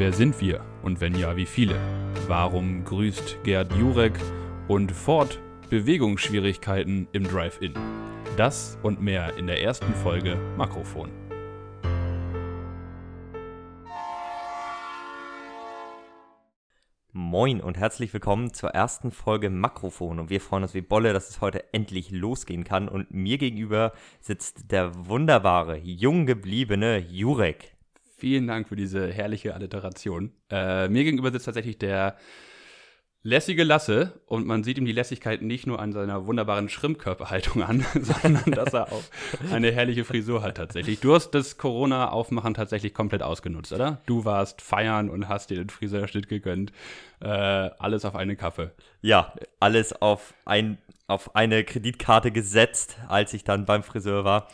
Wer 0.00 0.14
sind 0.14 0.40
wir 0.40 0.64
und 0.82 1.02
wenn 1.02 1.14
ja, 1.14 1.36
wie 1.36 1.44
viele? 1.44 1.76
Warum 2.26 2.86
grüßt 2.86 3.44
Gerd 3.44 3.70
Jurek 3.74 4.18
und 4.66 4.90
Ford 4.92 5.38
Bewegungsschwierigkeiten 5.68 7.06
im 7.12 7.24
Drive-In? 7.24 7.74
Das 8.38 8.78
und 8.82 9.02
mehr 9.02 9.36
in 9.36 9.46
der 9.46 9.62
ersten 9.62 9.92
Folge 9.92 10.38
Makrofon. 10.56 11.10
Moin 17.12 17.60
und 17.60 17.76
herzlich 17.76 18.14
willkommen 18.14 18.54
zur 18.54 18.70
ersten 18.70 19.10
Folge 19.10 19.50
Makrofon. 19.50 20.18
Und 20.18 20.30
wir 20.30 20.40
freuen 20.40 20.62
uns 20.62 20.72
wie 20.72 20.80
Bolle, 20.80 21.12
dass 21.12 21.28
es 21.28 21.42
heute 21.42 21.74
endlich 21.74 22.10
losgehen 22.10 22.64
kann. 22.64 22.88
Und 22.88 23.12
mir 23.12 23.36
gegenüber 23.36 23.92
sitzt 24.22 24.72
der 24.72 25.08
wunderbare, 25.08 25.76
jung 25.76 26.24
gebliebene 26.24 26.96
Jurek. 26.96 27.76
Vielen 28.20 28.46
Dank 28.46 28.68
für 28.68 28.76
diese 28.76 29.10
herrliche 29.10 29.54
Alliteration. 29.54 30.32
Äh, 30.50 30.88
mir 30.88 31.04
gegenüber 31.04 31.32
sitzt 31.32 31.46
tatsächlich 31.46 31.78
der 31.78 32.18
lässige 33.22 33.64
Lasse 33.64 34.20
und 34.26 34.46
man 34.46 34.62
sieht 34.62 34.76
ihm 34.76 34.84
die 34.84 34.92
Lässigkeit 34.92 35.40
nicht 35.40 35.66
nur 35.66 35.80
an 35.80 35.92
seiner 35.92 36.26
wunderbaren 36.26 36.68
Schrimmkörperhaltung 36.68 37.62
an, 37.62 37.86
sondern 37.94 38.52
dass 38.52 38.74
er 38.74 38.92
auch 38.92 39.02
eine 39.50 39.72
herrliche 39.72 40.04
Frisur 40.04 40.42
hat 40.42 40.58
tatsächlich. 40.58 41.00
Du 41.00 41.14
hast 41.14 41.30
das 41.30 41.56
Corona-Aufmachen 41.56 42.52
tatsächlich 42.52 42.92
komplett 42.92 43.22
ausgenutzt, 43.22 43.72
oder? 43.72 44.02
Du 44.04 44.26
warst 44.26 44.60
feiern 44.60 45.08
und 45.08 45.28
hast 45.28 45.48
dir 45.48 45.56
den 45.56 45.70
Friseurschnitt 45.70 46.28
gegönnt. 46.28 46.72
Äh, 47.20 47.26
alles 47.26 48.04
auf 48.04 48.16
eine 48.16 48.36
Kappe. 48.36 48.72
Ja, 49.00 49.32
alles 49.60 49.94
auf, 49.94 50.34
ein, 50.44 50.76
auf 51.06 51.34
eine 51.34 51.64
Kreditkarte 51.64 52.32
gesetzt, 52.32 52.98
als 53.08 53.32
ich 53.32 53.44
dann 53.44 53.64
beim 53.64 53.82
Friseur 53.82 54.26
war. 54.26 54.48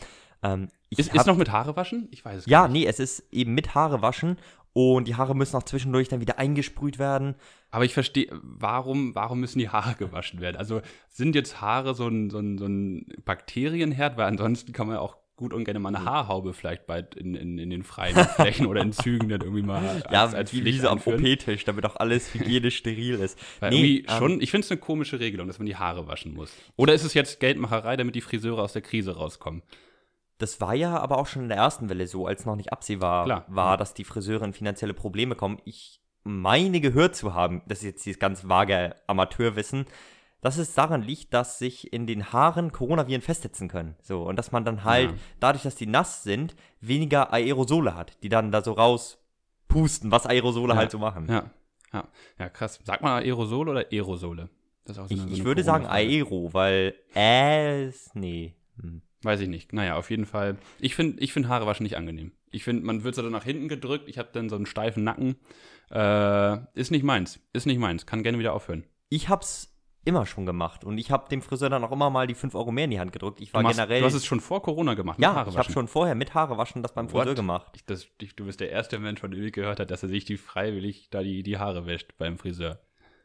Ähm, 0.45 0.69
ist, 0.91 1.15
ist 1.15 1.27
noch 1.27 1.37
mit 1.37 1.51
Haare 1.51 1.77
waschen? 1.77 2.09
Ich 2.11 2.25
weiß 2.25 2.39
es 2.39 2.47
ja, 2.47 2.69
nicht. 2.69 2.75
Ja, 2.77 2.81
nee, 2.81 2.87
es 2.87 3.01
ist 3.01 3.25
eben 3.33 3.55
mit 3.55 3.75
Haare 3.75 4.03
waschen 4.03 4.37
und 4.73 5.09
die 5.09 5.15
Haare 5.15 5.35
müssen 5.35 5.57
auch 5.57 5.63
zwischendurch 5.63 6.09
dann 6.09 6.21
wieder 6.21 6.39
eingesprüht 6.39 6.99
werden. 6.99 7.35
Aber 7.71 7.85
ich 7.85 7.95
verstehe, 7.95 8.29
warum, 8.43 9.15
warum 9.15 9.41
müssen 9.41 9.59
die 9.59 9.71
Haare 9.71 9.95
gewaschen 9.95 10.41
werden? 10.41 10.57
Also 10.57 10.83
sind 11.09 11.35
jetzt 11.35 11.63
Haare 11.63 11.95
so 11.95 12.07
ein, 12.07 12.29
so 12.29 12.39
ein, 12.39 12.59
so 12.59 12.67
ein 12.67 13.07
Bakterienherd? 13.25 14.17
Weil 14.17 14.27
ansonsten 14.27 14.73
kann 14.73 14.87
man 14.87 14.99
auch 14.99 15.17
gut 15.37 15.53
und 15.53 15.65
gerne 15.65 15.79
mal 15.79 15.95
eine 15.95 16.05
Haarhaube 16.05 16.55
vielleicht 16.55 16.87
bald 16.87 17.15
in, 17.15 17.35
in, 17.35 17.59
in 17.59 17.71
den 17.71 17.85
freien 17.85 18.17
Flächen 18.17 18.67
oder 18.67 18.83
in 18.83 18.93
Zügen 18.93 19.29
dann 19.29 19.41
irgendwie 19.43 19.63
mal 19.63 19.87
als, 19.89 20.05
ja, 20.11 20.25
als 20.27 20.53
wie, 20.53 20.79
so 20.79 20.89
am 20.89 21.01
OP-Tisch, 21.05 21.65
damit 21.65 21.85
auch 21.85 21.97
alles 21.97 22.35
hygienisch 22.35 22.77
steril 22.77 23.15
ist. 23.15 23.39
Weil 23.61 23.71
nee, 23.71 23.77
irgendwie 23.77 24.19
schon, 24.19 24.33
ähm, 24.33 24.41
ich 24.41 24.51
finde 24.51 24.65
es 24.67 24.71
eine 24.71 24.81
komische 24.81 25.21
Regelung, 25.21 25.47
dass 25.47 25.59
man 25.59 25.67
die 25.67 25.77
Haare 25.77 26.07
waschen 26.07 26.35
muss. 26.35 26.53
Oder 26.77 26.95
ist 26.95 27.05
es 27.05 27.15
jetzt 27.15 27.41
Geldmacherei, 27.41 27.97
damit 27.97 28.15
die 28.15 28.21
Friseure 28.21 28.63
aus 28.63 28.73
der 28.75 28.83
Krise 28.83 29.17
rauskommen? 29.17 29.63
Das 30.39 30.61
war 30.61 30.75
ja 30.75 30.99
aber 30.99 31.19
auch 31.19 31.27
schon 31.27 31.43
in 31.43 31.49
der 31.49 31.59
ersten 31.59 31.89
Welle 31.89 32.07
so, 32.07 32.27
als 32.27 32.45
noch 32.45 32.57
nicht 32.57 32.73
absehbar 32.73 33.25
Klar. 33.25 33.45
war, 33.49 33.77
dass 33.77 33.95
die 33.95 34.05
Friseure 34.05 34.45
in 34.45 34.53
finanzielle 34.53 34.95
Probleme 34.95 35.35
kommen. 35.35 35.61
Ich 35.65 36.03
meine 36.25 36.81
gehört 36.81 37.17
zu 37.17 37.35
haben, 37.35 37.63
das 37.67 37.79
ist 37.79 37.85
jetzt 37.85 38.07
dieses 38.07 38.19
ganz 38.19 38.49
vage 38.49 38.97
Amateurwissen, 39.07 39.87
dass 40.43 40.59
es 40.59 40.75
daran 40.75 41.03
liegt, 41.03 41.33
dass 41.33 41.59
sich 41.59 41.93
in 41.93 42.07
den 42.07 42.33
Haaren 42.33 42.71
Coronaviren 42.71 43.23
festsetzen 43.23 43.69
können. 43.69 43.97
So, 44.03 44.23
und 44.25 44.37
dass 44.37 44.53
man 44.53 44.65
dann 44.65 44.85
halt, 44.85 45.11
ja. 45.11 45.17
dadurch, 45.41 45.63
dass 45.63 45.77
die 45.77 45.87
nass 45.87 46.23
sind, 46.23 46.55
weniger 46.81 47.33
Aerosole 47.33 47.95
hat, 47.95 48.23
die 48.23 48.29
dann 48.29 48.53
da 48.53 48.63
so 48.63 48.73
rauspusten, 48.73 50.11
was 50.11 50.27
Aerosole 50.27 50.75
ja. 50.75 50.79
halt 50.79 50.91
so 50.91 50.99
machen. 50.99 51.27
Ja. 51.29 51.51
ja. 51.93 52.09
Ja, 52.39 52.49
krass. 52.51 52.79
Sag 52.85 53.03
mal 53.03 53.23
Aerosole 53.23 53.71
oder 53.71 53.87
Aerosole? 53.91 54.51
So 54.85 55.07
ich, 55.09 55.21
so 55.21 55.29
ich 55.29 55.45
würde 55.45 55.65
sagen 55.65 55.87
Aero, 55.87 56.53
weil 56.53 56.95
äh, 57.15 57.91
nee. 58.15 58.55
Hm. 58.81 59.03
Weiß 59.23 59.41
ich 59.41 59.49
nicht. 59.49 59.73
Naja, 59.73 59.97
auf 59.97 60.11
jeden 60.11 60.27
Fall. 60.27 60.57
Ich 60.79 60.95
finde 60.95 61.23
ich 61.23 61.33
find 61.33 61.49
Haare 61.49 61.67
waschen 61.67 61.85
nicht 61.85 61.97
angenehm. 61.97 62.33
Ich 62.51 62.65
finde, 62.65 62.85
man 62.85 63.03
wird 63.03 63.15
so 63.15 63.23
dann 63.23 63.33
nach 63.33 63.45
hinten 63.45 63.69
gedrückt. 63.69 64.09
Ich 64.09 64.19
habe 64.19 64.29
dann 64.33 64.49
so 64.49 64.57
einen 64.57 64.67
steifen 64.67 65.05
Nacken. 65.05 65.37
Äh, 65.91 66.59
ist 66.79 66.91
nicht 66.91 67.05
meins. 67.05 67.41
Ist 67.53 67.67
nicht 67.67 67.79
meins. 67.79 68.07
Kann 68.07 68.23
gerne 68.23 68.39
wieder 68.39 68.53
aufhören. 68.53 68.85
Ich 69.09 69.29
hab's 69.29 69.77
immer 70.07 70.25
schon 70.25 70.47
gemacht. 70.47 70.85
Und 70.85 70.99
ich 70.99 71.11
habe 71.11 71.29
dem 71.29 71.43
Friseur 71.43 71.69
dann 71.69 71.85
auch 71.85 71.93
immer 71.93 72.11
mal 72.11 72.27
die 72.27 72.35
5 72.35 72.55
Euro 72.55 72.71
mehr 72.71 72.85
in 72.85 72.93
die 72.93 73.01
Hand 73.01 73.13
gedrückt. 73.13 73.41
Ich 73.41 73.53
war 73.53 73.61
du 73.61 73.65
machst, 73.65 73.77
generell. 73.77 74.01
Du 74.01 74.07
hast 74.07 74.15
es 74.15 74.25
schon 74.25 74.41
vor 74.41 74.63
Corona 74.63 74.95
gemacht, 74.95 75.19
ja, 75.19 75.47
ich 75.47 75.57
habe 75.57 75.73
schon 75.73 75.89
vorher 75.89 76.15
mit 76.15 76.33
Haare 76.33 76.57
waschen 76.57 76.83
das 76.83 76.95
beim 76.95 77.09
Friseur 77.09 77.35
gemacht. 77.35 77.73
Ich, 77.75 77.85
das, 77.85 78.07
ich, 78.21 78.37
du 78.37 78.47
bist 78.47 78.61
der 78.61 78.71
erste 78.71 78.99
Mensch, 78.99 79.21
von 79.21 79.33
dem 79.33 79.43
ich 79.43 79.53
gehört 79.53 79.81
habe, 79.81 79.89
dass 79.89 80.03
er 80.03 80.09
sich 80.09 80.25
die 80.25 80.37
freiwillig 80.37 81.11
da 81.11 81.23
die, 81.23 81.43
die 81.43 81.59
Haare 81.59 81.87
wäscht 81.87 82.17
beim 82.19 82.39
Friseur. 82.39 82.79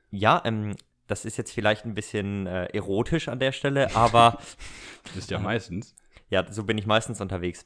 Ja, 0.09 0.41
ähm, 0.43 0.75
das 1.11 1.25
ist 1.25 1.37
jetzt 1.37 1.51
vielleicht 1.51 1.85
ein 1.85 1.93
bisschen 1.93 2.47
äh, 2.47 2.65
erotisch 2.67 3.27
an 3.27 3.39
der 3.39 3.51
Stelle, 3.51 3.95
aber. 3.95 4.39
das 5.03 5.17
ist 5.17 5.31
ja 5.31 5.39
meistens. 5.39 5.95
Ja, 6.29 6.49
so 6.51 6.63
bin 6.63 6.77
ich 6.77 6.87
meistens 6.87 7.19
unterwegs. 7.19 7.65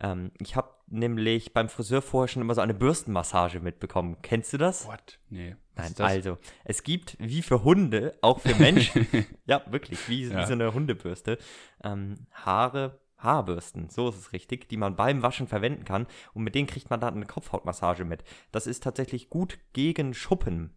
Ähm, 0.00 0.32
ich 0.40 0.56
habe 0.56 0.70
nämlich 0.88 1.52
beim 1.52 1.68
Friseur 1.68 2.02
vorher 2.02 2.28
schon 2.28 2.42
immer 2.42 2.54
so 2.54 2.62
eine 2.62 2.74
Bürstenmassage 2.74 3.60
mitbekommen. 3.60 4.16
Kennst 4.22 4.52
du 4.52 4.56
das? 4.58 4.86
What? 4.86 5.18
Nee. 5.28 5.56
Nein, 5.76 5.94
also, 5.98 6.38
es 6.64 6.82
gibt 6.82 7.18
wie 7.20 7.42
für 7.42 7.62
Hunde, 7.62 8.16
auch 8.22 8.40
für 8.40 8.54
Menschen, 8.54 9.06
ja, 9.46 9.62
wirklich, 9.66 10.08
wie, 10.08 10.24
ja. 10.24 10.40
wie, 10.40 10.46
so 10.46 10.54
eine 10.54 10.72
Hundebürste, 10.72 11.36
ähm, 11.84 12.14
Haare, 12.32 12.98
Haarbürsten, 13.18 13.90
so 13.90 14.08
ist 14.08 14.16
es 14.16 14.32
richtig, 14.32 14.70
die 14.70 14.78
man 14.78 14.96
beim 14.96 15.22
Waschen 15.22 15.48
verwenden 15.48 15.84
kann 15.84 16.06
und 16.32 16.44
mit 16.44 16.54
denen 16.54 16.66
kriegt 16.66 16.88
man 16.88 17.00
dann 17.00 17.14
eine 17.14 17.26
Kopfhautmassage 17.26 18.06
mit. 18.06 18.24
Das 18.52 18.66
ist 18.66 18.84
tatsächlich 18.84 19.28
gut 19.28 19.58
gegen 19.74 20.14
Schuppen. 20.14 20.72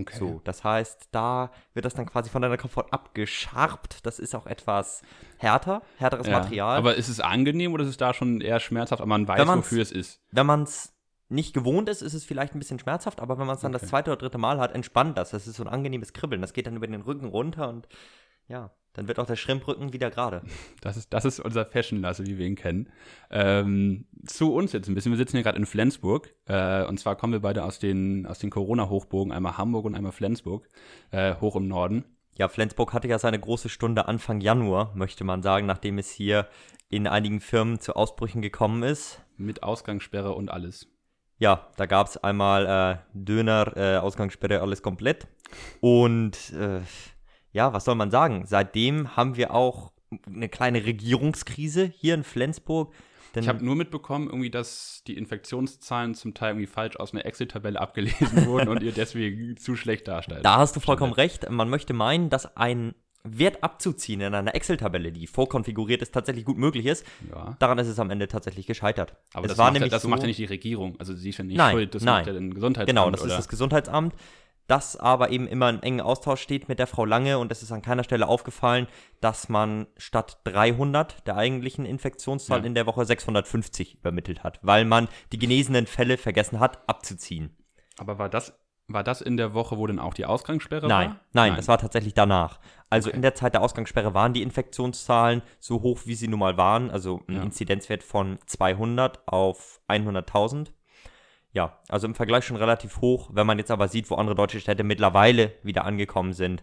Okay. 0.00 0.16
So, 0.18 0.40
das 0.44 0.64
heißt, 0.64 1.08
da 1.12 1.50
wird 1.74 1.84
das 1.84 1.94
dann 1.94 2.06
quasi 2.06 2.30
von 2.30 2.42
deiner 2.42 2.56
Kopfhaut 2.56 2.92
abgescharbt. 2.92 4.04
Das 4.04 4.18
ist 4.18 4.34
auch 4.34 4.46
etwas 4.46 5.02
härter, 5.38 5.82
härteres 5.98 6.26
ja, 6.26 6.38
Material. 6.38 6.76
Aber 6.76 6.94
ist 6.96 7.08
es 7.08 7.20
angenehm 7.20 7.72
oder 7.72 7.84
ist 7.84 7.90
es 7.90 7.96
da 7.96 8.14
schon 8.14 8.40
eher 8.40 8.60
schmerzhaft, 8.60 9.00
aber 9.00 9.08
man 9.08 9.26
weiß, 9.26 9.46
wofür 9.46 9.82
es 9.82 9.92
ist? 9.92 10.20
Wenn 10.30 10.46
man 10.46 10.62
es 10.64 10.92
nicht 11.28 11.54
gewohnt 11.54 11.88
ist, 11.88 12.02
ist 12.02 12.14
es 12.14 12.24
vielleicht 12.24 12.54
ein 12.54 12.58
bisschen 12.58 12.78
schmerzhaft, 12.78 13.20
aber 13.20 13.38
wenn 13.38 13.46
man 13.46 13.56
es 13.56 13.62
dann 13.62 13.74
okay. 13.74 13.80
das 13.80 13.90
zweite 13.90 14.10
oder 14.10 14.18
dritte 14.18 14.38
Mal 14.38 14.58
hat, 14.58 14.74
entspannt 14.74 15.18
das. 15.18 15.30
Das 15.30 15.46
ist 15.46 15.56
so 15.56 15.64
ein 15.64 15.68
angenehmes 15.68 16.12
Kribbeln. 16.12 16.40
Das 16.40 16.52
geht 16.52 16.66
dann 16.66 16.76
über 16.76 16.86
den 16.86 17.00
Rücken 17.00 17.26
runter 17.26 17.68
und 17.68 17.88
ja, 18.48 18.70
dann 18.92 19.08
wird 19.08 19.18
auch 19.18 19.26
der 19.26 19.36
Schrimprücken 19.36 19.92
wieder 19.92 20.10
gerade. 20.10 20.42
Das 20.80 20.96
ist, 20.96 21.12
das 21.12 21.24
ist 21.24 21.40
unser 21.40 21.66
Fashion-Lasse, 21.66 22.26
wie 22.26 22.38
wir 22.38 22.46
ihn 22.46 22.54
kennen. 22.54 22.88
Ähm, 23.30 24.06
zu 24.24 24.54
uns 24.54 24.72
jetzt 24.72 24.88
ein 24.88 24.94
bisschen. 24.94 25.10
Wir 25.10 25.16
sitzen 25.16 25.36
hier 25.36 25.42
gerade 25.42 25.58
in 25.58 25.66
Flensburg. 25.66 26.32
Äh, 26.46 26.84
und 26.84 26.98
zwar 27.00 27.16
kommen 27.16 27.32
wir 27.32 27.40
beide 27.40 27.64
aus 27.64 27.78
den, 27.78 28.24
aus 28.26 28.38
den 28.38 28.50
Corona-Hochbogen, 28.50 29.32
einmal 29.32 29.58
Hamburg 29.58 29.84
und 29.84 29.94
einmal 29.94 30.12
Flensburg, 30.12 30.68
äh, 31.10 31.34
hoch 31.40 31.56
im 31.56 31.66
Norden. 31.66 32.04
Ja, 32.36 32.48
Flensburg 32.48 32.92
hatte 32.92 33.08
ja 33.08 33.18
seine 33.18 33.40
große 33.40 33.68
Stunde 33.68 34.06
Anfang 34.06 34.40
Januar, 34.40 34.92
möchte 34.94 35.24
man 35.24 35.42
sagen, 35.42 35.66
nachdem 35.66 35.98
es 35.98 36.10
hier 36.10 36.46
in 36.88 37.06
einigen 37.06 37.40
Firmen 37.40 37.80
zu 37.80 37.96
Ausbrüchen 37.96 38.42
gekommen 38.42 38.82
ist. 38.82 39.22
Mit 39.36 39.62
Ausgangssperre 39.62 40.32
und 40.32 40.50
alles. 40.50 40.86
Ja, 41.38 41.68
da 41.76 41.86
gab 41.86 42.06
es 42.06 42.16
einmal 42.16 42.66
äh, 42.66 42.98
Döner, 43.12 43.76
äh, 43.76 43.96
Ausgangssperre, 43.96 44.60
alles 44.60 44.82
komplett. 44.82 45.26
Und 45.80 46.52
äh, 46.52 46.80
ja, 47.56 47.72
was 47.72 47.86
soll 47.86 47.94
man 47.94 48.10
sagen? 48.10 48.44
Seitdem 48.46 49.16
haben 49.16 49.36
wir 49.36 49.54
auch 49.54 49.92
eine 50.26 50.48
kleine 50.50 50.84
Regierungskrise 50.84 51.86
hier 51.86 52.14
in 52.14 52.22
Flensburg. 52.22 52.92
ich 53.34 53.48
habe 53.48 53.64
nur 53.64 53.74
mitbekommen, 53.76 54.26
irgendwie, 54.26 54.50
dass 54.50 55.02
die 55.06 55.16
Infektionszahlen 55.16 56.14
zum 56.14 56.34
Teil 56.34 56.50
irgendwie 56.50 56.66
falsch 56.66 56.96
aus 56.96 57.14
einer 57.14 57.24
Excel-Tabelle 57.24 57.80
abgelesen 57.80 58.44
wurden 58.46 58.68
und 58.68 58.82
ihr 58.82 58.92
deswegen 58.92 59.56
zu 59.56 59.74
schlecht 59.74 60.06
darstellt. 60.06 60.44
Da 60.44 60.58
hast 60.58 60.76
du 60.76 60.80
vollkommen 60.80 61.14
recht. 61.14 61.50
Man 61.50 61.70
möchte 61.70 61.94
meinen, 61.94 62.28
dass 62.28 62.56
ein 62.58 62.94
Wert 63.24 63.64
abzuziehen 63.64 64.20
in 64.20 64.34
einer 64.34 64.54
Excel-Tabelle, 64.54 65.10
die 65.10 65.26
vorkonfiguriert 65.26 66.02
ist, 66.02 66.12
tatsächlich 66.12 66.44
gut 66.44 66.58
möglich 66.58 66.84
ist. 66.84 67.06
Ja. 67.30 67.56
Daran 67.58 67.78
ist 67.78 67.88
es 67.88 67.98
am 67.98 68.10
Ende 68.10 68.28
tatsächlich 68.28 68.66
gescheitert. 68.66 69.16
Aber 69.32 69.46
es 69.46 69.56
das, 69.56 69.58
macht, 69.58 69.80
ja, 69.80 69.88
das 69.88 70.02
so, 70.02 70.08
macht 70.08 70.20
ja 70.20 70.26
nicht 70.28 70.38
die 70.38 70.44
Regierung. 70.44 70.94
Also 71.00 71.14
sie 71.14 71.30
ist 71.30 71.38
ja 71.38 71.44
nicht 71.44 71.56
nein, 71.56 71.72
schuld, 71.72 71.94
das 71.94 72.04
nein. 72.04 72.18
macht 72.18 72.26
ja 72.26 72.32
den 72.34 72.52
Gesundheitsamt. 72.52 72.88
Genau, 72.88 73.10
das 73.10 73.22
oder? 73.22 73.30
ist 73.30 73.38
das 73.38 73.48
Gesundheitsamt 73.48 74.14
das 74.66 74.96
aber 74.96 75.30
eben 75.30 75.46
immer 75.46 75.70
in 75.70 75.82
engen 75.82 76.00
Austausch 76.00 76.40
steht 76.40 76.68
mit 76.68 76.78
der 76.78 76.86
Frau 76.86 77.04
Lange 77.04 77.38
und 77.38 77.52
es 77.52 77.62
ist 77.62 77.72
an 77.72 77.82
keiner 77.82 78.04
Stelle 78.04 78.28
aufgefallen, 78.28 78.86
dass 79.20 79.48
man 79.48 79.86
statt 79.96 80.38
300 80.44 81.26
der 81.26 81.36
eigentlichen 81.36 81.86
Infektionszahlen 81.86 82.64
ja. 82.64 82.68
in 82.68 82.74
der 82.74 82.86
Woche 82.86 83.04
650 83.04 83.96
übermittelt 83.96 84.44
hat, 84.44 84.58
weil 84.62 84.84
man 84.84 85.08
die 85.32 85.38
genesenen 85.38 85.86
Fälle 85.86 86.16
vergessen 86.18 86.60
hat 86.60 86.88
abzuziehen. 86.88 87.56
Aber 87.98 88.18
war 88.18 88.28
das 88.28 88.52
war 88.88 89.02
das 89.02 89.20
in 89.20 89.36
der 89.36 89.52
Woche, 89.52 89.78
wo 89.78 89.86
denn 89.86 89.98
auch 89.98 90.14
die 90.14 90.26
Ausgangssperre 90.26 90.86
nein, 90.86 91.08
war? 91.08 91.16
Nein, 91.32 91.48
nein, 91.48 91.56
das 91.56 91.66
war 91.66 91.78
tatsächlich 91.78 92.14
danach. 92.14 92.60
Also 92.88 93.08
okay. 93.08 93.16
in 93.16 93.22
der 93.22 93.34
Zeit 93.34 93.54
der 93.54 93.62
Ausgangssperre 93.62 94.14
waren 94.14 94.32
die 94.32 94.42
Infektionszahlen 94.42 95.42
so 95.58 95.82
hoch, 95.82 96.02
wie 96.04 96.14
sie 96.14 96.28
nun 96.28 96.38
mal 96.38 96.56
waren, 96.56 96.90
also 96.90 97.22
ein 97.26 97.34
ja. 97.34 97.42
Inzidenzwert 97.42 98.04
von 98.04 98.38
200 98.46 99.26
auf 99.26 99.80
100.000 99.88 100.68
ja, 101.56 101.80
also 101.88 102.06
im 102.06 102.14
Vergleich 102.14 102.44
schon 102.44 102.58
relativ 102.58 103.00
hoch. 103.00 103.30
Wenn 103.32 103.46
man 103.46 103.58
jetzt 103.58 103.70
aber 103.70 103.88
sieht, 103.88 104.10
wo 104.10 104.16
andere 104.16 104.36
deutsche 104.36 104.60
Städte 104.60 104.84
mittlerweile 104.84 105.54
wieder 105.62 105.86
angekommen 105.86 106.34
sind, 106.34 106.62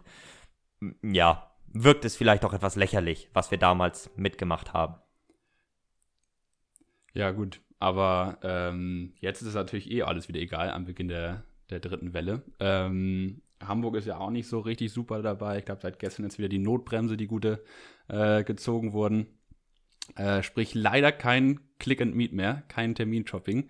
ja, 1.01 1.51
wirkt 1.65 2.05
es 2.05 2.15
vielleicht 2.15 2.45
auch 2.45 2.53
etwas 2.53 2.75
lächerlich, 2.75 3.27
was 3.33 3.49
wir 3.49 3.57
damals 3.57 4.11
mitgemacht 4.17 4.71
haben. 4.71 4.97
Ja, 7.15 7.31
gut. 7.31 7.59
Aber 7.79 8.37
ähm, 8.43 9.15
jetzt 9.19 9.41
ist 9.41 9.47
es 9.47 9.55
natürlich 9.55 9.89
eh 9.89 10.03
alles 10.03 10.27
wieder 10.27 10.39
egal 10.39 10.69
am 10.69 10.85
Beginn 10.85 11.07
der, 11.07 11.43
der 11.71 11.79
dritten 11.79 12.13
Welle. 12.13 12.43
Ähm, 12.59 13.41
Hamburg 13.63 13.95
ist 13.95 14.05
ja 14.05 14.19
auch 14.19 14.29
nicht 14.29 14.47
so 14.47 14.59
richtig 14.59 14.93
super 14.93 15.23
dabei. 15.23 15.57
Ich 15.57 15.65
glaube, 15.65 15.81
seit 15.81 15.97
gestern 15.97 16.27
ist 16.27 16.37
wieder 16.37 16.49
die 16.49 16.59
Notbremse, 16.59 17.17
die 17.17 17.27
gute, 17.27 17.63
äh, 18.09 18.43
gezogen 18.43 18.93
wurden. 18.93 19.25
Äh, 20.15 20.43
sprich, 20.43 20.75
leider 20.75 21.11
kein 21.11 21.61
Click 21.83 22.01
and 22.01 22.15
Meet 22.15 22.31
mehr, 22.31 22.63
kein 22.69 22.95
Terminshopping. 22.95 23.67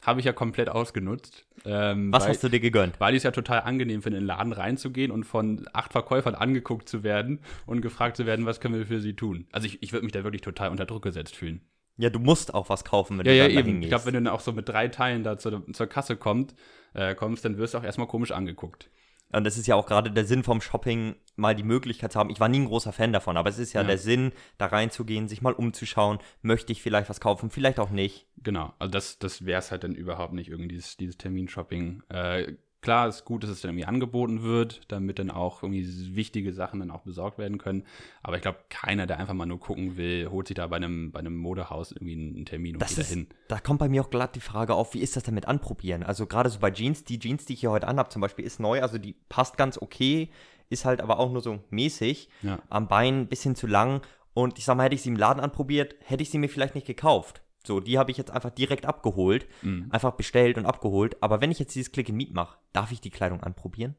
Habe 0.00 0.20
ich 0.20 0.26
ja 0.26 0.32
komplett 0.32 0.68
ausgenutzt. 0.68 1.44
Ähm, 1.64 2.12
Was 2.12 2.22
weil, 2.22 2.30
hast 2.30 2.44
du 2.44 2.48
dir 2.48 2.60
gegönnt? 2.60 3.00
Weil 3.00 3.14
ich 3.14 3.18
es 3.18 3.22
ja 3.24 3.32
total 3.32 3.62
angenehm 3.62 4.02
finde, 4.02 4.18
in 4.18 4.22
den 4.22 4.28
Laden 4.28 4.52
reinzugehen 4.52 5.10
und 5.10 5.24
von 5.24 5.66
acht 5.72 5.90
Verkäufern 5.90 6.36
angeguckt 6.36 6.88
zu 6.88 7.02
werden 7.02 7.40
und 7.66 7.80
gefragt 7.80 8.16
zu 8.16 8.24
werden, 8.24 8.46
was 8.46 8.60
können 8.60 8.78
wir 8.78 8.86
für 8.86 9.00
sie 9.00 9.14
tun. 9.14 9.48
Also 9.50 9.66
ich, 9.66 9.82
ich 9.82 9.92
würde 9.92 10.04
mich 10.04 10.12
da 10.12 10.22
wirklich 10.22 10.42
total 10.42 10.70
unter 10.70 10.86
Druck 10.86 11.02
gesetzt 11.02 11.34
fühlen. 11.34 11.60
Ja, 11.98 12.08
du 12.08 12.20
musst 12.20 12.54
auch 12.54 12.68
was 12.68 12.84
kaufen, 12.84 13.18
wenn 13.18 13.26
ja, 13.26 13.32
du 13.32 13.52
ja, 13.52 13.58
eben. 13.58 13.82
Ich 13.82 13.88
glaube, 13.88 14.06
wenn 14.06 14.14
du 14.14 14.22
dann 14.22 14.32
auch 14.32 14.40
so 14.40 14.52
mit 14.52 14.68
drei 14.68 14.86
Teilen 14.86 15.24
da 15.24 15.36
zur, 15.36 15.64
zur 15.72 15.88
Kasse 15.88 16.16
kommt, 16.16 16.54
äh, 16.94 17.16
kommst, 17.16 17.44
dann 17.44 17.58
wirst 17.58 17.74
du 17.74 17.78
auch 17.78 17.84
erstmal 17.84 18.06
komisch 18.06 18.30
angeguckt. 18.30 18.90
Und 19.32 19.44
das 19.44 19.58
ist 19.58 19.66
ja 19.66 19.74
auch 19.74 19.86
gerade 19.86 20.10
der 20.10 20.24
Sinn 20.24 20.44
vom 20.44 20.60
Shopping, 20.60 21.16
mal 21.34 21.54
die 21.54 21.62
Möglichkeit 21.62 22.12
zu 22.12 22.18
haben. 22.18 22.30
Ich 22.30 22.40
war 22.40 22.48
nie 22.48 22.60
ein 22.60 22.66
großer 22.66 22.92
Fan 22.92 23.12
davon, 23.12 23.36
aber 23.36 23.50
es 23.50 23.58
ist 23.58 23.72
ja, 23.72 23.82
ja. 23.82 23.86
der 23.86 23.98
Sinn, 23.98 24.32
da 24.58 24.66
reinzugehen, 24.66 25.28
sich 25.28 25.42
mal 25.42 25.52
umzuschauen, 25.52 26.18
möchte 26.42 26.72
ich 26.72 26.82
vielleicht 26.82 27.10
was 27.10 27.20
kaufen, 27.20 27.50
vielleicht 27.50 27.78
auch 27.78 27.90
nicht. 27.90 28.26
Genau, 28.42 28.72
also 28.78 28.90
das, 28.90 29.18
das 29.18 29.44
wäre 29.44 29.58
es 29.58 29.70
halt 29.70 29.84
dann 29.84 29.94
überhaupt 29.94 30.32
nicht, 30.32 30.48
irgendwie 30.48 30.68
dieses, 30.68 30.96
dieses 30.96 31.18
Terminshopping. 31.18 32.02
Äh, 32.08 32.54
klar 32.86 33.08
ist 33.08 33.24
gut, 33.24 33.42
dass 33.42 33.50
es 33.50 33.62
dann 33.62 33.72
irgendwie 33.72 33.86
angeboten 33.86 34.44
wird, 34.44 34.82
damit 34.86 35.18
dann 35.18 35.32
auch 35.32 35.64
irgendwie 35.64 36.14
wichtige 36.14 36.52
Sachen 36.52 36.78
dann 36.78 36.92
auch 36.92 37.00
besorgt 37.00 37.36
werden 37.36 37.58
können. 37.58 37.82
Aber 38.22 38.36
ich 38.36 38.42
glaube, 38.42 38.58
keiner, 38.68 39.08
der 39.08 39.18
einfach 39.18 39.34
mal 39.34 39.44
nur 39.44 39.58
gucken 39.58 39.96
will, 39.96 40.28
holt 40.30 40.46
sich 40.46 40.54
da 40.54 40.68
bei 40.68 40.76
einem, 40.76 41.10
bei 41.10 41.18
einem 41.18 41.36
Modehaus 41.36 41.90
irgendwie 41.90 42.12
einen 42.12 42.46
Termin 42.46 42.76
und 42.76 42.82
das 42.82 42.96
ist, 42.96 43.08
hin. 43.08 43.26
Da 43.48 43.58
kommt 43.58 43.80
bei 43.80 43.88
mir 43.88 44.02
auch 44.02 44.10
glatt 44.10 44.36
die 44.36 44.40
Frage 44.40 44.74
auf, 44.74 44.94
wie 44.94 45.00
ist 45.00 45.16
das 45.16 45.24
denn 45.24 45.34
mit 45.34 45.48
Anprobieren? 45.48 46.04
Also 46.04 46.28
gerade 46.28 46.48
so 46.48 46.60
bei 46.60 46.70
Jeans, 46.70 47.02
die 47.02 47.18
Jeans, 47.18 47.44
die 47.44 47.54
ich 47.54 47.60
hier 47.60 47.72
heute 47.72 47.88
anhabe 47.88 48.08
zum 48.10 48.22
Beispiel, 48.22 48.44
ist 48.44 48.60
neu, 48.60 48.80
also 48.80 48.98
die 48.98 49.16
passt 49.28 49.56
ganz 49.56 49.82
okay, 49.82 50.30
ist 50.70 50.84
halt 50.84 51.00
aber 51.00 51.18
auch 51.18 51.32
nur 51.32 51.42
so 51.42 51.58
mäßig. 51.70 52.28
Ja. 52.42 52.60
Am 52.68 52.86
Bein 52.86 53.22
ein 53.22 53.26
bisschen 53.26 53.56
zu 53.56 53.66
lang. 53.66 54.00
Und 54.32 54.58
ich 54.58 54.64
sag 54.64 54.76
mal, 54.76 54.84
hätte 54.84 54.94
ich 54.94 55.02
sie 55.02 55.08
im 55.08 55.16
Laden 55.16 55.40
anprobiert, 55.40 55.96
hätte 56.04 56.22
ich 56.22 56.30
sie 56.30 56.38
mir 56.38 56.48
vielleicht 56.48 56.76
nicht 56.76 56.86
gekauft. 56.86 57.42
So, 57.66 57.80
die 57.80 57.98
habe 57.98 58.10
ich 58.10 58.16
jetzt 58.16 58.30
einfach 58.30 58.50
direkt 58.50 58.86
abgeholt, 58.86 59.46
mhm. 59.62 59.88
einfach 59.90 60.12
bestellt 60.12 60.56
und 60.56 60.66
abgeholt. 60.66 61.22
Aber 61.22 61.40
wenn 61.40 61.50
ich 61.50 61.58
jetzt 61.58 61.74
dieses 61.74 61.92
Click 61.92 62.08
and 62.08 62.16
Meet 62.16 62.32
mache, 62.32 62.58
darf 62.72 62.92
ich 62.92 63.00
die 63.00 63.10
Kleidung 63.10 63.42
anprobieren? 63.42 63.96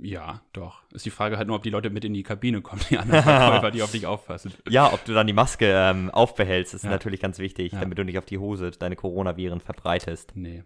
Ja, 0.00 0.42
doch. 0.52 0.82
Ist 0.92 1.06
die 1.06 1.10
Frage 1.10 1.38
halt 1.38 1.48
nur, 1.48 1.56
ob 1.56 1.64
die 1.64 1.70
Leute 1.70 1.90
mit 1.90 2.04
in 2.04 2.14
die 2.14 2.22
Kabine 2.22 2.62
kommen, 2.62 2.82
die 2.88 2.98
anderen 2.98 3.22
Verkäufer, 3.22 3.72
die 3.72 3.82
auf 3.82 3.90
dich 3.90 4.06
aufpassen. 4.06 4.52
Ja, 4.68 4.92
ob 4.92 5.04
du 5.04 5.14
dann 5.14 5.26
die 5.26 5.32
Maske 5.32 5.66
ähm, 5.66 6.10
aufbehältst, 6.10 6.74
ist 6.74 6.84
ja. 6.84 6.90
natürlich 6.90 7.20
ganz 7.20 7.38
wichtig, 7.38 7.72
ja. 7.72 7.80
damit 7.80 7.98
du 7.98 8.04
nicht 8.04 8.18
auf 8.18 8.26
die 8.26 8.38
Hose 8.38 8.70
deine 8.70 8.96
Coronaviren 8.96 9.60
verbreitest. 9.60 10.32
Nee. 10.34 10.62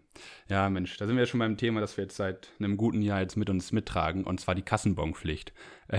Ja, 0.48 0.68
Mensch, 0.68 0.96
da 0.96 1.06
sind 1.06 1.14
wir 1.16 1.22
ja 1.22 1.26
schon 1.26 1.40
beim 1.40 1.56
Thema, 1.56 1.80
das 1.80 1.96
wir 1.96 2.04
jetzt 2.04 2.16
seit 2.16 2.48
einem 2.58 2.76
guten 2.76 3.00
Jahr 3.00 3.20
jetzt 3.20 3.36
mit 3.36 3.48
uns 3.48 3.72
mittragen, 3.72 4.24
und 4.24 4.40
zwar 4.40 4.54
die 4.54 4.62
Kassenbonpflicht. 4.62 5.52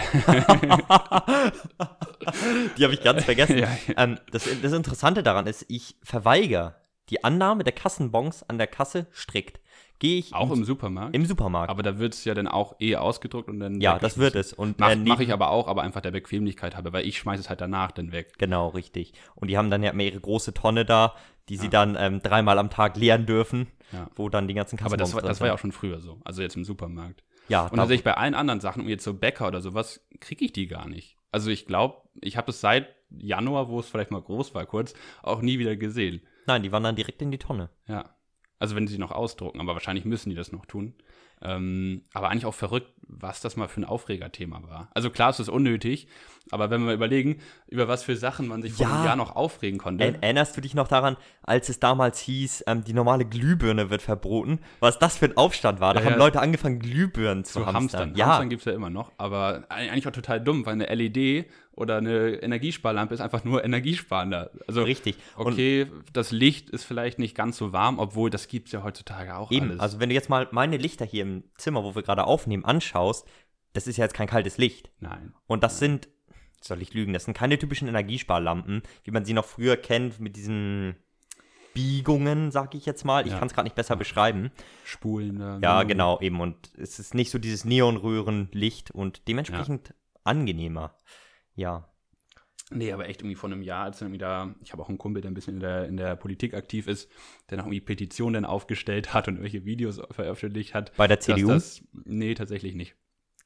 die 2.77 2.83
habe 2.83 2.93
ich 2.93 3.01
ganz 3.01 3.23
vergessen. 3.23 3.57
Ja, 3.63 3.69
ähm, 3.97 4.19
das, 4.31 4.49
das 4.61 4.73
Interessante 4.73 5.23
daran 5.23 5.47
ist, 5.47 5.65
ich 5.69 5.95
verweigere 6.03 6.75
die 7.09 7.23
Annahme 7.23 7.63
der 7.63 7.73
Kassenbons 7.73 8.43
an 8.43 8.57
der 8.57 8.67
Kasse 8.67 9.07
strikt 9.13 9.59
gehe 10.03 10.19
ich. 10.19 10.33
Auch 10.33 10.51
im 10.51 10.65
Supermarkt? 10.65 11.15
Im 11.15 11.25
Supermarkt. 11.25 11.69
Aber 11.69 11.81
da 11.81 11.97
wird 11.97 12.13
es 12.13 12.25
ja 12.25 12.33
dann 12.33 12.47
auch 12.47 12.75
eh 12.79 12.97
ausgedruckt 12.97 13.47
und 13.47 13.59
dann. 13.59 13.79
Ja, 13.79 13.97
das 13.97 14.17
wird 14.17 14.35
es. 14.35 14.51
Und 14.51 14.77
mache 14.77 14.91
äh, 14.91 14.95
mach 14.97 15.19
ich 15.21 15.31
aber 15.31 15.49
auch, 15.49 15.67
aber 15.67 15.81
einfach 15.81 16.01
der 16.01 16.11
Bequemlichkeit 16.11 16.75
habe, 16.75 16.91
weil 16.91 17.07
ich 17.07 17.17
schmeiße 17.17 17.41
es 17.41 17.49
halt 17.49 17.61
danach 17.61 17.91
dann 17.91 18.11
weg. 18.11 18.33
Genau, 18.37 18.67
richtig. 18.67 19.13
Und 19.35 19.47
die 19.47 19.57
haben 19.57 19.69
dann 19.69 19.81
ja 19.81 19.91
immer 19.91 20.03
ihre 20.03 20.19
große 20.19 20.53
Tonne 20.53 20.83
da, 20.83 21.15
die 21.47 21.55
ja. 21.55 21.61
sie 21.61 21.69
dann 21.69 21.95
ähm, 21.97 22.21
dreimal 22.21 22.59
am 22.59 22.69
Tag 22.69 22.97
leeren 22.97 23.25
dürfen, 23.25 23.67
ja. 23.93 24.09
wo 24.15 24.27
dann 24.27 24.47
die 24.47 24.53
ganzen 24.53 24.77
Kassen 24.77 24.87
Aber 24.87 24.97
das, 24.97 25.13
war, 25.13 25.21
das 25.21 25.39
war 25.39 25.47
ja 25.47 25.53
auch 25.53 25.59
schon 25.59 25.71
früher 25.71 26.01
so, 26.01 26.19
also 26.25 26.41
jetzt 26.41 26.57
im 26.57 26.65
Supermarkt. 26.65 27.23
Ja. 27.47 27.67
Und 27.67 27.77
tatsächlich 27.77 28.03
bei 28.03 28.15
allen 28.15 28.35
anderen 28.35 28.59
Sachen, 28.59 28.85
wie 28.85 28.91
jetzt 28.91 29.03
so 29.05 29.13
Bäcker 29.13 29.47
oder 29.47 29.61
sowas, 29.61 30.05
kriege 30.19 30.43
ich 30.43 30.51
die 30.51 30.67
gar 30.67 30.87
nicht. 30.87 31.17
Also 31.31 31.49
ich 31.49 31.65
glaube, 31.65 32.01
ich 32.21 32.35
habe 32.35 32.51
es 32.51 32.59
seit 32.59 32.87
Januar, 33.09 33.69
wo 33.69 33.79
es 33.79 33.87
vielleicht 33.87 34.11
mal 34.11 34.21
groß 34.21 34.53
war, 34.53 34.65
kurz, 34.65 34.93
auch 35.21 35.41
nie 35.41 35.59
wieder 35.59 35.77
gesehen. 35.77 36.21
Nein, 36.45 36.63
die 36.63 36.73
waren 36.73 36.83
dann 36.83 36.95
direkt 36.95 37.21
in 37.21 37.31
die 37.31 37.37
Tonne. 37.37 37.69
Ja. 37.87 38.15
Also 38.63 38.77
wenn 38.77 38.87
sie 38.87 38.97
noch 38.97 39.11
ausdrucken, 39.11 39.59
aber 39.59 39.73
wahrscheinlich 39.73 40.05
müssen 40.05 40.29
die 40.29 40.37
das 40.37 40.53
noch 40.53 40.65
tun. 40.65 40.93
Ähm, 41.41 42.03
aber 42.13 42.29
eigentlich 42.29 42.45
auch 42.45 42.53
verrückt, 42.53 42.87
was 43.01 43.41
das 43.41 43.57
mal 43.57 43.67
für 43.67 43.81
ein 43.81 43.83
Aufregerthema 43.83 44.61
war. 44.65 44.87
Also 44.93 45.09
klar, 45.09 45.31
es 45.31 45.41
ist 45.41 45.49
unnötig, 45.49 46.07
aber 46.49 46.69
wenn 46.69 46.79
wir 46.79 46.85
mal 46.85 46.93
überlegen, 46.95 47.41
über 47.67 47.89
was 47.89 48.03
für 48.03 48.15
Sachen 48.15 48.47
man 48.47 48.61
sich 48.61 48.71
vor 48.71 48.85
ja. 48.85 48.93
einem 48.93 49.05
Jahr 49.05 49.15
noch 49.17 49.35
aufregen 49.35 49.79
konnte. 49.79 50.15
Erinnerst 50.21 50.55
du 50.55 50.61
dich 50.61 50.75
noch 50.75 50.87
daran, 50.87 51.17
als 51.41 51.67
es 51.67 51.81
damals 51.81 52.21
hieß, 52.21 52.63
ähm, 52.67 52.85
die 52.85 52.93
normale 52.93 53.25
Glühbirne 53.25 53.89
wird 53.89 54.01
verboten? 54.01 54.59
Was 54.79 54.97
das 54.97 55.17
für 55.17 55.25
ein 55.25 55.35
Aufstand 55.35 55.81
war? 55.81 55.93
Da 55.93 55.99
ja, 55.99 56.11
haben 56.11 56.17
Leute 56.17 56.39
angefangen, 56.39 56.79
Glühbirnen 56.79 57.43
zu, 57.43 57.59
zu 57.59 57.65
hamstern. 57.65 57.81
hamstern. 57.81 58.15
Ja. 58.15 58.27
Hamstern 58.27 58.49
gibt 58.49 58.61
es 58.61 58.65
ja 58.65 58.71
immer 58.71 58.89
noch, 58.89 59.11
aber 59.17 59.65
eigentlich 59.67 60.07
auch 60.07 60.13
total 60.13 60.39
dumm, 60.39 60.65
weil 60.65 60.81
eine 60.81 60.85
LED 60.85 61.47
oder 61.75 61.97
eine 61.97 62.41
Energiesparlampe 62.41 63.13
ist 63.13 63.21
einfach 63.21 63.43
nur 63.43 63.63
energiesparender. 63.63 64.51
Also, 64.67 64.83
Richtig. 64.83 65.17
Okay, 65.35 65.83
Und 65.83 66.03
das 66.13 66.31
Licht 66.31 66.69
ist 66.69 66.83
vielleicht 66.83 67.19
nicht 67.19 67.35
ganz 67.35 67.57
so 67.57 67.73
warm, 67.73 67.99
obwohl 67.99 68.29
das 68.29 68.47
gibt 68.47 68.67
es 68.67 68.73
ja 68.73 68.83
heutzutage 68.83 69.35
auch 69.35 69.51
eben. 69.51 69.69
alles. 69.69 69.79
Also 69.79 69.99
wenn 69.99 70.09
du 70.09 70.15
jetzt 70.15 70.29
mal 70.29 70.47
meine 70.51 70.77
Lichter 70.77 71.05
hier 71.05 71.23
im 71.23 71.43
Zimmer, 71.57 71.83
wo 71.83 71.95
wir 71.95 72.03
gerade 72.03 72.25
aufnehmen, 72.25 72.63
anschaust, 72.65 73.27
das 73.73 73.87
ist 73.87 73.97
ja 73.97 74.05
jetzt 74.05 74.13
kein 74.13 74.27
kaltes 74.27 74.57
Licht. 74.57 74.91
Nein. 74.99 75.33
Und 75.47 75.63
das 75.63 75.79
sind, 75.79 76.09
soll 76.61 76.81
ich 76.81 76.93
lügen, 76.93 77.13
das 77.13 77.25
sind 77.25 77.33
keine 77.33 77.57
typischen 77.57 77.87
Energiesparlampen, 77.87 78.83
wie 79.03 79.11
man 79.11 79.25
sie 79.25 79.33
noch 79.33 79.45
früher 79.45 79.75
kennt, 79.75 80.19
mit 80.19 80.35
diesen 80.35 80.95
Biegungen, 81.73 82.51
sag 82.51 82.75
ich 82.75 82.85
jetzt 82.85 83.03
mal. 83.03 83.25
Ich 83.25 83.33
ja. 83.33 83.39
kann 83.39 83.47
es 83.47 83.53
gerade 83.55 83.65
nicht 83.65 83.75
besser 83.75 83.95
beschreiben. 83.95 84.51
Spulen. 84.85 85.41
Äh, 85.41 85.59
ja, 85.63 85.81
genau, 85.83 86.19
eben. 86.21 86.39
Und 86.39 86.71
es 86.77 86.99
ist 86.99 87.15
nicht 87.15 87.31
so 87.31 87.39
dieses 87.39 87.65
Neonröhrenlicht 87.65 88.91
und 88.91 89.27
dementsprechend 89.27 89.89
ja. 89.89 89.95
angenehmer. 90.23 90.95
Ja. 91.55 91.89
Nee, 92.71 92.91
aber 92.91 93.07
echt 93.07 93.21
irgendwie 93.21 93.35
vor 93.35 93.51
einem 93.51 93.61
Jahr, 93.61 93.83
als 93.85 94.01
irgendwie 94.01 94.17
da, 94.17 94.55
ich 94.63 94.71
habe 94.71 94.81
auch 94.81 94.89
einen 94.89 94.97
Kumpel, 94.97 95.21
der 95.21 95.29
ein 95.31 95.33
bisschen 95.33 95.55
in 95.55 95.59
der, 95.59 95.85
in 95.85 95.97
der 95.97 96.15
Politik 96.15 96.53
aktiv 96.53 96.87
ist, 96.87 97.09
der 97.49 97.57
noch 97.57 97.65
irgendwie 97.65 97.81
Petitionen 97.81 98.45
aufgestellt 98.45 99.13
hat 99.13 99.27
und 99.27 99.35
irgendwelche 99.35 99.65
Videos 99.65 100.01
veröffentlicht 100.11 100.73
hat. 100.73 100.95
Bei 100.97 101.07
der 101.07 101.19
CDU? 101.19 101.49
Das, 101.49 101.83
nee, 102.05 102.33
tatsächlich 102.33 102.73
nicht. 102.73 102.95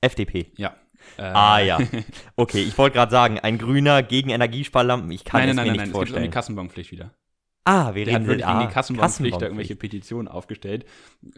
FDP? 0.02 0.52
Ja. 0.58 0.76
Äh, 1.18 1.24
ah 1.24 1.60
ja. 1.60 1.80
Okay, 2.36 2.62
ich 2.62 2.78
wollte 2.78 2.96
gerade 2.96 3.12
sagen, 3.12 3.40
ein 3.40 3.58
Grüner 3.58 4.04
gegen 4.04 4.30
Energiesparlampen, 4.30 5.10
ich 5.12 5.26
kann 5.26 5.42
nein, 5.42 5.50
es 5.50 5.56
nein, 5.56 5.66
mir 5.66 5.72
nein, 5.72 5.78
nicht 5.78 5.86
nein, 5.88 5.92
vorstellen. 5.92 6.22
Nein, 6.22 6.30
nein, 6.30 6.32
nein, 6.32 6.42
es 6.42 6.48
gibt 6.48 6.58
eine 6.58 6.66
Kassenbonpflicht 6.70 6.92
wieder. 6.92 7.14
Ah, 7.68 7.94
wir 7.96 8.08
reden 8.08 8.16
hat 8.16 8.28
wirklich 8.28 8.48
gegen 8.48 8.60
die 8.62 8.68
Kassenbonpflicht 8.68 9.42
irgendwelche 9.42 9.76
Petitionen 9.76 10.30
aufgestellt. 10.30 10.86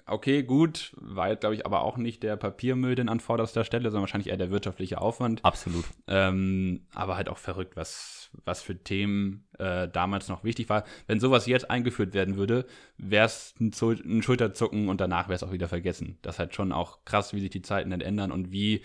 Okay, 0.06 0.44
gut, 0.44 0.94
war 0.96 1.36
glaube 1.36 1.56
ich, 1.56 1.66
aber 1.66 1.82
auch 1.82 1.98
nicht 1.98 2.22
der 2.22 2.38
Papiermüll 2.38 2.94
denn 2.94 3.10
an 3.10 3.20
vorderster 3.20 3.64
Stelle, 3.64 3.86
sondern 3.86 4.02
wahrscheinlich 4.02 4.30
eher 4.30 4.38
der 4.38 4.52
wirtschaftliche 4.52 5.02
Aufwand. 5.02 5.44
Absolut. 5.44 5.86
Ähm, 6.08 6.82
aber 6.94 7.18
halt 7.18 7.30
auch 7.30 7.40
verrückt, 7.40 7.76
was, 7.76 8.30
was 8.46 8.62
für 8.62 8.78
Themen 8.78 9.48
äh, 9.58 9.88
damals 9.88 10.28
noch 10.28 10.44
wichtig 10.44 10.70
war. 10.70 10.84
Wenn 11.08 11.20
sowas 11.20 11.48
jetzt 11.48 11.72
eingeführt 11.72 12.14
werden 12.14 12.38
würde, 12.38 12.68
wäre 13.00 13.26
es 13.26 13.56
ein, 13.60 13.72
ein 14.06 14.22
Schulterzucken 14.22 14.88
und 14.88 15.02
danach 15.02 15.30
wäre 15.30 15.36
es 15.36 15.44
auch 15.44 15.52
wieder 15.52 15.68
vergessen. 15.68 16.20
Das 16.22 16.36
ist 16.36 16.40
halt 16.40 16.54
schon 16.54 16.72
auch 16.72 17.06
krass, 17.06 17.34
wie 17.34 17.40
sich 17.40 17.50
die 17.50 17.64
Zeiten 17.64 17.90
dann 17.90 18.02
ändern 18.02 18.32
und 18.32 18.52
wie 18.52 18.84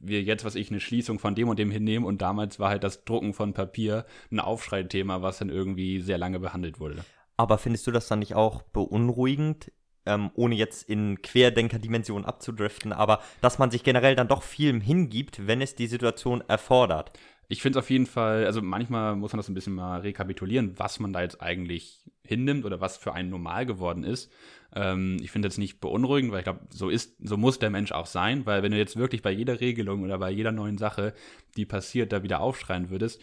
wir 0.00 0.22
jetzt, 0.22 0.44
was 0.44 0.54
ich, 0.54 0.70
eine 0.70 0.80
Schließung 0.80 1.18
von 1.18 1.34
dem 1.34 1.48
und 1.48 1.58
dem 1.58 1.70
hinnehmen 1.70 2.06
und 2.06 2.22
damals 2.22 2.58
war 2.58 2.70
halt 2.70 2.84
das 2.84 3.04
Drucken 3.04 3.34
von 3.34 3.52
Papier 3.52 4.06
ein 4.30 4.40
Aufschreithema, 4.40 5.22
was 5.22 5.38
dann 5.38 5.48
irgendwie 5.48 6.00
sehr 6.00 6.18
lange 6.18 6.40
behandelt 6.40 6.80
wurde. 6.80 7.04
Aber 7.36 7.58
findest 7.58 7.86
du 7.86 7.90
das 7.90 8.08
dann 8.08 8.20
nicht 8.20 8.34
auch 8.34 8.62
beunruhigend, 8.62 9.72
ähm, 10.06 10.30
ohne 10.34 10.54
jetzt 10.54 10.88
in 10.88 11.22
Querdenker-Dimensionen 11.22 12.24
abzudriften, 12.24 12.92
aber 12.92 13.20
dass 13.40 13.58
man 13.58 13.70
sich 13.70 13.84
generell 13.84 14.16
dann 14.16 14.28
doch 14.28 14.42
viel 14.42 14.80
hingibt, 14.80 15.46
wenn 15.46 15.60
es 15.60 15.74
die 15.74 15.86
Situation 15.86 16.42
erfordert? 16.48 17.12
Ich 17.48 17.60
finde 17.60 17.78
es 17.78 17.84
auf 17.84 17.90
jeden 17.90 18.06
Fall, 18.06 18.46
also 18.46 18.62
manchmal 18.62 19.14
muss 19.14 19.32
man 19.32 19.38
das 19.38 19.48
ein 19.48 19.54
bisschen 19.54 19.74
mal 19.74 20.00
rekapitulieren, 20.00 20.78
was 20.78 21.00
man 21.00 21.12
da 21.12 21.20
jetzt 21.20 21.42
eigentlich 21.42 22.00
hinnimmt 22.24 22.64
oder 22.64 22.80
was 22.80 22.96
für 22.96 23.12
einen 23.12 23.30
normal 23.30 23.66
geworden 23.66 24.04
ist. 24.04 24.32
Ähm, 24.74 25.18
ich 25.20 25.30
finde 25.30 25.48
das 25.48 25.58
nicht 25.58 25.80
beunruhigend, 25.80 26.32
weil 26.32 26.40
ich 26.40 26.44
glaube, 26.44 26.60
so 26.70 26.88
ist, 26.88 27.16
so 27.22 27.36
muss 27.36 27.58
der 27.58 27.70
Mensch 27.70 27.92
auch 27.92 28.06
sein, 28.06 28.46
weil 28.46 28.62
wenn 28.62 28.72
du 28.72 28.78
jetzt 28.78 28.96
wirklich 28.96 29.22
bei 29.22 29.30
jeder 29.30 29.60
Regelung 29.60 30.02
oder 30.02 30.18
bei 30.18 30.30
jeder 30.30 30.52
neuen 30.52 30.78
Sache, 30.78 31.14
die 31.56 31.66
passiert, 31.66 32.12
da 32.12 32.22
wieder 32.22 32.40
aufschreien 32.40 32.90
würdest, 32.90 33.20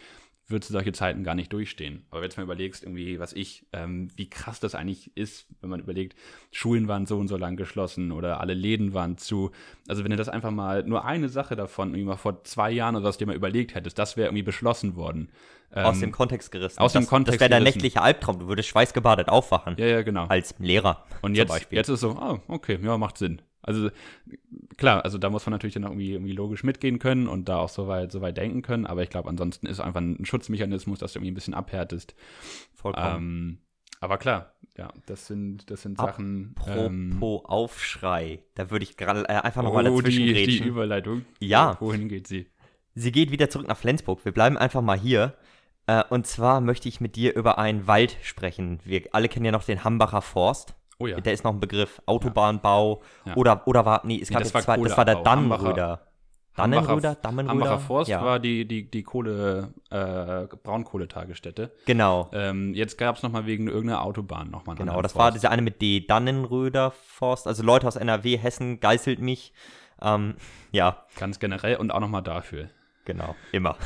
würdest 0.50 0.70
du 0.70 0.74
solche 0.74 0.92
Zeiten 0.92 1.24
gar 1.24 1.36
nicht 1.36 1.54
durchstehen. 1.54 2.06
Aber 2.10 2.22
wenn 2.22 2.30
du 2.30 2.36
mal 2.38 2.44
überlegst, 2.44 2.84
irgendwie, 2.84 3.20
was 3.20 3.34
ich, 3.34 3.66
ähm, 3.74 4.10
wie 4.16 4.30
krass 4.30 4.60
das 4.60 4.76
eigentlich 4.76 5.16
ist, 5.16 5.48
wenn 5.62 5.70
man 5.70 5.80
überlegt, 5.80 6.16
Schulen 6.52 6.88
waren 6.88 7.06
so 7.06 7.18
und 7.18 7.28
so 7.28 7.38
lang 7.38 7.56
geschlossen 7.56 8.12
oder 8.12 8.40
alle 8.40 8.54
Läden 8.54 8.94
waren 8.94 9.18
zu. 9.18 9.52
Also 9.88 10.04
wenn 10.04 10.12
du 10.12 10.18
das 10.18 10.30
einfach 10.30 10.52
mal, 10.52 10.84
nur 10.84 11.06
eine 11.06 11.30
Sache 11.30 11.56
davon, 11.56 11.90
irgendwie 11.90 12.06
mal 12.06 12.18
vor 12.18 12.44
zwei 12.44 12.72
Jahren 12.72 12.96
oder 12.96 13.06
was 13.06 13.18
dir 13.18 13.28
mal 13.28 13.36
überlegt 13.36 13.76
hättest, 13.76 14.00
das 14.00 14.18
wäre 14.18 14.28
irgendwie 14.28 14.44
beschlossen 14.44 14.96
worden. 14.96 15.30
Ähm, 15.74 15.86
aus 15.86 16.00
dem 16.00 16.12
Kontext 16.12 16.52
gerissen. 16.52 16.80
Aus 16.80 16.94
das, 16.94 17.04
dem 17.04 17.10
Kontext 17.10 17.36
Das 17.36 17.42
wäre 17.42 17.50
der 17.50 17.60
nächtliche 17.60 18.02
Albtraum. 18.02 18.40
Du 18.40 18.48
würdest 18.48 18.70
schweißgebadet 18.70 19.30
aufwachen. 19.30 19.76
Ja, 19.78 19.86
ja, 19.86 20.02
genau. 20.02 20.26
Als 20.26 20.56
Lehrer. 20.58 21.06
Und 21.22 21.36
jetzt, 21.36 21.68
jetzt 21.72 21.90
ist 21.90 21.94
es 21.96 22.02
so, 22.02 22.12
ah, 22.12 22.42
okay, 22.48 22.80
ja, 22.82 22.98
macht 22.98 23.18
Sinn. 23.18 23.42
Also 23.62 23.90
klar, 24.78 25.04
also 25.04 25.18
da 25.18 25.30
muss 25.30 25.46
man 25.46 25.52
natürlich 25.52 25.74
dann 25.74 25.84
irgendwie, 25.84 26.14
irgendwie 26.14 26.32
logisch 26.32 26.64
mitgehen 26.64 27.00
können 27.00 27.28
und 27.28 27.50
da 27.50 27.58
auch 27.58 27.70
so 27.70 27.88
weit, 27.88 28.12
so 28.12 28.22
weit 28.22 28.38
denken 28.38 28.62
können, 28.62 28.86
aber 28.86 29.04
ich 29.04 29.10
glaube, 29.10 29.30
ansonsten 29.30 29.68
ist 29.68 29.80
einfach 29.80 30.02
ein 30.02 30.26
Schutzmechanismus, 30.26 31.00
dass 31.00 31.14
du 31.14 31.20
irgendwie 31.20 31.32
ein 31.32 31.36
bisschen 31.36 31.54
abhärtest. 31.54 32.16
Vollkommen. 32.74 33.16
Ähm, 33.16 33.58
aber 34.02 34.18
klar, 34.18 34.54
ja, 34.78 34.94
das 35.08 35.28
sind, 35.28 35.70
das 35.70 35.82
sind 35.82 35.98
Sachen. 35.98 36.56
Apropos 36.58 36.86
ähm, 36.86 37.18
Aufschrei, 37.22 38.40
da 38.56 38.72
würde 38.72 38.84
ich 38.84 38.96
gerade 38.96 39.28
äh, 39.28 39.34
einfach 39.34 39.62
nochmal 39.62 39.88
oh, 39.90 39.98
dazwischen 39.98 40.26
die, 40.26 40.46
die 40.46 40.64
Überleitung. 40.64 41.26
Ja. 41.40 41.76
Wohin 41.82 42.08
geht 42.08 42.28
sie? 42.28 42.48
Sie 42.96 43.12
geht 43.12 43.32
wieder 43.32 43.50
zurück 43.50 43.68
nach 43.68 43.78
Flensburg. 43.78 44.24
Wir 44.24 44.32
bleiben 44.32 44.58
einfach 44.58 44.82
mal 44.82 44.98
hier. 44.98 45.36
Äh, 45.88 46.04
und 46.10 46.28
zwar 46.28 46.62
möchte 46.62 46.88
ich 46.88 47.02
mit 47.02 47.18
dir 47.18 47.36
über 47.36 47.58
einen 47.58 47.88
Wald 47.88 48.18
sprechen. 48.22 48.80
Wir 48.86 49.04
alle 49.12 49.28
kennen 49.28 49.46
ja 49.46 49.52
noch 49.52 49.66
den 49.66 49.84
Hambacher 49.84 50.22
Forst. 50.22 50.76
Oh 51.00 51.08
ja. 51.08 51.20
Der 51.20 51.34
ist 51.34 51.44
noch 51.44 51.54
ein 51.54 51.60
Begriff. 51.60 52.02
Autobahnbau 52.06 53.02
Ja. 53.26 53.36
oder, 53.36 53.66
oder 53.68 53.86
war, 53.86 54.02
nee, 54.04 54.20
es 54.22 54.30
Nee, 54.30 54.34
gab 54.34 54.44
das 54.44 54.50
jetzt 54.50 54.68
war 54.68 54.76
zwei, 54.76 54.84
das 54.84 54.98
war 54.98 55.06
der. 55.06 55.16
Dannenröder. 55.24 56.02
Dannenröder? 56.56 57.16
Dammenröder? 57.16 57.52
Hambacher 57.52 57.80
Forst 57.80 58.10
ja. 58.10 58.24
war 58.24 58.40
die, 58.40 58.68
die, 58.68 58.92
die 58.92 59.04
Kohle, 59.04 59.74
äh, 59.92 60.46
Braunkohletagesstätte. 60.58 61.72
Genau. 61.86 62.30
Ähm, 62.34 62.74
jetzt 62.74 62.98
gab 62.98 63.16
es 63.16 63.24
nochmal 63.24 63.46
wegen 63.46 63.68
irgendeiner 63.68 64.04
Autobahn 64.04 64.50
nochmal 64.52 64.76
einen 64.76 64.86
Genau, 64.88 65.02
das 65.02 65.16
war 65.16 65.28
Forst. 65.28 65.38
dieser 65.38 65.52
eine 65.52 65.62
mit 65.62 65.82
D, 65.82 66.02
Dannenröder 66.06 66.92
Forst. 66.92 67.48
Also 67.48 67.64
Leute 67.64 67.88
aus 67.88 67.96
NRW, 67.96 68.38
Hessen, 68.38 68.82
geißelt 68.82 69.20
mich. 69.20 69.54
Ähm, 70.02 70.36
ja, 70.72 71.06
Ganz 71.18 71.40
generell 71.40 71.78
und 71.78 71.92
auch 71.92 72.02
nochmal 72.02 72.24
dafür. 72.24 72.70
genau, 73.06 73.36
immer. 73.54 73.78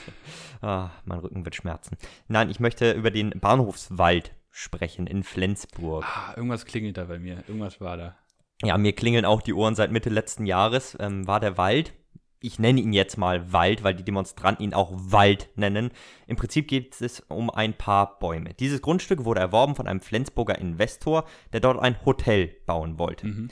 ah, 0.62 0.90
mein 1.04 1.18
Rücken 1.18 1.44
wird 1.44 1.56
schmerzen. 1.56 1.96
Nein, 2.28 2.50
ich 2.50 2.60
möchte 2.60 2.92
über 2.92 3.10
den 3.10 3.30
Bahnhofswald 3.40 4.32
sprechen 4.52 5.06
in 5.08 5.24
Flensburg. 5.24 6.04
Ah, 6.06 6.34
irgendwas 6.36 6.66
klingelt 6.66 6.96
da 6.98 7.06
bei 7.06 7.18
mir. 7.18 7.42
Irgendwas 7.48 7.80
war 7.80 7.96
da. 7.96 8.16
Ja, 8.62 8.78
mir 8.78 8.92
klingeln 8.92 9.24
auch 9.24 9.42
die 9.42 9.54
Ohren 9.54 9.74
seit 9.74 9.90
Mitte 9.90 10.10
letzten 10.10 10.46
Jahres. 10.46 10.96
Ähm, 11.00 11.26
war 11.26 11.40
der 11.40 11.58
Wald. 11.58 11.94
Ich 12.38 12.58
nenne 12.58 12.80
ihn 12.80 12.92
jetzt 12.92 13.16
mal 13.16 13.52
Wald, 13.52 13.82
weil 13.82 13.94
die 13.94 14.04
Demonstranten 14.04 14.64
ihn 14.64 14.74
auch 14.74 14.92
Wald 14.94 15.48
nennen. 15.56 15.90
Im 16.26 16.36
Prinzip 16.36 16.68
geht 16.68 17.00
es 17.00 17.20
um 17.28 17.50
ein 17.50 17.72
paar 17.72 18.18
Bäume. 18.18 18.52
Dieses 18.54 18.82
Grundstück 18.82 19.24
wurde 19.24 19.40
erworben 19.40 19.74
von 19.74 19.86
einem 19.86 20.00
Flensburger 20.00 20.58
Investor, 20.58 21.24
der 21.52 21.60
dort 21.60 21.80
ein 21.80 22.04
Hotel 22.04 22.48
bauen 22.66 22.98
wollte. 22.98 23.28
Mhm. 23.28 23.50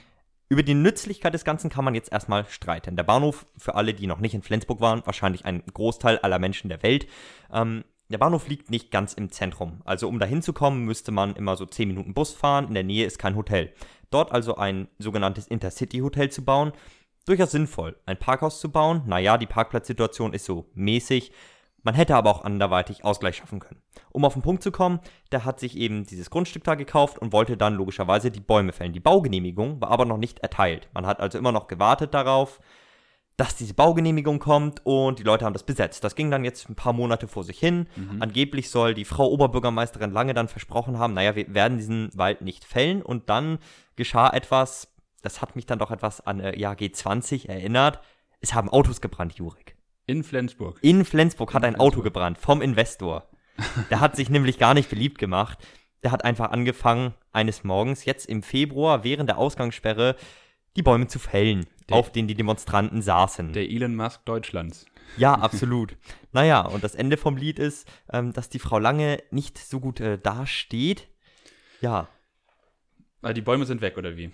Über 0.49 0.65
die 0.65 0.75
Nützlichkeit 0.75 1.33
des 1.33 1.45
Ganzen 1.45 1.71
kann 1.71 1.85
man 1.85 1.95
jetzt 1.95 2.11
erstmal 2.11 2.45
streiten. 2.47 2.97
Der 2.97 3.05
Bahnhof, 3.05 3.47
für 3.57 3.77
alle, 3.77 3.95
die 3.95 4.09
noch 4.09 4.19
nicht 4.19 4.35
in 4.35 4.43
Flensburg 4.43 4.81
waren, 4.81 5.03
wahrscheinlich 5.07 5.45
ein 5.45 5.63
Großteil 5.73 6.19
aller 6.19 6.41
Menschen 6.41 6.69
der 6.69 6.83
Welt. 6.83 7.07
Ähm, 7.53 7.85
der 8.11 8.19
Bahnhof 8.19 8.49
liegt 8.49 8.71
nicht 8.71 8.91
ganz 8.91 9.15
im 9.15 9.31
Zentrum. 9.31 9.81
Also 9.85 10.09
um 10.09 10.19
da 10.19 10.27
hinzukommen, 10.27 10.85
müsste 10.85 11.13
man 11.13 11.37
immer 11.37 11.57
so 11.57 11.65
10 11.65 11.89
Minuten 11.89 12.13
Bus 12.13 12.33
fahren. 12.33 12.69
In 12.69 12.75
der 12.75 12.85
Nähe 12.85 13.07
ist 13.07 13.19
kein 13.19 13.37
Hotel. 13.37 13.73
Dort 14.11 14.33
also 14.33 14.57
ein 14.57 14.89
sogenanntes 14.99 15.47
Intercity-Hotel 15.47 16.31
zu 16.31 16.45
bauen, 16.45 16.73
durchaus 17.27 17.53
sinnvoll. 17.53 17.97
Ein 18.07 18.19
Parkhaus 18.19 18.61
zu 18.61 18.71
bauen, 18.71 19.03
naja, 19.07 19.39
die 19.39 19.47
Parkplatzsituation 19.47 20.35
ist 20.35 20.45
so 20.45 20.67
mäßig. 20.75 21.31
Man 21.83 21.95
hätte 21.95 22.17
aber 22.17 22.31
auch 22.31 22.45
anderweitig 22.45 23.05
Ausgleich 23.05 23.37
schaffen 23.37 23.61
können. 23.61 23.81
Um 24.11 24.25
auf 24.25 24.35
den 24.35 24.43
Punkt 24.43 24.63
zu 24.63 24.73
kommen, 24.73 25.01
der 25.33 25.45
hat 25.45 25.61
sich 25.61 25.77
eben 25.77 26.05
dieses 26.05 26.29
Grundstück 26.29 26.65
da 26.65 26.75
gekauft 26.75 27.19
und 27.19 27.33
wollte 27.33 27.57
dann 27.57 27.75
logischerweise 27.75 28.31
die 28.31 28.41
Bäume 28.41 28.73
fällen. 28.73 28.93
Die 28.93 29.01
Baugenehmigung 29.01 29.81
war 29.81 29.91
aber 29.91 30.05
noch 30.05 30.19
nicht 30.19 30.41
erteilt. 30.41 30.89
Man 30.93 31.07
hat 31.07 31.21
also 31.21 31.39
immer 31.39 31.53
noch 31.53 31.69
gewartet 31.69 32.13
darauf, 32.13 32.61
dass 33.41 33.57
diese 33.57 33.73
Baugenehmigung 33.73 34.39
kommt 34.39 34.85
und 34.85 35.19
die 35.19 35.23
Leute 35.23 35.47
haben 35.47 35.55
das 35.55 35.63
besetzt. 35.63 36.05
Das 36.05 36.15
ging 36.15 36.31
dann 36.31 36.45
jetzt 36.45 36.69
ein 36.69 36.75
paar 36.75 36.93
Monate 36.93 37.27
vor 37.27 37.43
sich 37.43 37.59
hin. 37.59 37.87
Angeblich 38.21 38.69
soll 38.69 38.93
die 38.93 39.07
Frau 39.07 39.29
Oberbürgermeisterin 39.29 40.11
lange 40.11 40.35
dann 40.35 40.47
versprochen 40.47 40.99
haben, 40.99 41.15
naja, 41.15 41.35
wir 41.35 41.55
werden 41.55 41.79
diesen 41.79 42.11
Wald 42.13 42.43
nicht 42.43 42.67
fällen 42.67 43.01
und 43.01 43.31
dann 43.31 43.59
geschah 43.97 44.29
etwas, 44.29 44.93
das 45.23 45.41
hat 45.41 45.57
mich 45.57 45.65
dann 45.65 45.79
doch 45.79 45.91
etwas 45.91 46.21
an 46.21 46.41
äh, 46.41 46.59
ja, 46.59 46.73
G20 46.73 47.49
erinnert. 47.49 48.01
Es 48.41 48.53
haben 48.53 48.69
Autos 48.69 49.01
gebrannt, 49.01 49.33
Jurik. 49.37 49.75
In 50.05 50.23
Flensburg. 50.23 50.79
In 50.83 51.07
Flensburg 51.07 51.55
hat 51.55 51.63
In 51.63 51.69
ein 51.69 51.75
Auto 51.77 52.03
Flensburg. 52.03 52.05
gebrannt 52.05 52.39
vom 52.39 52.61
Investor. 52.61 53.27
Der 53.89 54.01
hat 54.01 54.17
sich 54.17 54.29
nämlich 54.31 54.59
gar 54.59 54.75
nicht 54.75 54.91
beliebt 54.91 55.19
gemacht. 55.19 55.59
Der 56.03 56.13
hat 56.13 56.27
einfach 56.27 56.51
angefangen, 56.51 57.15
eines 57.33 57.65
Morgens, 57.65 58.05
jetzt 58.05 58.27
im 58.27 58.43
Februar, 58.43 59.03
während 59.03 59.31
der 59.31 59.39
Ausgangssperre, 59.39 60.17
die 60.77 60.83
Bäume 60.83 61.07
zu 61.07 61.19
fällen, 61.19 61.67
Der- 61.91 61.99
auf 61.99 62.11
denen 62.11 62.27
die 62.29 62.35
Demonstranten 62.35 63.03
saßen. 63.03 63.53
Der 63.53 63.69
Elon 63.71 63.95
Musk 63.95 64.25
Deutschlands. 64.25 64.87
ja, 65.19 65.35
absolut. 65.35 65.97
naja, 66.33 66.63
und 66.63 66.83
das 66.83 66.95
Ende 66.95 67.17
vom 67.17 67.37
Lied 67.37 67.59
ist, 67.59 67.87
ähm, 68.13 68.33
dass 68.33 68.49
die 68.49 68.59
Frau 68.59 68.79
Lange 68.79 69.23
nicht 69.31 69.59
so 69.59 69.79
gut 69.81 70.01
äh, 70.01 70.19
dasteht. 70.19 71.09
Ja, 71.81 72.09
Ah, 73.23 73.35
die 73.35 73.43
Bäume 73.43 73.67
sind 73.67 73.83
weg, 73.83 73.99
oder 73.99 74.17
wie? 74.17 74.31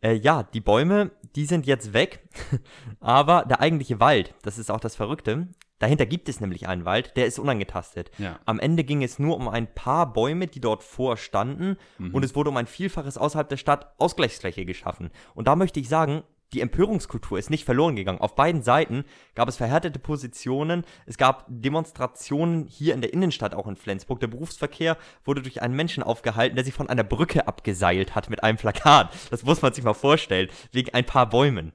Äh, 0.00 0.14
ja, 0.14 0.42
die 0.42 0.60
Bäume, 0.60 1.12
die 1.36 1.44
sind 1.46 1.66
jetzt 1.66 1.92
weg, 1.92 2.28
aber 3.00 3.44
der 3.48 3.60
eigentliche 3.60 4.00
Wald, 4.00 4.34
das 4.42 4.58
ist 4.58 4.70
auch 4.72 4.80
das 4.80 4.96
Verrückte, 4.96 5.48
dahinter 5.78 6.04
gibt 6.04 6.28
es 6.28 6.40
nämlich 6.40 6.66
einen 6.66 6.84
Wald, 6.84 7.16
der 7.16 7.26
ist 7.26 7.38
unangetastet. 7.38 8.10
Ja. 8.18 8.40
Am 8.44 8.58
Ende 8.58 8.82
ging 8.82 9.04
es 9.04 9.20
nur 9.20 9.36
um 9.36 9.46
ein 9.48 9.72
paar 9.72 10.12
Bäume, 10.12 10.48
die 10.48 10.60
dort 10.60 10.82
vorstanden 10.82 11.76
Mhm. 11.98 12.12
und 12.12 12.24
es 12.24 12.34
wurde 12.34 12.50
um 12.50 12.56
ein 12.56 12.66
Vielfaches 12.66 13.16
außerhalb 13.18 13.48
der 13.48 13.56
Stadt 13.56 13.94
Ausgleichsfläche 13.98 14.64
geschaffen. 14.64 15.10
Und 15.34 15.46
da 15.46 15.54
möchte 15.54 15.78
ich 15.78 15.88
sagen, 15.88 16.24
die 16.52 16.60
Empörungskultur 16.60 17.38
ist 17.38 17.50
nicht 17.50 17.64
verloren 17.64 17.96
gegangen. 17.96 18.20
Auf 18.20 18.36
beiden 18.36 18.62
Seiten 18.62 19.04
gab 19.34 19.48
es 19.48 19.56
verhärtete 19.56 19.98
Positionen. 19.98 20.84
Es 21.06 21.16
gab 21.18 21.46
Demonstrationen 21.48 22.66
hier 22.66 22.94
in 22.94 23.00
der 23.00 23.12
Innenstadt, 23.12 23.54
auch 23.54 23.66
in 23.66 23.76
Flensburg. 23.76 24.20
Der 24.20 24.28
Berufsverkehr 24.28 24.96
wurde 25.24 25.42
durch 25.42 25.62
einen 25.62 25.74
Menschen 25.74 26.02
aufgehalten, 26.02 26.54
der 26.56 26.64
sich 26.64 26.74
von 26.74 26.88
einer 26.88 27.04
Brücke 27.04 27.48
abgeseilt 27.48 28.14
hat 28.14 28.30
mit 28.30 28.42
einem 28.44 28.58
Plakat. 28.58 29.12
Das 29.30 29.42
muss 29.44 29.62
man 29.62 29.72
sich 29.72 29.82
mal 29.84 29.94
vorstellen. 29.94 30.48
Wegen 30.72 30.94
ein 30.94 31.04
paar 31.04 31.28
Bäumen. 31.28 31.72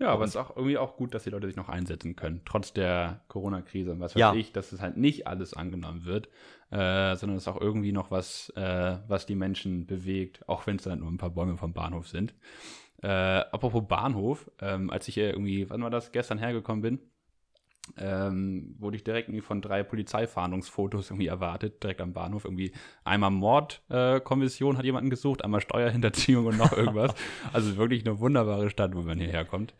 Ja, 0.00 0.08
aber 0.08 0.24
es 0.24 0.30
ist 0.30 0.36
auch 0.36 0.56
irgendwie 0.56 0.76
auch 0.76 0.96
gut, 0.96 1.14
dass 1.14 1.22
die 1.22 1.30
Leute 1.30 1.46
sich 1.46 1.54
noch 1.56 1.68
einsetzen 1.68 2.16
können, 2.16 2.42
trotz 2.44 2.72
der 2.72 3.20
Corona-Krise 3.28 3.92
und 3.92 4.00
was 4.00 4.14
weiß 4.16 4.20
Ja. 4.20 4.34
ich, 4.34 4.52
dass 4.52 4.72
es 4.72 4.80
halt 4.80 4.96
nicht 4.96 5.28
alles 5.28 5.54
angenommen 5.54 6.04
wird, 6.04 6.26
äh, 6.70 7.14
sondern 7.14 7.36
es 7.36 7.46
auch 7.46 7.60
irgendwie 7.60 7.92
noch 7.92 8.10
was, 8.10 8.50
äh, 8.56 8.96
was 9.06 9.24
die 9.26 9.36
Menschen 9.36 9.86
bewegt, 9.86 10.48
auch 10.48 10.66
wenn 10.66 10.76
es 10.76 10.82
dann 10.82 10.98
nur 10.98 11.08
ein 11.10 11.16
paar 11.16 11.30
Bäume 11.30 11.56
vom 11.56 11.72
Bahnhof 11.72 12.08
sind. 12.08 12.34
Äh, 13.04 13.44
apropos 13.52 13.86
Bahnhof, 13.86 14.50
ähm, 14.62 14.88
als 14.88 15.06
ich 15.08 15.14
hier 15.14 15.28
irgendwie, 15.28 15.68
wann 15.68 15.82
war 15.82 15.90
das, 15.90 16.10
gestern 16.10 16.38
hergekommen 16.38 16.80
bin, 16.80 16.98
ähm, 17.98 18.76
wurde 18.78 18.96
ich 18.96 19.04
direkt 19.04 19.28
irgendwie 19.28 19.42
von 19.42 19.60
drei 19.60 19.82
Polizeifahndungsfotos 19.82 21.10
irgendwie 21.10 21.26
erwartet, 21.26 21.82
direkt 21.82 22.00
am 22.00 22.14
Bahnhof. 22.14 22.46
Irgendwie 22.46 22.72
einmal 23.04 23.30
Mordkommission 23.30 24.74
äh, 24.74 24.78
hat 24.78 24.86
jemanden 24.86 25.10
gesucht, 25.10 25.44
einmal 25.44 25.60
Steuerhinterziehung 25.60 26.46
und 26.46 26.56
noch 26.56 26.72
irgendwas. 26.76 27.14
also 27.52 27.76
wirklich 27.76 28.06
eine 28.06 28.20
wunderbare 28.20 28.70
Stadt, 28.70 28.94
wo 28.94 29.02
man 29.02 29.18
hierher 29.18 29.44
kommt. 29.44 29.74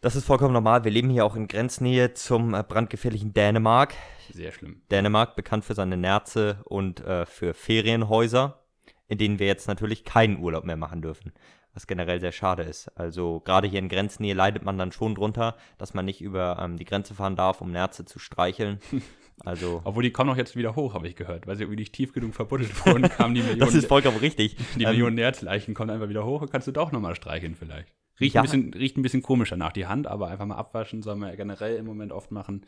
Das 0.00 0.16
ist 0.16 0.24
vollkommen 0.24 0.54
normal. 0.54 0.84
Wir 0.84 0.92
leben 0.92 1.10
hier 1.10 1.26
auch 1.26 1.36
in 1.36 1.48
Grenznähe 1.48 2.14
zum 2.14 2.54
äh, 2.54 2.62
brandgefährlichen 2.66 3.34
Dänemark. 3.34 3.92
Sehr 4.32 4.52
schlimm. 4.52 4.80
Dänemark 4.90 5.36
bekannt 5.36 5.66
für 5.66 5.74
seine 5.74 5.98
Nerze 5.98 6.62
und 6.64 7.00
äh, 7.00 7.26
für 7.26 7.52
Ferienhäuser, 7.52 8.62
in 9.08 9.18
denen 9.18 9.38
wir 9.38 9.46
jetzt 9.46 9.68
natürlich 9.68 10.04
keinen 10.04 10.38
Urlaub 10.38 10.64
mehr 10.64 10.76
machen 10.76 11.02
dürfen. 11.02 11.34
Was 11.76 11.86
generell 11.86 12.20
sehr 12.20 12.32
schade 12.32 12.62
ist. 12.62 12.88
Also 12.98 13.40
gerade 13.40 13.68
hier 13.68 13.78
in 13.80 13.90
Grenznähe 13.90 14.32
leidet 14.32 14.64
man 14.64 14.78
dann 14.78 14.92
schon 14.92 15.14
drunter, 15.14 15.56
dass 15.76 15.92
man 15.92 16.06
nicht 16.06 16.22
über 16.22 16.58
ähm, 16.58 16.78
die 16.78 16.86
Grenze 16.86 17.12
fahren 17.14 17.36
darf, 17.36 17.60
um 17.60 17.70
Nerze 17.70 18.04
zu 18.06 18.18
streicheln. 18.18 18.80
Also 19.44 19.82
Obwohl 19.84 20.02
die 20.02 20.12
kommen 20.12 20.30
auch 20.30 20.36
jetzt 20.38 20.56
wieder 20.56 20.76
hoch, 20.76 20.94
habe 20.94 21.06
ich 21.06 21.14
gehört. 21.14 21.46
Weil 21.46 21.56
sie 21.56 21.64
irgendwie 21.64 21.80
nicht 21.80 21.92
tief 21.92 22.14
genug 22.14 22.34
verbuddelt 22.34 22.86
wurden, 22.86 23.02
kamen 23.02 23.34
die 23.34 23.42
Millionen, 23.42 23.60
das 23.60 23.74
ist 23.74 23.86
vollkommen 23.86 24.16
richtig. 24.16 24.56
die 24.76 24.84
Ähm, 24.84 24.88
Millionen 24.92 25.16
Nerzleichen 25.16 25.74
kommen 25.74 25.90
einfach 25.90 26.08
wieder 26.08 26.24
hoch 26.24 26.40
und 26.40 26.50
kannst 26.50 26.66
du 26.68 26.72
doch 26.72 26.90
nochmal 26.90 27.14
streicheln 27.14 27.54
vielleicht. 27.54 27.92
Riecht, 28.18 28.34
Ja. 28.34 28.40
ein 28.40 28.44
bisschen, 28.44 28.72
riecht 28.72 28.96
ein 28.96 29.02
bisschen 29.02 29.20
komischer 29.20 29.58
nach 29.58 29.72
die 29.72 29.84
Hand, 29.86 30.06
aber 30.06 30.28
einfach 30.28 30.46
mal 30.46 30.56
abwaschen 30.56 31.02
soll 31.02 31.16
man 31.16 31.28
ja 31.28 31.34
generell 31.36 31.76
im 31.76 31.84
Moment 31.84 32.12
oft 32.12 32.30
machen. 32.30 32.64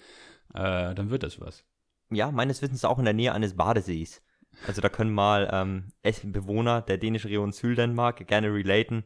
Äh, 0.52 0.94
dann 0.94 1.08
wird 1.08 1.22
das 1.22 1.40
was. 1.40 1.64
ja, 2.10 2.30
meines 2.30 2.60
Wissens 2.60 2.84
auch 2.84 2.98
in 2.98 3.06
der 3.06 3.14
Nähe 3.14 3.32
eines 3.32 3.56
Badesees. 3.56 4.20
Also 4.66 4.80
da 4.80 4.88
können 4.88 5.12
mal 5.12 5.48
ähm, 5.52 5.92
Bewohner 6.32 6.82
der 6.82 6.98
dänischen 6.98 7.28
Region 7.28 7.52
Süddenmark 7.52 8.26
gerne 8.26 8.52
relaten. 8.52 9.04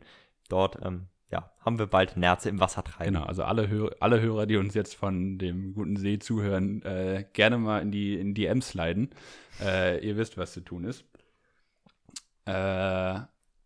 Dort 0.48 0.78
ähm, 0.84 1.08
ja, 1.30 1.50
haben 1.60 1.78
wir 1.78 1.86
bald 1.86 2.16
Nerze 2.16 2.50
im 2.50 2.60
Wasser 2.60 2.84
treiben. 2.84 3.14
Genau, 3.14 3.26
also 3.26 3.42
alle, 3.42 3.68
Hör 3.68 3.90
alle 4.00 4.20
Hörer, 4.20 4.46
die 4.46 4.56
uns 4.56 4.74
jetzt 4.74 4.94
von 4.94 5.38
dem 5.38 5.72
guten 5.72 5.96
See 5.96 6.18
zuhören, 6.18 6.82
äh, 6.82 7.24
gerne 7.32 7.58
mal 7.58 7.80
in 7.80 7.90
die, 7.90 8.18
in 8.20 8.34
DMs 8.34 8.68
sliden. 8.68 9.10
Äh, 9.60 10.06
ihr 10.06 10.16
wisst, 10.16 10.36
was 10.36 10.52
zu 10.52 10.60
tun 10.60 10.84
ist. 10.84 11.04
Äh, 12.44 13.20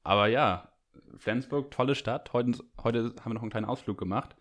aber 0.05 0.27
ja, 0.29 0.69
Flensburg, 1.17 1.71
tolle 1.71 1.95
Stadt. 1.95 2.33
Heute, 2.33 2.59
heute 2.83 3.15
haben 3.21 3.31
wir 3.31 3.35
noch 3.35 3.43
einen 3.43 3.51
kleinen 3.51 3.67
Ausflug 3.67 3.99
gemacht, 3.99 4.37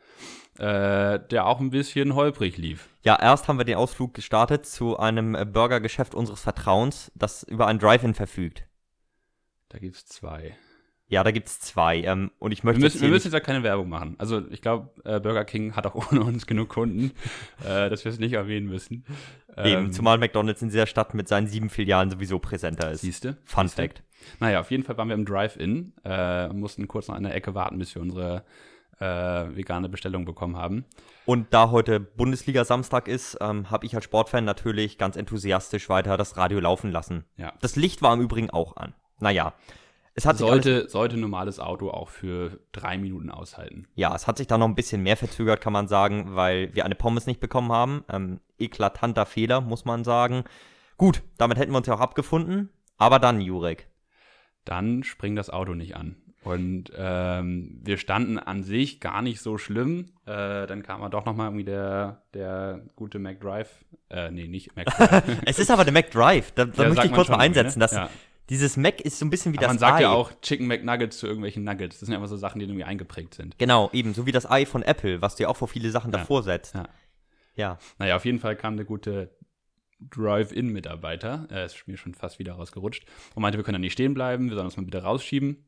äh, 0.57 1.19
der 1.19 1.45
auch 1.45 1.59
ein 1.59 1.69
bisschen 1.69 2.15
holprig 2.15 2.57
lief. 2.57 2.89
Ja, 3.03 3.17
erst 3.19 3.47
haben 3.47 3.57
wir 3.57 3.65
den 3.65 3.77
Ausflug 3.77 4.13
gestartet 4.13 4.65
zu 4.65 4.97
einem 4.97 5.35
äh, 5.35 5.45
Burgergeschäft 5.45 6.15
unseres 6.15 6.41
Vertrauens, 6.41 7.11
das 7.15 7.43
über 7.43 7.67
ein 7.67 7.79
Drive-In 7.79 8.13
verfügt. 8.13 8.65
Da 9.69 9.79
gibt 9.79 9.95
es 9.95 10.05
zwei. 10.05 10.55
Ja, 11.07 11.23
da 11.23 11.31
gibt's 11.31 11.59
zwei. 11.59 12.01
Ähm, 12.01 12.31
und 12.39 12.51
ich 12.51 12.63
Wir 12.63 12.67
möchte 12.69 12.81
müssen, 12.81 12.95
jetzt 12.95 13.01
wir 13.03 13.09
müssen 13.09 13.27
jetzt 13.27 13.33
ja 13.33 13.39
keine 13.39 13.63
Werbung 13.63 13.89
machen. 13.89 14.15
Also 14.17 14.41
ich 14.49 14.61
glaube, 14.61 14.89
äh, 15.03 15.19
Burger 15.19 15.45
King 15.45 15.75
hat 15.75 15.85
auch 15.85 15.95
ohne 16.11 16.23
uns 16.23 16.47
genug 16.47 16.69
Kunden, 16.69 17.11
äh, 17.63 17.89
dass 17.89 18.05
wir 18.05 18.11
es 18.11 18.19
nicht 18.19 18.33
erwähnen 18.33 18.67
müssen. 18.67 19.05
eben, 19.57 19.85
Ähm, 19.85 19.91
zumal 19.93 20.17
McDonalds 20.17 20.61
in 20.61 20.69
dieser 20.69 20.87
Stadt 20.87 21.13
mit 21.13 21.27
seinen 21.27 21.47
sieben 21.47 21.69
Filialen 21.69 22.09
sowieso 22.09 22.39
präsenter 22.39 22.91
ist. 22.91 23.01
Siehste? 23.01 23.37
Fun 23.45 23.67
Siehste? 23.67 23.81
Fact. 23.83 24.03
Naja, 24.39 24.59
auf 24.59 24.71
jeden 24.71 24.83
Fall 24.83 24.97
waren 24.97 25.07
wir 25.09 25.15
im 25.15 25.25
Drive-In, 25.25 25.93
äh, 26.03 26.47
mussten 26.49 26.87
kurz 26.87 27.07
noch 27.07 27.15
an 27.15 27.23
der 27.23 27.35
Ecke 27.35 27.53
warten, 27.53 27.77
bis 27.77 27.93
wir 27.93 28.01
unsere 28.01 28.43
äh, 28.99 29.05
vegane 29.05 29.89
Bestellung 29.89 30.25
bekommen 30.25 30.55
haben. 30.57 30.85
Und 31.25 31.53
da 31.53 31.69
heute 31.69 31.99
Bundesliga-Samstag 31.99 33.07
ist, 33.07 33.37
ähm, 33.41 33.69
habe 33.69 33.85
ich 33.85 33.93
als 33.95 34.05
Sportfan 34.05 34.45
natürlich 34.45 34.97
ganz 34.97 35.15
enthusiastisch 35.17 35.89
weiter 35.89 36.17
das 36.17 36.37
Radio 36.37 36.59
laufen 36.59 36.91
lassen. 36.91 37.25
Ja. 37.37 37.53
Das 37.61 37.75
Licht 37.75 38.01
war 38.01 38.13
im 38.13 38.21
Übrigen 38.21 38.49
auch 38.49 38.77
an. 38.77 38.93
Naja, 39.19 39.53
Es 40.17 40.25
hat 40.25 40.37
sollte, 40.37 40.75
alles, 40.79 40.91
sollte 40.93 41.17
ein 41.17 41.19
normales 41.21 41.59
Auto 41.59 41.89
auch 41.89 42.07
für 42.09 42.59
drei 42.71 42.97
Minuten 42.97 43.29
aushalten. 43.29 43.85
ja, 43.95 44.15
es 44.15 44.27
hat 44.27 44.37
sich 44.37 44.47
da 44.47 44.57
noch 44.57 44.67
ein 44.67 44.75
bisschen 44.75 45.03
mehr 45.03 45.17
verzögert, 45.17 45.59
kann 45.61 45.73
man 45.73 45.87
sagen, 45.89 46.35
weil 46.35 46.73
wir 46.73 46.85
eine 46.85 46.95
Pommes 46.95 47.27
nicht 47.27 47.41
bekommen 47.41 47.71
haben. 47.71 48.03
Ähm, 48.09 48.39
eklatanter 48.57 49.25
Fehler, 49.25 49.59
muss 49.61 49.83
man 49.83 50.03
sagen. 50.05 50.45
Gut, 50.97 51.21
damit 51.37 51.57
hätten 51.57 51.73
wir 51.73 51.77
uns 51.79 51.87
ja 51.87 51.95
auch 51.95 51.99
abgefunden. 51.99 52.69
Aber 52.97 53.19
dann, 53.19 53.41
Jurek. 53.41 53.87
Dann 54.63 55.03
springt 55.03 55.37
das 55.37 55.49
Auto 55.49 55.73
nicht 55.73 55.95
an. 55.97 56.15
Und 56.45 56.91
ähm, 56.95 57.81
wir 57.83 57.97
standen 57.97 58.37
an 58.39 58.63
sich 58.63 59.01
gar 59.01 59.21
nicht 59.21 59.41
so 59.41 59.57
schlimm. 59.57 60.11
Äh, 60.25 60.67
dann 60.67 60.83
kam 60.83 61.01
aber 61.01 61.09
doch 61.09 61.25
nochmal 61.25 61.47
irgendwie 61.47 61.65
der, 61.65 62.21
der 62.33 62.81
gute 62.95 63.19
McDrive. 63.19 63.83
Äh, 64.09 64.31
nee, 64.31 64.47
nicht 64.47 64.75
McDrive. 64.75 65.23
Es 65.45 65.59
ist 65.59 65.71
aber 65.71 65.83
der 65.83 65.93
McDrive. 65.93 66.51
Da, 66.53 66.65
da 66.65 66.83
Ja, 66.83 66.89
möchte 66.89 67.07
ich 67.07 67.13
kurz 67.13 67.27
mal 67.29 67.43
irgendwie, 67.43 67.59
einsetzen. 67.59 67.79
ne? 67.79 67.83
Dass 67.85 67.91
Ja. 67.93 68.09
Dieses 68.49 68.77
Mac 68.77 69.01
ist 69.01 69.17
so 69.19 69.25
ein 69.25 69.29
bisschen 69.29 69.53
wie 69.53 69.57
Aber 69.57 69.67
das 69.67 69.73
man 69.73 69.79
sagt 69.79 69.97
Ei. 69.99 70.01
ja 70.03 70.11
auch 70.11 70.31
Chicken 70.41 70.67
McNuggets 70.67 71.17
zu 71.17 71.25
irgendwelchen 71.27 71.63
Nuggets. 71.63 71.99
Das 71.99 72.05
sind 72.07 72.11
ja 72.13 72.17
immer 72.17 72.27
so 72.27 72.37
Sachen, 72.37 72.59
die 72.59 72.65
irgendwie 72.65 72.83
eingeprägt 72.83 73.33
sind. 73.33 73.57
Genau, 73.57 73.89
eben, 73.93 74.13
so 74.13 74.25
wie 74.25 74.31
das 74.31 74.49
Ei 74.49 74.65
von 74.65 74.83
Apple, 74.83 75.21
was 75.21 75.37
ja 75.39 75.47
auch 75.47 75.57
vor 75.57 75.67
viele 75.67 75.89
Sachen 75.91 76.11
Ja. 76.11 76.19
davor 76.19 76.43
setzt. 76.43 76.75
Ja. 76.75 76.87
Ja. 77.55 77.79
Naja, 77.97 78.15
auf 78.17 78.25
jeden 78.25 78.39
Fall 78.39 78.55
kam 78.55 78.75
der 78.77 78.85
gute 78.85 79.35
Drive-In-Mitarbeiter, 79.99 81.47
er 81.49 81.65
ist 81.65 81.87
mir 81.87 81.97
schon 81.97 82.13
fast 82.13 82.37
wieder 82.39 82.53
rausgerutscht, 82.53 83.05
und 83.33 83.41
meinte, 83.41 83.57
wir 83.57 83.63
können 83.63 83.75
da 83.75 83.79
nicht 83.79 83.93
stehen 83.93 84.13
bleiben, 84.13 84.49
wir 84.49 84.55
sollen 84.55 84.67
uns 84.67 84.77
mal 84.77 84.83
bitte 84.83 85.03
rausschieben. 85.03 85.65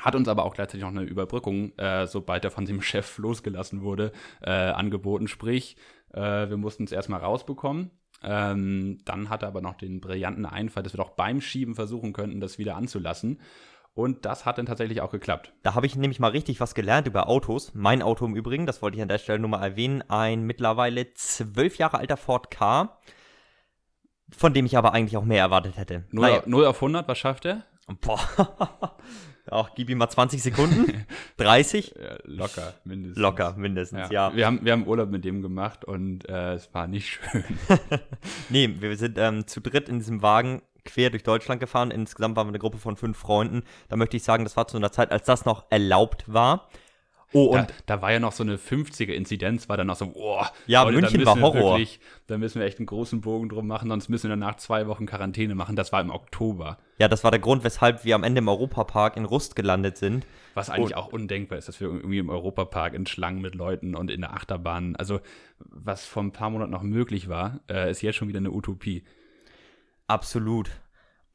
Hat 0.00 0.14
uns 0.14 0.28
aber 0.28 0.44
auch 0.44 0.54
gleichzeitig 0.54 0.82
noch 0.82 0.90
eine 0.90 1.02
Überbrückung, 1.02 1.76
äh, 1.76 2.06
sobald 2.06 2.44
er 2.44 2.52
von 2.52 2.64
dem 2.64 2.80
Chef 2.82 3.18
losgelassen 3.18 3.82
wurde, 3.82 4.12
äh, 4.40 4.50
angeboten. 4.50 5.26
Sprich, 5.26 5.76
äh, 6.12 6.48
wir 6.48 6.56
mussten 6.56 6.84
es 6.84 6.92
erstmal 6.92 7.20
rausbekommen. 7.20 7.90
Ähm, 8.22 8.98
dann 9.04 9.28
hat 9.28 9.42
er 9.42 9.48
aber 9.48 9.60
noch 9.60 9.74
den 9.74 10.00
brillanten 10.00 10.46
Einfall, 10.46 10.82
dass 10.82 10.92
wir 10.92 10.98
doch 10.98 11.10
beim 11.10 11.40
Schieben 11.40 11.74
versuchen 11.74 12.12
könnten, 12.12 12.40
das 12.40 12.58
wieder 12.58 12.76
anzulassen. 12.76 13.40
Und 13.94 14.24
das 14.24 14.46
hat 14.46 14.58
dann 14.58 14.66
tatsächlich 14.66 15.00
auch 15.00 15.10
geklappt. 15.10 15.52
Da 15.62 15.74
habe 15.74 15.86
ich 15.86 15.96
nämlich 15.96 16.20
mal 16.20 16.30
richtig 16.30 16.60
was 16.60 16.74
gelernt 16.74 17.08
über 17.08 17.28
Autos. 17.28 17.74
Mein 17.74 18.00
Auto 18.00 18.24
im 18.26 18.36
Übrigen, 18.36 18.64
das 18.64 18.80
wollte 18.80 18.96
ich 18.96 19.02
an 19.02 19.08
der 19.08 19.18
Stelle 19.18 19.40
nur 19.40 19.50
mal 19.50 19.62
erwähnen, 19.62 20.02
ein 20.08 20.42
mittlerweile 20.44 21.14
zwölf 21.14 21.78
Jahre 21.78 21.98
alter 21.98 22.16
Ford 22.16 22.50
K, 22.50 22.96
von 24.30 24.54
dem 24.54 24.66
ich 24.66 24.76
aber 24.76 24.92
eigentlich 24.92 25.16
auch 25.16 25.24
mehr 25.24 25.40
erwartet 25.40 25.76
hätte. 25.76 26.04
0, 26.10 26.44
0 26.46 26.66
auf 26.66 26.76
100, 26.76 27.08
was 27.08 27.18
schafft 27.18 27.44
er? 27.44 27.64
Boah. 28.00 28.20
Ach, 29.50 29.70
gib 29.74 29.90
ihm 29.90 29.98
mal 29.98 30.08
20 30.08 30.42
Sekunden. 30.42 31.06
30? 31.38 31.94
Ja, 32.00 32.16
locker, 32.24 32.74
mindestens. 32.84 33.18
Locker, 33.18 33.54
mindestens, 33.56 34.10
ja. 34.10 34.34
Wir, 34.34 34.46
haben, 34.46 34.64
wir 34.64 34.72
haben 34.72 34.86
Urlaub 34.86 35.10
mit 35.10 35.24
dem 35.24 35.42
gemacht 35.42 35.84
und 35.84 36.28
äh, 36.28 36.54
es 36.54 36.72
war 36.74 36.86
nicht 36.86 37.08
schön. 37.08 37.44
Nee, 38.50 38.74
wir 38.80 38.96
sind 38.96 39.18
ähm, 39.18 39.46
zu 39.46 39.60
dritt 39.60 39.88
in 39.88 39.98
diesem 39.98 40.22
Wagen 40.22 40.62
quer 40.84 41.10
durch 41.10 41.22
Deutschland 41.22 41.60
gefahren. 41.60 41.90
Insgesamt 41.90 42.36
waren 42.36 42.46
wir 42.46 42.50
eine 42.50 42.58
Gruppe 42.58 42.78
von 42.78 42.96
fünf 42.96 43.18
Freunden. 43.18 43.62
Da 43.88 43.96
möchte 43.96 44.16
ich 44.16 44.22
sagen, 44.22 44.44
das 44.44 44.56
war 44.56 44.66
zu 44.68 44.76
einer 44.76 44.92
Zeit, 44.92 45.12
als 45.12 45.26
das 45.26 45.44
noch 45.44 45.66
erlaubt 45.70 46.24
war. 46.26 46.68
Oh, 47.34 47.52
Da, 47.52 47.60
und 47.60 47.74
da 47.86 48.00
war 48.00 48.10
ja 48.10 48.20
noch 48.20 48.32
so 48.32 48.42
eine 48.42 48.56
50er-Inzidenz, 48.56 49.68
war 49.68 49.76
dann 49.76 49.88
noch 49.88 49.96
so, 49.96 50.06
boah, 50.06 50.50
Ja, 50.66 50.82
Leute, 50.84 51.00
München 51.00 51.20
da 51.20 51.26
war 51.26 51.40
Horror. 51.40 51.72
Wirklich, 51.72 52.00
da 52.26 52.38
müssen 52.38 52.58
wir 52.58 52.66
echt 52.66 52.78
einen 52.78 52.86
großen 52.86 53.20
Bogen 53.20 53.50
drum 53.50 53.66
machen, 53.66 53.90
sonst 53.90 54.08
müssen 54.08 54.24
wir 54.30 54.36
danach 54.36 54.56
zwei 54.56 54.86
Wochen 54.86 55.04
Quarantäne 55.04 55.54
machen. 55.54 55.76
Das 55.76 55.92
war 55.92 56.00
im 56.00 56.10
Oktober. 56.10 56.78
ja, 56.98 57.06
das 57.06 57.24
war 57.24 57.30
der 57.30 57.40
Grund, 57.40 57.64
weshalb 57.64 58.04
wir 58.04 58.14
am 58.14 58.24
Ende 58.24 58.38
im 58.38 58.48
Europapark 58.48 59.16
in 59.18 59.24
Rust 59.26 59.56
gelandet 59.56 59.98
sind. 59.98 60.26
Was 60.54 60.70
eigentlich 60.70 60.86
Und- 60.86 60.94
auch 60.96 61.08
undenkbar 61.12 61.58
ist, 61.58 61.68
dass 61.68 61.80
wir 61.80 61.88
irgendwie 61.88 62.18
im 62.18 62.30
Europapark 62.30 62.94
in 62.94 63.06
Schlangen 63.06 63.42
mit 63.42 63.54
Leuten 63.54 63.94
und 63.94 64.10
in 64.10 64.22
der 64.22 64.32
Achterbahn, 64.32 64.96
also 64.96 65.20
was 65.58 66.06
vor 66.06 66.22
ein 66.22 66.32
paar 66.32 66.48
Monaten 66.50 66.70
noch 66.72 66.82
möglich 66.82 67.28
war, 67.28 67.60
äh, 67.68 67.90
ist 67.90 68.00
jetzt 68.02 68.16
schon 68.16 68.28
wieder 68.28 68.38
eine 68.38 68.50
Utopie. 68.52 69.04
Absolut. 70.06 70.70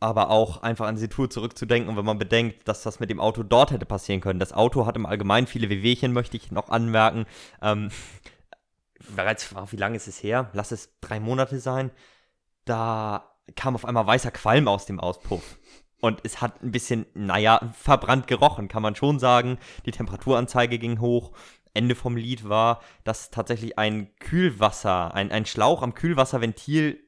Aber 0.03 0.29
auch 0.29 0.63
einfach 0.63 0.86
an 0.86 0.95
diese 0.95 1.07
Tour 1.07 1.29
zurückzudenken 1.29 1.89
und 1.89 1.95
wenn 1.95 2.03
man 2.03 2.19
bedenkt, 2.19 2.67
dass 2.67 2.83
das 2.83 3.00
mit 3.00 3.10
dem 3.10 3.22
Auto 3.22 3.41
dort 3.41 3.72
hätte 3.72 3.86
passieren 3.86 4.19
können. 4.19 4.38
Das 4.38 4.51
Auto 4.51 4.86
hat 4.86 4.98
im 4.98 5.05
Allgemeinen 5.05 5.48
viele 5.48 5.69
Wehwehchen, 5.69 6.12
möchte 6.12 6.36
ich 6.36 6.51
noch 6.51 6.67
anmerken. 6.67 7.25
Ähm, 7.62 7.89
bereits, 9.15 9.55
wie 9.72 9.77
lange 9.77 9.95
ist 9.95 10.10
es 10.10 10.22
her? 10.22 10.50
Lass 10.51 10.74
es 10.74 10.89
drei 11.00 11.22
Monate 11.22 11.57
sein. 11.62 11.89
Da 12.65 13.33
kam 13.55 13.75
auf 13.75 13.86
einmal 13.86 14.05
weißer 14.05 14.31
Qualm 14.31 14.67
aus 14.67 14.86
dem 14.86 15.00
Auspuff. 15.00 15.57
Und 16.01 16.19
es 16.24 16.41
hat 16.41 16.62
ein 16.62 16.72
bisschen, 16.72 17.05
naja, 17.13 17.72
verbrannt 17.72 18.27
gerochen, 18.27 18.67
kann 18.67 18.83
man 18.83 18.98
schon 18.98 19.19
sagen. 19.19 19.57
Die 19.86 19.91
Temperaturanzeige 19.91 20.79
ging 20.79 21.00
hoch. 21.00 21.31
Ende 21.74 21.95
vom 21.95 22.17
Lied 22.17 22.50
war, 22.50 22.82
dass 23.06 23.32
tatsächlich 23.32 23.80
ein 23.80 24.13
Kühlwasser, 24.19 25.13
ein, 25.13 25.32
ein 25.32 25.45
Schlauch 25.45 25.82
am 25.82 25.93
Kühlwasserventil, 25.93 26.99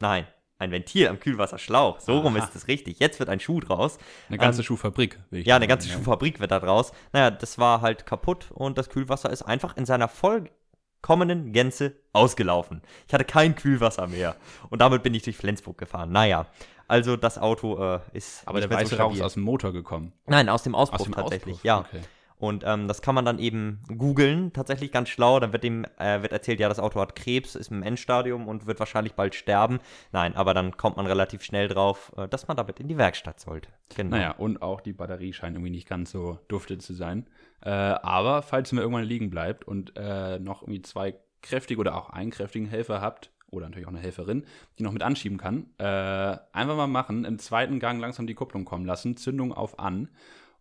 nein, 0.00 0.26
ein 0.62 0.70
Ventil 0.70 1.08
am 1.08 1.18
Kühlwasserschlauch, 1.20 2.00
so 2.00 2.20
rum 2.20 2.36
Aha. 2.36 2.44
ist 2.44 2.54
es 2.54 2.68
richtig. 2.68 3.00
Jetzt 3.00 3.18
wird 3.18 3.28
ein 3.28 3.40
Schuh 3.40 3.60
draus. 3.60 3.98
Eine 4.28 4.38
ganze 4.38 4.60
Ähm, 4.60 4.64
Schuhfabrik. 4.64 5.18
Ja, 5.30 5.56
eine 5.56 5.66
ganze 5.66 5.88
Schuhfabrik 5.88 6.40
wird 6.40 6.50
da 6.50 6.60
draus. 6.60 6.92
Naja, 7.12 7.30
das 7.30 7.58
war 7.58 7.80
halt 7.80 8.06
kaputt 8.06 8.46
und 8.52 8.78
das 8.78 8.88
Kühlwasser 8.88 9.30
ist 9.30 9.42
einfach 9.42 9.76
in 9.76 9.84
seiner 9.84 10.08
vollkommenen 10.08 11.52
Gänze 11.52 11.94
ausgelaufen. 12.12 12.80
Ich 13.08 13.14
hatte 13.14 13.24
kein 13.24 13.56
Kühlwasser 13.56 14.06
mehr. 14.06 14.36
Und 14.70 14.80
damit 14.80 15.02
bin 15.02 15.14
ich 15.14 15.22
durch 15.22 15.36
Flensburg 15.36 15.78
gefahren. 15.78 16.12
Naja, 16.12 16.46
also 16.88 17.16
das 17.16 17.38
Auto 17.38 17.82
äh, 17.82 18.00
ist. 18.12 18.42
Aber 18.46 18.60
der 18.60 18.68
mehr 18.68 18.78
so 18.78 18.84
weiße 18.84 18.98
Rauch 18.98 19.14
ist 19.14 19.22
aus 19.22 19.34
dem 19.34 19.42
Motor 19.42 19.72
gekommen. 19.72 20.12
Nein, 20.26 20.48
aus 20.48 20.62
dem 20.62 20.74
Auspuff 20.74 21.00
Aus 21.00 21.06
dem 21.06 21.14
tatsächlich, 21.14 21.54
Auspuff, 21.56 21.64
ja. 21.64 21.80
okay. 21.80 22.00
Und 22.42 22.64
ähm, 22.66 22.88
das 22.88 23.02
kann 23.02 23.14
man 23.14 23.24
dann 23.24 23.38
eben 23.38 23.78
googeln, 23.96 24.52
tatsächlich 24.52 24.90
ganz 24.90 25.10
schlau. 25.10 25.38
Dann 25.38 25.52
wird 25.52 25.62
dem 25.62 25.84
äh, 25.96 26.22
wird 26.22 26.32
erzählt, 26.32 26.58
ja, 26.58 26.68
das 26.68 26.80
Auto 26.80 26.98
hat 27.00 27.14
Krebs, 27.14 27.54
ist 27.54 27.70
im 27.70 27.84
Endstadium 27.84 28.48
und 28.48 28.66
wird 28.66 28.80
wahrscheinlich 28.80 29.14
bald 29.14 29.36
sterben. 29.36 29.78
Nein, 30.10 30.34
aber 30.34 30.52
dann 30.52 30.76
kommt 30.76 30.96
man 30.96 31.06
relativ 31.06 31.44
schnell 31.44 31.68
drauf, 31.68 32.12
äh, 32.16 32.26
dass 32.26 32.48
man 32.48 32.56
damit 32.56 32.80
in 32.80 32.88
die 32.88 32.98
Werkstatt 32.98 33.38
sollte. 33.38 33.68
Genau. 33.94 34.16
Naja, 34.16 34.32
und 34.32 34.60
auch 34.60 34.80
die 34.80 34.92
Batterie 34.92 35.32
scheint 35.32 35.54
irgendwie 35.54 35.70
nicht 35.70 35.88
ganz 35.88 36.10
so 36.10 36.40
dufte 36.48 36.78
zu 36.78 36.94
sein. 36.94 37.28
Äh, 37.60 37.70
aber 37.70 38.42
falls 38.42 38.72
mir 38.72 38.80
irgendwann 38.80 39.04
liegen 39.04 39.30
bleibt 39.30 39.64
und 39.64 39.92
äh, 39.94 40.40
noch 40.40 40.62
irgendwie 40.62 40.82
zwei 40.82 41.14
kräftige 41.42 41.78
oder 41.78 41.94
auch 41.94 42.10
einen 42.10 42.32
kräftigen 42.32 42.66
Helfer 42.66 43.00
habt, 43.00 43.30
oder 43.50 43.66
natürlich 43.66 43.86
auch 43.86 43.92
eine 43.92 44.00
Helferin, 44.00 44.46
die 44.80 44.82
noch 44.82 44.92
mit 44.92 45.04
anschieben 45.04 45.38
kann, 45.38 45.66
äh, 45.78 45.84
einfach 45.84 46.76
mal 46.76 46.88
machen, 46.88 47.24
im 47.24 47.38
zweiten 47.38 47.78
Gang 47.78 48.00
langsam 48.00 48.26
die 48.26 48.34
Kupplung 48.34 48.64
kommen 48.64 48.84
lassen, 48.84 49.16
Zündung 49.16 49.52
auf 49.52 49.78
an 49.78 50.08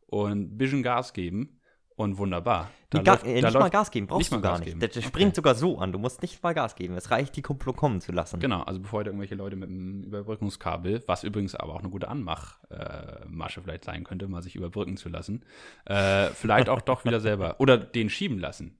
und 0.05 0.41
ein 0.41 0.57
bisschen 0.59 0.83
Gas 0.83 1.13
geben 1.13 1.57
und 2.01 2.17
wunderbar. 2.17 2.69
Da 2.89 2.99
läuft- 2.99 3.25
äh, 3.25 3.39
da 3.39 3.47
nicht 3.47 3.53
mal 3.53 3.59
läuft- 3.61 3.71
Gas 3.71 3.91
geben, 3.91 4.07
brauchst 4.07 4.31
du 4.31 4.35
mal 4.35 4.41
gar 4.41 4.51
Gas 4.51 4.59
nicht. 4.59 4.67
geben. 4.67 4.79
Der, 4.81 4.89
der 4.89 4.97
Okay. 4.99 5.07
springt 5.07 5.35
sogar 5.35 5.55
so 5.55 5.77
an, 5.79 5.93
du 5.93 5.99
musst 5.99 6.21
nicht 6.21 6.43
mal 6.43 6.53
Gas 6.53 6.75
geben. 6.75 6.95
Es 6.95 7.09
reicht, 7.09 7.35
die 7.37 7.41
Kupplung 7.41 7.75
kommen 7.75 8.01
zu 8.01 8.11
lassen. 8.11 8.39
Genau, 8.41 8.63
also 8.63 8.81
bevor 8.81 9.03
da 9.03 9.09
irgendwelche 9.11 9.35
Leute 9.35 9.55
mit 9.55 9.69
einem 9.69 10.03
Überbrückungskabel, 10.03 11.01
was 11.07 11.23
übrigens 11.23 11.55
aber 11.55 11.73
auch 11.73 11.79
eine 11.79 11.89
gute 11.89 12.09
Anmachmasche 12.09 13.59
äh, 13.59 13.63
vielleicht 13.63 13.85
sein 13.85 14.03
könnte, 14.03 14.27
mal 14.27 14.41
sich 14.41 14.55
überbrücken 14.55 14.97
zu 14.97 15.07
lassen, 15.09 15.43
äh, 15.85 16.27
vielleicht 16.31 16.67
auch 16.67 16.81
doch 16.81 17.05
wieder 17.05 17.21
selber 17.21 17.55
oder 17.59 17.77
den 17.77 18.09
schieben 18.09 18.39
lassen. 18.39 18.77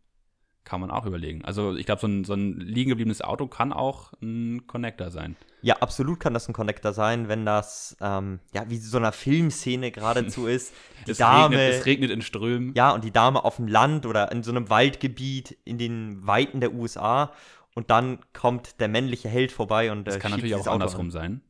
Kann 0.64 0.80
man 0.80 0.92
auch 0.92 1.06
überlegen. 1.08 1.44
Also 1.44 1.76
ich 1.76 1.86
glaube, 1.88 2.02
so 2.02 2.08
ein, 2.08 2.24
so 2.24 2.34
ein 2.34 2.60
liegen 2.60 2.90
gebliebenes 2.90 3.22
Auto 3.22 3.48
kann 3.48 3.74
auch 3.74 4.14
ein 4.22 4.68
Connector 4.68 5.10
sein. 5.10 5.36
Ja, 5.64 5.78
absolut 5.78 6.20
kann 6.20 6.34
das 6.36 6.48
ein 6.48 6.54
Connector 6.54 6.94
sein, 6.94 7.28
wenn 7.28 7.46
das, 7.46 7.98
ähm, 8.00 8.40
ja, 8.54 8.70
wie 8.70 8.78
so 8.78 8.98
einer 8.98 9.12
Filmszene 9.12 9.92
geradezu 9.92 10.46
ist. 10.48 10.74
Die 11.08 11.12
es, 11.12 11.18
Dame, 11.18 11.58
regnet, 11.58 11.80
es 11.80 11.86
regnet 11.86 12.12
in 12.12 12.22
Strömen. 12.22 12.74
ja, 12.76 12.92
und 12.92 13.04
die 13.04 13.12
Dame 13.12 13.44
auf 13.44 13.56
dem 13.56 13.68
Land 13.68 14.06
oder 14.06 14.32
in 14.32 14.44
so 14.44 14.52
einem 14.52 14.70
Waldgebiet 14.70 15.58
in 15.66 15.80
den 15.80 16.26
Weiten 16.28 16.60
der 16.60 16.74
USA. 16.74 17.32
Und 17.74 17.90
dann 17.90 18.20
kommt 18.34 18.80
der 18.80 18.88
männliche 18.88 19.30
Held 19.30 19.52
vorbei 19.52 19.92
und 19.92 20.02
äh, 20.02 20.12
Das 20.12 20.20
kann 20.20 20.32
natürlich 20.32 20.54
auch 20.56 20.62
Auto 20.62 20.72
andersrum 20.72 21.08
an. 21.08 21.12
sein. 21.12 21.42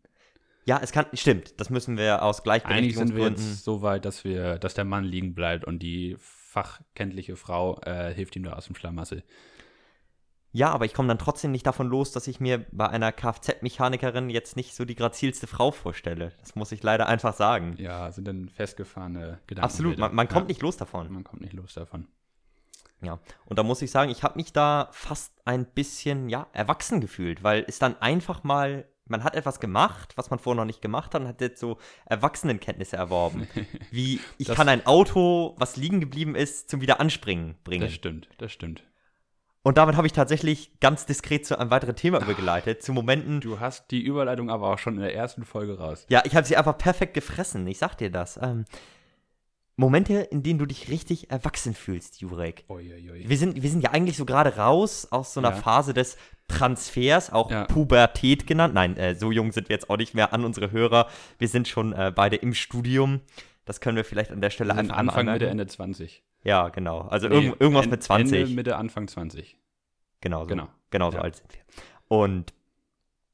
Ja, 0.65 0.79
es 0.81 0.91
kann, 0.91 1.07
stimmt. 1.13 1.59
Das 1.59 1.69
müssen 1.69 1.97
wir 1.97 2.21
aus 2.23 2.45
Eigentlich 2.45 2.95
sind 2.95 3.09
wir 3.09 3.15
Gleichberechtigungsgründen. 3.25 3.49
jetzt 3.49 3.63
so 3.63 3.81
weit, 3.81 4.05
dass 4.05 4.23
wir, 4.23 4.57
dass 4.59 4.73
der 4.73 4.85
Mann 4.85 5.03
liegen 5.03 5.33
bleibt 5.33 5.65
und 5.65 5.79
die 5.79 6.15
fachkenntliche 6.51 7.37
Frau 7.37 7.79
äh, 7.83 8.13
hilft 8.13 8.35
ihm 8.35 8.43
da 8.43 8.53
aus 8.53 8.65
dem 8.65 8.75
Schlamassel. 8.75 9.23
Ja, 10.51 10.71
aber 10.71 10.83
ich 10.83 10.93
komme 10.93 11.07
dann 11.07 11.17
trotzdem 11.17 11.51
nicht 11.51 11.65
davon 11.65 11.87
los, 11.87 12.11
dass 12.11 12.27
ich 12.27 12.41
mir 12.41 12.65
bei 12.73 12.89
einer 12.89 13.13
Kfz-Mechanikerin 13.13 14.29
jetzt 14.29 14.57
nicht 14.57 14.75
so 14.75 14.83
die 14.83 14.95
grazilste 14.95 15.47
Frau 15.47 15.71
vorstelle. 15.71 16.33
Das 16.41 16.55
muss 16.55 16.73
ich 16.73 16.83
leider 16.83 17.07
einfach 17.07 17.33
sagen. 17.33 17.75
Ja, 17.77 18.11
sind 18.11 18.27
dann 18.27 18.49
festgefahrene 18.49 19.39
Gedanken. 19.47 19.63
Absolut, 19.63 19.97
man, 19.97 20.13
man 20.13 20.27
kommt 20.27 20.49
nicht 20.49 20.61
los 20.61 20.75
davon. 20.75 21.09
Man 21.13 21.23
kommt 21.23 21.41
nicht 21.41 21.53
los 21.53 21.73
davon. 21.73 22.09
Ja, 23.01 23.19
und 23.45 23.57
da 23.57 23.63
muss 23.63 23.81
ich 23.81 23.89
sagen, 23.89 24.11
ich 24.11 24.23
habe 24.23 24.35
mich 24.37 24.51
da 24.51 24.89
fast 24.91 25.31
ein 25.45 25.65
bisschen, 25.65 26.27
ja, 26.27 26.47
erwachsen 26.51 26.99
gefühlt, 26.99 27.43
weil 27.43 27.63
es 27.67 27.79
dann 27.79 27.97
einfach 28.01 28.43
mal, 28.43 28.85
man 29.05 29.23
hat 29.23 29.35
etwas 29.35 29.59
gemacht, 29.59 30.13
was 30.15 30.29
man 30.29 30.39
vorher 30.39 30.57
noch 30.61 30.65
nicht 30.65 30.81
gemacht 30.81 31.13
hat 31.13 31.21
und 31.21 31.27
hat 31.27 31.41
jetzt 31.41 31.59
so 31.59 31.77
Erwachsenenkenntnisse 32.05 32.95
erworben. 32.95 33.47
Wie, 33.91 34.19
ich 34.37 34.47
Das- 34.47 34.55
kann 34.55 34.69
ein 34.69 34.85
Auto, 34.85 35.55
was 35.57 35.75
liegen 35.77 35.99
geblieben 35.99 36.35
ist, 36.35 36.69
zum 36.69 36.81
Wiederanspringen 36.81 37.55
bringen. 37.63 37.81
Das 37.83 37.93
stimmt, 37.93 38.29
das 38.37 38.51
stimmt. 38.51 38.83
Und 39.63 39.77
damit 39.77 39.95
habe 39.95 40.07
ich 40.07 40.13
tatsächlich 40.13 40.79
ganz 40.79 41.05
diskret 41.05 41.45
zu 41.45 41.59
einem 41.59 41.69
weiteren 41.69 41.95
Thema 41.95 42.19
übergeleitet, 42.19 42.81
zu 42.81 42.93
Momenten, 42.93 43.41
Du 43.41 43.59
hast 43.59 43.91
die 43.91 44.01
Überleitung 44.01 44.49
aber 44.49 44.73
auch 44.73 44.79
schon 44.79 44.95
in 44.95 45.01
der 45.01 45.13
ersten 45.13 45.45
Folge 45.45 45.77
raus. 45.77 46.05
ja, 46.09 46.23
ich 46.25 46.35
habe 46.35 46.47
sie 46.47 46.57
einfach 46.57 46.77
perfekt 46.79 47.13
gefressen, 47.13 47.67
ich 47.67 47.77
sag 47.77 47.95
dir 47.95 48.09
das. 48.09 48.37
Ähm, 48.41 48.65
Momente, 49.77 50.13
in 50.15 50.43
denen 50.43 50.59
du 50.59 50.65
dich 50.65 50.89
richtig 50.89 51.31
erwachsen 51.31 51.73
fühlst, 51.73 52.21
Jurek. 52.21 52.65
Uiuiui. 52.69 53.27
Wir 53.27 53.37
sind, 53.37 53.61
wir 53.61 53.69
sind 53.69 53.81
ja 53.81 53.91
eigentlich 53.91 54.17
so 54.17 54.25
gerade 54.25 54.57
raus 54.57 55.07
aus 55.11 55.33
so 55.33 55.39
einer 55.39 55.51
Ja. 55.51 55.55
Phase 55.55 55.93
des 55.93 56.17
Transfers, 56.51 57.31
auch 57.31 57.51
ja. 57.51 57.65
Pubertät 57.65 58.47
genannt. 58.47 58.73
Nein, 58.73 58.97
äh, 58.97 59.15
so 59.15 59.31
jung 59.31 59.51
sind 59.51 59.69
wir 59.69 59.75
jetzt 59.75 59.89
auch 59.89 59.97
nicht 59.97 60.13
mehr 60.13 60.33
an 60.33 60.45
unsere 60.45 60.71
Hörer. 60.71 61.07
Wir 61.37 61.47
sind 61.47 61.67
schon 61.67 61.93
äh, 61.93 62.11
beide 62.15 62.35
im 62.35 62.53
Studium. 62.53 63.21
Das 63.65 63.79
können 63.79 63.95
wir 63.95 64.05
vielleicht 64.05 64.31
an 64.31 64.41
der 64.41 64.49
Stelle 64.49 64.75
einfach 64.75 64.97
Anfang, 64.97 65.25
Mitte, 65.25 65.47
Ende 65.47 65.67
20. 65.67 66.23
Ja, 66.43 66.69
genau. 66.69 67.01
Also 67.01 67.27
nee, 67.27 67.47
irg 67.47 67.61
irgendwas 67.61 67.87
mit 67.87 68.03
20. 68.03 68.39
Ende, 68.41 68.53
Mitte, 68.53 68.75
Anfang 68.75 69.07
20. 69.07 69.57
Genau 70.21 70.41
so. 70.41 70.47
Genau, 70.47 70.67
genau 70.89 71.11
so 71.11 71.17
ja. 71.17 71.23
alt 71.23 71.35
sind 71.35 71.53
wir. 71.53 71.61
Und 72.07 72.53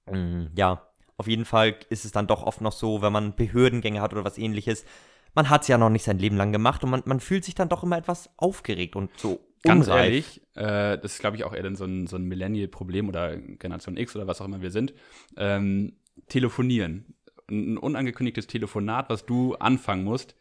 mh, 0.05 0.17
mm, 0.17 0.51
ja, 0.55 0.87
auf 1.17 1.27
jeden 1.27 1.45
Fall 1.45 1.75
ist 1.89 2.05
es 2.05 2.11
dann 2.11 2.27
doch 2.27 2.43
oft 2.43 2.61
noch 2.61 2.71
so, 2.71 3.01
wenn 3.01 3.11
man 3.13 3.35
Behördengänge 3.35 4.01
hat 4.01 4.13
oder 4.13 4.23
was 4.23 4.37
ähnliches, 4.37 4.85
man 5.33 5.49
hat 5.49 5.63
es 5.63 5.67
ja 5.67 5.77
noch 5.77 5.89
nicht 5.89 6.03
sein 6.03 6.19
Leben 6.19 6.37
lang 6.37 6.51
gemacht 6.51 6.83
und 6.83 6.89
man, 6.89 7.03
man 7.05 7.19
fühlt 7.19 7.43
sich 7.43 7.55
dann 7.55 7.69
doch 7.69 7.83
immer 7.83 7.97
etwas 7.97 8.29
aufgeregt 8.37 8.95
und 8.95 9.11
so 9.17 9.39
Ganz 9.63 9.87
unreif. 9.87 10.03
ehrlich, 10.03 10.41
äh, 10.55 10.97
das 10.97 11.13
ist, 11.13 11.19
glaube 11.19 11.37
ich, 11.37 11.43
auch 11.43 11.53
eher 11.53 11.75
so 11.75 11.85
ein, 11.85 12.07
so 12.07 12.15
ein 12.15 12.25
Millennial-Problem 12.25 13.09
oder 13.09 13.37
Generation 13.37 13.97
X 13.97 14.15
oder 14.15 14.27
was 14.27 14.41
auch 14.41 14.45
immer 14.45 14.61
wir 14.61 14.71
sind. 14.71 14.93
Ähm, 15.35 15.93
telefonieren. 16.27 17.15
Ein 17.49 17.77
unangekündigtes 17.77 18.47
Telefonat, 18.47 19.09
was 19.09 19.25
du 19.25 19.55
anfangen 19.55 20.03
musst, 20.03 20.35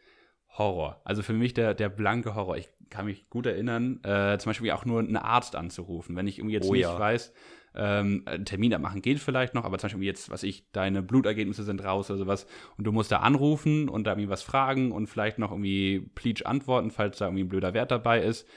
Horror. 0.59 1.01
Also 1.05 1.23
für 1.23 1.33
mich 1.33 1.55
der, 1.55 1.75
der 1.75 1.89
blanke 1.89 2.35
Horror. 2.35 2.57
Ich 2.57 2.69
kann 2.91 3.07
mich 3.07 3.29
gut 3.31 3.47
erinnern, 3.47 4.01
äh, 4.05 4.39
zum 4.39 4.51
Beispiel 4.51 4.71
auch 4.73 4.85
nur 4.85 5.01
einen 5.01 5.17
Arzt 5.17 5.57
anzurufen. 5.57 6.17
Wenn 6.17 6.27
ich 6.27 6.39
irgendwie 6.39 6.55
jetzt 6.55 6.69
oh, 6.69 6.73
nicht 6.73 6.83
ja. 6.83 6.99
weiß, 6.99 7.33
ähm, 7.75 8.23
einen 8.25 8.45
Termin 8.45 8.73
abmachen 8.75 9.03
geht 9.03 9.21
vielleicht 9.21 9.55
noch, 9.55 9.65
aber 9.65 9.79
zum 9.79 9.89
Beispiel 9.89 10.05
jetzt, 10.05 10.31
was 10.31 10.43
ich, 10.43 10.71
deine 10.73 11.03
Blutergebnisse 11.03 11.63
sind 11.63 11.85
raus 11.85 12.11
oder 12.11 12.19
sowas 12.19 12.47
und 12.79 12.85
du 12.85 12.93
musst 12.93 13.13
da 13.13 13.19
anrufen 13.19 13.89
und 13.89 14.05
da 14.05 14.13
irgendwie 14.13 14.31
was 14.31 14.43
fragen 14.43 14.93
und 14.93 15.09
vielleicht 15.09 15.39
noch 15.39 15.51
irgendwie 15.51 16.11
Pleach 16.15 16.47
antworten, 16.47 16.91
falls 16.91 17.19
da 17.19 17.27
irgendwie 17.27 17.45
ein 17.45 17.49
blöder 17.49 17.75
Wert 17.75 17.91
dabei 17.91 18.23
ist. 18.23 18.49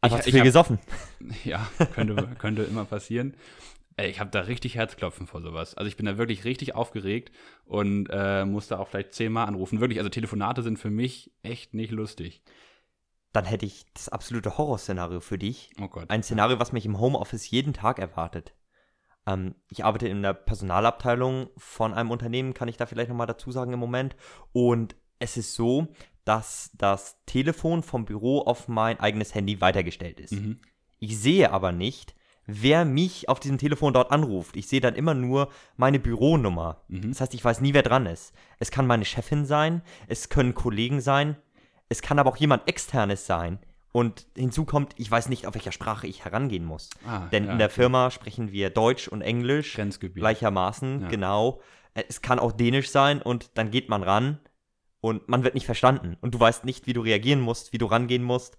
Einfach 0.00 0.20
zu 0.20 0.30
viel 0.30 0.40
hab, 0.40 0.44
gesoffen. 0.44 0.78
Ja, 1.44 1.66
könnte, 1.94 2.28
könnte 2.38 2.62
immer 2.62 2.84
passieren. 2.84 3.34
Ich 4.00 4.20
habe 4.20 4.30
da 4.30 4.40
richtig 4.42 4.76
Herzklopfen 4.76 5.26
vor 5.26 5.42
sowas. 5.42 5.74
Also 5.74 5.88
ich 5.88 5.96
bin 5.96 6.06
da 6.06 6.16
wirklich 6.18 6.44
richtig 6.44 6.76
aufgeregt 6.76 7.32
und 7.64 8.06
äh, 8.10 8.44
muss 8.44 8.68
da 8.68 8.78
auch 8.78 8.88
vielleicht 8.88 9.12
zehnmal 9.12 9.48
anrufen. 9.48 9.80
Wirklich, 9.80 9.98
also 9.98 10.08
Telefonate 10.08 10.62
sind 10.62 10.78
für 10.78 10.90
mich 10.90 11.32
echt 11.42 11.74
nicht 11.74 11.90
lustig 11.90 12.42
dann 13.32 13.44
hätte 13.44 13.66
ich 13.66 13.86
das 13.94 14.08
absolute 14.08 14.56
Horrorszenario 14.58 15.20
für 15.20 15.38
dich. 15.38 15.70
Oh 15.80 15.88
Gott. 15.88 16.10
Ein 16.10 16.22
Szenario, 16.22 16.58
was 16.58 16.72
mich 16.72 16.86
im 16.86 16.98
Homeoffice 16.98 17.50
jeden 17.50 17.72
Tag 17.72 17.98
erwartet. 17.98 18.54
Ähm, 19.26 19.54
ich 19.70 19.84
arbeite 19.84 20.08
in 20.08 20.22
der 20.22 20.34
Personalabteilung 20.34 21.50
von 21.56 21.94
einem 21.94 22.10
Unternehmen, 22.10 22.54
kann 22.54 22.68
ich 22.68 22.76
da 22.76 22.86
vielleicht 22.86 23.10
nochmal 23.10 23.26
dazu 23.26 23.50
sagen 23.52 23.72
im 23.72 23.78
Moment. 23.78 24.16
Und 24.52 24.96
es 25.18 25.36
ist 25.36 25.54
so, 25.54 25.88
dass 26.24 26.70
das 26.76 27.16
Telefon 27.24 27.82
vom 27.82 28.04
Büro 28.04 28.40
auf 28.40 28.68
mein 28.68 29.00
eigenes 29.00 29.34
Handy 29.34 29.60
weitergestellt 29.60 30.20
ist. 30.20 30.32
Mhm. 30.32 30.58
Ich 30.98 31.18
sehe 31.18 31.50
aber 31.52 31.72
nicht, 31.72 32.14
wer 32.46 32.84
mich 32.84 33.28
auf 33.28 33.40
diesem 33.40 33.58
Telefon 33.58 33.94
dort 33.94 34.10
anruft. 34.10 34.56
Ich 34.56 34.68
sehe 34.68 34.80
dann 34.80 34.94
immer 34.94 35.14
nur 35.14 35.48
meine 35.76 35.98
Büronummer. 35.98 36.82
Mhm. 36.88 37.10
Das 37.10 37.20
heißt, 37.20 37.34
ich 37.34 37.44
weiß 37.44 37.60
nie, 37.60 37.72
wer 37.72 37.82
dran 37.82 38.06
ist. 38.06 38.32
Es 38.58 38.70
kann 38.70 38.86
meine 38.86 39.04
Chefin 39.04 39.46
sein, 39.46 39.82
es 40.06 40.28
können 40.28 40.54
Kollegen 40.54 41.00
sein, 41.00 41.36
es 41.88 42.02
kann 42.02 42.18
aber 42.18 42.30
auch 42.30 42.36
jemand 42.36 42.68
externes 42.68 43.26
sein. 43.26 43.58
Und 43.92 44.26
hinzu 44.36 44.66
kommt, 44.66 44.92
ich 44.98 45.10
weiß 45.10 45.30
nicht, 45.30 45.46
auf 45.46 45.54
welcher 45.54 45.72
Sprache 45.72 46.06
ich 46.06 46.24
herangehen 46.24 46.64
muss. 46.64 46.90
Ah, 47.06 47.26
Denn 47.32 47.46
ja, 47.46 47.52
in 47.52 47.58
der 47.58 47.68
okay. 47.68 47.76
Firma 47.76 48.10
sprechen 48.10 48.52
wir 48.52 48.68
Deutsch 48.68 49.08
und 49.08 49.22
Englisch 49.22 49.78
gleichermaßen, 50.14 51.02
ja. 51.02 51.08
genau. 51.08 51.62
Äh, 51.94 52.04
es 52.06 52.20
kann 52.20 52.38
auch 52.38 52.52
Dänisch 52.52 52.90
sein 52.90 53.22
und 53.22 53.50
dann 53.54 53.70
geht 53.70 53.88
man 53.88 54.02
ran 54.02 54.40
und 55.08 55.28
man 55.28 55.44
wird 55.44 55.54
nicht 55.54 55.66
verstanden. 55.66 56.16
Und 56.20 56.34
du 56.34 56.40
weißt 56.40 56.64
nicht, 56.64 56.86
wie 56.86 56.92
du 56.92 57.00
reagieren 57.00 57.40
musst, 57.40 57.72
wie 57.72 57.78
du 57.78 57.86
rangehen 57.86 58.22
musst 58.22 58.56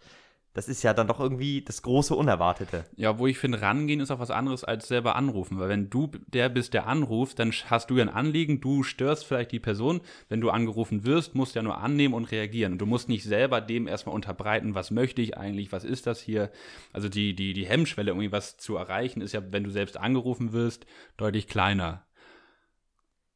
das 0.54 0.68
ist 0.68 0.82
ja 0.82 0.94
dann 0.94 1.08
doch 1.08 1.20
irgendwie 1.20 1.62
das 1.62 1.84
große 1.84 2.16
Unerwartete. 2.16 2.86
Ja, 2.96 3.20
wo 3.20 3.28
ich 3.28 3.38
finde, 3.38 3.62
rangehen 3.62 4.00
ist 4.00 4.10
auch 4.10 4.20
was 4.20 4.32
anderes 4.32 4.64
als 4.64 4.88
selber 4.88 5.16
anrufen. 5.16 5.60
Weil 5.60 5.70
wenn 5.70 5.90
du 5.90 6.10
der 6.28 6.50
bist, 6.50 6.74
der 6.74 6.88
anruft, 6.88 7.38
dann 7.38 7.52
hast 7.52 7.90
du 7.90 7.98
ja 7.98 8.04
ein 8.04 8.10
Anliegen, 8.10 8.60
du 8.60 8.82
störst 8.84 9.26
vielleicht 9.26 9.52
die 9.52 9.60
Person. 9.60 10.02
Wenn 10.28 10.42
du 10.42 10.50
angerufen 10.50 11.06
wirst, 11.06 11.36
musst 11.36 11.54
du 11.54 11.60
ja 11.60 11.64
nur 11.64 11.78
annehmen 11.78 12.16
und 12.16 12.32
reagieren. 12.32 12.74
Und 12.74 12.80
du 12.80 12.88
musst 12.88 13.10
nicht 13.10 13.24
selber 13.24 13.62
dem 13.62 13.88
erstmal 13.88 14.16
unterbreiten, 14.16 14.74
was 14.74 14.90
möchte 14.90 15.22
ich 15.22 15.38
eigentlich, 15.38 15.72
was 15.72 15.84
ist 15.84 16.08
das 16.08 16.20
hier. 16.20 16.52
Also 16.94 17.10
die, 17.10 17.36
die, 17.36 17.54
die 17.54 17.68
Hemmschwelle, 17.68 18.10
irgendwie 18.12 18.32
was 18.32 18.58
zu 18.58 18.76
erreichen, 18.76 19.22
ist 19.22 19.34
ja, 19.34 19.42
wenn 19.52 19.64
du 19.64 19.70
selbst 19.70 19.98
angerufen 19.98 20.52
wirst, 20.52 20.88
deutlich 21.16 21.48
kleiner. 21.48 22.06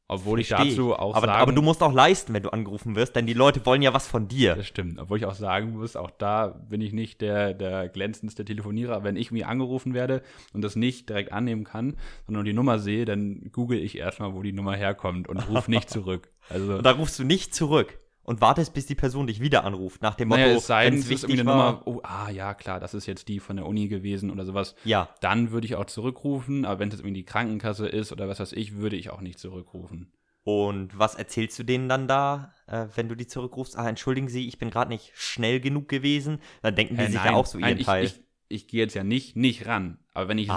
Obwohl 0.06 0.44
Versteh. 0.44 0.68
ich 0.68 0.76
dazu 0.76 0.94
auch 0.94 1.14
aber, 1.14 1.26
sagen, 1.26 1.40
aber 1.40 1.52
du 1.52 1.62
musst 1.62 1.82
auch 1.82 1.92
leisten, 1.92 2.34
wenn 2.34 2.42
du 2.42 2.50
angerufen 2.50 2.94
wirst, 2.94 3.16
denn 3.16 3.26
die 3.26 3.32
Leute 3.32 3.64
wollen 3.64 3.80
ja 3.80 3.94
was 3.94 4.06
von 4.06 4.28
dir. 4.28 4.54
Das 4.54 4.66
stimmt. 4.66 4.98
Obwohl 4.98 5.16
ich 5.16 5.24
auch 5.24 5.34
sagen 5.34 5.70
muss, 5.70 5.96
auch 5.96 6.10
da 6.10 6.48
bin 6.48 6.82
ich 6.82 6.92
nicht 6.92 7.22
der, 7.22 7.54
der 7.54 7.88
glänzendste 7.88 8.44
Telefonierer. 8.44 9.02
Wenn 9.02 9.16
ich 9.16 9.30
mir 9.30 9.48
angerufen 9.48 9.94
werde 9.94 10.22
und 10.52 10.62
das 10.62 10.76
nicht 10.76 11.08
direkt 11.08 11.32
annehmen 11.32 11.64
kann, 11.64 11.96
sondern 12.26 12.44
die 12.44 12.52
Nummer 12.52 12.78
sehe, 12.78 13.06
dann 13.06 13.50
google 13.50 13.78
ich 13.78 13.96
erstmal, 13.96 14.34
wo 14.34 14.42
die 14.42 14.52
Nummer 14.52 14.76
herkommt 14.76 15.26
und 15.26 15.48
rufe 15.48 15.70
nicht 15.70 15.88
zurück. 15.90 16.30
Also, 16.50 16.74
und 16.74 16.84
da 16.84 16.90
rufst 16.90 17.18
du 17.18 17.24
nicht 17.24 17.54
zurück 17.54 17.98
und 18.24 18.40
wartest, 18.40 18.74
bis 18.74 18.86
die 18.86 18.94
Person 18.94 19.26
dich 19.26 19.40
wieder 19.40 19.64
anruft, 19.64 20.02
nach 20.02 20.14
dem 20.14 20.28
Motto, 20.28 20.40
naja, 20.40 20.56
es 20.56 20.66
sei 20.66 20.90
denn, 20.90 20.98
es 20.98 21.10
ist 21.10 21.24
irgendwie 21.24 21.40
eine 21.40 21.50
Nummer, 21.50 21.82
oh, 21.84 22.00
ah, 22.02 22.30
ja, 22.30 22.54
klar, 22.54 22.80
das 22.80 22.94
ist 22.94 23.06
jetzt 23.06 23.28
die 23.28 23.38
von 23.38 23.56
der 23.56 23.66
Uni 23.66 23.88
gewesen 23.88 24.30
oder 24.30 24.44
sowas. 24.44 24.74
Ja. 24.84 25.08
Dann 25.20 25.50
würde 25.50 25.66
ich 25.66 25.76
auch 25.76 25.86
zurückrufen, 25.86 26.64
aber 26.64 26.80
wenn 26.80 26.88
es 26.88 26.94
irgendwie 26.94 27.14
die 27.14 27.24
Krankenkasse 27.24 27.86
ist 27.86 28.12
oder 28.12 28.28
was 28.28 28.40
weiß 28.40 28.52
ich, 28.52 28.76
würde 28.76 28.96
ich 28.96 29.10
auch 29.10 29.20
nicht 29.20 29.38
zurückrufen. 29.38 30.12
Und 30.42 30.98
was 30.98 31.14
erzählst 31.14 31.58
du 31.58 31.62
denen 31.62 31.88
dann 31.88 32.06
da, 32.06 32.52
äh, 32.66 32.86
wenn 32.94 33.08
du 33.08 33.14
die 33.14 33.26
zurückrufst? 33.26 33.78
Ah, 33.78 33.88
entschuldigen 33.88 34.28
Sie, 34.28 34.46
ich 34.46 34.58
bin 34.58 34.68
gerade 34.68 34.90
nicht 34.90 35.12
schnell 35.14 35.58
genug 35.58 35.88
gewesen. 35.88 36.38
Dann 36.60 36.74
denken 36.74 36.96
die 36.96 37.02
äh, 37.02 37.06
sich 37.06 37.14
nein, 37.14 37.32
ja 37.32 37.34
auch 37.34 37.46
so 37.46 37.58
ihren 37.58 37.76
nein, 37.76 37.78
Teil. 37.78 38.04
Ich, 38.04 38.12
ich, 38.12 38.22
ich 38.48 38.68
gehe 38.68 38.80
jetzt 38.80 38.94
ja 38.94 39.04
nicht, 39.04 39.36
nicht 39.36 39.66
ran. 39.66 39.98
Aber 40.12 40.28
wenn 40.28 40.36
ich 40.36 40.50
ah. 40.50 40.56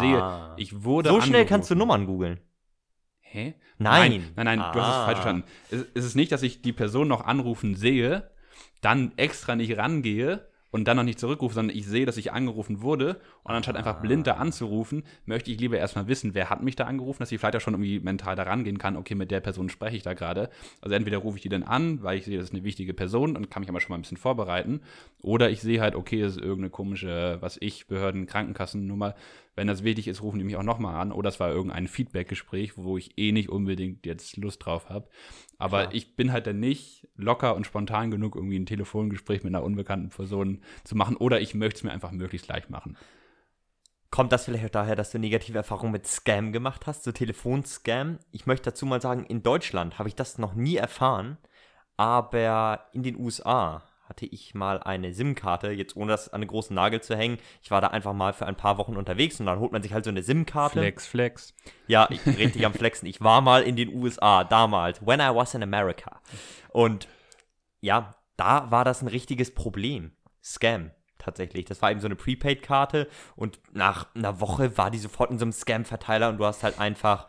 sehe, 0.58 0.63
ich 0.63 0.84
wurde. 0.84 1.10
So 1.10 1.21
schnell 1.21 1.45
kannst 1.45 1.71
du 1.71 1.75
Nummern 1.75 2.06
googeln. 2.06 2.41
Hä? 3.30 3.54
Nein. 3.78 4.12
Nein, 4.12 4.24
nein, 4.36 4.46
nein 4.46 4.62
ah. 4.62 4.72
du 4.72 4.82
hast 4.82 4.90
es 4.90 5.06
falsch 5.06 5.20
ah. 5.20 5.22
verstanden. 5.22 5.44
Es, 5.72 5.86
es 5.94 6.06
ist 6.06 6.16
nicht, 6.16 6.32
dass 6.32 6.44
ich 6.44 6.62
die 6.62 6.74
Person 6.74 7.08
noch 7.08 7.26
anrufen 7.26 7.76
sehe, 7.76 8.30
dann 8.82 9.12
extra 9.18 9.56
nicht 9.56 9.78
rangehe 9.78 10.48
und 10.72 10.88
dann 10.88 10.98
noch 10.98 11.04
nicht 11.04 11.20
zurückrufe, 11.20 11.56
sondern 11.56 11.76
ich 11.76 11.88
sehe, 11.88 12.06
dass 12.06 12.18
ich 12.18 12.34
angerufen 12.34 12.82
wurde 12.82 13.20
und 13.44 13.54
anstatt 13.54 13.76
einfach 13.76 14.02
blind 14.02 14.28
da 14.28 14.34
anzurufen, 14.34 15.04
möchte 15.26 15.50
ich 15.52 15.60
lieber 15.60 15.78
erstmal 15.78 16.08
wissen, 16.08 16.34
wer 16.34 16.50
hat 16.50 16.62
mich 16.62 16.76
da 16.76 16.86
angerufen, 16.86 17.20
dass 17.20 17.32
ich 17.32 17.40
vielleicht 17.40 17.56
auch 17.56 17.62
schon 17.62 17.74
irgendwie 17.74 18.00
mental 18.00 18.36
da 18.36 18.44
rangehen 18.44 18.78
kann, 18.78 18.98
okay, 18.98 19.16
mit 19.16 19.32
der 19.32 19.40
Person 19.40 19.70
spreche 19.70 19.96
ich 19.96 20.04
da 20.04 20.13
gerade. 20.13 20.50
Also 20.82 20.96
entweder 20.96 21.20
rufe 21.20 21.38
ich 21.38 21.44
die 21.44 21.50
dann 21.50 21.63
an, 21.63 22.04
weil 22.04 22.18
ich 22.18 22.26
sehe, 22.26 22.38
das 22.38 22.50
ist 22.50 22.54
eine 22.54 22.63
wichtige 22.63 22.94
Person 22.94 23.38
und 23.38 23.50
kann 23.50 23.62
mich 23.62 23.70
aber 23.70 23.80
schon 23.80 23.90
mal 23.90 23.98
ein 23.98 24.02
bisschen 24.02 24.18
vorbereiten, 24.18 24.82
oder 25.22 25.50
ich 25.50 25.62
sehe 25.62 25.82
halt, 25.82 25.96
okay, 25.96 26.22
das 26.22 26.34
ist 26.34 26.42
irgendeine 26.42 26.70
komische, 26.70 27.38
was 27.40 27.58
ich, 27.60 27.88
Behörden, 27.88 28.28
Krankenkassennummer, 28.28 29.16
wenn 29.58 29.67
das 29.67 29.84
wichtig 29.84 30.08
ist, 30.08 30.22
rufen 30.22 30.38
die 30.38 30.46
mich 30.46 30.56
auch 30.56 30.63
nochmal 30.63 31.02
an. 31.02 31.12
Oder 31.12 31.30
es 31.30 31.39
war 31.39 31.50
irgendein 31.50 31.88
Feedback-Gespräch, 31.88 32.78
wo 32.78 32.96
ich 32.96 33.17
eh 33.17 33.32
nicht 33.32 33.50
unbedingt 33.50 34.06
jetzt 34.06 34.38
Lust 34.38 34.63
drauf 34.63 34.88
habe. 34.88 35.10
Aber 35.58 35.82
Klar. 35.82 35.96
ich 35.96 36.15
bin 36.15 36.32
halt 36.32 36.46
dann 36.46 36.60
nicht 36.60 37.08
locker 37.15 37.56
und 37.56 37.65
spontan 37.65 38.12
genug, 38.12 38.36
irgendwie 38.36 38.60
ein 38.60 38.67
Telefongespräch 38.67 39.43
mit 39.43 39.56
einer 39.56 39.63
unbekannten 39.63 40.10
Person 40.10 40.62
zu 40.84 40.96
machen. 40.96 41.17
Oder 41.17 41.41
ich 41.41 41.56
möchte 41.56 41.78
es 41.78 41.84
mir 41.84 41.91
einfach 41.91 42.12
möglichst 42.12 42.48
leicht 42.48 42.70
machen. 42.70 42.98
Kommt 44.12 44.32
das 44.32 44.46
vielleicht 44.46 44.76
daher, 44.76 44.96
dass 44.96 45.10
du 45.10 45.17
negative 45.17 45.58
Erfahrungen 45.58 45.91
mit 45.91 46.06
Scam 46.06 46.54
gemacht 46.54 46.86
hast, 46.86 47.04
so 47.04 47.12
Telefonscam? 47.12 48.20
Ich 48.32 48.46
möchte 48.46 48.70
dazu 48.70 48.86
mal 48.86 49.02
sagen, 49.02 49.26
in 49.26 49.41
Deutschland 49.41 49.98
habe 49.98 50.08
ich 50.08 50.15
das 50.15 50.38
noch 50.38 50.54
nie 50.54 50.76
erfahren, 50.76 51.39
aber 51.98 52.86
in 52.93 53.02
den 53.02 53.17
USA 53.17 53.84
hatte 54.08 54.26
ich 54.26 54.54
mal 54.54 54.82
eine 54.82 55.13
SIM-Karte, 55.13 55.72
jetzt 55.72 55.96
ohne 55.96 56.12
das 56.12 56.30
an 56.30 56.41
den 56.41 56.48
großen 56.48 56.74
Nagel 56.74 57.02
zu 57.02 57.15
hängen. 57.15 57.38
Ich 57.62 57.72
war 57.72 57.82
da 57.82 57.88
einfach 57.88 58.13
mal 58.13 58.34
für 58.34 58.46
ein 58.46 58.56
paar 58.56 58.78
Wochen 58.78 58.96
unterwegs 58.96 59.39
und 59.39 59.46
dann 59.46 59.60
holt 59.60 59.72
man 59.72 59.84
sich 59.84 59.93
halt 59.93 60.06
so 60.06 60.10
eine 60.10 60.24
SIM-Karte. 60.24 60.80
Flex, 60.80 61.08
Flex. 61.08 61.54
Ja, 61.88 62.08
ich 62.10 62.22
bin 62.22 62.36
richtig 62.36 62.65
am 62.65 62.74
Flexen. 62.74 63.08
Ich 63.08 63.22
war 63.22 63.41
mal 63.41 63.63
in 63.63 63.76
den 63.76 63.93
USA 63.93 64.43
damals, 64.43 65.06
when 65.06 65.20
I 65.20 65.34
was 65.34 65.54
in 65.54 65.63
America. 65.63 66.22
Und 66.70 67.08
ja, 67.82 68.15
da 68.38 68.72
war 68.72 68.86
das 68.86 69.02
ein 69.02 69.08
richtiges 69.08 69.54
Problem. 69.54 70.12
Scam 70.43 70.91
tatsächlich. 71.17 71.65
Das 71.65 71.82
war 71.82 71.91
eben 71.91 72.00
so 72.00 72.08
eine 72.08 72.15
Prepaid-Karte 72.15 73.08
und 73.36 73.60
nach 73.74 74.13
einer 74.15 74.39
Woche 74.39 74.78
war 74.78 74.89
die 74.89 74.98
sofort 74.98 75.32
in 75.32 75.38
so 75.38 75.46
einem 75.46 75.52
Scam-Verteiler 75.52 76.30
und 76.30 76.38
du 76.38 76.46
hast 76.46 76.63
halt 76.63 76.80
einfach, 76.80 77.28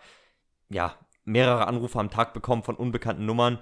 ja, 0.69 0.95
mehrere 1.25 1.67
Anrufe 1.67 1.99
am 1.99 2.11
Tag 2.11 2.33
bekommen 2.33 2.63
von 2.63 2.77
unbekannten 2.77 3.27
Nummern, 3.27 3.59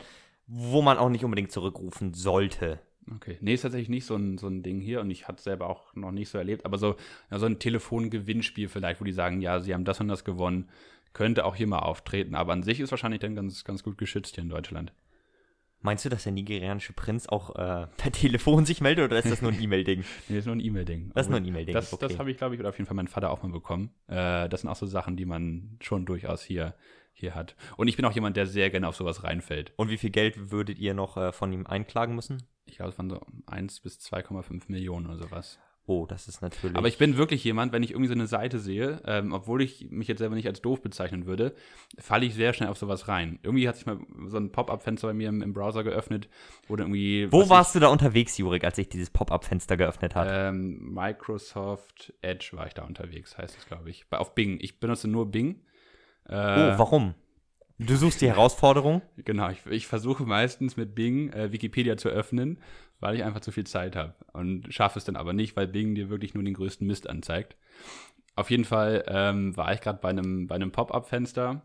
wo 0.47 0.83
man 0.83 0.99
auch 0.99 1.09
nicht 1.09 1.25
unbedingt 1.25 1.53
zurückrufen 1.53 2.15
sollte. 2.15 2.81
Okay. 3.15 3.39
Nee, 3.41 3.55
ist 3.55 3.63
tatsächlich 3.63 3.89
nicht 3.89 4.05
so 4.05 4.17
ein, 4.17 4.37
so 4.39 4.49
ein 4.49 4.63
Ding 4.63 4.81
hier 4.81 5.01
und 5.01 5.11
ich 5.11 5.29
hatte 5.29 5.39
es 5.39 5.45
selber 5.45 5.69
auch 5.69 5.95
noch 5.95 6.11
nicht 6.11 6.29
so 6.29 6.39
erlebt, 6.39 6.65
aber 6.65 6.79
so, 6.79 6.97
ja, 7.31 7.39
so 7.39 7.47
ein 7.47 7.59
Telefongewinnspiel 7.59 8.69
vielleicht, 8.69 9.01
wo 9.01 9.05
die 9.05 9.13
sagen, 9.13 9.41
ja, 9.41 9.61
sie 9.61 9.75
haben 9.75 9.85
das 9.85 10.01
und 10.01 10.09
das 10.09 10.25
gewonnen, 10.25 10.69
könnte 11.13 11.45
auch 11.45 11.55
hier 11.55 11.67
mal 11.67 11.79
auftreten, 11.79 12.35
aber 12.35 12.53
an 12.53 12.63
sich 12.63 12.81
ist 12.81 12.91
wahrscheinlich 12.91 13.21
dann 13.21 13.37
ganz, 13.37 13.65
ganz 13.65 13.83
gut 13.83 13.97
geschützt 13.97 14.35
hier 14.35 14.45
in 14.45 14.51
Deutschland. 14.51 14.93
Meinst 15.83 16.05
du, 16.05 16.09
dass 16.09 16.25
der 16.25 16.33
nigerianische 16.33 16.95
Prinz 16.95 17.29
auch 17.29 17.55
äh, 17.55 17.87
per 17.97 18.11
Telefon 18.11 18.67
sich 18.67 18.81
meldet 18.81 19.05
oder 19.05 19.19
ist 19.19 19.31
das 19.31 19.41
nur 19.41 19.53
ein 19.53 19.63
E-Mail-Ding? 19.63 20.05
nee, 20.29 20.39
ist 20.39 20.47
nur 20.47 20.57
ein 20.57 20.61
E-Mail-Ding. 20.61 21.13
Das 21.15 21.27
ist 21.27 21.31
nur 21.31 21.39
ein 21.39 21.45
E-Mail-Ding. 21.45 21.75
Das, 21.75 21.93
okay. 21.93 22.09
das 22.09 22.19
habe 22.19 22.31
ich, 22.31 22.39
glaube 22.39 22.55
ich, 22.55 22.61
oder 22.61 22.71
auf 22.71 22.79
jeden 22.79 22.87
Fall 22.87 22.97
mein 22.97 23.09
Vater 23.09 23.31
auch 23.31 23.43
mal 23.43 23.53
bekommen. 23.53 23.91
Äh, 24.09 24.49
das 24.49 24.63
sind 24.63 24.71
auch 24.71 24.77
so 24.77 24.87
Sachen, 24.87 25.17
die 25.17 25.27
man 25.27 25.77
schon 25.81 26.07
durchaus 26.07 26.43
hier 26.43 26.75
hier 27.13 27.35
hat. 27.35 27.57
Und 27.77 27.89
ich 27.89 27.97
bin 27.97 28.05
auch 28.05 28.13
jemand, 28.13 28.37
der 28.37 28.47
sehr 28.47 28.69
gerne 28.71 28.89
auf 28.89 28.97
sowas 28.97 29.25
reinfällt. 29.25 29.73
Und 29.77 29.89
wie 29.89 29.97
viel 29.97 30.11
Geld 30.11 30.51
würdet 30.51 30.79
ihr 30.79 30.93
noch 30.93 31.17
äh, 31.17 31.33
von 31.33 31.53
ihm 31.53 31.67
einklagen 31.67 32.15
müssen? 32.15 32.43
Ich 32.67 32.77
glaube, 32.77 32.91
es 32.91 32.99
waren 32.99 33.11
so 33.11 33.21
1 33.47 33.81
bis 33.81 33.99
2,5 33.99 34.65
Millionen 34.69 35.07
oder 35.07 35.19
sowas. 35.19 35.59
Oh, 35.89 36.05
das 36.05 36.27
ist 36.27 36.43
natürlich. 36.43 36.77
Aber 36.77 36.89
ich 36.89 36.99
bin 36.99 37.17
wirklich 37.17 37.45
jemand, 37.45 37.73
wenn 37.73 37.85
ich 37.85 37.93
irgendwie 37.93 38.09
so 38.09 38.15
eine 38.15 38.27
Seite 38.27 38.59
sehe, 38.59 39.01
ähm, 39.07 39.33
obwohl 39.33 39.63
ich 39.63 39.89
mich 39.91 40.09
jetzt 40.09 40.19
selber 40.19 40.35
nicht 40.35 40.49
als 40.49 40.61
doof 40.61 40.83
bezeichnen 40.83 41.27
würde, 41.27 41.55
falle 41.97 42.27
ich 42.27 42.35
sehr 42.35 42.53
schnell 42.53 42.71
auf 42.71 42.79
sowas 42.79 43.07
rein. 43.07 43.39
Irgendwie 43.45 43.69
hat 43.69 43.77
sich 43.77 43.87
mal 43.87 43.99
so 44.27 44.37
ein 44.37 44.51
Pop-up-Fenster 44.51 45.07
bei 45.07 45.15
mir 45.15 45.29
im, 45.29 45.43
im, 45.43 45.53
Browser 45.53 45.85
geöffnet, 45.85 46.29
wo 46.67 46.77
irgendwie. 46.77 47.31
Wo 47.31 47.49
warst 47.49 47.71
ich, 47.71 47.75
du 47.75 47.81
da 47.81 47.89
unterwegs, 47.89 48.37
Jurik, 48.37 48.65
als 48.65 48.79
ich 48.79 48.89
dieses 48.89 49.11
Pop-up-Fenster 49.11 49.77
geöffnet 49.77 50.17
habe? 50.17 50.29
Ähm, 50.29 50.93
Microsoft 50.93 52.13
Edge 52.21 52.51
war 52.55 52.67
ich 52.67 52.75
da 52.75 52.83
unterwegs, 52.83 53.39
heißt 53.39 53.57
es, 53.57 53.67
glaube 53.67 53.89
ich. 53.89 54.07
Auf 54.11 54.35
Bing. 54.35 54.59
Ich 54.61 54.81
benutze 54.81 55.07
nur 55.07 55.31
Bing. 55.31 55.61
Äh, 56.25 56.33
oh, 56.35 56.79
warum? 56.79 57.15
Du 57.79 57.97
suchst 57.97 58.21
die 58.23 58.29
Herausforderung? 58.29 59.03
Genau, 59.17 59.51
ich, 59.51 59.67
ich 59.67 59.87
versuche 59.87 60.25
meistens 60.25 60.77
mit 60.77 60.95
Bing 60.95 61.31
äh, 61.33 61.53
Wikipedia 61.53 61.97
zu 61.97 62.09
öffnen 62.09 62.59
weil 63.01 63.17
ich 63.17 63.25
einfach 63.25 63.41
zu 63.41 63.53
viel 63.53 63.67
Zeit 63.67 63.97
habe 63.97 64.15
und 64.33 64.73
schaffe 64.73 64.99
es 64.99 65.05
dann 65.05 65.17
aber 65.17 65.33
nicht, 65.33 65.57
weil 65.57 65.69
Bing 65.69 65.95
dir 65.95 66.09
wirklich 66.09 66.35
nur 66.35 66.45
den 66.45 66.55
größten 66.55 66.87
Mist 66.87 67.09
anzeigt. 67.09 67.57
Auf 68.35 68.51
jeden 68.51 68.65
Fall 68.65 69.05
ähm, 69.07 69.57
war 69.57 69.73
ich 69.73 69.81
gerade 69.81 69.99
bei 70.01 70.11
einem, 70.11 70.47
bei 70.47 70.55
einem 70.55 70.73
Pop-up-Fenster 70.73 71.63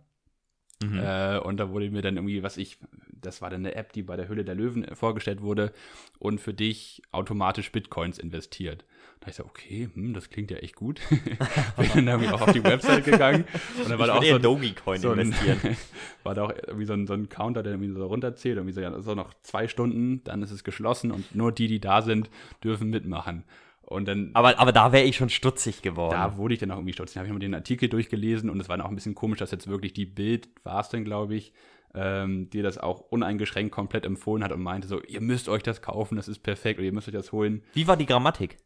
mhm. 0.84 1.00
äh, 1.00 1.38
und 1.39 1.58
da 1.58 1.69
wurde 1.69 1.89
mir 1.89 2.02
dann 2.02 2.15
irgendwie, 2.15 2.43
was 2.43 2.58
ich, 2.58 2.80
das 3.12 3.41
war 3.41 3.50
dann 3.50 3.65
eine 3.65 3.76
App, 3.76 3.93
die 3.93 4.04
bei 4.04 4.15
der 4.15 4.30
Hülle 4.30 4.45
der 4.45 4.56
Löwen 4.56 4.95
vorgestellt 4.95 5.41
wurde 5.41 5.71
und 6.19 6.39
für 6.39 6.54
dich 6.54 7.02
automatisch 7.12 7.71
Bitcoins 7.71 8.19
investiert. 8.19 8.86
Da 9.22 9.28
ich 9.30 9.36
so, 9.36 9.46
okay, 9.46 9.88
hm, 9.94 10.16
das 10.16 10.32
klingt 10.32 10.50
ja 10.50 10.58
echt 10.58 10.76
gut. 10.76 11.00
Bin 11.78 11.90
dann 11.94 12.08
irgendwie 12.08 12.30
auch 12.32 12.42
auf 12.42 12.54
die 12.54 12.64
Website 12.64 13.06
gegangen. 13.06 13.46
Und 13.78 13.90
dann 13.90 14.00
war 14.00 14.08
ich 14.08 14.14
da 14.14 14.18
auch 14.18 14.24
so, 14.24 14.40
Dogecoin 14.40 15.00
so 15.00 15.14
investieren. 15.14 15.78
war 16.24 16.34
da 16.34 16.46
auch 16.46 16.54
irgendwie 16.68 16.86
so 16.86 16.94
ein, 16.94 17.06
so 17.06 17.14
ein 17.14 17.30
Counter, 17.30 17.62
der 17.62 17.74
irgendwie 17.74 17.94
so 17.94 18.04
runterzählt. 18.08 18.58
Irgendwie 18.58 18.74
so, 18.74 18.82
ja, 18.82 19.00
so 19.00 19.14
noch 19.14 19.36
zwei 19.44 19.68
Stunden, 19.68 20.24
dann 20.24 20.42
ist 20.42 20.50
es 20.50 20.64
geschlossen 20.64 21.12
und 21.12 21.36
nur 21.36 21.52
die, 21.52 21.68
die 21.68 21.80
da 21.80 22.02
sind, 22.02 22.32
dürfen 22.64 22.90
mitmachen. 22.90 23.44
Und 23.84 24.08
dann, 24.08 24.32
aber, 24.34 24.58
aber 24.58 24.72
da 24.72 24.92
wäre 24.92 25.04
ich 25.04 25.18
schon 25.18 25.30
stutzig 25.30 25.84
geworden. 25.84 26.14
Da 26.14 26.38
wurde 26.38 26.56
ich 26.56 26.60
dann 26.60 26.72
auch 26.72 26.78
irgendwie 26.78 26.94
stutzig. 26.94 27.14
Da 27.14 27.20
habe 27.20 27.28
ich 27.28 27.34
mal 27.34 27.40
den 27.40 27.54
Artikel 27.54 27.90
durchgelesen 27.90 28.50
und 28.50 28.60
es 28.60 28.70
war 28.70 28.78
dann 28.78 28.86
auch 28.88 28.90
ein 28.90 28.96
bisschen 28.96 29.16
komisch, 29.16 29.38
dass 29.38 29.52
jetzt 29.52 29.68
wirklich 29.68 29.94
die 29.94 30.06
Bild, 30.06 30.50
war 30.64 30.80
es 30.80 30.90
denn, 30.90 31.04
glaube 31.04 31.36
ich, 31.36 31.54
ähm, 31.94 32.50
die 32.50 32.64
das 32.64 32.80
auch 32.80 33.02
uneingeschränkt 33.02 33.72
komplett 33.72 34.06
empfohlen 34.06 34.44
hat 34.44 34.52
und 34.52 34.64
meinte 34.64 34.88
so, 34.88 35.00
ihr 35.04 35.22
müsst 35.22 35.48
euch 35.48 35.62
das 35.62 35.84
kaufen, 35.84 36.16
das 36.16 36.28
ist 36.28 36.40
perfekt 36.40 36.80
oder 36.80 36.86
ihr 36.86 36.94
müsst 36.94 37.08
euch 37.08 37.14
das 37.14 37.32
holen. 37.32 37.62
Wie 37.74 37.86
war 37.86 37.98
die 37.98 38.08
Grammatik? 38.08 38.58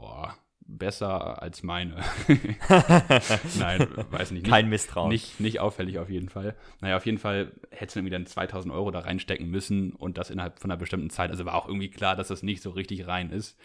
Boah, 0.00 0.36
besser 0.60 1.42
als 1.42 1.62
meine. 1.62 1.96
Nein, 3.58 3.88
weiß 4.10 4.30
nicht. 4.32 4.46
Kein 4.46 4.68
Misstrauen. 4.68 5.08
Nicht, 5.08 5.40
nicht 5.40 5.60
auffällig 5.60 5.98
auf 5.98 6.10
jeden 6.10 6.28
Fall. 6.28 6.54
Naja, 6.80 6.96
auf 6.96 7.06
jeden 7.06 7.18
Fall 7.18 7.52
hättest 7.70 7.96
du 7.96 8.00
irgendwie 8.00 8.12
dann 8.12 8.26
2000 8.26 8.72
Euro 8.72 8.90
da 8.90 9.00
reinstecken 9.00 9.48
müssen 9.48 9.92
und 9.92 10.18
das 10.18 10.30
innerhalb 10.30 10.60
von 10.60 10.70
einer 10.70 10.78
bestimmten 10.78 11.10
Zeit. 11.10 11.30
Also 11.30 11.44
war 11.44 11.54
auch 11.54 11.66
irgendwie 11.66 11.90
klar, 11.90 12.16
dass 12.16 12.28
das 12.28 12.42
nicht 12.42 12.62
so 12.62 12.70
richtig 12.70 13.06
rein 13.06 13.30
ist. 13.30 13.58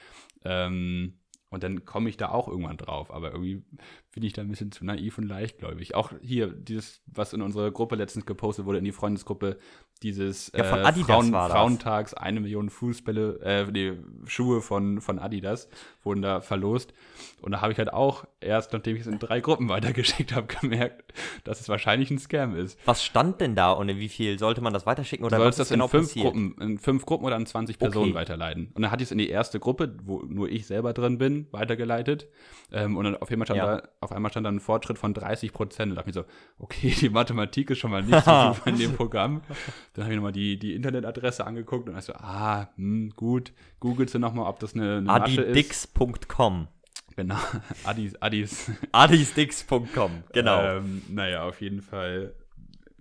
Ähm, 0.43 1.19
und 1.53 1.61
dann 1.61 1.85
komme 1.85 2.09
ich 2.09 2.17
da 2.17 2.29
auch 2.29 2.47
irgendwann 2.47 2.77
drauf. 2.77 3.13
Aber 3.13 3.31
irgendwie 3.31 3.63
bin 4.11 4.23
ich 4.23 4.33
da 4.33 4.41
ein 4.41 4.49
bisschen 4.49 4.71
zu 4.71 4.83
naiv 4.85 5.19
und 5.19 5.27
leichtgläubig. 5.27 5.93
Auch 5.93 6.11
hier, 6.19 6.47
dieses, 6.47 7.03
was 7.05 7.31
in 7.31 7.43
unserer 7.43 7.69
Gruppe 7.69 7.95
letztens 7.95 8.25
gepostet 8.25 8.65
wurde, 8.65 8.79
in 8.79 8.85
die 8.85 8.91
Freundesgruppe, 8.91 9.59
dieses 10.03 10.51
ja, 10.55 10.63
von 10.65 10.79
äh, 10.79 10.83
Adidas 10.83 11.07
Frauen, 11.07 11.31
war 11.31 11.47
das. 11.47 11.57
Frauentags, 11.57 12.13
eine 12.13 12.39
Million 12.39 12.69
Fußbälle, 12.69 13.39
äh, 13.41 13.65
nee, 13.71 13.93
Schuhe 14.25 14.61
von, 14.61 15.01
von 15.01 15.19
Adidas 15.19 15.69
wurden 16.03 16.21
da 16.21 16.41
verlost. 16.41 16.93
Und 17.41 17.51
da 17.51 17.61
habe 17.61 17.71
ich 17.71 17.77
halt 17.77 17.91
auch 17.91 18.25
erst, 18.39 18.71
nachdem 18.73 18.95
ich 18.95 19.01
es 19.01 19.07
in 19.07 19.19
drei 19.19 19.39
Gruppen 19.39 19.69
weitergeschickt 19.69 20.33
habe, 20.33 20.47
gemerkt, 20.47 21.13
dass 21.43 21.59
es 21.59 21.69
wahrscheinlich 21.69 22.11
ein 22.11 22.19
Scam 22.19 22.55
ist. 22.55 22.79
Was 22.85 23.03
stand 23.03 23.41
denn 23.41 23.55
da 23.55 23.71
und 23.71 23.87
wie 23.87 24.09
viel 24.09 24.39
sollte 24.39 24.61
man 24.61 24.73
das 24.73 24.85
weiterschicken? 24.85 25.25
Oder 25.25 25.37
du 25.37 25.43
sollst 25.43 25.59
das 25.59 25.69
genau 25.69 25.85
in 25.85 25.89
fünf 25.89 26.07
passiert? 26.07 26.25
Gruppen, 26.25 26.55
in 26.61 26.79
fünf 26.79 27.05
Gruppen 27.05 27.25
oder 27.25 27.35
an 27.35 27.45
20 27.45 27.79
Personen 27.79 28.11
okay. 28.11 28.15
weiterleiten. 28.15 28.71
Und 28.73 28.81
dann 28.81 28.91
hatte 28.91 29.03
ich 29.03 29.07
es 29.07 29.11
in 29.11 29.17
die 29.17 29.29
erste 29.29 29.59
Gruppe, 29.59 29.95
wo 30.03 30.21
nur 30.25 30.49
ich 30.49 30.67
selber 30.67 30.93
drin 30.93 31.17
bin, 31.17 31.47
weitergeleitet. 31.51 32.27
Ähm, 32.71 32.97
und 32.97 33.05
dann 33.05 33.17
auf 33.17 33.29
einmal 33.29 33.45
stand 33.45 33.57
ja. 33.57 33.77
da, 33.77 33.89
auf 33.99 34.11
einmal 34.11 34.31
stand 34.31 34.45
da 34.45 34.51
ein 34.51 34.59
Fortschritt 34.59 34.97
von 34.97 35.13
30 35.13 35.53
Prozent. 35.53 35.91
Und 35.91 35.95
dachte 35.97 36.09
mir 36.09 36.13
so, 36.13 36.25
okay, 36.59 36.93
die 36.99 37.09
Mathematik 37.09 37.69
ist 37.69 37.79
schon 37.79 37.91
mal 37.91 38.03
nicht 38.03 38.23
so 38.23 38.31
super 38.53 38.69
in 38.69 38.77
dem 38.77 38.95
Programm. 38.95 39.41
Dann 39.93 40.05
habe 40.05 40.13
ich 40.13 40.17
nochmal 40.17 40.31
die, 40.31 40.57
die 40.57 40.73
Internetadresse 40.73 41.45
angeguckt 41.45 41.87
und 41.87 41.95
dachte 41.95 42.07
so, 42.07 42.13
ah, 42.13 42.69
hm, 42.75 43.11
gut, 43.15 43.53
googelst 43.79 44.15
du 44.15 44.19
nochmal, 44.19 44.47
ob 44.47 44.59
das 44.59 44.73
eine, 44.73 44.97
eine. 44.97 45.09
Adidix.com. 45.09 46.67
Genau, 47.15 47.37
Adis, 47.83 48.15
Adis. 48.21 48.71
Adisdix.com, 48.91 50.23
genau. 50.33 50.77
Ähm, 50.77 51.03
naja, 51.09 51.43
auf 51.43 51.61
jeden 51.61 51.81
Fall 51.81 52.33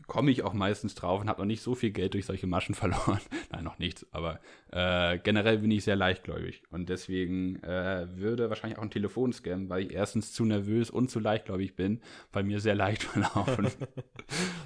komme 0.07 0.31
ich 0.31 0.42
auch 0.42 0.52
meistens 0.52 0.94
drauf 0.94 1.22
und 1.22 1.28
habe 1.31 1.40
noch 1.40 1.46
nicht 1.46 1.62
so 1.62 1.74
viel 1.74 1.90
Geld 1.90 2.12
durch 2.12 2.26
solche 2.26 2.46
Maschen 2.46 2.74
verloren. 2.74 3.20
Nein, 3.50 3.64
noch 3.64 3.78
nichts, 3.78 4.07
aber 4.12 4.40
äh, 4.70 5.18
generell 5.18 5.59
bin 5.59 5.70
ich 5.70 5.85
sehr 5.85 5.96
leichtgläubig 5.96 6.62
und 6.70 6.88
deswegen 6.88 7.62
äh, 7.62 8.07
würde 8.14 8.50
wahrscheinlich 8.50 8.78
auch 8.78 8.83
ein 8.83 8.90
Telefonscam, 8.90 9.70
weil 9.70 9.85
ich 9.85 9.92
erstens 9.92 10.33
zu 10.33 10.44
nervös 10.44 10.90
und 10.90 11.11
zu 11.11 11.18
leichtgläubig 11.18 11.76
bin, 11.76 12.00
bei 12.31 12.42
mir 12.42 12.61
sehr 12.61 12.74
leicht 12.74 13.02
verlaufen. 13.05 13.68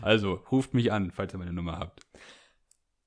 also 0.03 0.43
ruft 0.51 0.75
mich 0.75 0.91
an, 0.91 1.13
falls 1.13 1.35
ihr 1.35 1.39
meine 1.39 1.53
Nummer 1.53 1.79
habt. 1.79 2.06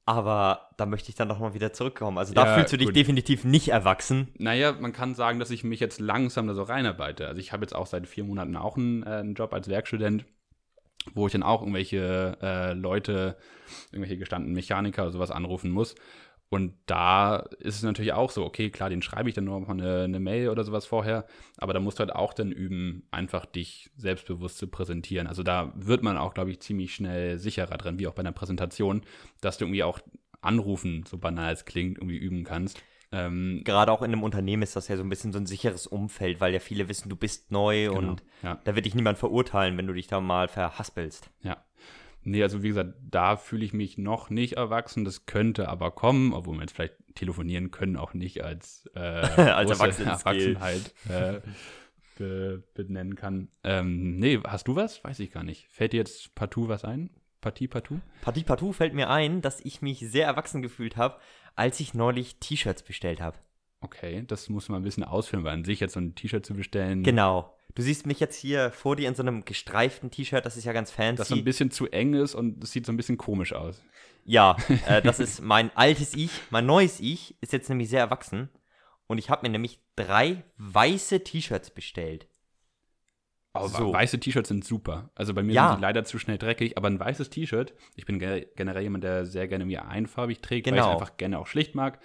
Aber 0.10 0.72
da 0.76 0.88
möchte 0.88 1.10
ich 1.10 1.16
dann 1.16 1.28
nochmal 1.28 1.54
wieder 1.54 1.72
zurückkommen. 1.72 2.18
Also 2.18 2.34
da 2.34 2.48
ja, 2.48 2.56
fühlst 2.56 2.74
du 2.74 2.78
dich 2.78 2.88
gut. 2.88 2.96
definitiv 2.96 3.44
nicht 3.44 3.68
erwachsen. 3.68 4.30
Naja, 4.40 4.72
man 4.72 4.92
kann 4.92 5.14
sagen, 5.14 5.38
dass 5.38 5.52
ich 5.52 5.64
mich 5.64 5.80
jetzt 5.80 6.00
langsam 6.00 6.48
da 6.48 6.56
so 6.56 6.64
reinarbeite. 6.64 7.28
Also 7.28 7.40
ich 7.40 7.54
habe 7.54 7.62
jetzt 7.62 7.76
auch 7.76 7.86
seit 7.86 8.08
vier 8.08 8.24
Monaten 8.24 8.56
auch 8.56 8.76
einen, 8.76 9.04
äh, 9.04 9.10
einen 9.10 9.36
Job 9.36 9.54
als 9.54 9.68
Werkstudent 9.68 10.26
wo 11.14 11.26
ich 11.26 11.32
dann 11.32 11.44
auch 11.44 11.62
irgendwelche 11.62 12.38
äh, 12.42 12.74
Leute, 12.74 13.38
irgendwelche 13.92 14.18
gestandenen 14.18 14.54
Mechaniker 14.54 15.04
oder 15.04 15.12
sowas 15.12 15.32
anrufen 15.32 15.72
muss. 15.72 15.96
Und 16.50 16.74
da 16.88 17.38
ist 17.60 17.76
es 17.76 17.84
natürlich 17.84 18.14
auch 18.14 18.32
so, 18.32 18.44
okay, 18.44 18.72
klar, 18.72 18.90
den 18.90 19.04
schreibe 19.04 19.30
ich 19.30 19.36
dann 19.36 19.46
nur 19.46 19.60
noch 19.60 19.68
mal 19.68 19.74
eine, 19.74 20.04
eine, 20.06 20.20
Mail 20.20 20.50
oder 20.50 20.64
sowas 20.64 20.88
vorher, 20.88 21.26
aber 21.58 21.74
da 21.74 21.80
musst 21.80 22.00
du 22.00 22.02
halt 22.02 22.12
auch 22.14 22.34
dann 22.34 22.52
üben, 22.52 23.04
einfach 23.12 23.46
dich 23.46 23.92
selbstbewusst 23.96 24.58
zu 24.58 24.68
präsentieren. 24.68 25.28
Also 25.28 25.44
da 25.44 25.72
wird 25.76 26.02
man 26.02 26.18
auch, 26.18 26.34
glaube 26.34 26.50
ich, 26.50 26.60
ziemlich 26.60 26.96
schnell 26.96 27.38
sicherer 27.38 27.78
drin, 27.78 28.00
wie 28.00 28.08
auch 28.08 28.16
bei 28.16 28.22
einer 28.22 28.32
Präsentation, 28.32 29.04
dass 29.42 29.60
du 29.60 29.66
irgendwie 29.66 29.84
auch 29.84 30.00
anrufen, 30.42 31.04
so 31.08 31.20
banal 31.20 31.54
es 31.54 31.66
klingt, 31.66 32.00
irgendwie 32.00 32.18
üben 32.18 32.44
kannst. 32.44 32.82
Ähm, 33.12 33.62
Gerade 33.64 33.92
auch 33.92 34.02
in 34.02 34.12
einem 34.12 34.24
Unternehmen 34.24 34.64
ist 34.64 34.76
das 34.76 34.88
ja 34.88 34.98
so 34.98 35.04
ein 35.04 35.10
bisschen 35.10 35.34
so 35.34 35.40
ein 35.40 35.46
sicheres 35.46 35.88
Umfeld, 35.88 36.42
weil 36.42 36.54
ja 36.54 36.60
viele 36.60 36.90
wissen, 36.90 37.10
du 37.10 37.16
bist 37.16 37.52
neu 37.52 37.90
genau, 37.90 37.98
und 37.98 38.24
ja. 38.44 38.60
da 38.64 38.76
wird 38.76 38.86
dich 38.86 38.96
niemand 38.96 39.18
verurteilen, 39.18 39.78
wenn 39.78 39.88
du 39.88 39.94
dich 39.94 40.08
da 40.08 40.20
mal 40.20 40.48
verhaspelst. 40.48 41.30
Ja. 41.42 41.64
Nee, 42.24 42.44
also 42.44 42.64
wie 42.64 42.70
gesagt, 42.70 42.94
da 43.02 43.38
fühle 43.38 43.64
ich 43.64 43.74
mich 43.74 43.98
noch 43.98 44.30
nicht 44.30 44.54
erwachsen. 44.54 45.06
Das 45.06 45.26
könnte 45.26 45.70
aber 45.70 45.92
kommen, 45.92 46.34
obwohl 46.34 46.56
wir 46.56 46.62
jetzt 46.62 46.76
vielleicht 46.76 46.96
telefonieren 47.16 47.72
können, 47.72 47.96
auch 47.96 48.14
nicht 48.14 48.44
als, 48.44 48.90
äh, 48.96 49.00
als 49.00 49.72
Erwachsenheit 49.72 50.94
äh, 51.08 51.40
be 52.18 52.64
benennen 52.74 53.16
kann. 53.16 53.50
Ähm, 53.64 54.18
nee, 54.18 54.40
hast 54.46 54.68
du 54.68 54.76
was? 54.76 55.04
Weiß 55.04 55.20
ich 55.20 55.32
gar 55.32 55.44
nicht. 55.44 55.68
Fällt 55.70 55.94
dir 55.94 55.98
jetzt 55.98 56.36
partout 56.36 56.68
was 56.68 56.84
ein? 56.84 57.10
Partie 57.42 57.68
partout? 57.68 58.00
Partie 58.22 58.44
partout 58.44 58.74
fällt 58.74 58.94
mir 58.94 59.10
ein, 59.10 59.42
dass 59.42 59.62
ich 59.62 59.82
mich 59.82 60.00
sehr 60.00 60.26
erwachsen 60.26 60.62
gefühlt 60.62 60.98
habe, 60.98 61.18
als 61.56 61.80
ich 61.80 61.94
neulich 61.94 62.38
T-Shirts 62.40 62.84
bestellt 62.84 63.22
habe. 63.22 63.38
Okay, 63.82 64.26
das 64.28 64.50
muss 64.50 64.68
man 64.68 64.82
ein 64.82 64.84
bisschen 64.84 65.06
ausführen, 65.06 65.46
weil 65.46 65.54
an 65.54 65.64
sich 65.64 65.80
jetzt 65.80 65.94
so 65.94 66.02
ein 66.02 66.16
T-Shirt 66.16 66.46
zu 66.46 66.54
bestellen. 66.54 67.04
Genau. 67.04 67.56
Du 67.76 67.82
siehst 67.82 68.06
mich 68.06 68.20
jetzt 68.20 68.36
hier 68.36 68.72
vor 68.72 68.96
dir 68.96 69.08
in 69.08 69.16
so 69.16 69.22
einem 69.22 69.46
gestreiften 69.46 70.12
T-Shirt, 70.12 70.46
das 70.46 70.58
ist 70.58 70.66
ja 70.66 70.74
ganz 70.74 70.92
fancy. 70.92 71.18
Das 71.18 71.28
so 71.30 71.36
ein 71.36 71.44
bisschen 71.44 71.72
zu 71.72 71.88
eng 71.88 72.14
ist 72.14 72.36
und 72.36 72.64
es 72.64 72.72
sieht 72.72 72.86
so 72.86 72.92
ein 72.92 72.98
bisschen 72.98 73.18
komisch 73.18 73.54
aus. 73.54 73.82
Ja, 74.26 74.58
äh, 74.88 75.02
das 75.02 75.20
ist 75.20 75.42
mein 75.42 75.72
altes 75.76 76.14
Ich. 76.16 76.32
Mein 76.50 76.66
neues 76.66 77.00
Ich 77.00 77.36
ist 77.42 77.54
jetzt 77.54 77.70
nämlich 77.70 77.90
sehr 77.90 78.02
erwachsen. 78.02 78.50
Und 79.08 79.18
ich 79.18 79.30
habe 79.30 79.42
mir 79.48 79.52
nämlich 79.52 79.80
drei 79.96 80.44
weiße 80.58 81.24
T-Shirts 81.24 81.72
bestellt. 81.72 82.28
Aber 83.54 83.68
so. 83.68 83.92
weiße 83.92 84.20
T-Shirts 84.20 84.50
sind 84.50 84.64
super. 84.64 85.10
Also 85.16 85.34
bei 85.34 85.42
mir 85.42 85.54
ja. 85.54 85.70
sind 85.70 85.78
die 85.80 85.82
leider 85.82 86.06
zu 86.06 86.20
schnell 86.20 86.38
dreckig, 86.38 86.78
aber 86.78 86.88
ein 86.88 87.00
weißes 87.00 87.32
T-Shirt, 87.32 87.74
ich 87.96 88.06
bin 88.06 88.20
generell 88.20 88.84
jemand, 88.84 89.04
der 89.04 89.26
sehr 89.26 89.48
gerne 89.48 89.66
mir 89.66 89.88
einfarbig 89.88 90.42
trägt, 90.42 90.66
genau. 90.66 90.78
weil 90.78 90.82
ich 90.84 90.88
es 90.88 91.02
einfach 91.02 91.18
gerne 91.18 91.40
auch 91.40 91.48
schlicht 91.48 91.74
mag. 91.74 92.00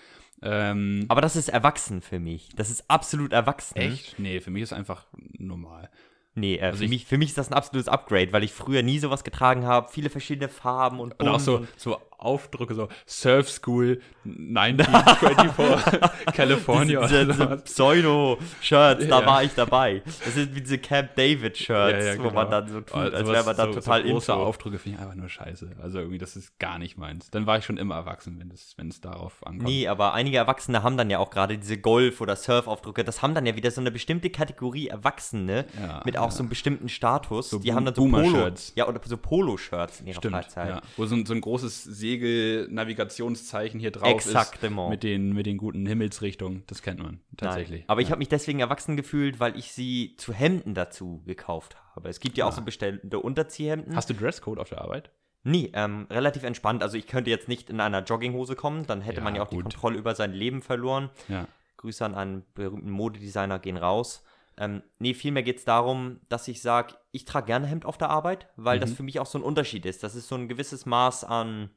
Ähm, 0.44 1.06
aber 1.08 1.20
das 1.20 1.36
ist 1.36 1.48
erwachsen 1.48 2.02
für 2.02 2.20
mich. 2.20 2.50
Das 2.54 2.70
ist 2.70 2.84
absolut 2.88 3.32
erwachsen. 3.32 3.76
Echt? 3.76 4.18
Nee, 4.18 4.40
für 4.40 4.50
mich 4.50 4.62
ist 4.62 4.72
einfach 4.72 5.06
normal. 5.38 5.90
Nee, 6.34 6.56
äh, 6.56 6.62
also 6.62 6.82
für, 6.84 6.88
mich, 6.88 7.06
für 7.06 7.16
mich 7.16 7.30
ist 7.30 7.38
das 7.38 7.50
ein 7.50 7.54
absolutes 7.54 7.88
Upgrade, 7.88 8.32
weil 8.32 8.44
ich 8.44 8.52
früher 8.52 8.82
nie 8.82 8.98
sowas 8.98 9.24
getragen 9.24 9.66
habe. 9.66 9.88
Viele 9.90 10.10
verschiedene 10.10 10.48
Farben 10.48 11.00
und 11.00 11.18
Und 11.18 11.28
auch 11.28 11.40
so, 11.40 11.66
so 11.76 11.98
Aufdrücke, 12.18 12.74
so 12.74 12.88
Surf 13.06 13.50
School 13.50 14.00
1924 14.24 16.00
California. 16.34 17.02
diese, 17.02 17.26
diese, 17.26 17.56
Pseudo-Shirts, 17.58 19.08
da 19.08 19.20
ja. 19.20 19.26
war 19.26 19.42
ich 19.42 19.54
dabei. 19.54 20.02
Das 20.04 20.34
sind 20.34 20.54
wie 20.54 20.60
diese 20.60 20.78
Camp 20.78 21.14
David-Shirts, 21.16 22.04
ja, 22.04 22.04
ja, 22.04 22.16
genau. 22.16 22.30
wo 22.30 22.34
man 22.34 22.50
dann 22.50 22.68
so 22.68 22.80
tut, 22.80 22.96
also 22.96 23.16
als 23.16 23.28
wäre 23.28 23.44
man 23.44 23.56
dann 23.56 23.72
so, 23.72 23.80
total 23.80 24.02
so 24.02 24.08
große 24.08 24.32
Info. 24.32 24.44
Aufdrücke 24.44 24.78
finde 24.78 24.98
ich 24.98 25.02
einfach 25.02 25.16
nur 25.16 25.28
scheiße. 25.28 25.72
Also 25.82 25.98
irgendwie, 25.98 26.18
das 26.18 26.36
ist 26.36 26.58
gar 26.58 26.78
nicht 26.78 26.96
meins. 26.96 27.30
Dann 27.30 27.46
war 27.46 27.58
ich 27.58 27.64
schon 27.64 27.76
immer 27.76 27.96
erwachsen, 27.96 28.38
wenn 28.38 28.50
es 28.50 28.74
wenn 28.76 28.94
darauf 29.00 29.44
ankommt. 29.46 29.68
Nee, 29.68 29.88
aber 29.88 30.14
einige 30.14 30.36
Erwachsene 30.36 30.82
haben 30.82 30.96
dann 30.96 31.10
ja 31.10 31.18
auch 31.18 31.30
gerade 31.30 31.58
diese 31.58 31.78
Golf- 31.78 32.20
oder 32.20 32.36
Surf-Aufdrücke. 32.36 33.04
Das 33.04 33.22
haben 33.22 33.34
dann 33.34 33.46
ja 33.46 33.56
wieder 33.56 33.70
so 33.70 33.80
eine 33.80 33.90
bestimmte 33.90 34.30
Kategorie 34.30 34.88
Erwachsene 34.88 35.66
mit 36.04 36.16
auch 36.16 36.30
so 36.30 36.40
einem 36.40 36.48
bestimmten 36.48 36.88
Status. 36.88 37.50
So 37.50 37.58
die 37.58 37.72
haben 37.72 37.84
dann 37.84 37.94
so 37.94 38.08
Polo, 38.08 38.50
ja, 38.74 38.88
oder 38.88 39.00
so 39.04 39.16
Polo-Shirts 39.16 40.00
in 40.00 40.06
ihrer 40.08 40.18
Stimmt, 40.18 40.34
Freizeit. 40.34 40.82
Wo 40.96 41.06
so 41.06 41.14
ein, 41.14 41.26
so 41.26 41.34
ein 41.34 41.40
großes 41.40 41.84
Segel-Navigationszeichen 42.04 43.80
hier 43.80 43.90
drauf 43.90 44.10
Exaktement. 44.10 44.88
ist. 44.88 44.90
Mit 44.90 45.02
den, 45.02 45.32
mit 45.32 45.46
den 45.46 45.56
guten 45.56 45.86
Himmelsrichtungen. 45.86 46.62
Das 46.66 46.82
kennt 46.82 47.02
man 47.02 47.20
tatsächlich. 47.36 47.80
Nein. 47.80 47.88
Aber 47.88 48.02
ich 48.02 48.10
habe 48.10 48.18
mich 48.18 48.28
deswegen 48.28 48.60
erwachsen 48.60 48.96
gefühlt, 48.96 49.40
weil 49.40 49.58
ich 49.58 49.72
sie 49.72 50.14
zu 50.18 50.34
Hemden 50.34 50.74
dazu 50.74 51.22
gekauft 51.24 51.76
habe. 51.94 52.10
Es 52.10 52.20
gibt 52.20 52.36
ja 52.36 52.44
ah. 52.44 52.48
auch 52.48 52.52
so 52.52 52.60
bestellte 52.60 53.18
Unterziehhemden. 53.18 53.96
Hast 53.96 54.10
du 54.10 54.14
Dresscode 54.14 54.58
auf 54.58 54.68
der 54.68 54.82
Arbeit? 54.82 55.10
Nie, 55.44 55.70
ähm, 55.74 56.06
relativ 56.10 56.42
entspannt. 56.42 56.82
Also 56.82 56.98
ich 56.98 57.06
könnte 57.06 57.30
jetzt 57.30 57.48
nicht 57.48 57.70
in 57.70 57.80
einer 57.80 58.02
Jogginghose 58.02 58.54
kommen, 58.54 58.86
dann 58.86 59.00
hätte 59.00 59.18
ja, 59.18 59.24
man 59.24 59.34
ja 59.34 59.42
auch 59.42 59.50
gut. 59.50 59.58
die 59.58 59.62
Kontrolle 59.62 59.98
über 59.98 60.14
sein 60.14 60.32
Leben 60.32 60.60
verloren. 60.60 61.10
Ja. 61.28 61.48
Grüße 61.78 62.04
an 62.04 62.14
einen 62.14 62.44
berühmten 62.54 62.90
Modedesigner 62.90 63.58
gehen 63.58 63.76
raus. 63.76 64.22
Ähm, 64.56 64.82
nee, 64.98 65.14
vielmehr 65.14 65.42
geht 65.42 65.58
es 65.58 65.64
darum, 65.64 66.20
dass 66.28 66.48
ich 66.48 66.62
sage, 66.62 66.94
ich 67.12 67.24
trage 67.24 67.46
gerne 67.46 67.66
Hemd 67.66 67.84
auf 67.86 67.98
der 67.98 68.10
Arbeit, 68.10 68.48
weil 68.56 68.76
mhm. 68.76 68.82
das 68.82 68.92
für 68.92 69.02
mich 69.02 69.20
auch 69.20 69.26
so 69.26 69.38
ein 69.38 69.44
Unterschied 69.44 69.84
ist. 69.84 70.02
Das 70.02 70.14
ist 70.14 70.28
so 70.28 70.34
ein 70.34 70.48
gewisses 70.48 70.86
Maß 70.86 71.24
an 71.24 71.70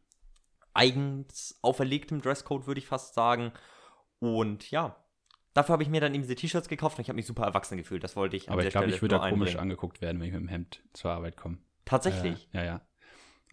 eigens 0.77 1.57
auferlegtem 1.61 2.21
Dresscode, 2.21 2.67
würde 2.67 2.79
ich 2.79 2.87
fast 2.87 3.13
sagen. 3.15 3.51
Und 4.19 4.71
ja, 4.71 4.95
dafür 5.53 5.73
habe 5.73 5.83
ich 5.83 5.89
mir 5.89 6.01
dann 6.01 6.13
eben 6.13 6.23
diese 6.23 6.35
T-Shirts 6.35 6.69
gekauft 6.69 6.97
und 6.97 7.01
ich 7.01 7.09
habe 7.09 7.17
mich 7.17 7.25
super 7.25 7.43
erwachsen 7.43 7.77
gefühlt. 7.77 8.03
Das 8.03 8.15
wollte 8.15 8.37
ich 8.37 8.49
Aber 8.49 8.63
ich 8.63 8.69
glaube, 8.69 8.89
ich 8.89 9.01
würde 9.01 9.17
da 9.19 9.29
komisch 9.29 9.55
angeguckt 9.55 10.01
werden, 10.01 10.19
wenn 10.19 10.27
ich 10.27 10.33
mit 10.33 10.41
dem 10.41 10.47
Hemd 10.47 10.81
zur 10.93 11.11
Arbeit 11.11 11.37
komme. 11.37 11.57
Tatsächlich? 11.85 12.47
Äh, 12.53 12.57
ja, 12.57 12.65
ja. 12.65 12.81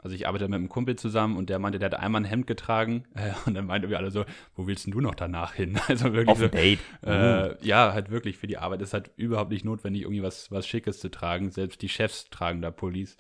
Also 0.05 0.15
ich 0.15 0.29
arbeite 0.29 0.47
mit 0.49 0.57
einem 0.57 0.69
Kumpel 0.69 0.97
zusammen 0.97 1.39
und 1.39 1.49
der 1.49 1.59
meinte, 1.59 1.79
der 1.79 1.87
hat 1.87 1.99
einmal 1.99 2.21
ein 2.21 2.27
Hemd 2.27 2.47
getragen 2.47 3.05
äh, 3.15 3.33
und 3.47 3.55
dann 3.55 3.65
meinten 3.65 3.89
wir 3.89 3.97
alle 3.97 4.11
so, 4.11 4.27
wo 4.55 4.67
willst 4.67 4.85
denn 4.85 4.93
du 4.93 5.01
noch 5.01 5.15
danach 5.15 5.55
hin? 5.55 5.81
Also 5.89 6.13
wirklich 6.13 6.29
Auf 6.29 6.39
so, 6.39 6.49
Date. 6.49 6.81
Äh, 7.03 7.53
uh. 7.53 7.55
Ja, 7.63 7.95
halt 7.95 8.11
wirklich 8.11 8.37
für 8.37 8.47
die 8.47 8.59
Arbeit 8.59 8.83
ist 8.83 8.93
halt 8.93 9.11
überhaupt 9.17 9.51
nicht 9.51 9.65
notwendig, 9.65 10.03
irgendwie 10.03 10.23
was, 10.23 10.51
was 10.51 10.67
Schickes 10.67 11.01
zu 11.01 11.11
tragen. 11.11 11.51
Selbst 11.51 11.81
die 11.81 11.89
Chefs 11.89 12.29
tragen 12.29 12.61
da 12.61 12.71
Pullis. 12.71 13.17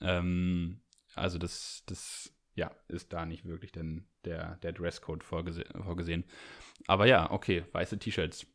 Ähm, 0.00 0.80
also 1.14 1.38
das, 1.38 1.82
das, 1.86 2.32
ja, 2.54 2.70
ist 2.88 3.12
da 3.12 3.24
nicht 3.26 3.46
wirklich 3.46 3.72
denn 3.72 4.06
der, 4.24 4.56
der 4.56 4.72
Dresscode 4.72 5.24
vorgese 5.24 5.64
vorgesehen. 5.84 6.24
Aber 6.86 7.06
ja, 7.06 7.30
okay, 7.30 7.64
weiße 7.72 7.98
T-Shirts. 7.98 8.46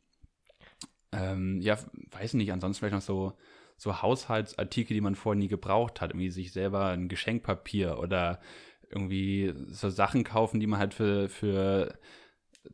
Ähm, 1.11 1.61
ja, 1.61 1.77
weiß 2.11 2.33
nicht, 2.33 2.51
ansonsten 2.51 2.79
vielleicht 2.79 2.95
noch 2.95 3.01
so 3.01 3.37
so 3.77 4.01
Haushaltsartikel, 4.01 4.95
die 4.95 5.01
man 5.01 5.15
vorher 5.15 5.39
nie 5.39 5.47
gebraucht 5.47 6.01
hat, 6.01 6.11
irgendwie 6.11 6.31
sich 6.31 6.51
selber 6.51 6.87
ein 6.87 7.07
Geschenkpapier 7.07 7.99
oder 7.99 8.41
irgendwie 8.89 9.53
so 9.67 9.89
Sachen 9.89 10.23
kaufen, 10.23 10.59
die 10.59 10.67
man 10.67 10.79
halt 10.79 10.93
für, 10.93 11.29
für 11.29 11.99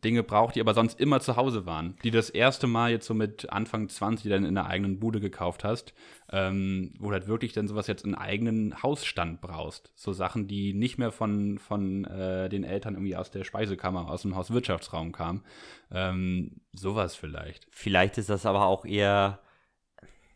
Dinge 0.04 0.24
braucht, 0.24 0.56
die 0.56 0.62
aber 0.62 0.74
sonst 0.74 1.00
immer 1.00 1.20
zu 1.20 1.36
Hause 1.36 1.66
waren, 1.66 1.96
die 2.04 2.12
das 2.12 2.30
erste 2.30 2.68
Mal 2.68 2.92
jetzt 2.92 3.06
so 3.06 3.14
mit 3.14 3.50
Anfang 3.52 3.90
20 3.90 4.30
dann 4.30 4.46
in 4.46 4.56
der 4.56 4.68
eigenen 4.68 5.00
Bude 5.00 5.20
gekauft 5.20 5.64
hast, 5.64 5.94
ähm, 6.32 6.94
wo 7.00 7.08
du 7.08 7.14
halt 7.14 7.28
wirklich 7.28 7.54
dann 7.54 7.68
sowas 7.68 7.88
jetzt 7.88 8.06
in 8.06 8.16
eigenen 8.16 8.82
Hausstand 8.82 9.42
brauchst. 9.42 9.92
So 9.96 10.14
Sachen, 10.14 10.48
die 10.48 10.74
nicht 10.74 10.98
mehr 10.98 11.12
von, 11.12 11.60
von 11.60 12.06
äh, 12.06 12.50
den 12.50 12.64
Eltern 12.64 12.96
irgendwie 12.96 13.16
aus 13.16 13.32
der 13.32 13.44
Speisekammer, 13.44 14.10
aus 14.10 14.24
dem 14.24 14.36
Hauswirtschaftsraum 14.36 15.12
kamen. 15.12 15.44
Ähm, 15.92 16.62
sowas 16.74 17.16
vielleicht. 17.16 17.68
Vielleicht 17.72 18.18
ist 18.18 18.30
das 18.30 18.46
aber 18.46 18.66
auch 18.66 18.86
eher, 18.86 19.40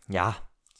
ja, 0.08 0.36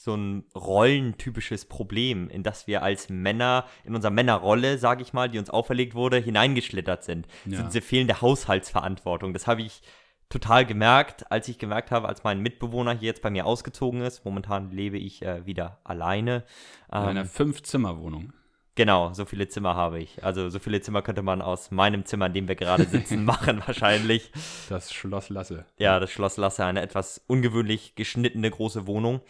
so 0.08 0.16
ein 0.16 0.44
rollentypisches 0.54 1.66
Problem, 1.66 2.30
in 2.30 2.42
das 2.42 2.66
wir 2.66 2.82
als 2.82 3.10
Männer, 3.10 3.66
in 3.84 3.94
unserer 3.94 4.10
Männerrolle, 4.10 4.78
sage 4.78 5.02
ich 5.02 5.12
mal, 5.12 5.28
die 5.28 5.38
uns 5.38 5.50
auferlegt 5.50 5.94
wurde, 5.94 6.16
hineingeschlittert 6.16 7.04
sind. 7.04 7.28
Ja. 7.44 7.60
Diese 7.60 7.82
fehlende 7.82 8.22
Haushaltsverantwortung. 8.22 9.34
Das 9.34 9.46
habe 9.46 9.60
ich 9.60 9.82
total 10.30 10.64
gemerkt, 10.64 11.30
als 11.30 11.46
ich 11.48 11.58
gemerkt 11.58 11.90
habe, 11.90 12.08
als 12.08 12.24
mein 12.24 12.40
Mitbewohner 12.40 12.92
hier 12.92 13.08
jetzt 13.08 13.20
bei 13.20 13.28
mir 13.28 13.44
ausgezogen 13.44 14.00
ist. 14.00 14.24
Momentan 14.24 14.70
lebe 14.70 14.96
ich 14.96 15.20
äh, 15.20 15.44
wieder 15.44 15.78
alleine. 15.84 16.44
In 16.90 16.98
einer 16.98 17.20
ähm, 17.20 17.26
Fünf-Zimmer-Wohnung. 17.26 18.32
Genau, 18.76 19.12
so 19.12 19.26
viele 19.26 19.48
Zimmer 19.48 19.74
habe 19.74 19.98
ich. 19.98 20.24
Also 20.24 20.48
so 20.48 20.58
viele 20.58 20.80
Zimmer 20.80 21.02
könnte 21.02 21.20
man 21.20 21.42
aus 21.42 21.70
meinem 21.70 22.06
Zimmer, 22.06 22.26
in 22.26 22.32
dem 22.32 22.48
wir 22.48 22.54
gerade 22.54 22.84
sitzen, 22.84 23.24
machen 23.26 23.60
wahrscheinlich. 23.66 24.30
Das 24.70 24.94
Schloss 24.94 25.28
Lasse. 25.28 25.66
Ja, 25.76 26.00
das 26.00 26.10
Schloss 26.10 26.38
Lasse, 26.38 26.64
eine 26.64 26.80
etwas 26.80 27.20
ungewöhnlich 27.26 27.94
geschnittene 27.94 28.50
große 28.50 28.86
Wohnung. 28.86 29.20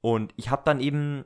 Und 0.00 0.32
ich 0.36 0.50
habe 0.50 0.62
dann 0.64 0.80
eben 0.80 1.24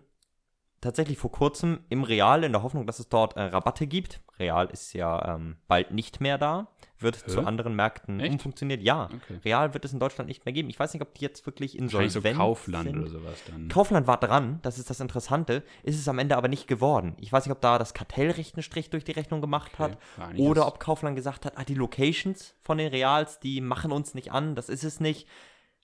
tatsächlich 0.83 1.17
vor 1.17 1.33
kurzem 1.33 1.81
im 1.89 2.03
Real 2.03 2.45
in 2.45 2.53
der 2.53 2.63
Hoffnung, 2.63 2.87
dass 2.87 2.99
es 2.99 3.09
dort 3.09 3.37
äh, 3.37 3.43
Rabatte 3.43 3.87
gibt. 3.87 4.21
Real 4.39 4.67
ist 4.67 4.93
ja 4.95 5.37
ähm, 5.37 5.57
bald 5.69 5.93
nicht 5.93 6.21
mehr 6.21 6.39
da, 6.39 6.69
wird 6.99 7.17
Hä? 7.17 7.31
zu 7.31 7.47
anderen 7.47 7.77
Märkten 7.77 8.19
Echt? 8.19 8.33
umfunktioniert. 8.33 8.83
Ja, 8.83 9.05
okay. 9.05 9.39
Real 9.45 9.75
wird 9.75 9.85
es 9.85 9.93
in 9.93 10.01
Deutschland 10.01 10.27
nicht 10.27 10.45
mehr 10.45 10.53
geben. 10.53 10.69
Ich 10.69 10.81
weiß 10.81 10.93
nicht, 10.93 11.03
ob 11.03 11.15
die 11.15 11.21
jetzt 11.21 11.47
wirklich 11.47 11.79
insolvent 11.79 12.13
so 12.13 12.21
Kaufland 12.21 12.89
sind. 12.89 12.99
oder 12.99 13.09
sowas 13.09 13.39
dann. 13.49 13.69
Kaufland 13.69 14.07
war 14.09 14.19
dran, 14.19 14.59
das 14.63 14.79
ist 14.79 14.91
das 14.91 14.99
Interessante, 14.99 15.63
ist 15.85 15.99
es 15.99 16.09
am 16.09 16.19
Ende 16.19 16.37
aber 16.37 16.49
nicht 16.49 16.67
geworden. 16.67 17.15
Ich 17.19 17.33
weiß 17.33 17.47
nicht, 17.47 17.53
ob 17.53 17.61
da 17.61 17.79
das 17.79 17.95
Kartellrecht 17.95 18.57
einen 18.57 18.65
Strich 18.65 18.91
durch 18.91 19.05
die 19.05 19.13
Rechnung 19.13 19.41
gemacht 19.41 19.71
okay. 19.75 19.93
hat 19.93 20.39
oder 20.39 20.67
ob 20.67 20.81
Kaufland 20.81 21.15
gesagt 21.15 21.47
hat, 21.47 21.57
ah, 21.57 21.65
die 21.65 21.75
Locations 21.75 22.57
von 22.61 22.79
den 22.79 22.89
Reals, 22.89 23.39
die 23.39 23.61
machen 23.61 23.93
uns 23.93 24.15
nicht 24.15 24.33
an, 24.33 24.57
das 24.57 24.69
ist 24.69 24.83
es 24.83 24.99
nicht 24.99 25.29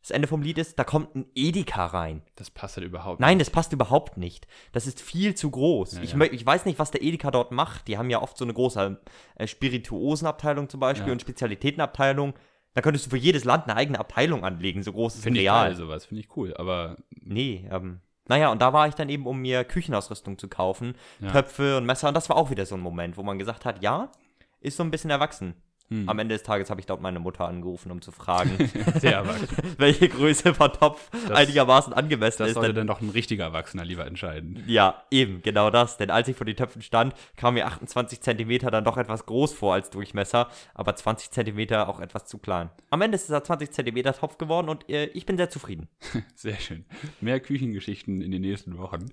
das 0.00 0.10
Ende 0.10 0.28
vom 0.28 0.42
Lied 0.42 0.58
ist, 0.58 0.78
da 0.78 0.84
kommt 0.84 1.14
ein 1.14 1.26
Edeka 1.34 1.86
rein. 1.86 2.22
Das 2.36 2.50
passt 2.50 2.76
halt 2.76 2.86
überhaupt 2.86 3.20
nicht. 3.20 3.26
Nein, 3.26 3.38
das 3.38 3.50
passt 3.50 3.72
überhaupt 3.72 4.16
nicht. 4.16 4.46
Das 4.72 4.86
ist 4.86 5.00
viel 5.00 5.34
zu 5.34 5.50
groß. 5.50 5.94
Ja, 5.96 6.02
ich, 6.02 6.12
ja. 6.12 6.22
ich, 6.22 6.46
weiß 6.46 6.64
nicht, 6.66 6.78
was 6.78 6.90
der 6.90 7.02
Edeka 7.02 7.30
dort 7.30 7.52
macht. 7.52 7.88
Die 7.88 7.98
haben 7.98 8.08
ja 8.08 8.22
oft 8.22 8.36
so 8.38 8.44
eine 8.44 8.54
große 8.54 9.00
äh, 9.34 9.46
Spirituosenabteilung 9.46 10.68
zum 10.68 10.80
Beispiel 10.80 11.08
ja. 11.08 11.12
und 11.12 11.20
Spezialitätenabteilung. 11.20 12.34
Da 12.74 12.80
könntest 12.80 13.06
du 13.06 13.10
für 13.10 13.16
jedes 13.16 13.44
Land 13.44 13.64
eine 13.64 13.76
eigene 13.76 13.98
Abteilung 13.98 14.44
anlegen. 14.44 14.82
So 14.82 14.92
groß 14.92 15.16
ist 15.16 15.24
Finde 15.24 15.40
ich 15.40 15.46
geil, 15.46 15.74
sowas. 15.74 16.06
Finde 16.06 16.20
ich 16.20 16.36
cool. 16.36 16.54
Aber. 16.56 16.96
Nee, 17.10 17.68
ähm. 17.70 18.00
Naja, 18.28 18.52
und 18.52 18.60
da 18.60 18.74
war 18.74 18.86
ich 18.86 18.94
dann 18.94 19.08
eben, 19.08 19.26
um 19.26 19.40
mir 19.40 19.64
Küchenausrüstung 19.64 20.36
zu 20.36 20.48
kaufen, 20.48 20.94
Töpfe 21.32 21.78
und 21.78 21.86
Messer. 21.86 22.08
Und 22.08 22.14
das 22.14 22.28
war 22.28 22.36
auch 22.36 22.50
wieder 22.50 22.66
so 22.66 22.74
ein 22.74 22.80
Moment, 22.80 23.16
wo 23.16 23.22
man 23.22 23.38
gesagt 23.38 23.64
hat, 23.64 23.82
ja, 23.82 24.12
ist 24.60 24.76
so 24.76 24.82
ein 24.82 24.90
bisschen 24.90 25.08
erwachsen. 25.08 25.54
Hm. 25.90 26.08
Am 26.08 26.18
Ende 26.18 26.34
des 26.34 26.42
Tages 26.42 26.68
habe 26.68 26.80
ich 26.80 26.86
dort 26.86 27.00
meine 27.00 27.18
Mutter 27.18 27.48
angerufen, 27.48 27.90
um 27.90 28.02
zu 28.02 28.12
fragen, 28.12 28.50
welche 29.78 30.08
Größe 30.08 30.54
von 30.54 30.72
Topf 30.72 31.10
das, 31.10 31.30
einigermaßen 31.30 31.92
angemessen 31.94 32.38
das 32.40 32.48
ist. 32.50 32.56
Das 32.56 32.62
sollte 32.62 32.74
dann 32.74 32.86
doch 32.86 33.00
ein 33.00 33.08
richtiger 33.08 33.44
Erwachsener 33.44 33.84
lieber 33.84 34.06
entscheiden. 34.06 34.62
Ja, 34.66 35.02
eben, 35.10 35.40
genau 35.42 35.70
das. 35.70 35.96
Denn 35.96 36.10
als 36.10 36.28
ich 36.28 36.36
vor 36.36 36.44
den 36.44 36.56
Töpfen 36.56 36.82
stand, 36.82 37.14
kam 37.36 37.54
mir 37.54 37.66
28 37.66 38.20
Zentimeter 38.20 38.70
dann 38.70 38.84
doch 38.84 38.98
etwas 38.98 39.24
groß 39.24 39.54
vor 39.54 39.74
als 39.74 39.88
Durchmesser, 39.88 40.48
aber 40.74 40.94
20 40.94 41.30
Zentimeter 41.30 41.88
auch 41.88 42.00
etwas 42.00 42.26
zu 42.26 42.38
klein. 42.38 42.70
Am 42.90 43.00
Ende 43.00 43.16
ist 43.16 43.24
es 43.24 43.30
ein 43.30 43.44
20 43.44 43.70
Zentimeter 43.70 44.12
Topf 44.12 44.36
geworden 44.36 44.68
und 44.68 44.88
äh, 44.90 45.06
ich 45.06 45.24
bin 45.24 45.36
sehr 45.36 45.50
zufrieden. 45.50 45.88
Sehr 46.34 46.56
schön. 46.56 46.84
Mehr 47.20 47.40
Küchengeschichten 47.40 48.20
in 48.20 48.30
den 48.30 48.42
nächsten 48.42 48.78
Wochen. 48.78 49.06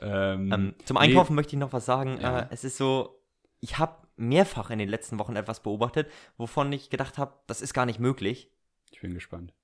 Ähm, 0.00 0.52
ähm, 0.52 0.74
zum 0.84 0.96
Einkaufen 0.96 1.34
nee. 1.34 1.36
möchte 1.36 1.54
ich 1.54 1.60
noch 1.60 1.72
was 1.72 1.84
sagen. 1.84 2.18
Ja. 2.20 2.40
Äh, 2.40 2.46
es 2.50 2.64
ist 2.64 2.76
so, 2.76 3.20
ich 3.60 3.78
habe 3.78 4.01
mehrfach 4.16 4.70
in 4.70 4.78
den 4.78 4.88
letzten 4.88 5.18
Wochen 5.18 5.36
etwas 5.36 5.62
beobachtet, 5.62 6.10
wovon 6.36 6.72
ich 6.72 6.90
gedacht 6.90 7.18
habe, 7.18 7.34
das 7.46 7.60
ist 7.60 7.74
gar 7.74 7.86
nicht 7.86 7.98
möglich. 7.98 8.50
Ich 8.90 9.00
bin 9.00 9.14
gespannt. 9.14 9.54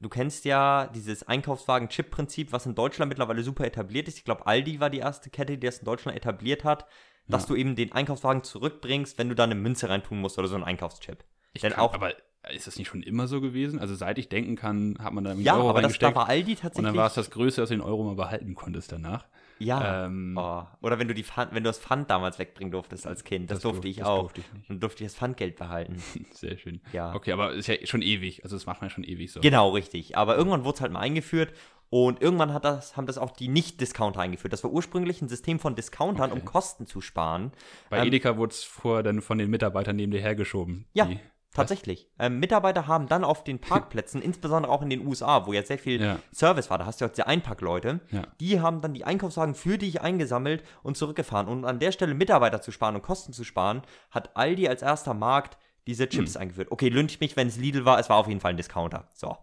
Du 0.00 0.08
kennst 0.08 0.44
ja 0.44 0.86
dieses 0.86 1.24
Einkaufswagen-Chip-Prinzip, 1.24 2.52
was 2.52 2.66
in 2.66 2.76
Deutschland 2.76 3.08
mittlerweile 3.08 3.42
super 3.42 3.64
etabliert 3.64 4.06
ist. 4.06 4.18
Ich 4.18 4.24
glaube, 4.24 4.46
Aldi 4.46 4.78
war 4.78 4.90
die 4.90 4.98
erste 4.98 5.28
Kette, 5.28 5.58
die 5.58 5.66
das 5.66 5.78
in 5.78 5.86
Deutschland 5.86 6.16
etabliert 6.16 6.62
hat, 6.62 6.86
dass 7.26 7.42
ja. 7.42 7.48
du 7.48 7.56
eben 7.56 7.74
den 7.74 7.92
Einkaufswagen 7.92 8.44
zurückbringst, 8.44 9.18
wenn 9.18 9.28
du 9.28 9.34
da 9.34 9.44
eine 9.44 9.56
Münze 9.56 9.88
reintun 9.88 10.20
musst 10.20 10.38
oder 10.38 10.46
so 10.46 10.54
einen 10.54 10.64
Einkaufschip. 10.64 11.24
Ich 11.52 11.62
Denn 11.62 11.72
kann, 11.72 11.80
auch, 11.80 11.94
aber 11.94 12.14
ist 12.52 12.66
das 12.66 12.78
nicht 12.78 12.88
schon 12.88 13.02
immer 13.02 13.26
so 13.26 13.40
gewesen? 13.40 13.80
Also 13.80 13.94
seit 13.94 14.18
ich 14.18 14.28
denken 14.28 14.54
kann, 14.54 14.96
hat 15.00 15.12
man 15.12 15.24
da 15.24 15.30
irgendwie 15.30 15.46
ja, 15.46 15.56
Euro 15.56 15.70
aber 15.70 15.82
das, 15.82 15.98
da 15.98 16.14
war 16.14 16.28
Aldi 16.28 16.54
tatsächlich. 16.54 16.78
Und 16.78 16.84
dann 16.84 16.96
war 16.96 17.06
es 17.06 17.14
das 17.14 17.30
Größte, 17.30 17.60
dass 17.60 17.68
du 17.70 17.74
den 17.74 17.82
Euro 17.82 18.04
mal 18.04 18.14
behalten 18.14 18.54
konntest 18.54 18.92
danach. 18.92 19.26
Ja. 19.58 20.06
Ähm, 20.06 20.36
oh. 20.38 20.64
Oder 20.82 20.98
wenn 20.98 21.08
du 21.08 21.14
die 21.14 21.24
Pfand, 21.24 21.52
wenn 21.52 21.64
du 21.64 21.68
das 21.68 21.78
Pfand 21.78 22.10
damals 22.10 22.38
wegbringen 22.38 22.70
durftest 22.70 23.06
als 23.06 23.24
Kind. 23.24 23.50
Das, 23.50 23.56
das 23.56 23.62
durfte 23.62 23.88
ich 23.88 23.96
das 23.96 24.06
auch. 24.06 24.20
Durfte 24.20 24.40
ich. 24.40 24.66
Dann 24.68 24.80
durfte 24.80 25.04
ich 25.04 25.10
das 25.10 25.18
Pfandgeld 25.18 25.56
behalten. 25.56 26.02
Sehr 26.32 26.56
schön. 26.56 26.80
Ja. 26.92 27.14
Okay, 27.14 27.32
aber 27.32 27.52
ist 27.52 27.66
ja 27.66 27.74
schon 27.84 28.02
ewig. 28.02 28.44
Also 28.44 28.56
das 28.56 28.66
macht 28.66 28.80
man 28.80 28.90
ja 28.90 28.94
schon 28.94 29.04
ewig 29.04 29.32
so. 29.32 29.40
Genau, 29.40 29.70
richtig. 29.70 30.16
Aber 30.16 30.36
irgendwann 30.36 30.64
wurde 30.64 30.76
es 30.76 30.80
halt 30.80 30.92
mal 30.92 31.00
eingeführt. 31.00 31.52
Und 31.90 32.20
irgendwann 32.20 32.52
hat 32.52 32.66
das, 32.66 32.98
haben 32.98 33.06
das 33.06 33.16
auch 33.16 33.30
die 33.30 33.48
Nicht-Discounter 33.48 34.20
eingeführt. 34.20 34.52
Das 34.52 34.62
war 34.62 34.70
ursprünglich 34.70 35.22
ein 35.22 35.28
System 35.28 35.58
von 35.58 35.74
Discountern, 35.74 36.32
okay. 36.32 36.40
um 36.40 36.44
Kosten 36.44 36.86
zu 36.86 37.00
sparen. 37.00 37.50
Bei 37.88 37.98
ähm, 37.98 38.08
Edeka 38.08 38.36
wurde 38.36 38.52
es 38.52 38.62
vorher 38.62 39.02
dann 39.02 39.22
von 39.22 39.38
den 39.38 39.48
Mitarbeitern 39.48 39.96
neben 39.96 40.12
dir 40.12 40.20
hergeschoben. 40.20 40.84
Ja, 40.92 41.06
die 41.06 41.18
Tatsächlich. 41.58 42.08
Ähm, 42.18 42.38
Mitarbeiter 42.38 42.86
haben 42.86 43.08
dann 43.08 43.24
auf 43.24 43.44
den 43.44 43.60
Parkplätzen, 43.60 44.22
insbesondere 44.22 44.72
auch 44.72 44.82
in 44.82 44.90
den 44.90 45.06
USA, 45.06 45.46
wo 45.46 45.52
ja 45.52 45.62
sehr 45.62 45.78
viel 45.78 46.00
ja. 46.00 46.18
Service 46.32 46.70
war, 46.70 46.78
da 46.78 46.86
hast 46.86 47.00
du 47.00 47.04
ja 47.04 47.08
diese 47.08 47.26
Einpackleute, 47.26 48.00
ja. 48.10 48.22
die 48.40 48.60
haben 48.60 48.80
dann 48.80 48.94
die 48.94 49.04
Einkaufswagen 49.04 49.54
für 49.54 49.78
dich 49.78 50.00
eingesammelt 50.00 50.62
und 50.82 50.96
zurückgefahren. 50.96 51.48
Und 51.48 51.64
an 51.64 51.78
der 51.78 51.92
Stelle 51.92 52.14
Mitarbeiter 52.14 52.60
zu 52.60 52.72
sparen 52.72 52.94
und 52.94 53.02
Kosten 53.02 53.32
zu 53.32 53.44
sparen, 53.44 53.82
hat 54.10 54.36
Aldi 54.36 54.68
als 54.68 54.82
erster 54.82 55.14
Markt 55.14 55.58
diese 55.86 56.08
Chips 56.08 56.34
hm. 56.34 56.42
eingeführt. 56.42 56.70
Okay, 56.70 56.88
lüncht 56.88 57.20
mich, 57.20 57.36
wenn 57.36 57.48
es 57.48 57.56
Lidl 57.56 57.84
war, 57.84 57.98
es 57.98 58.08
war 58.08 58.16
auf 58.16 58.28
jeden 58.28 58.40
Fall 58.40 58.50
ein 58.50 58.56
Discounter. 58.56 59.08
So. 59.14 59.36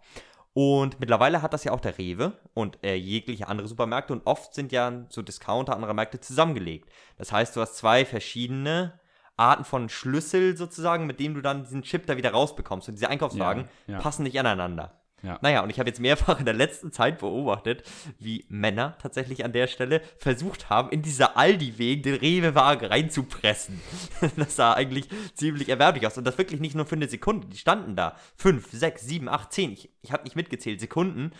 Und 0.54 1.00
mittlerweile 1.00 1.42
hat 1.42 1.52
das 1.52 1.64
ja 1.64 1.72
auch 1.72 1.80
der 1.80 1.98
Rewe 1.98 2.32
und 2.54 2.82
äh, 2.82 2.94
jegliche 2.94 3.48
andere 3.48 3.68
Supermärkte 3.68 4.14
und 4.14 4.26
oft 4.26 4.54
sind 4.54 4.72
ja 4.72 5.04
so 5.10 5.20
Discounter 5.20 5.74
anderer 5.74 5.92
Märkte 5.92 6.18
zusammengelegt. 6.18 6.88
Das 7.18 7.30
heißt, 7.30 7.54
du 7.54 7.60
hast 7.60 7.76
zwei 7.76 8.06
verschiedene 8.06 8.98
Arten 9.36 9.64
von 9.64 9.88
Schlüssel 9.88 10.56
sozusagen, 10.56 11.06
mit 11.06 11.20
dem 11.20 11.34
du 11.34 11.40
dann 11.40 11.64
diesen 11.64 11.82
Chip 11.82 12.06
da 12.06 12.16
wieder 12.16 12.30
rausbekommst. 12.30 12.88
Und 12.88 12.94
diese 12.94 13.08
Einkaufswagen 13.08 13.68
ja, 13.86 13.94
ja. 13.94 14.00
passen 14.00 14.22
nicht 14.22 14.38
aneinander. 14.38 15.00
Ja. 15.22 15.38
Naja, 15.40 15.62
und 15.62 15.70
ich 15.70 15.78
habe 15.78 15.88
jetzt 15.88 16.00
mehrfach 16.00 16.38
in 16.38 16.44
der 16.44 16.54
letzten 16.54 16.92
Zeit 16.92 17.18
beobachtet, 17.18 17.82
wie 18.18 18.44
Männer 18.48 18.96
tatsächlich 19.00 19.44
an 19.44 19.52
der 19.52 19.66
Stelle 19.66 20.02
versucht 20.18 20.70
haben, 20.70 20.90
in 20.90 21.02
dieser 21.02 21.36
Aldi-Weg 21.36 22.02
den 22.02 22.16
Rewe-Wagen 22.16 22.86
reinzupressen. 22.86 23.80
das 24.36 24.56
sah 24.56 24.74
eigentlich 24.74 25.08
ziemlich 25.34 25.68
erwerblich 25.68 26.06
aus. 26.06 26.18
Und 26.18 26.24
das 26.24 26.38
wirklich 26.38 26.60
nicht 26.60 26.74
nur 26.74 26.86
für 26.86 26.96
eine 26.96 27.08
Sekunde. 27.08 27.48
Die 27.48 27.58
standen 27.58 27.96
da. 27.96 28.16
Fünf, 28.36 28.70
sechs, 28.70 29.02
sieben, 29.02 29.28
acht, 29.28 29.52
zehn. 29.52 29.72
Ich, 29.72 29.90
ich 30.02 30.12
habe 30.12 30.24
nicht 30.24 30.36
mitgezählt. 30.36 30.80
Sekunden. 30.80 31.32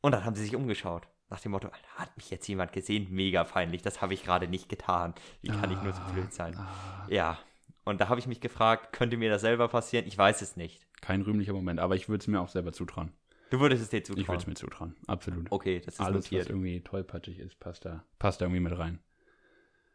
Und 0.00 0.12
dann 0.12 0.24
haben 0.24 0.36
sie 0.36 0.44
sich 0.44 0.54
umgeschaut. 0.54 1.08
Nach 1.30 1.40
dem 1.40 1.52
Motto, 1.52 1.68
Alter, 1.68 1.88
hat 1.96 2.16
mich 2.16 2.30
jetzt 2.30 2.46
jemand 2.48 2.72
gesehen? 2.72 3.08
Mega 3.10 3.44
peinlich. 3.44 3.82
Das 3.82 4.00
habe 4.00 4.14
ich 4.14 4.24
gerade 4.24 4.48
nicht 4.48 4.68
getan. 4.68 5.14
Wie 5.42 5.48
kann 5.48 5.68
ah, 5.68 5.72
ich 5.72 5.82
nur 5.82 5.92
so 5.92 6.00
blöd 6.12 6.32
sein? 6.32 6.56
Ah. 6.56 7.06
Ja. 7.08 7.38
Und 7.84 8.00
da 8.00 8.08
habe 8.08 8.20
ich 8.20 8.26
mich 8.26 8.40
gefragt, 8.40 8.92
könnte 8.92 9.16
mir 9.16 9.30
das 9.30 9.42
selber 9.42 9.68
passieren? 9.68 10.06
Ich 10.06 10.16
weiß 10.16 10.42
es 10.42 10.56
nicht. 10.56 10.86
Kein 11.00 11.22
rühmlicher 11.22 11.52
Moment, 11.52 11.80
aber 11.80 11.96
ich 11.96 12.08
würde 12.08 12.22
es 12.22 12.26
mir 12.26 12.40
auch 12.40 12.48
selber 12.48 12.72
zutrauen. 12.72 13.12
Du 13.50 13.60
würdest 13.60 13.82
es 13.82 13.88
dir 13.88 14.04
zutrauen? 14.04 14.22
Ich 14.22 14.28
würde 14.28 14.40
es 14.40 14.46
mir 14.46 14.54
zutrauen, 14.54 14.94
absolut. 15.06 15.50
Okay, 15.50 15.80
das 15.80 15.94
ist 15.94 16.00
Alles, 16.00 16.26
notiert. 16.26 16.44
was 16.44 16.50
irgendwie 16.50 16.80
tollpatschig 16.82 17.38
ist, 17.38 17.58
passt 17.58 17.84
da, 17.86 18.04
passt 18.18 18.40
da 18.40 18.44
irgendwie 18.44 18.60
mit 18.60 18.78
rein. 18.78 18.98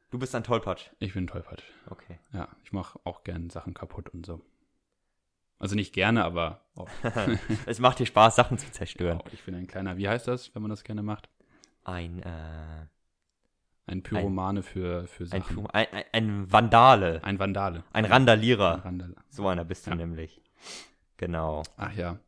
Du 0.10 0.18
bist 0.18 0.34
ein 0.34 0.44
Tollpatsch? 0.44 0.90
Ich 1.00 1.14
bin 1.14 1.26
ein 1.26 1.28
Tollpatsch. 1.28 1.64
Okay. 1.88 2.20
Ja, 2.32 2.48
ich 2.64 2.72
mache 2.72 3.00
auch 3.04 3.24
gerne 3.24 3.50
Sachen 3.52 3.74
kaputt 3.74 4.10
und 4.10 4.26
so. 4.26 4.42
Also 5.64 5.76
nicht 5.76 5.94
gerne, 5.94 6.26
aber. 6.26 6.60
Oh. 6.76 6.88
es 7.66 7.80
macht 7.80 8.00
dir 8.00 8.06
Spaß, 8.06 8.36
Sachen 8.36 8.58
zu 8.58 8.70
zerstören. 8.70 9.22
Oh, 9.24 9.30
ich 9.32 9.44
bin 9.44 9.56
ein 9.56 9.66
kleiner, 9.66 9.96
wie 9.96 10.10
heißt 10.10 10.28
das, 10.28 10.54
wenn 10.54 10.62
man 10.62 10.70
das 10.70 10.84
gerne 10.84 11.04
macht? 11.04 11.30
Ein, 11.86 12.22
äh. 12.22 12.86
Ein 13.86 14.04
Pyromane 14.04 14.60
ein, 14.60 14.64
für, 14.64 15.08
für 15.08 15.26
Sachen. 15.26 15.66
Ein, 15.68 15.88
ein, 15.94 16.04
ein, 16.12 16.52
Vandale. 16.52 17.24
Ein 17.24 17.40
Vandale. 17.40 17.86
Ein 17.94 18.04
Randalierer. 18.04 18.76
Ein 18.76 18.82
Randal 18.82 19.16
so 19.30 19.48
einer 19.48 19.64
bist 19.64 19.88
du 19.88 19.92
ja. 19.92 19.96
nämlich. 19.96 20.42
Genau. 21.16 21.64
Ach 21.78 21.94
ja. 21.94 22.20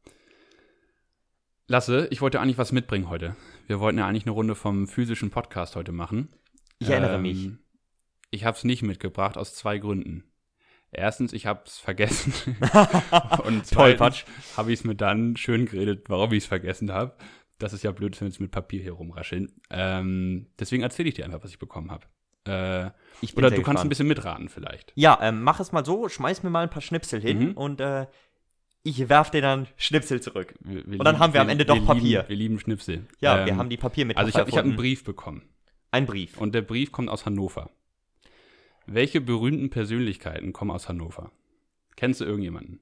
Lasse, 1.68 2.08
ich 2.12 2.22
wollte 2.22 2.40
eigentlich 2.40 2.58
was 2.58 2.72
mitbringen 2.72 3.10
heute. 3.10 3.36
Wir 3.68 3.82
wollten 3.82 4.00
ja 4.00 4.08
eigentlich 4.08 4.24
eine 4.24 4.32
Runde 4.32 4.56
vom 4.56 4.88
physischen 4.88 5.30
Podcast 5.30 5.76
heute 5.76 5.92
machen. 5.92 6.30
Ich 6.80 6.90
erinnere 6.90 7.16
ähm, 7.16 7.22
mich. 7.22 7.50
Ich 8.32 8.46
habe 8.46 8.56
es 8.56 8.64
nicht 8.64 8.82
mitgebracht 8.82 9.38
aus 9.38 9.56
zwei 9.56 9.78
Gründen. 9.78 10.24
Erstens, 10.96 11.34
ich 11.34 11.46
habe 11.46 11.62
es 11.66 11.78
vergessen. 11.78 12.34
und 13.46 13.66
zweitens 13.66 14.26
habe 14.58 14.72
ich 14.72 14.80
es 14.80 14.86
mir 14.86 14.96
dann 14.96 15.38
schön 15.38 15.66
geredet, 15.66 16.06
warum 16.10 16.32
ich 16.32 16.43
es 16.43 16.46
vergessen 16.48 16.91
habe 16.91 17.16
das 17.60 17.74
ist 17.74 17.84
ja 17.84 17.91
blöd, 17.91 18.20
wenn 18.20 18.28
wir 18.28 18.32
jetzt 18.32 18.39
mit 18.39 18.52
Papier 18.52 18.82
hier 18.82 18.93
rumrascheln. 18.93 19.52
Ähm, 19.70 20.48
deswegen 20.60 20.84
erzähle 20.84 21.10
ich 21.10 21.16
dir 21.16 21.26
einfach, 21.26 21.43
was 21.43 21.52
ich 21.52 21.60
bekommen 21.60 21.91
habe. 21.91 22.06
Äh, 22.48 22.91
oder 23.36 23.50
du 23.50 23.62
kannst 23.62 23.84
ein 23.84 23.89
bisschen 23.89 24.08
mitraten 24.08 24.50
vielleicht. 24.50 24.91
Ja, 24.96 25.18
ähm, 25.22 25.41
mach 25.41 25.60
es 25.60 25.72
mal 25.72 25.86
so, 25.86 26.10
schmeiß 26.10 26.43
mir 26.43 26.50
mal 26.50 26.64
ein 26.64 26.70
paar 26.70 26.82
Schnipsel 26.82 27.22
hin 27.22 27.50
mhm. 27.50 27.52
und 27.54 27.82
äh, 27.82 28.08
ich 28.84 29.10
werf 29.10 29.32
dir 29.32 29.41
dann 29.41 29.68
Schnipsel 29.78 30.22
zurück. 30.22 30.54
Wir, 30.60 30.86
wir 30.86 31.00
und 31.00 31.06
dann 31.06 31.18
haben 31.18 31.34
wir, 31.34 31.39
wir 31.39 31.41
am 31.41 31.50
Ende 31.50 31.66
doch 31.66 31.84
Papier. 31.84 32.20
Lieben, 32.20 32.30
wir 32.30 32.36
lieben 32.36 32.60
Schnipsel. 32.60 33.08
Ja, 33.20 33.39
ähm, 33.39 33.46
wir 33.48 33.58
haben 33.58 33.70
die 33.70 33.78
Papier 33.78 34.06
mit. 34.06 34.18
Also 34.18 34.30
ich 34.30 34.36
habe 34.36 34.52
hab 34.52 34.64
einen 34.64 34.76
Brief 34.76 35.04
bekommen. 35.04 35.43
Ein 35.89 36.06
Brief. 36.06 36.38
Und 36.38 36.54
der 36.54 36.62
Brief 36.62 36.91
kommt 36.91 37.10
aus 37.10 37.26
Hannover. 37.26 37.72
Welche 38.88 39.20
berühmten 39.20 39.70
Persönlichkeiten 39.70 40.54
kommen 40.54 40.72
aus 40.72 40.88
Hannover? 40.88 41.32
Kennst 41.96 42.22
du 42.22 42.26
irgendjemanden? 42.26 42.82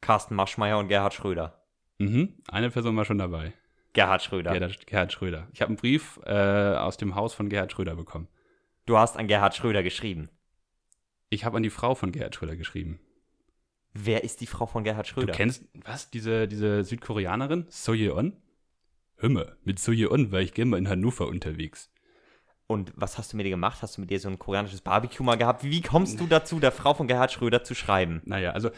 Carsten 0.00 0.34
Maschmeyer 0.34 0.78
und 0.78 0.88
Gerhard 0.88 1.12
Schröder. 1.12 1.62
Mhm, 1.98 2.36
eine 2.48 2.70
Person 2.70 2.96
war 2.96 3.04
schon 3.04 3.18
dabei. 3.18 3.52
Gerhard 3.92 4.22
Schröder. 4.22 4.52
Gerhard, 4.52 4.86
Gerhard 4.86 5.12
Schröder. 5.12 5.48
Ich 5.52 5.60
habe 5.60 5.70
einen 5.70 5.76
Brief 5.76 6.18
äh, 6.24 6.74
aus 6.76 6.96
dem 6.96 7.16
Haus 7.16 7.34
von 7.34 7.50
Gerhard 7.50 7.72
Schröder 7.72 7.96
bekommen. 7.96 8.28
Du 8.86 8.96
hast 8.96 9.18
an 9.18 9.28
Gerhard 9.28 9.54
Schröder 9.54 9.82
geschrieben. 9.82 10.30
Ich 11.28 11.44
habe 11.44 11.58
an 11.58 11.62
die 11.62 11.70
Frau 11.70 11.94
von 11.94 12.12
Gerhard 12.12 12.34
Schröder 12.34 12.56
geschrieben. 12.56 12.98
Wer 13.92 14.24
ist 14.24 14.40
die 14.40 14.46
Frau 14.46 14.66
von 14.66 14.84
Gerhard 14.84 15.06
Schröder? 15.06 15.32
Du 15.32 15.32
kennst, 15.32 15.64
was, 15.84 16.10
diese, 16.10 16.48
diese 16.48 16.82
Südkoreanerin? 16.84 17.66
Soyeon? 17.68 18.36
Hümme, 19.16 19.56
mit 19.64 19.78
Soyeon 19.78 20.32
war 20.32 20.40
ich 20.40 20.54
gerne 20.54 20.70
mal 20.70 20.78
in 20.78 20.88
Hannover 20.88 21.26
unterwegs. 21.26 21.90
Und 22.70 22.92
was 22.94 23.18
hast 23.18 23.32
du 23.32 23.36
mit 23.36 23.46
ihr 23.46 23.50
gemacht? 23.50 23.82
Hast 23.82 23.96
du 23.96 24.00
mit 24.00 24.12
ihr 24.12 24.20
so 24.20 24.28
ein 24.28 24.38
koreanisches 24.38 24.80
Barbecue 24.80 25.24
mal 25.24 25.34
gehabt? 25.34 25.64
Wie 25.64 25.80
kommst 25.80 26.20
du 26.20 26.28
dazu, 26.28 26.60
der 26.60 26.70
Frau 26.70 26.94
von 26.94 27.08
Gerhard 27.08 27.32
Schröder 27.32 27.64
zu 27.64 27.74
schreiben? 27.74 28.22
Naja, 28.24 28.52
also 28.52 28.70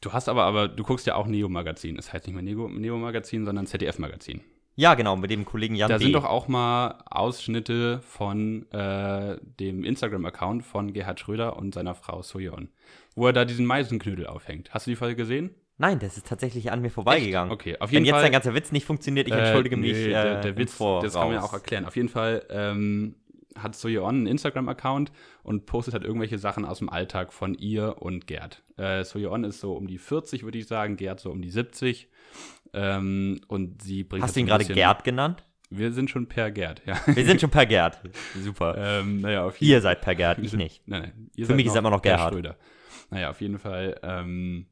du 0.00 0.14
hast 0.14 0.30
aber, 0.30 0.44
aber 0.44 0.66
du 0.66 0.82
guckst 0.82 1.06
ja 1.06 1.14
auch 1.14 1.26
Neo-Magazin. 1.26 1.96
Das 1.96 2.10
heißt 2.10 2.26
nicht 2.26 2.34
mehr 2.34 2.42
Neo-Magazin, 2.42 3.44
sondern 3.44 3.66
ZDF-Magazin. 3.66 4.40
Ja, 4.76 4.94
genau, 4.94 5.16
mit 5.16 5.30
dem 5.30 5.44
Kollegen 5.44 5.74
Jan 5.74 5.90
Da 5.90 5.98
B. 5.98 6.04
sind 6.04 6.14
doch 6.14 6.24
auch 6.24 6.48
mal 6.48 7.04
Ausschnitte 7.04 8.00
von 8.00 8.66
äh, 8.72 9.36
dem 9.60 9.84
Instagram-Account 9.84 10.64
von 10.64 10.94
Gerhard 10.94 11.20
Schröder 11.20 11.58
und 11.58 11.74
seiner 11.74 11.94
Frau 11.94 12.22
Soyeon, 12.22 12.70
wo 13.14 13.26
er 13.26 13.34
da 13.34 13.44
diesen 13.44 13.66
Meisenknödel 13.66 14.26
aufhängt. 14.26 14.72
Hast 14.72 14.86
du 14.86 14.92
die 14.92 14.96
Folge 14.96 15.16
gesehen? 15.16 15.50
Nein, 15.76 15.98
das 15.98 16.16
ist 16.16 16.26
tatsächlich 16.26 16.72
an 16.72 16.80
mir 16.80 16.90
vorbeigegangen. 16.90 17.52
Echt? 17.52 17.60
Okay, 17.60 17.76
auf 17.78 17.92
jeden 17.92 18.06
Wenn 18.06 18.10
Fall. 18.10 18.20
jetzt 18.20 18.24
dein 18.24 18.32
ganzer 18.32 18.54
Witz 18.54 18.72
nicht 18.72 18.86
funktioniert, 18.86 19.28
ich 19.28 19.34
entschuldige 19.34 19.76
äh, 19.76 19.78
nee, 19.78 19.92
mich. 19.92 20.06
Äh, 20.06 20.10
der, 20.10 20.40
der 20.40 20.56
Witz, 20.56 20.78
das 20.78 21.12
kann 21.12 21.26
man 21.26 21.34
ja 21.34 21.42
auch 21.42 21.52
erklären. 21.52 21.84
Auf 21.84 21.96
jeden 21.96 22.08
Fall 22.08 22.46
ähm, 22.48 23.16
hat 23.58 23.74
Soyeon 23.74 24.16
einen 24.16 24.26
Instagram-Account 24.26 25.12
und 25.42 25.66
postet 25.66 25.94
halt 25.94 26.04
irgendwelche 26.04 26.38
Sachen 26.38 26.64
aus 26.64 26.78
dem 26.78 26.88
Alltag 26.88 27.32
von 27.32 27.54
ihr 27.54 27.96
und 28.00 28.26
Gerd. 28.26 28.62
Äh, 28.76 29.04
Soyeon 29.04 29.44
ist 29.44 29.60
so 29.60 29.74
um 29.74 29.86
die 29.86 29.98
40, 29.98 30.44
würde 30.44 30.58
ich 30.58 30.66
sagen, 30.66 30.96
Gerd 30.96 31.20
so 31.20 31.30
um 31.30 31.42
die 31.42 31.50
70. 31.50 32.08
Ähm, 32.72 33.40
und 33.48 33.82
sie 33.82 34.04
bringt 34.04 34.24
Hast 34.24 34.36
du 34.36 34.40
ihn 34.40 34.46
gerade 34.46 34.64
Gerd 34.64 35.04
genannt? 35.04 35.44
Wir 35.70 35.92
sind 35.92 36.10
schon 36.10 36.26
per 36.26 36.50
Gerd, 36.50 36.82
ja. 36.86 37.00
Wir 37.06 37.24
sind 37.24 37.40
schon 37.40 37.50
per 37.50 37.66
Gerd. 37.66 38.00
Super. 38.40 38.74
ähm, 38.76 39.20
naja, 39.20 39.44
auf 39.44 39.56
jeden 39.56 39.72
ihr 39.72 39.80
seid 39.80 40.00
per 40.02 40.14
Gerd, 40.14 40.38
ich 40.38 40.50
sind, 40.50 40.58
nicht. 40.58 40.86
Nein, 40.86 41.12
nein, 41.36 41.46
Für 41.46 41.54
mich 41.54 41.66
ist 41.66 41.76
immer 41.76 41.90
noch 41.90 42.02
Gerhard. 42.02 42.32
Schröder. 42.32 42.56
Naja, 43.10 43.30
auf 43.30 43.40
jeden 43.40 43.58
Fall 43.58 43.98
ähm, 44.02 44.66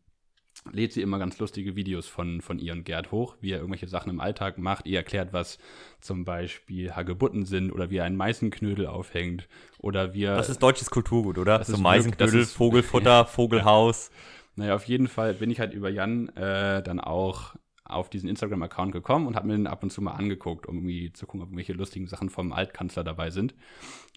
lädt 0.70 0.92
sie 0.92 1.02
immer 1.02 1.18
ganz 1.18 1.38
lustige 1.38 1.74
Videos 1.74 2.06
von, 2.06 2.40
von 2.40 2.58
ihr 2.58 2.72
und 2.72 2.84
Gerd 2.84 3.10
hoch, 3.10 3.36
wie 3.40 3.52
er 3.52 3.58
irgendwelche 3.58 3.88
Sachen 3.88 4.10
im 4.10 4.20
Alltag 4.20 4.58
macht. 4.58 4.86
Ihr 4.86 4.98
erklärt, 4.98 5.32
was 5.32 5.58
zum 6.00 6.24
Beispiel 6.24 6.92
Hagebutten 6.92 7.44
sind 7.44 7.72
oder 7.72 7.90
wie 7.90 7.96
er 7.96 8.04
einen 8.04 8.16
Meißenknödel 8.16 8.86
aufhängt 8.86 9.48
oder 9.78 10.14
wie 10.14 10.24
er. 10.24 10.36
Das 10.36 10.48
ist 10.48 10.62
deutsches 10.62 10.90
Kulturgut, 10.90 11.38
oder? 11.38 11.58
Das 11.58 11.68
so 11.68 11.78
Meißenknödel, 11.78 12.46
Vogelfutter, 12.46 13.26
Vogelhaus. 13.26 14.10
Naja, 14.54 14.74
auf 14.74 14.84
jeden 14.84 15.08
Fall 15.08 15.34
bin 15.34 15.50
ich 15.50 15.60
halt 15.60 15.72
über 15.72 15.88
Jan 15.88 16.28
äh, 16.30 16.82
dann 16.82 17.00
auch 17.00 17.54
auf 17.84 18.08
diesen 18.08 18.28
Instagram-Account 18.28 18.92
gekommen 18.92 19.26
und 19.26 19.36
habe 19.36 19.48
mir 19.48 19.54
den 19.54 19.66
ab 19.66 19.82
und 19.82 19.90
zu 19.90 20.00
mal 20.02 20.12
angeguckt, 20.12 20.66
um 20.66 20.76
irgendwie 20.76 21.12
zu 21.12 21.26
gucken, 21.26 21.42
ob 21.42 21.48
irgendwelche 21.48 21.72
lustigen 21.72 22.06
Sachen 22.06 22.30
vom 22.30 22.52
Altkanzler 22.52 23.04
dabei 23.04 23.30
sind. 23.30 23.54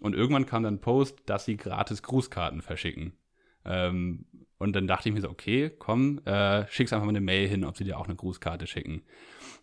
Und 0.02 0.16
irgendwann 0.16 0.46
kam 0.46 0.64
dann 0.64 0.76
ein 0.76 0.82
Post, 0.82 1.24
dass 1.26 1.46
sie 1.46 1.58
gratis 1.58 2.04
Grußkarten 2.04 2.62
verschicken. 2.62 3.14
Ähm, 3.66 4.26
und 4.58 4.74
dann 4.74 4.88
dachte 4.88 5.10
ich 5.10 5.16
mir 5.16 5.22
so, 5.22 5.30
okay, 5.30 5.72
komm, 5.78 6.22
äh, 6.26 6.66
schick's 6.70 6.94
einfach 6.94 7.06
mal 7.06 7.10
eine 7.10 7.22
Mail 7.22 7.48
hin, 7.48 7.66
ob 7.66 7.78
sie 7.78 7.84
dir 7.84 8.00
auch 8.00 8.06
eine 8.06 8.16
Grußkarte 8.16 8.68
schicken. 8.68 9.04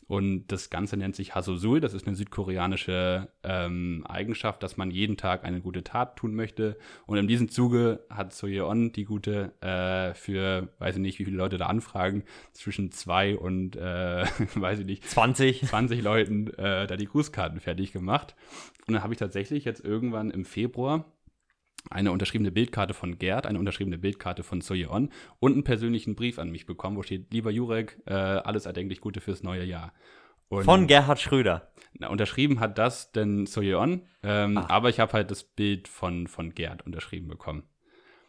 Und 0.08 0.48
das 0.48 0.68
Ganze 0.68 0.98
nennt 0.98 1.16
sich 1.16 1.34
Hasosul. 1.34 1.80
Das 1.80 1.94
ist 1.94 2.06
eine 2.06 2.16
südkoreanische 2.16 3.28
ähm, 3.42 4.04
Eigenschaft, 4.06 4.62
dass 4.62 4.76
man 4.76 4.90
jeden 4.90 5.16
Tag 5.16 5.44
eine 5.44 5.62
gute 5.62 5.84
Tat 5.84 6.16
tun 6.16 6.34
möchte. 6.34 6.76
Und 7.06 7.16
in 7.16 7.28
diesem 7.28 7.48
Zuge 7.48 8.04
hat 8.10 8.34
Soyeon 8.34 8.92
die 8.92 9.04
gute 9.04 9.52
äh, 9.62 10.12
für, 10.14 10.68
weiß 10.78 10.96
ich 10.96 11.00
nicht, 11.00 11.18
wie 11.18 11.24
viele 11.24 11.38
Leute 11.38 11.56
da 11.56 11.66
anfragen, 11.66 12.24
zwischen 12.52 12.90
zwei 12.90 13.38
und, 13.38 13.76
äh, 13.76 14.26
weiß 14.54 14.80
ich 14.80 14.86
nicht, 14.86 15.08
20, 15.08 15.66
20 15.66 16.02
Leuten 16.02 16.48
äh, 16.54 16.86
da 16.86 16.96
die 16.96 17.06
Grußkarten 17.06 17.60
fertig 17.60 17.92
gemacht. 17.92 18.34
Und 18.86 18.94
dann 18.94 19.02
habe 19.02 19.14
ich 19.14 19.18
tatsächlich 19.18 19.64
jetzt 19.64 19.82
irgendwann 19.82 20.30
im 20.30 20.44
Februar 20.44 21.06
eine 21.90 22.12
unterschriebene 22.12 22.52
Bildkarte 22.52 22.94
von 22.94 23.18
Gerd, 23.18 23.46
eine 23.46 23.58
unterschriebene 23.58 23.98
Bildkarte 23.98 24.42
von 24.42 24.60
Soyeon 24.60 25.10
und 25.40 25.52
einen 25.52 25.64
persönlichen 25.64 26.14
Brief 26.14 26.38
an 26.38 26.50
mich 26.50 26.66
bekommen, 26.66 26.96
wo 26.96 27.02
steht, 27.02 27.32
lieber 27.32 27.50
Jurek, 27.50 27.98
äh, 28.06 28.12
alles 28.14 28.66
erdenklich 28.66 29.00
Gute 29.00 29.20
fürs 29.20 29.42
neue 29.42 29.64
Jahr. 29.64 29.92
Und, 30.48 30.64
von 30.64 30.86
Gerhard 30.86 31.18
Schröder. 31.18 31.72
Na, 31.98 32.08
unterschrieben 32.08 32.60
hat 32.60 32.78
das 32.78 33.12
denn 33.12 33.46
Soyeon, 33.46 34.02
ähm, 34.22 34.58
ah. 34.58 34.66
aber 34.68 34.88
ich 34.90 35.00
habe 35.00 35.12
halt 35.12 35.30
das 35.30 35.44
Bild 35.44 35.88
von, 35.88 36.26
von 36.26 36.54
Gerd 36.54 36.84
unterschrieben 36.84 37.28
bekommen. 37.28 37.64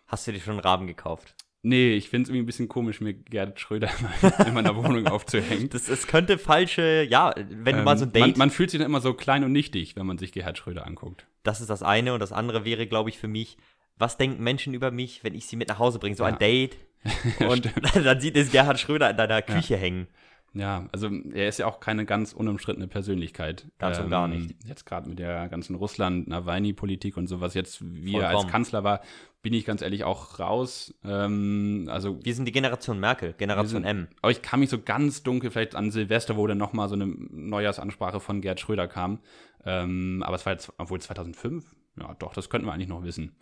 Hast 0.08 0.28
du 0.28 0.32
dir 0.32 0.40
schon 0.40 0.54
einen 0.54 0.62
Raben 0.62 0.88
gekauft? 0.88 1.36
Nee, 1.66 1.94
ich 1.94 2.10
finde 2.10 2.24
es 2.24 2.30
irgendwie 2.30 2.44
ein 2.44 2.46
bisschen 2.46 2.68
komisch, 2.68 3.00
mir 3.00 3.14
Gerhard 3.14 3.58
Schröder 3.60 3.90
in 4.46 4.54
meiner 4.54 4.76
Wohnung 4.76 5.08
aufzuhängen. 5.08 5.70
Das, 5.70 5.86
das 5.86 6.08
könnte 6.08 6.38
falsche, 6.38 7.08
ja, 7.10 7.34
wenn 7.36 7.76
ähm, 7.76 7.78
du 7.80 7.84
mal 7.84 7.98
so 7.98 8.06
ein 8.06 8.12
Date. 8.12 8.22
Man, 8.22 8.38
man, 8.38 8.50
fühlt 8.50 8.70
sich 8.70 8.80
dann 8.80 8.88
immer 8.88 9.00
so 9.00 9.14
klein 9.14 9.46
und 9.46 9.54
nichtig, 9.54 9.96
wenn 9.96 10.06
man 10.06 10.18
sich 10.18 10.34
Gerhard 10.34 10.58
Schröder 10.58 10.86
anguckt. 10.86 11.26
Das 11.44 11.62
ist 11.62 11.70
das 11.70 11.84
eine 11.84 12.14
und 12.14 12.20
das 12.20 12.32
andere 12.32 12.66
wäre, 12.66 12.88
glaube 12.88 13.10
ich, 13.10 13.18
für 13.18 13.28
mich, 13.28 13.58
was 13.98 14.18
denken 14.18 14.44
Menschen 14.44 14.74
über 14.74 14.92
mich, 14.92 15.24
wenn 15.24 15.36
ich 15.36 15.46
sie 15.46 15.56
mit 15.56 15.68
nach 15.70 15.80
Hause 15.80 16.00
bringe? 16.00 16.16
So 16.16 16.24
ja. 16.24 16.30
ein 16.30 16.40
Date. 16.40 16.78
und 17.48 17.70
dann 17.94 18.20
sieht 18.22 18.38
es 18.38 18.52
Gerhard 18.52 18.80
Schröder 18.80 19.10
in 19.10 19.18
deiner 19.18 19.42
Küche 19.42 19.76
ja. 19.76 19.80
hängen. 19.80 20.08
Ja, 20.56 20.88
also 20.92 21.10
er 21.34 21.48
ist 21.48 21.58
ja 21.58 21.66
auch 21.66 21.80
keine 21.80 22.06
ganz 22.06 22.32
unumstrittene 22.32 22.88
Persönlichkeit. 22.88 23.68
Ganz 23.80 23.98
ähm, 23.98 24.06
und 24.06 24.10
gar 24.12 24.28
nicht. 24.28 24.56
Jetzt 24.66 24.86
gerade 24.86 25.10
mit 25.10 25.18
der 25.18 25.50
ganzen 25.50 25.76
Russland-Nawalny-Politik 25.76 27.18
und 27.18 27.28
sowas, 27.28 27.56
jetzt 27.56 27.82
wie 27.82 28.12
Vollkommen. 28.12 28.34
er 28.34 28.38
als 28.38 28.48
Kanzler 28.48 28.84
war, 28.84 29.02
bin 29.42 29.54
ich 29.54 29.66
ganz 29.66 29.82
ehrlich 29.82 30.04
auch 30.04 30.40
raus. 30.40 30.94
Ähm, 31.04 31.88
also 31.90 32.24
Wir 32.24 32.36
sind 32.36 32.46
die 32.46 32.52
Generation 32.52 33.00
Merkel, 33.00 33.34
Generation 33.34 33.84
sind, 33.84 33.90
M. 33.90 34.08
Aber 34.22 34.32
ich 34.32 34.44
kann 34.44 34.60
mich 34.60 34.70
so 34.70 34.80
ganz 34.80 35.24
dunkel 35.24 35.50
vielleicht 35.50 35.76
an 35.76 35.90
Silvester, 35.90 36.38
wo 36.38 36.46
dann 36.46 36.60
nochmal 36.60 36.88
so 36.88 36.96
eine 36.96 37.08
Neujahrsansprache 37.08 38.20
von 38.20 38.42
Gerd 38.42 38.60
Schröder 38.60 38.88
kam. 38.88 39.20
Ähm, 39.66 40.24
aber 40.24 40.36
es 40.36 40.46
war 40.46 40.54
jetzt, 40.54 40.72
obwohl 40.78 41.02
2005, 41.02 41.66
ja 42.00 42.14
doch, 42.20 42.34
das 42.34 42.50
könnten 42.50 42.68
wir 42.68 42.74
eigentlich 42.74 42.90
noch 42.90 43.04
wissen. 43.04 43.36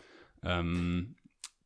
Ähm, 0.44 1.16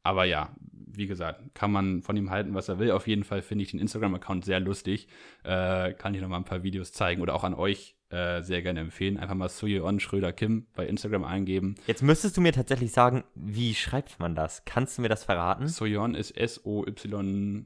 aber 0.02 0.26
ja, 0.26 0.56
wie 0.98 1.08
gesagt, 1.08 1.56
kann 1.56 1.72
man 1.72 2.02
von 2.02 2.18
ihm 2.18 2.30
halten, 2.30 2.54
was 2.54 2.70
er 2.70 2.80
will. 2.80 2.92
Auf 2.92 3.08
jeden 3.08 3.24
Fall 3.24 3.42
finde 3.42 3.64
ich 3.64 3.72
den 3.72 3.80
Instagram-Account 3.80 4.46
sehr 4.46 4.60
lustig. 4.60 5.08
Äh, 5.44 5.94
kann 5.94 6.14
ich 6.14 6.22
noch 6.22 6.30
mal 6.30 6.38
ein 6.38 6.46
paar 6.46 6.64
Videos 6.64 6.92
zeigen 6.92 7.22
oder 7.22 7.34
auch 7.36 7.44
an 7.44 7.54
euch 7.54 7.96
äh, 8.10 8.42
sehr 8.42 8.62
gerne 8.62 8.80
empfehlen. 8.82 9.18
Einfach 9.18 9.36
mal 9.36 9.50
Suyeon 9.50 10.00
Schröder 10.00 10.32
Kim 10.32 10.68
bei 10.74 10.86
Instagram 10.88 11.24
eingeben. 11.24 11.76
Jetzt 11.88 12.04
müsstest 12.04 12.38
du 12.38 12.42
mir 12.42 12.54
tatsächlich 12.54 12.92
sagen, 12.92 13.24
wie 13.34 13.74
schreibt 13.74 14.20
man 14.20 14.36
das? 14.36 14.64
Kannst 14.66 14.98
du 14.98 15.02
mir 15.02 15.10
das 15.10 15.24
verraten? 15.24 15.68
Suyeon 15.68 16.16
ist 16.16 16.32
S-O-Y-E-O-N. 16.38 17.66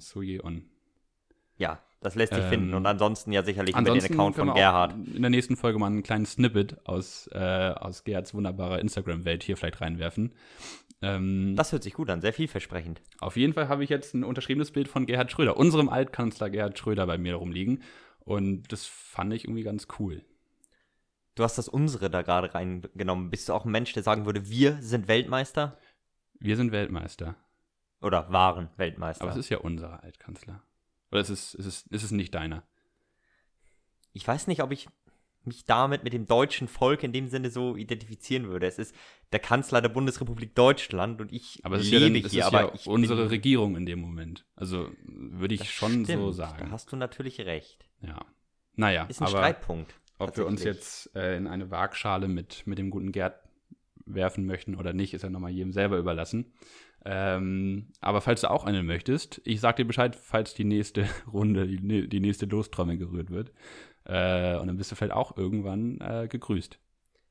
Suyeon. 0.00 0.64
Ja, 1.56 1.80
das 2.02 2.14
lässt 2.14 2.34
sich 2.34 2.42
Ähm, 2.44 2.50
finden. 2.50 2.74
Und 2.74 2.86
ansonsten 2.86 3.32
ja 3.32 3.42
sicherlich 3.42 3.70
über 3.74 3.78
Ansonsten 3.78 4.12
den 4.12 4.20
Account 4.20 4.36
von 4.36 4.54
Gerhard. 4.54 4.94
In 5.14 5.22
der 5.22 5.30
nächsten 5.30 5.56
Folge 5.56 5.78
mal 5.78 5.86
einen 5.86 6.02
kleinen 6.02 6.26
Snippet 6.26 6.86
aus, 6.86 7.28
äh, 7.32 7.38
aus 7.38 8.04
Gerhards 8.04 8.34
wunderbarer 8.34 8.78
Instagram-Welt 8.80 9.42
hier 9.42 9.56
vielleicht 9.56 9.80
reinwerfen. 9.80 10.34
Ähm, 11.00 11.54
Das 11.56 11.72
hört 11.72 11.82
sich 11.82 11.94
gut 11.94 12.10
an, 12.10 12.20
sehr 12.20 12.32
vielversprechend. 12.32 13.02
Auf 13.20 13.36
jeden 13.36 13.52
Fall 13.52 13.68
habe 13.68 13.84
ich 13.84 13.90
jetzt 13.90 14.14
ein 14.14 14.24
unterschriebenes 14.24 14.70
Bild 14.70 14.88
von 14.88 15.06
Gerhard 15.06 15.30
Schröder, 15.30 15.56
unserem 15.56 15.88
Altkanzler 15.88 16.50
Gerhard 16.50 16.78
Schröder, 16.78 17.06
bei 17.06 17.18
mir 17.18 17.34
rumliegen. 17.36 17.82
Und 18.20 18.70
das 18.72 18.86
fand 18.86 19.32
ich 19.32 19.44
irgendwie 19.44 19.64
ganz 19.64 19.88
cool. 19.98 20.22
Du 21.34 21.44
hast 21.44 21.56
das 21.58 21.68
unsere 21.68 22.10
da 22.10 22.22
gerade 22.22 22.54
reingenommen. 22.54 23.30
Bist 23.30 23.48
du 23.48 23.54
auch 23.54 23.64
ein 23.64 23.72
Mensch, 23.72 23.92
der 23.94 24.02
sagen 24.02 24.26
würde, 24.26 24.48
wir 24.48 24.78
sind 24.80 25.08
Weltmeister? 25.08 25.78
Wir 26.38 26.56
sind 26.56 26.72
Weltmeister. 26.72 27.36
Oder 28.00 28.30
waren 28.32 28.68
Weltmeister? 28.76 29.22
Aber 29.22 29.32
es 29.32 29.38
ist 29.38 29.48
ja 29.48 29.58
unser 29.58 30.02
Altkanzler. 30.02 30.62
Oder 31.12 31.20
ist 31.20 31.28
es, 31.28 31.54
ist 31.54 31.66
es, 31.66 31.86
ist 31.88 32.02
es 32.02 32.10
nicht 32.10 32.34
deiner? 32.34 32.64
ich 34.12 34.26
weiß 34.26 34.46
nicht, 34.46 34.62
ob 34.62 34.72
ich 34.72 34.88
mich 35.44 35.64
damit 35.64 36.04
mit 36.04 36.12
dem 36.12 36.26
deutschen 36.26 36.68
Volk 36.68 37.02
in 37.02 37.12
dem 37.12 37.26
Sinne 37.26 37.50
so 37.50 37.76
identifizieren 37.76 38.48
würde. 38.48 38.66
Es 38.66 38.78
ist 38.78 38.94
der 39.32 39.40
Kanzler 39.40 39.80
der 39.80 39.88
Bundesrepublik 39.88 40.54
Deutschland 40.54 41.20
und 41.20 41.32
ich 41.32 41.58
Aber 41.64 41.76
es 41.76 41.86
ist 41.86 41.90
lebe 41.90 42.04
ja, 42.04 42.20
dann, 42.20 42.30
hier, 42.30 42.46
aber 42.46 42.60
ja 42.60 42.80
unsere 42.84 43.22
bin, 43.22 43.28
Regierung 43.28 43.76
in 43.76 43.84
dem 43.84 44.00
Moment. 44.00 44.46
Also 44.54 44.90
würde 45.04 45.54
ich 45.54 45.68
schon 45.68 46.04
so 46.04 46.12
stimmt, 46.12 46.34
sagen. 46.34 46.66
Da 46.66 46.70
hast 46.70 46.92
du 46.92 46.96
natürlich 46.96 47.40
recht. 47.40 47.88
Ja. 48.02 48.24
Naja, 48.74 49.06
Ist 49.06 49.20
ein 49.20 49.26
aber 49.26 49.38
Streitpunkt. 49.38 49.94
ob 50.18 50.36
wir 50.36 50.46
uns 50.46 50.62
jetzt 50.62 51.14
äh, 51.16 51.36
in 51.36 51.48
eine 51.48 51.70
Waagschale 51.72 52.28
mit, 52.28 52.64
mit 52.66 52.78
dem 52.78 52.90
guten 52.90 53.10
Gerd 53.10 53.34
werfen 54.06 54.46
möchten 54.46 54.76
oder 54.76 54.92
nicht, 54.92 55.12
ist 55.12 55.22
ja 55.22 55.30
nochmal 55.30 55.50
jedem 55.50 55.72
selber 55.72 55.98
überlassen. 55.98 56.52
Ähm, 57.04 57.88
aber 58.00 58.20
falls 58.20 58.42
du 58.42 58.50
auch 58.50 58.64
eine 58.64 58.82
möchtest, 58.82 59.40
ich 59.44 59.60
sag 59.60 59.76
dir 59.76 59.84
Bescheid, 59.84 60.14
falls 60.14 60.54
die 60.54 60.64
nächste 60.64 61.08
Runde, 61.32 61.66
die, 61.66 62.08
die 62.08 62.20
nächste 62.20 62.46
Lostrommel 62.46 62.96
gerührt 62.96 63.30
wird. 63.30 63.52
Äh, 64.04 64.56
und 64.58 64.68
dann 64.68 64.76
bist 64.76 64.90
du 64.90 64.96
vielleicht 64.96 65.14
auch 65.14 65.36
irgendwann 65.36 66.00
äh, 66.00 66.28
gegrüßt, 66.28 66.78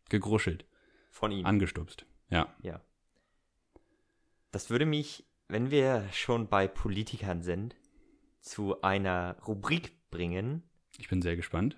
gegruschelt, 0.10 0.66
von 1.10 1.32
ihm. 1.32 1.46
angestupst. 1.46 2.06
Ja. 2.30 2.54
Ja. 2.62 2.82
Das 4.52 4.70
würde 4.70 4.86
mich, 4.86 5.26
wenn 5.48 5.72
wir 5.72 6.06
schon 6.12 6.48
bei 6.48 6.68
Politikern 6.68 7.42
sind, 7.42 7.76
zu 8.42 8.82
einer 8.82 9.38
Rubrik 9.48 9.94
bringen, 10.10 10.64
Ich 10.98 11.08
bin 11.08 11.22
sehr 11.22 11.36
gespannt. 11.36 11.78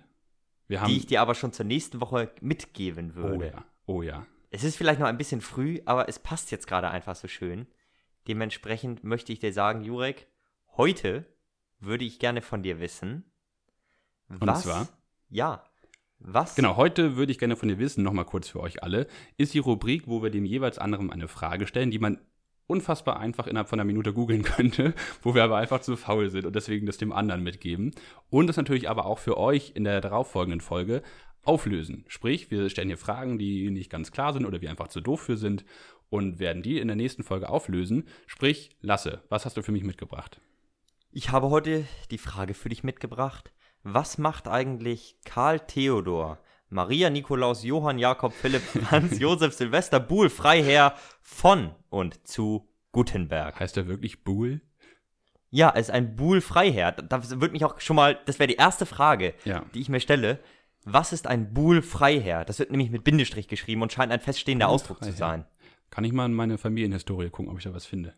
Wir 0.66 0.80
haben. 0.80 0.88
die 0.88 0.96
ich 0.96 1.06
dir 1.06 1.20
aber 1.20 1.34
schon 1.34 1.52
zur 1.52 1.66
nächsten 1.66 2.00
Woche 2.00 2.32
mitgeben 2.40 3.14
würde. 3.14 3.36
oh 3.36 3.42
ja, 3.42 3.64
oh 3.86 4.02
ja. 4.02 4.26
Es 4.50 4.64
ist 4.64 4.76
vielleicht 4.76 4.98
noch 5.00 5.08
ein 5.08 5.18
bisschen 5.18 5.40
früh, 5.40 5.80
aber 5.84 6.08
es 6.08 6.18
passt 6.18 6.50
jetzt 6.50 6.66
gerade 6.66 6.88
einfach 6.90 7.14
so 7.16 7.28
schön. 7.28 7.66
Dementsprechend 8.28 9.04
möchte 9.04 9.32
ich 9.32 9.38
dir 9.38 9.52
sagen, 9.52 9.82
Jurek, 9.82 10.26
heute 10.76 11.26
würde 11.78 12.04
ich 12.04 12.18
gerne 12.18 12.40
von 12.40 12.62
dir 12.62 12.80
wissen, 12.80 13.24
Und 14.28 14.46
was. 14.46 14.62
zwar? 14.62 14.88
Ja. 15.28 15.64
Was? 16.18 16.54
Genau, 16.54 16.76
heute 16.76 17.16
würde 17.16 17.32
ich 17.32 17.38
gerne 17.38 17.56
von 17.56 17.68
dir 17.68 17.78
wissen, 17.78 18.02
nochmal 18.02 18.24
kurz 18.24 18.48
für 18.48 18.60
euch 18.60 18.82
alle, 18.82 19.06
ist 19.36 19.52
die 19.52 19.58
Rubrik, 19.58 20.06
wo 20.06 20.22
wir 20.22 20.30
dem 20.30 20.46
jeweils 20.46 20.78
anderen 20.78 21.12
eine 21.12 21.28
Frage 21.28 21.66
stellen, 21.66 21.90
die 21.90 21.98
man 21.98 22.18
unfassbar 22.66 23.20
einfach 23.20 23.46
innerhalb 23.46 23.68
von 23.68 23.78
einer 23.78 23.86
Minute 23.86 24.14
googeln 24.14 24.42
könnte, 24.42 24.94
wo 25.22 25.34
wir 25.34 25.44
aber 25.44 25.58
einfach 25.58 25.80
zu 25.80 25.96
faul 25.96 26.30
sind 26.30 26.46
und 26.46 26.56
deswegen 26.56 26.86
das 26.86 26.96
dem 26.96 27.12
anderen 27.12 27.42
mitgeben. 27.42 27.90
Und 28.30 28.46
das 28.46 28.56
natürlich 28.56 28.88
aber 28.88 29.04
auch 29.04 29.18
für 29.18 29.36
euch 29.36 29.72
in 29.74 29.84
der 29.84 30.00
darauffolgenden 30.00 30.62
Folge 30.62 31.02
auflösen. 31.42 32.04
Sprich, 32.08 32.50
wir 32.50 32.70
stellen 32.70 32.88
hier 32.88 32.96
Fragen, 32.96 33.38
die 33.38 33.70
nicht 33.70 33.90
ganz 33.90 34.10
klar 34.10 34.32
sind 34.32 34.46
oder 34.46 34.62
wir 34.62 34.70
einfach 34.70 34.88
zu 34.88 35.02
doof 35.02 35.20
für 35.20 35.36
sind 35.36 35.66
und 36.10 36.38
werden 36.38 36.62
die 36.62 36.78
in 36.78 36.88
der 36.88 36.96
nächsten 36.96 37.22
Folge 37.22 37.48
auflösen. 37.48 38.08
Sprich, 38.26 38.76
Lasse, 38.80 39.22
was 39.28 39.44
hast 39.44 39.56
du 39.56 39.62
für 39.62 39.72
mich 39.72 39.84
mitgebracht? 39.84 40.40
Ich 41.10 41.30
habe 41.30 41.50
heute 41.50 41.84
die 42.10 42.18
Frage 42.18 42.54
für 42.54 42.68
dich 42.68 42.82
mitgebracht. 42.84 43.52
Was 43.82 44.18
macht 44.18 44.48
eigentlich 44.48 45.16
Karl 45.24 45.60
Theodor, 45.60 46.38
Maria 46.70 47.10
Nikolaus, 47.10 47.62
Johann 47.64 47.98
Jakob, 47.98 48.32
Philipp, 48.32 48.62
Franz, 48.88 49.18
Josef, 49.18 49.54
Silvester, 49.54 50.00
Buhl, 50.00 50.30
Freiherr 50.30 50.94
von 51.20 51.74
und 51.90 52.26
zu 52.26 52.68
Gutenberg? 52.92 53.60
Heißt 53.60 53.76
er 53.76 53.86
wirklich 53.86 54.24
Buhl? 54.24 54.60
Ja, 55.50 55.70
es 55.76 55.82
ist 55.82 55.90
ein 55.90 56.16
Buhl-Freiherr. 56.16 56.90
Das 56.92 57.40
wird 57.40 57.52
mich 57.52 57.64
auch 57.64 57.78
schon 57.78 57.94
mal, 57.94 58.18
das 58.26 58.40
wäre 58.40 58.48
die 58.48 58.56
erste 58.56 58.86
Frage, 58.86 59.34
Ja. 59.44 59.64
die 59.72 59.80
ich 59.80 59.88
mir 59.88 60.00
stelle. 60.00 60.40
Was 60.84 61.12
ist 61.12 61.28
ein 61.28 61.54
Buhl-Freiherr? 61.54 62.44
Das 62.44 62.58
wird 62.58 62.72
nämlich 62.72 62.90
mit 62.90 63.04
Bindestrich 63.04 63.46
geschrieben 63.46 63.82
und 63.82 63.92
scheint 63.92 64.10
ein 64.10 64.18
feststehender 64.20 64.68
Ausdruck 64.68 65.04
zu 65.04 65.12
sein. 65.12 65.44
Kann 65.94 66.02
ich 66.02 66.12
mal 66.12 66.26
in 66.26 66.34
meine 66.34 66.58
Familienhistorie 66.58 67.30
gucken, 67.30 67.52
ob 67.52 67.58
ich 67.58 67.64
da 67.64 67.72
was 67.72 67.86
finde? 67.86 68.14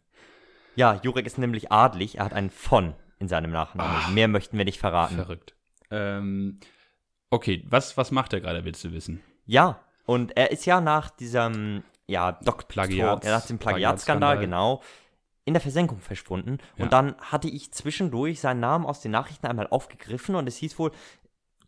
Ja, 0.76 0.98
Jurek 1.02 1.26
ist 1.26 1.36
nämlich 1.36 1.70
adlig. 1.70 2.16
Er 2.16 2.24
hat 2.24 2.32
einen 2.32 2.48
von 2.48 2.94
in 3.18 3.28
seinem 3.28 3.50
Nachnamen. 3.50 4.02
Ah. 4.06 4.10
Mehr 4.10 4.28
möchten 4.28 4.56
wir 4.56 4.64
nicht 4.64 4.78
verraten. 4.78 5.16
Verrückt. 5.16 5.54
Ähm, 5.90 6.58
okay, 7.28 7.64
was, 7.68 7.98
was 7.98 8.12
macht 8.12 8.32
er 8.32 8.40
gerade, 8.40 8.64
willst 8.64 8.82
du 8.82 8.92
wissen? 8.92 9.22
Ja, 9.44 9.80
und 10.06 10.36
er 10.38 10.52
ist 10.52 10.64
ja 10.64 10.80
nach 10.80 11.10
diesem, 11.10 11.82
ja, 12.06 12.32
Doktor, 12.32 12.66
Plagiats- 12.66 13.26
ja, 13.26 13.38
nach 13.38 13.46
dem 13.46 13.58
Plagiatsskandal. 13.58 14.36
Plagiatskandal, 14.36 14.38
genau, 14.38 14.82
in 15.44 15.52
der 15.52 15.60
Versenkung 15.60 16.00
verschwunden. 16.00 16.58
Ja. 16.76 16.84
Und 16.84 16.94
dann 16.94 17.14
hatte 17.18 17.48
ich 17.48 17.72
zwischendurch 17.72 18.40
seinen 18.40 18.60
Namen 18.60 18.86
aus 18.86 19.02
den 19.02 19.12
Nachrichten 19.12 19.46
einmal 19.46 19.66
aufgegriffen 19.66 20.34
und 20.34 20.48
es 20.48 20.56
hieß 20.56 20.78
wohl, 20.78 20.92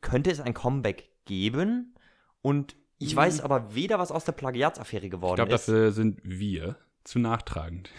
könnte 0.01 0.31
es 0.31 0.41
ein 0.41 0.55
Comeback 0.55 1.11
geben? 1.27 1.95
Und 2.41 2.77
ich 2.99 3.13
Mhm. 3.15 3.19
weiß 3.19 3.41
aber 3.41 3.75
weder, 3.75 3.99
was 3.99 4.11
aus 4.13 4.25
der 4.25 4.33
Plagiatsaffäre 4.33 5.05
Ich 5.07 5.11
geworden 5.11 5.37
glaube, 5.37 5.55
ist. 5.55 5.69
dafür 5.69 5.93
sind 5.93 6.21
wir 6.25 6.77
zu 7.05 7.19
nachtragend. 7.19 7.91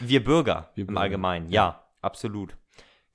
Wir 0.00 0.22
Bürger 0.24 0.70
Wir 0.74 0.82
im 0.82 0.86
Bürger, 0.88 1.00
Allgemeinen, 1.00 1.50
ja, 1.50 1.84
absolut. 2.00 2.56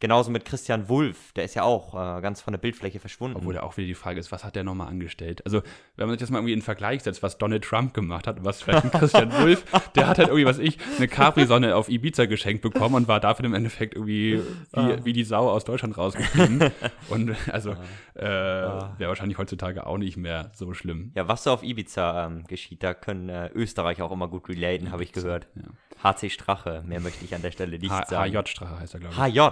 Genauso 0.01 0.31
mit 0.31 0.45
Christian 0.45 0.87
Wulff, 0.87 1.33
der 1.33 1.43
ist 1.43 1.55
ja 1.55 1.63
auch 1.63 1.93
äh, 1.93 2.21
ganz 2.21 2.39
von 2.39 2.53
der 2.53 2.57
Bildfläche 2.59 2.99
verschwunden. 3.01 3.35
Obwohl 3.35 3.55
da 3.55 3.63
auch 3.63 3.75
wieder 3.75 3.87
die 3.87 3.95
Frage 3.95 4.17
ist, 4.19 4.31
was 4.31 4.45
hat 4.45 4.55
der 4.55 4.63
nochmal 4.63 4.87
angestellt? 4.87 5.41
Also, 5.45 5.61
wenn 5.97 6.07
man 6.07 6.11
sich 6.13 6.21
das 6.21 6.29
mal 6.29 6.37
irgendwie 6.37 6.53
in 6.53 6.61
Vergleich 6.61 7.03
setzt, 7.03 7.21
was 7.21 7.37
Donald 7.37 7.65
Trump 7.65 7.93
gemacht 7.93 8.25
hat 8.25 8.39
und 8.39 8.45
was 8.45 8.61
vielleicht 8.61 8.85
ein 8.85 8.91
Christian 8.91 9.29
Wulff, 9.41 9.65
der 9.95 10.07
hat 10.07 10.17
halt 10.17 10.29
irgendwie, 10.29 10.45
was 10.45 10.57
ich, 10.57 10.77
eine 10.97 11.09
Capri-Sonne 11.09 11.75
auf 11.75 11.89
Ibiza 11.89 12.25
geschenkt 12.27 12.61
bekommen 12.61 12.95
und 12.95 13.07
war 13.09 13.19
dafür 13.19 13.43
im 13.45 13.53
Endeffekt 13.53 13.93
irgendwie 13.95 14.41
wie, 14.73 15.05
wie 15.05 15.13
die 15.13 15.23
Sau 15.25 15.49
aus 15.49 15.65
Deutschland 15.65 15.97
rausgeflogen. 15.97 16.71
und 17.09 17.35
also, 17.51 17.71
äh, 18.15 18.23
wäre 18.23 19.07
wahrscheinlich 19.09 19.37
heutzutage 19.37 19.85
auch 19.85 19.97
nicht 19.97 20.15
mehr 20.15 20.51
so 20.53 20.73
schlimm. 20.73 21.11
Ja, 21.15 21.27
was 21.27 21.43
so 21.43 21.51
auf 21.51 21.61
Ibiza 21.63 22.25
ähm, 22.27 22.45
geschieht, 22.45 22.83
da 22.83 22.93
können 22.93 23.27
äh, 23.27 23.49
Österreicher 23.53 24.05
auch 24.05 24.11
immer 24.11 24.29
gut 24.29 24.47
relaten, 24.47 24.91
habe 24.91 25.03
ich 25.03 25.11
gehört. 25.11 25.47
Ja. 25.55 26.13
HC 26.13 26.29
Strache, 26.29 26.83
mehr 26.87 27.01
möchte 27.01 27.25
ich 27.25 27.35
an 27.35 27.41
der 27.41 27.51
Stelle 27.51 27.77
nicht 27.77 27.91
H- 27.91 28.05
sagen. 28.05 28.31
HJ-Strache 28.33 28.79
heißt 28.79 28.93
er, 28.93 28.99
glaube 29.01 29.13
ich. 29.13 29.35
HJ. 29.35 29.49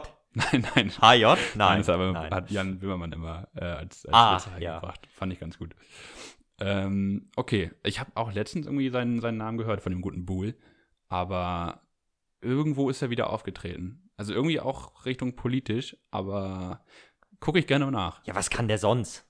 Nein, 0.52 0.68
nein. 0.76 0.90
HJ? 1.02 1.24
Nein, 1.24 1.38
Nein. 1.56 1.78
das 1.80 1.90
aber 1.90 2.12
nein. 2.12 2.32
hat 2.34 2.52
Jan 2.52 2.80
Böhmermann 2.80 3.12
immer 3.12 3.48
äh, 3.56 3.64
als, 3.66 4.06
als 4.06 4.14
Ah, 4.14 4.36
Witz 4.36 4.62
ja. 4.62 4.76
eingebracht. 4.76 5.08
Fand 5.16 5.34
ich 5.34 5.40
ganz 5.40 5.58
gut. 5.58 5.76
Ähm, 6.60 7.30
okay, 7.36 7.72
ich 7.84 8.00
habe 8.00 8.12
auch 8.16 8.32
letztens 8.34 8.66
irgendwie 8.66 8.90
seinen, 8.90 9.20
seinen 9.22 9.38
Namen 9.38 9.58
gehört 9.58 9.82
von 9.82 9.92
dem 9.92 10.02
guten 10.02 10.26
Buhl, 10.26 10.56
aber 11.08 11.82
irgendwo 12.42 12.90
ist 12.90 13.02
er 13.02 13.10
wieder 13.10 13.30
aufgetreten. 13.32 14.10
Also 14.18 14.34
irgendwie 14.34 14.60
auch 14.60 15.06
Richtung 15.06 15.36
politisch, 15.36 15.96
aber 16.10 16.84
gucke 17.40 17.60
ich 17.60 17.68
gerne 17.68 17.92
nach. 17.92 18.26
Ja, 18.26 18.34
was 18.36 18.50
kann 18.50 18.68
der 18.68 18.80
sonst? 18.80 19.26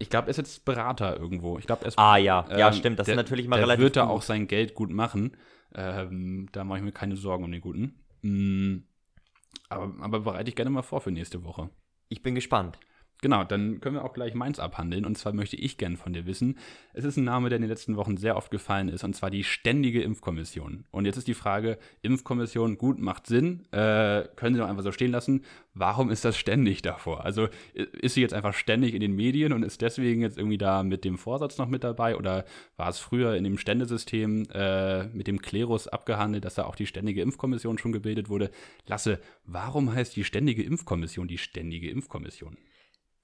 Ich 0.00 0.10
glaube, 0.10 0.26
er 0.28 0.30
ist 0.30 0.36
jetzt 0.36 0.64
Berater 0.64 1.16
irgendwo. 1.18 1.58
Ich 1.58 1.66
glaube, 1.66 1.82
er 1.84 1.88
ist 1.88 1.98
Ah 1.98 2.16
ja, 2.16 2.46
ja 2.56 2.68
ähm, 2.68 2.74
stimmt, 2.74 2.98
das 2.98 3.06
der, 3.06 3.14
ist 3.14 3.16
natürlich 3.16 3.46
immer 3.46 3.56
der 3.56 3.64
relativ 3.64 3.82
wird 3.84 3.96
da 3.96 4.02
gut. 4.02 4.10
auch 4.10 4.22
sein 4.22 4.46
Geld 4.48 4.74
gut 4.74 4.90
machen. 4.90 5.36
Ähm, 5.74 6.48
da 6.52 6.64
mache 6.64 6.78
ich 6.78 6.84
mir 6.84 6.92
keine 6.92 7.16
Sorgen 7.16 7.44
um 7.44 7.52
den 7.52 7.60
Guten. 7.60 8.04
Mm, 8.22 8.78
aber, 9.68 9.92
aber 10.02 10.20
bereite 10.20 10.50
ich 10.50 10.56
gerne 10.56 10.70
mal 10.70 10.82
vor 10.82 11.00
für 11.00 11.10
nächste 11.10 11.44
Woche. 11.44 11.70
Ich 12.08 12.22
bin 12.22 12.34
gespannt. 12.34 12.78
Genau, 13.20 13.42
dann 13.42 13.80
können 13.80 13.96
wir 13.96 14.04
auch 14.04 14.12
gleich 14.12 14.34
meins 14.34 14.60
abhandeln. 14.60 15.04
Und 15.04 15.18
zwar 15.18 15.32
möchte 15.32 15.56
ich 15.56 15.76
gern 15.76 15.96
von 15.96 16.12
dir 16.12 16.24
wissen. 16.24 16.56
Es 16.92 17.04
ist 17.04 17.16
ein 17.16 17.24
Name, 17.24 17.48
der 17.48 17.56
in 17.56 17.62
den 17.62 17.70
letzten 17.70 17.96
Wochen 17.96 18.16
sehr 18.16 18.36
oft 18.36 18.50
gefallen 18.52 18.88
ist, 18.88 19.02
und 19.02 19.16
zwar 19.16 19.30
die 19.30 19.42
Ständige 19.42 20.02
Impfkommission. 20.02 20.84
Und 20.92 21.04
jetzt 21.04 21.16
ist 21.16 21.26
die 21.26 21.34
Frage: 21.34 21.78
Impfkommission, 22.02 22.78
gut, 22.78 23.00
macht 23.00 23.26
Sinn. 23.26 23.64
Äh, 23.72 24.28
können 24.36 24.54
Sie 24.54 24.60
doch 24.60 24.68
einfach 24.68 24.84
so 24.84 24.92
stehen 24.92 25.10
lassen. 25.10 25.42
Warum 25.74 26.10
ist 26.10 26.24
das 26.24 26.36
ständig 26.36 26.82
davor? 26.82 27.24
Also 27.24 27.48
ist 27.74 28.14
sie 28.14 28.20
jetzt 28.20 28.34
einfach 28.34 28.54
ständig 28.54 28.94
in 28.94 29.00
den 29.00 29.14
Medien 29.14 29.52
und 29.52 29.62
ist 29.62 29.80
deswegen 29.80 30.22
jetzt 30.22 30.38
irgendwie 30.38 30.58
da 30.58 30.82
mit 30.82 31.04
dem 31.04 31.18
Vorsatz 31.18 31.58
noch 31.58 31.68
mit 31.68 31.84
dabei? 31.84 32.16
Oder 32.16 32.44
war 32.76 32.88
es 32.88 32.98
früher 32.98 33.34
in 33.34 33.44
dem 33.44 33.58
Ständesystem 33.58 34.46
äh, 34.52 35.04
mit 35.08 35.26
dem 35.26 35.40
Klerus 35.40 35.88
abgehandelt, 35.88 36.44
dass 36.44 36.54
da 36.54 36.64
auch 36.64 36.76
die 36.76 36.86
Ständige 36.86 37.22
Impfkommission 37.22 37.78
schon 37.78 37.92
gebildet 37.92 38.28
wurde? 38.28 38.50
Lasse, 38.86 39.20
warum 39.44 39.92
heißt 39.92 40.14
die 40.14 40.24
Ständige 40.24 40.62
Impfkommission 40.62 41.28
die 41.28 41.38
Ständige 41.38 41.90
Impfkommission? 41.90 42.56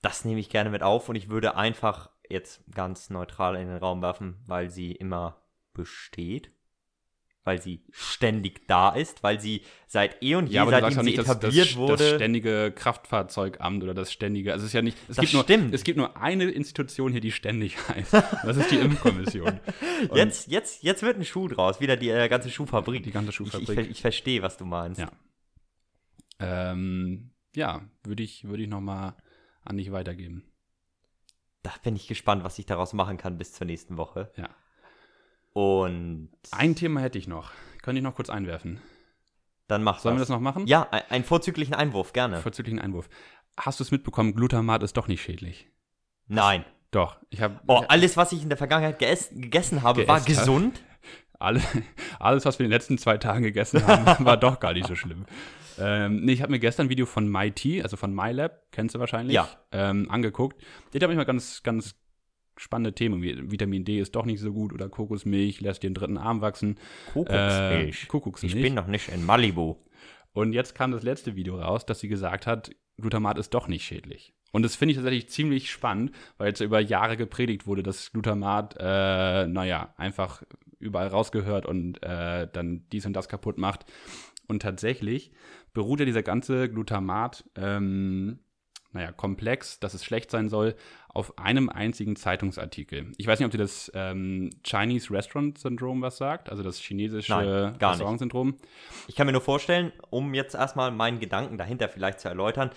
Das 0.05 0.25
nehme 0.25 0.41
ich 0.41 0.51
gerne 0.51 0.71
mit 0.71 0.83
auf 0.83 1.09
und 1.09 1.17
ich 1.17 1.29
würde 1.29 1.57
einfach 1.57 2.11
jetzt 2.29 2.63
ganz 2.75 3.11
neutral 3.11 3.57
in 3.57 3.69
den 3.69 3.77
Raum 3.79 4.03
werfen, 4.03 4.43
weil 4.47 4.71
sie 4.71 4.93
immer 4.93 5.43
besteht. 5.73 6.51
weil 7.47 7.61
sie 7.61 7.85
ständig 7.91 8.67
da 8.69 8.89
ist, 8.89 9.23
weil 9.23 9.39
sie 9.39 9.61
seit 9.87 10.23
eh 10.23 10.35
und 10.37 10.47
je, 10.47 10.55
Ja, 10.55 10.67
seitdem 10.67 10.91
sie 10.93 11.03
nicht, 11.03 11.19
etabliert 11.19 11.69
das, 11.73 11.77
wurde. 11.77 11.97
das 12.09 12.15
ständige 12.15 12.73
Kraftfahrzeugamt 12.75 13.83
oder 13.83 13.93
das 13.93 14.11
ständige, 14.11 14.53
also 14.55 14.63
es 14.63 14.69
ist 14.71 14.73
ja 14.73 14.81
nicht, 14.81 14.97
es 15.11 15.17
Das 15.17 15.31
gibt 15.31 15.35
nur, 15.51 15.73
es 15.75 15.85
gibt 15.85 15.99
nur 15.99 16.17
eine 16.17 16.45
Institution 16.45 17.13
hier, 17.13 17.21
die 17.21 17.33
ständig 17.33 17.77
heißt. 17.89 18.15
Das 18.15 18.57
ist 18.57 18.71
die 18.71 18.77
Impfkommission. 18.79 19.61
Und 20.09 20.17
jetzt, 20.17 20.51
jetzt, 20.51 20.83
jetzt 20.85 21.03
wird 21.03 21.19
ein 21.19 21.25
Schuh 21.27 21.49
draus, 21.49 21.81
wieder 21.83 21.99
die 21.99 22.09
äh, 22.09 22.31
ganze 22.31 22.49
Schuhfabrik. 22.51 23.03
Die 23.03 23.11
ganze 23.11 23.29
Ich, 23.29 23.41
ich, 23.41 23.53
Schuhfabrik. 23.53 23.75
ver- 23.79 23.91
ich 23.91 24.01
verstehe, 24.01 24.41
was 24.41 24.57
du 24.57 24.65
meinst. 24.65 25.01
Ja. 25.03 25.11
Ähm, 26.41 27.31
ja, 27.55 27.83
würde 28.05 28.23
ich, 28.23 28.45
würde 28.45 28.63
ich 28.63 28.69
nochmal 28.71 29.17
an 29.65 29.77
dich 29.77 29.93
weitergeben. 29.93 30.45
Da 31.63 31.73
bin 31.83 31.97
ich 31.97 32.07
gespannt, 32.07 32.45
was 32.45 32.59
ich 32.59 32.67
daraus 32.67 32.93
machen 32.93 33.17
kann 33.17 33.39
bis 33.39 33.53
zur 33.53 33.67
nächsten 33.67 33.97
Woche. 33.97 34.31
Ja. 34.37 34.51
Und 35.53 36.31
Ein 36.51 36.75
Thema 36.75 37.01
hätte 37.01 37.19
ich 37.19 37.29
noch. 37.29 37.53
Könnte 37.83 37.99
ich 37.99 38.03
noch 38.05 38.15
kurz 38.15 38.31
einwerfen. 38.31 38.81
dann 39.67 39.83
mach 39.83 39.99
Sollen 40.01 40.17
wir 40.17 40.21
das. 40.21 40.29
das 40.29 40.35
noch 40.37 40.43
machen? 40.43 40.67
Ja, 40.67 40.89
ein- 40.91 41.03
einen 41.11 41.25
vorzüglichen 41.25 41.75
Einwurf, 41.75 42.13
gerne. 42.13 42.39
Vorzüglichen 42.41 42.81
Einwurf. 42.81 43.09
Hast 43.59 43.81
du 43.81 43.85
es 43.85 43.91
mitbekommen, 43.91 44.35
Glutamat 44.35 44.83
ist 44.83 44.97
doch 44.97 45.09
nicht 45.09 45.23
schädlich. 45.23 45.69
Nein. 46.27 46.65
Doch, 46.91 47.17
ich 47.31 47.41
habe 47.41 47.61
Oh, 47.67 47.83
alles, 47.89 48.17
was 48.19 48.33
ich 48.33 48.43
in 48.43 48.49
der 48.51 48.59
Vergangenheit 48.59 48.99
geess 48.99 49.31
gegessen 49.33 49.83
habe, 49.83 50.07
war 50.07 50.21
gesund. 50.21 50.83
Alle, 51.45 51.61
alles, 52.19 52.45
was 52.45 52.59
wir 52.59 52.65
in 52.67 52.71
den 52.71 52.77
letzten 52.77 52.99
zwei 52.99 53.19
Tagen 53.19 53.43
gegessen 53.43 53.87
haben, 53.87 54.25
war 54.25 54.37
doch 54.37 54.61
gar 54.61 54.73
nicht 54.73 54.87
so 54.87 54.95
schlimm. 54.95 55.25
Ähm, 55.79 56.25
nee, 56.25 56.33
ich 56.33 56.43
habe 56.43 56.53
mir 56.53 56.59
gestern 56.61 56.87
ein 56.87 56.91
Video 56.91 57.07
von 57.07 57.29
MyT, 57.29 57.83
also 57.83 57.97
von 57.97 58.15
MyLab, 58.15 58.71
kennst 58.71 58.95
du 58.95 58.99
wahrscheinlich, 59.01 59.35
Ja. 59.35 59.49
ähm, 59.73 60.11
angeguckt. 60.11 60.61
Die 60.93 60.99
haben 60.99 61.09
manchmal 61.09 61.27
ganz, 61.27 61.63
ganz 61.63 61.97
spannende 62.57 62.95
Themen. 62.95 63.23
Wie 63.23 63.51
Vitamin 63.51 63.85
D 63.85 63.99
ist 63.99 64.15
doch 64.15 64.25
nicht 64.25 64.41
so 64.41 64.53
gut 64.53 64.73
oder 64.73 64.89
Kokosmilch 64.89 65.61
lässt 65.61 65.83
dir 65.83 65.91
den 65.91 65.95
dritten 65.95 66.19
Arm 66.19 66.41
wachsen. 66.41 66.79
Kuckucksmilch. 67.13 68.05
Äh, 68.05 68.07
Kuckucksmilch. 68.07 68.55
ich 68.55 68.63
bin 68.63 68.75
noch 68.75 68.87
nicht 68.87 69.09
in 69.09 69.27
Malibu. 69.27 69.77
Und 70.33 70.53
jetzt 70.53 70.75
kam 70.75 70.93
das 70.93 71.03
letzte 71.03 71.35
Video 71.37 71.59
raus, 71.61 71.87
dass 71.87 72.01
sie 72.01 72.09
gesagt 72.09 72.47
hat, 72.47 72.71
Glutamat 73.01 73.39
ist 73.39 73.55
doch 73.55 73.67
nicht 73.67 73.85
schädlich. 73.85 74.33
Und 74.53 74.63
das 74.63 74.77
finde 74.77 74.93
ich 74.93 74.97
tatsächlich 74.99 75.29
ziemlich 75.29 75.69
spannend, 75.71 76.13
weil 76.39 76.47
jetzt 76.49 76.61
über 76.61 76.79
Jahre 76.79 77.17
gepredigt 77.17 77.67
wurde, 77.67 77.83
dass 77.83 78.13
Glutamat, 78.13 78.77
äh, 78.79 79.49
naja, 79.49 79.93
einfach 79.97 80.45
überall 80.79 81.09
rausgehört 81.09 81.67
und 81.67 82.03
äh, 82.03 82.49
dann 82.53 82.87
dies 82.93 83.07
und 83.07 83.13
das 83.15 83.29
kaputt 83.29 83.59
macht. 83.59 83.87
Und 84.47 84.63
tatsächlich 84.63 85.33
beruht 85.73 86.01
ja 86.01 86.07
dieser 86.07 86.23
ganze 86.23 86.69
Glutamat, 86.69 87.45
ähm, 87.57 88.41
naja, 88.93 89.11
Komplex, 89.11 89.81
dass 89.81 89.93
es 89.95 90.05
schlecht 90.05 90.31
sein 90.31 90.49
soll, 90.49 90.77
auf 91.09 91.39
einem 91.39 91.69
einzigen 91.69 92.15
Zeitungsartikel. 92.15 93.13
Ich 93.17 93.27
weiß 93.27 93.39
nicht, 93.39 93.47
ob 93.47 93.53
dir 93.53 93.59
das 93.59 93.91
ähm, 93.95 94.51
Chinese 94.63 95.11
Restaurant 95.13 95.59
Syndrome 95.59 96.03
was 96.03 96.17
sagt, 96.17 96.49
also 96.49 96.63
das 96.63 96.79
chinesische 96.79 97.37
nicht. 97.37 97.83
Restaurant-Syndrom. 97.83 98.57
Ich 99.09 99.17
kann 99.17 99.27
mir 99.27 99.33
nur 99.33 99.41
vorstellen, 99.41 99.93
um 100.11 100.33
jetzt 100.35 100.55
erstmal 100.55 100.93
meinen 100.93 101.19
Gedanken 101.19 101.59
dahinter 101.59 101.89
vielleicht 101.89 102.21
zu 102.21 102.29
erläutern, 102.29 102.71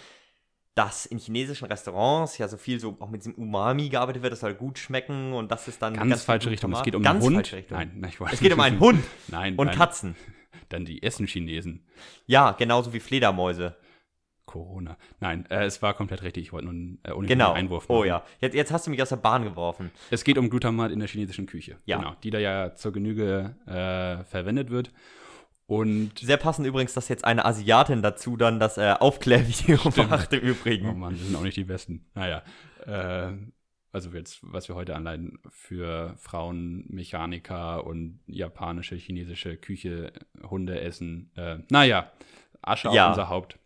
dass 0.77 1.07
in 1.07 1.17
chinesischen 1.17 1.65
Restaurants 1.67 2.37
ja 2.37 2.47
so 2.47 2.57
viel 2.57 2.79
so 2.79 2.95
auch 2.99 3.09
mit 3.09 3.21
diesem 3.21 3.33
Umami 3.33 3.89
gearbeitet 3.89 4.21
wird, 4.21 4.33
das 4.33 4.41
soll 4.41 4.53
gut 4.53 4.77
schmecken 4.77 5.33
und 5.33 5.51
das 5.51 5.67
ist 5.67 5.81
dann 5.81 5.95
Ganz, 5.95 6.13
viel 6.13 6.25
falsche 6.25 6.51
Richtung. 6.51 6.71
Es 6.73 6.83
geht 6.83 6.93
um 6.95 7.01
ganz 7.01 7.25
einen 7.25 7.37
Hund. 7.37 7.55
Nein, 7.69 7.91
nein, 7.95 8.09
ich 8.11 8.21
weiß 8.21 8.33
Es 8.33 8.39
geht 8.39 8.53
um 8.53 8.59
einen 8.59 8.79
Hund 8.79 9.03
Nein, 9.27 9.55
und 9.55 9.67
nein. 9.67 9.75
Katzen. 9.75 10.15
Dann 10.69 10.85
die 10.85 11.01
essen 11.01 11.25
Chinesen. 11.27 11.85
Ja, 12.25 12.51
genauso 12.51 12.93
wie 12.93 12.99
Fledermäuse. 12.99 13.75
Corona. 14.45 14.97
Nein, 15.19 15.45
äh, 15.49 15.65
es 15.65 15.81
war 15.81 15.93
komplett 15.93 16.23
richtig. 16.23 16.43
Ich 16.43 16.53
wollte 16.53 16.65
nur 16.67 16.73
einen 16.73 16.99
äh, 17.03 17.27
Genau. 17.27 17.53
Einwurf 17.53 17.85
Oh 17.89 17.97
machen. 17.99 18.07
ja. 18.07 18.23
Jetzt, 18.39 18.53
jetzt 18.53 18.71
hast 18.71 18.85
du 18.87 18.91
mich 18.91 19.01
aus 19.01 19.09
der 19.09 19.17
Bahn 19.17 19.43
geworfen. 19.43 19.91
Es 20.09 20.23
geht 20.23 20.37
um 20.37 20.49
Glutamat 20.49 20.91
in 20.91 20.99
der 20.99 21.07
chinesischen 21.07 21.47
Küche. 21.47 21.77
Ja. 21.85 21.97
Genau, 21.97 22.15
die 22.23 22.29
da 22.29 22.39
ja 22.39 22.73
zur 22.75 22.93
Genüge 22.93 23.55
äh, 23.65 24.23
verwendet 24.25 24.69
wird. 24.69 24.91
Und 25.67 26.17
Sehr 26.19 26.37
passend 26.37 26.65
übrigens, 26.65 26.93
dass 26.93 27.09
jetzt 27.09 27.25
eine 27.25 27.43
Asiatin 27.45 28.01
dazu 28.01 28.37
dann 28.37 28.59
das 28.59 28.77
äh, 28.77 28.95
Aufklärvideo 28.97 29.77
machte 30.09 30.37
Oh 30.37 30.45
übrigens. 30.45 30.95
Mann, 30.95 31.17
wir 31.17 31.25
sind 31.25 31.35
auch 31.35 31.41
nicht 31.43 31.57
die 31.57 31.65
Besten. 31.65 32.05
Naja, 32.15 32.41
äh, 32.85 33.33
also 33.91 34.09
jetzt, 34.11 34.39
was 34.41 34.69
wir 34.69 34.75
heute 34.75 34.95
allein 34.95 35.39
für 35.49 36.15
Frauen, 36.17 36.85
Mechaniker 36.87 37.85
und 37.85 38.19
japanische, 38.27 38.95
chinesische 38.95 39.57
Küche, 39.57 40.13
Hunde 40.49 40.79
essen. 40.79 41.31
Äh, 41.35 41.59
naja, 41.69 42.11
Asche 42.61 42.89
Ja. 42.93 43.05
auf 43.05 43.09
unser 43.17 43.29
Haupt. 43.29 43.59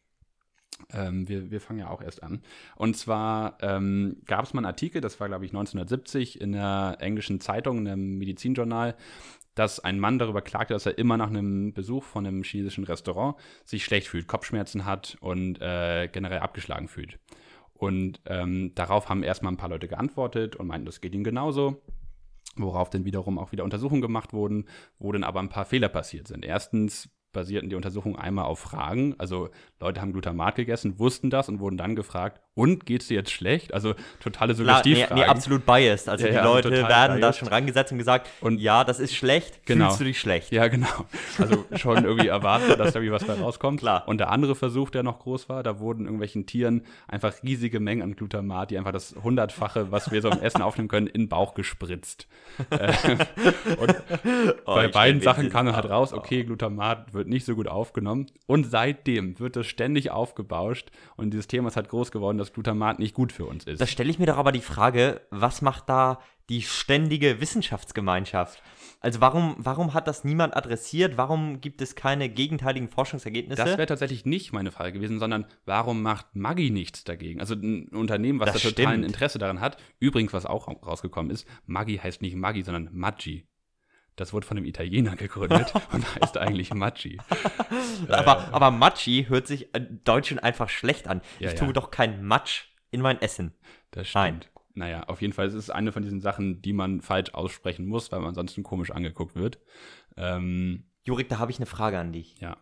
Ähm, 0.93 1.27
wir, 1.29 1.51
wir 1.51 1.61
fangen 1.61 1.79
ja 1.79 1.89
auch 1.89 2.01
erst 2.01 2.23
an. 2.23 2.41
Und 2.75 2.97
zwar 2.97 3.57
ähm, 3.61 4.17
gab 4.25 4.45
es 4.45 4.53
mal 4.53 4.59
einen 4.61 4.65
Artikel, 4.65 5.01
das 5.01 5.19
war 5.19 5.27
glaube 5.27 5.45
ich 5.45 5.51
1970 5.51 6.41
in 6.41 6.53
der 6.53 6.97
englischen 6.99 7.39
Zeitung, 7.39 7.77
in 7.79 7.87
einem 7.87 8.17
Medizinjournal, 8.17 8.95
dass 9.55 9.79
ein 9.79 9.99
Mann 9.99 10.19
darüber 10.19 10.41
klagte, 10.41 10.73
dass 10.73 10.85
er 10.85 10.97
immer 10.97 11.17
nach 11.17 11.29
einem 11.29 11.73
Besuch 11.73 12.03
von 12.03 12.25
einem 12.25 12.43
chinesischen 12.43 12.83
Restaurant 12.83 13.35
sich 13.65 13.83
schlecht 13.83 14.07
fühlt, 14.07 14.27
Kopfschmerzen 14.27 14.85
hat 14.85 15.17
und 15.19 15.61
äh, 15.61 16.07
generell 16.11 16.39
abgeschlagen 16.39 16.87
fühlt. 16.87 17.19
Und 17.73 18.21
ähm, 18.25 18.73
darauf 18.75 19.09
haben 19.09 19.23
erstmal 19.23 19.51
ein 19.51 19.57
paar 19.57 19.69
Leute 19.69 19.87
geantwortet 19.87 20.55
und 20.55 20.67
meinten, 20.67 20.85
das 20.85 21.01
geht 21.01 21.15
ihnen 21.15 21.23
genauso. 21.23 21.81
Worauf 22.55 22.89
dann 22.89 23.05
wiederum 23.05 23.39
auch 23.39 23.51
wieder 23.51 23.63
Untersuchungen 23.63 24.01
gemacht 24.01 24.33
wurden, 24.33 24.67
wo 24.99 25.11
dann 25.11 25.23
aber 25.23 25.39
ein 25.39 25.49
paar 25.49 25.65
Fehler 25.65 25.89
passiert 25.89 26.27
sind. 26.27 26.45
Erstens 26.45 27.09
basierten 27.31 27.69
die 27.69 27.75
Untersuchungen 27.75 28.17
einmal 28.17 28.45
auf 28.45 28.59
Fragen. 28.59 29.15
Also 29.17 29.49
Leute 29.79 30.01
haben 30.01 30.11
Glutamat 30.11 30.55
gegessen, 30.55 30.99
wussten 30.99 31.29
das 31.29 31.49
und 31.49 31.59
wurden 31.59 31.77
dann 31.77 31.95
gefragt, 31.95 32.41
und 32.53 32.85
geht's 32.85 33.07
dir 33.07 33.15
jetzt 33.15 33.31
schlecht? 33.31 33.73
Also 33.73 33.95
totale 34.21 34.53
Klar, 34.53 34.81
nee, 34.85 35.05
nee, 35.13 35.23
absolut 35.23 35.65
biased. 35.65 36.09
Also 36.09 36.25
Ja, 36.25 36.31
die 36.31 36.35
ja, 36.37 36.43
Leute 36.43 36.69
werden 36.71 37.21
da 37.21 37.27
biased. 37.27 37.39
schon 37.39 37.47
rangesetzt 37.47 37.91
und 37.91 37.97
gesagt, 37.97 38.29
Und- 38.41 38.59
ja, 38.59 38.83
das 38.83 38.99
ist 38.99 39.15
schlecht, 39.15 39.65
Genau. 39.65 39.85
fühlst 39.87 39.99
du 40.01 40.03
dich 40.05 40.19
schlecht. 40.19 40.51
Ja, 40.51 40.67
genau. 40.67 41.05
Also 41.37 41.65
schon 41.75 42.03
irgendwie 42.03 42.27
erwartbar, 42.27 42.75
dass 42.75 42.93
da 42.93 42.99
irgendwie 42.99 43.13
was 43.13 43.23
bei 43.25 43.33
rauskommt. 43.33 43.79
Klar. 43.79 44.07
Und 44.07 44.17
der 44.19 44.29
andere 44.31 44.55
Versuch, 44.55 44.89
der 44.89 45.03
noch 45.03 45.19
groß 45.19 45.47
war, 45.49 45.63
da 45.63 45.79
wurden 45.79 46.03
irgendwelchen 46.05 46.45
Tieren 46.45 46.83
einfach 47.07 47.33
riesige 47.43 47.79
Mengen 47.79 48.01
an 48.01 48.15
Glutamat, 48.15 48.71
die 48.71 48.77
einfach 48.77 48.91
das 48.91 49.15
hundertfache, 49.23 49.91
was 49.91 50.11
wir 50.11 50.21
so 50.21 50.29
im 50.29 50.41
Essen 50.41 50.61
aufnehmen 50.61 50.87
können, 50.89 51.07
in 51.07 51.23
den 51.23 51.29
Bauch 51.29 51.53
gespritzt. 51.53 52.27
Äh, 52.69 52.93
und 53.77 53.95
Oh, 54.65 54.75
bei 54.75 54.87
beiden 54.87 55.21
Sachen 55.21 55.49
kam 55.49 55.65
dann 55.65 55.75
halt 55.75 55.89
raus, 55.89 56.13
oh. 56.13 56.17
okay, 56.17 56.43
Glutamat 56.43 57.13
wird 57.13 57.27
nicht 57.27 57.45
so 57.45 57.55
gut 57.55 57.67
aufgenommen. 57.67 58.27
Und 58.45 58.69
seitdem 58.69 59.39
wird 59.39 59.55
das 59.55 59.67
ständig 59.67 60.11
aufgebauscht 60.11 60.89
und 61.15 61.31
dieses 61.31 61.47
Thema 61.47 61.69
ist 61.69 61.75
halt 61.75 61.89
groß 61.89 62.11
geworden, 62.11 62.37
dass 62.37 62.50
Glutamat 62.53 62.99
nicht 62.99 63.13
gut 63.13 63.31
für 63.31 63.45
uns 63.45 63.65
ist. 63.65 63.81
Da 63.81 63.87
stelle 63.87 64.09
ich 64.09 64.19
mir 64.19 64.25
doch 64.25 64.37
aber 64.37 64.51
die 64.51 64.61
Frage, 64.61 65.21
was 65.29 65.61
macht 65.61 65.89
da 65.89 66.19
die 66.49 66.61
ständige 66.61 67.39
Wissenschaftsgemeinschaft? 67.39 68.61
Also 68.99 69.19
warum, 69.19 69.55
warum 69.57 69.93
hat 69.93 70.07
das 70.07 70.23
niemand 70.23 70.55
adressiert? 70.55 71.17
Warum 71.17 71.59
gibt 71.59 71.81
es 71.81 71.95
keine 71.95 72.29
gegenteiligen 72.29 72.87
Forschungsergebnisse? 72.87 73.63
Das 73.63 73.77
wäre 73.77 73.87
tatsächlich 73.87 74.25
nicht 74.25 74.53
meine 74.53 74.71
Frage 74.71 74.93
gewesen, 74.93 75.17
sondern 75.17 75.45
warum 75.65 76.03
macht 76.03 76.35
Maggi 76.35 76.69
nichts 76.69 77.03
dagegen? 77.03 77.39
Also 77.39 77.55
ein 77.55 77.87
Unternehmen, 77.87 78.39
was 78.39 78.53
Das 78.53 78.61
da 78.61 78.69
total 78.69 78.93
ein. 78.93 79.03
Interesse 79.03 79.39
daran 79.39 79.59
hat. 79.59 79.77
Übrigens, 79.99 80.33
was 80.33 80.45
auch 80.45 80.67
rausgekommen 80.67 81.31
ist, 81.31 81.47
Maggi 81.65 81.97
heißt 81.97 82.21
nicht 82.21 82.35
Maggi, 82.35 82.63
sondern 82.63 82.89
Maggi. 82.93 83.47
Das 84.15 84.33
wurde 84.33 84.45
von 84.45 84.57
einem 84.57 84.65
Italiener 84.65 85.15
gegründet 85.15 85.73
und 85.91 86.15
heißt 86.15 86.37
eigentlich 86.37 86.73
Maggi. 86.73 87.17
aber, 88.07 88.53
aber 88.53 88.71
Matschi 88.71 89.25
hört 89.27 89.47
sich 89.47 89.73
in 89.73 90.03
Deutschen 90.03 90.39
einfach 90.39 90.69
schlecht 90.69 91.07
an. 91.07 91.21
Ja, 91.39 91.49
ich 91.49 91.55
tue 91.55 91.67
ja. 91.67 91.73
doch 91.73 91.91
kein 91.91 92.23
Matsch 92.23 92.65
in 92.91 93.01
mein 93.01 93.21
Essen. 93.21 93.53
Das 93.91 94.13
Nein. 94.13 94.41
stimmt. 94.41 94.51
Naja, 94.73 95.03
auf 95.03 95.21
jeden 95.21 95.33
Fall 95.33 95.47
ist 95.47 95.53
es 95.53 95.69
eine 95.69 95.91
von 95.91 96.03
diesen 96.03 96.21
Sachen, 96.21 96.61
die 96.61 96.73
man 96.73 97.01
falsch 97.01 97.33
aussprechen 97.33 97.85
muss, 97.87 98.11
weil 98.11 98.19
man 98.19 98.29
ansonsten 98.29 98.63
komisch 98.63 98.91
angeguckt 98.91 99.35
wird. 99.35 99.59
Ähm, 100.15 100.85
Jurik, 101.03 101.27
da 101.29 101.39
habe 101.39 101.51
ich 101.51 101.57
eine 101.57 101.65
Frage 101.65 101.99
an 101.99 102.13
dich. 102.13 102.39
ja. 102.39 102.57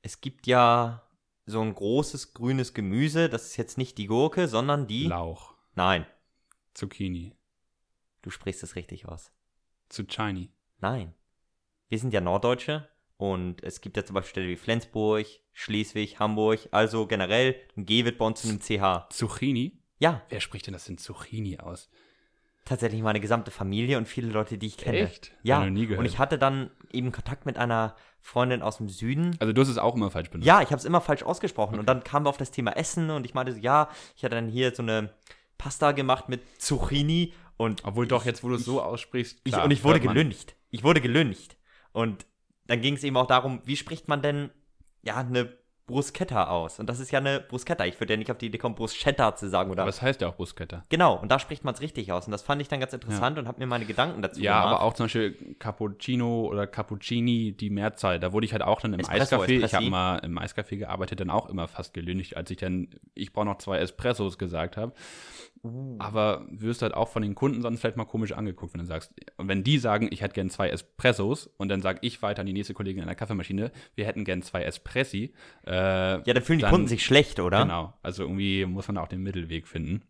Es 0.00 0.20
gibt 0.20 0.46
ja 0.46 1.02
so 1.44 1.60
ein 1.60 1.74
großes 1.74 2.32
grünes 2.34 2.72
Gemüse, 2.72 3.28
das 3.28 3.46
ist 3.46 3.56
jetzt 3.56 3.78
nicht 3.78 3.98
die 3.98 4.06
Gurke, 4.06 4.46
sondern 4.46 4.86
die. 4.86 5.06
Lauch, 5.06 5.54
Nein, 5.74 6.06
Zucchini, 6.74 7.34
du 8.22 8.30
sprichst 8.30 8.62
es 8.62 8.76
richtig 8.76 9.08
aus. 9.08 9.32
Zucchini. 9.88 10.50
Nein. 10.80 11.14
Wir 11.88 11.98
sind 11.98 12.12
ja 12.12 12.20
Norddeutsche 12.20 12.88
und 13.16 13.62
es 13.62 13.80
gibt 13.80 13.96
ja 13.96 14.04
zum 14.04 14.14
Beispiel 14.14 14.30
Städte 14.30 14.48
wie 14.48 14.56
Flensburg, 14.56 15.26
Schleswig, 15.52 16.18
Hamburg, 16.18 16.68
also 16.70 17.06
generell 17.06 17.56
ein 17.76 17.86
G 17.86 18.04
wird 18.04 18.18
bei 18.18 18.24
uns 18.26 18.42
zu 18.42 18.48
einem 18.48 18.60
CH. 18.60 19.08
Zucchini? 19.10 19.78
Ja, 19.98 20.22
Wer 20.28 20.40
spricht 20.40 20.66
denn 20.66 20.74
das 20.74 20.88
in 20.88 20.98
Zucchini 20.98 21.58
aus? 21.58 21.90
tatsächlich 22.68 23.02
meine 23.02 23.20
gesamte 23.20 23.50
Familie 23.50 23.96
und 23.98 24.06
viele 24.06 24.28
Leute, 24.28 24.58
die 24.58 24.66
ich 24.66 24.76
kenne. 24.76 24.98
Echt? 24.98 25.32
Ja, 25.42 25.60
ich 25.60 25.64
noch 25.66 25.72
nie 25.72 25.86
gehört. 25.86 26.00
und 26.00 26.06
ich 26.06 26.18
hatte 26.18 26.38
dann 26.38 26.70
eben 26.92 27.12
Kontakt 27.12 27.46
mit 27.46 27.58
einer 27.58 27.96
Freundin 28.20 28.62
aus 28.62 28.76
dem 28.76 28.88
Süden. 28.88 29.36
Also 29.40 29.52
du 29.52 29.60
hast 29.60 29.68
es 29.68 29.78
auch 29.78 29.94
immer 29.94 30.10
falsch 30.10 30.30
benutzt. 30.30 30.46
Ja, 30.46 30.60
ich 30.60 30.66
habe 30.68 30.76
es 30.76 30.84
immer 30.84 31.00
falsch 31.00 31.22
ausgesprochen. 31.22 31.78
Und 31.78 31.88
dann 31.88 32.04
kamen 32.04 32.26
wir 32.26 32.30
auf 32.30 32.36
das 32.36 32.50
Thema 32.50 32.72
Essen 32.76 33.10
und 33.10 33.24
ich 33.24 33.34
meinte 33.34 33.52
so, 33.52 33.58
ja, 33.58 33.88
ich 34.16 34.24
hatte 34.24 34.34
dann 34.34 34.48
hier 34.48 34.74
so 34.74 34.82
eine 34.82 35.14
Pasta 35.56 35.92
gemacht 35.92 36.28
mit 36.28 36.42
Zucchini 36.60 37.32
und 37.56 37.84
Obwohl 37.84 38.06
doch, 38.06 38.24
jetzt 38.24 38.44
wo 38.44 38.48
du 38.48 38.56
es 38.56 38.64
so 38.64 38.82
aussprichst. 38.82 39.40
ich, 39.44 39.52
klar, 39.52 39.64
und 39.64 39.70
ich 39.70 39.82
wurde 39.82 40.00
gelüncht. 40.00 40.54
Ich 40.70 40.84
wurde 40.84 41.00
gelüncht. 41.00 41.56
Und 41.92 42.26
dann 42.66 42.80
ging 42.80 42.94
es 42.94 43.04
eben 43.04 43.16
auch 43.16 43.26
darum, 43.26 43.60
wie 43.64 43.76
spricht 43.76 44.08
man 44.08 44.22
denn 44.22 44.50
ja 45.02 45.16
eine 45.16 45.56
Bruschetta 45.88 46.48
aus. 46.48 46.78
Und 46.78 46.88
das 46.88 47.00
ist 47.00 47.10
ja 47.10 47.18
eine 47.18 47.40
Bruschetta. 47.40 47.84
Ich 47.86 47.98
würde 47.98 48.12
ja 48.12 48.16
nicht 48.16 48.30
auf 48.30 48.38
die 48.38 48.46
Idee 48.46 48.58
kommen, 48.58 48.76
Bruschetta 48.76 49.34
zu 49.34 49.48
sagen. 49.48 49.70
Oder 49.72 49.82
aber 49.82 49.90
es 49.90 50.00
heißt 50.00 50.20
ja 50.20 50.28
auch 50.28 50.36
Bruschetta. 50.36 50.84
Genau, 50.90 51.16
und 51.16 51.32
da 51.32 51.38
spricht 51.40 51.64
man 51.64 51.74
es 51.74 51.80
richtig 51.80 52.12
aus. 52.12 52.26
Und 52.26 52.32
das 52.32 52.42
fand 52.42 52.62
ich 52.62 52.68
dann 52.68 52.78
ganz 52.78 52.92
interessant 52.92 53.36
ja. 53.36 53.42
und 53.42 53.48
habe 53.48 53.58
mir 53.58 53.66
meine 53.66 53.86
Gedanken 53.86 54.22
dazu 54.22 54.40
ja, 54.40 54.60
gemacht. 54.60 54.70
Ja, 54.70 54.76
aber 54.76 54.84
auch 54.84 54.94
zum 54.94 55.04
Beispiel 55.04 55.56
Cappuccino 55.58 56.46
oder 56.46 56.66
Cappuccini, 56.66 57.52
die 57.52 57.70
Mehrzahl. 57.70 58.20
Da 58.20 58.32
wurde 58.32 58.46
ich 58.46 58.52
halt 58.52 58.62
auch 58.62 58.80
dann 58.80 58.92
im 58.92 59.00
Espresso, 59.00 59.36
Eiscafé, 59.36 59.64
ich 59.64 59.74
habe 59.74 59.90
mal 59.90 60.18
im 60.18 60.38
Eiscafé 60.38 60.76
gearbeitet, 60.76 61.20
dann 61.20 61.30
auch 61.30 61.48
immer 61.48 61.66
fast 61.66 61.94
gelündigt, 61.94 62.36
als 62.36 62.50
ich 62.50 62.58
dann, 62.58 62.88
ich 63.14 63.32
brauche 63.32 63.46
noch 63.46 63.58
zwei 63.58 63.78
Espressos 63.78 64.38
gesagt 64.38 64.76
habe. 64.76 64.92
Uh. 65.64 65.96
Aber 65.98 66.46
wirst 66.50 66.82
halt 66.82 66.94
auch 66.94 67.08
von 67.08 67.22
den 67.22 67.34
Kunden 67.34 67.62
sonst 67.62 67.80
vielleicht 67.80 67.96
mal 67.96 68.04
komisch 68.04 68.32
angeguckt, 68.32 68.74
wenn 68.74 68.80
du 68.80 68.86
sagst, 68.86 69.12
und 69.38 69.48
wenn 69.48 69.64
die 69.64 69.78
sagen, 69.78 70.08
ich 70.12 70.20
hätte 70.20 70.34
gern 70.34 70.50
zwei 70.50 70.68
Espressos 70.68 71.48
und 71.56 71.68
dann 71.68 71.82
sage 71.82 71.98
ich 72.02 72.22
weiter 72.22 72.40
an 72.40 72.46
die 72.46 72.52
nächste 72.52 72.74
Kollegin 72.74 73.02
in 73.02 73.08
der 73.08 73.16
Kaffeemaschine, 73.16 73.72
wir 73.94 74.06
hätten 74.06 74.24
gern 74.24 74.42
zwei 74.42 74.62
Espressi. 74.62 75.32
Äh, 75.64 75.77
ja, 75.80 76.34
dann 76.34 76.42
fühlen 76.42 76.58
die 76.58 76.62
dann, 76.62 76.70
Kunden 76.70 76.88
sich 76.88 77.04
schlecht, 77.04 77.40
oder? 77.40 77.62
Genau, 77.62 77.94
also 78.02 78.22
irgendwie 78.22 78.64
muss 78.64 78.88
man 78.88 78.98
auch 78.98 79.08
den 79.08 79.22
Mittelweg 79.22 79.66
finden. 79.66 80.02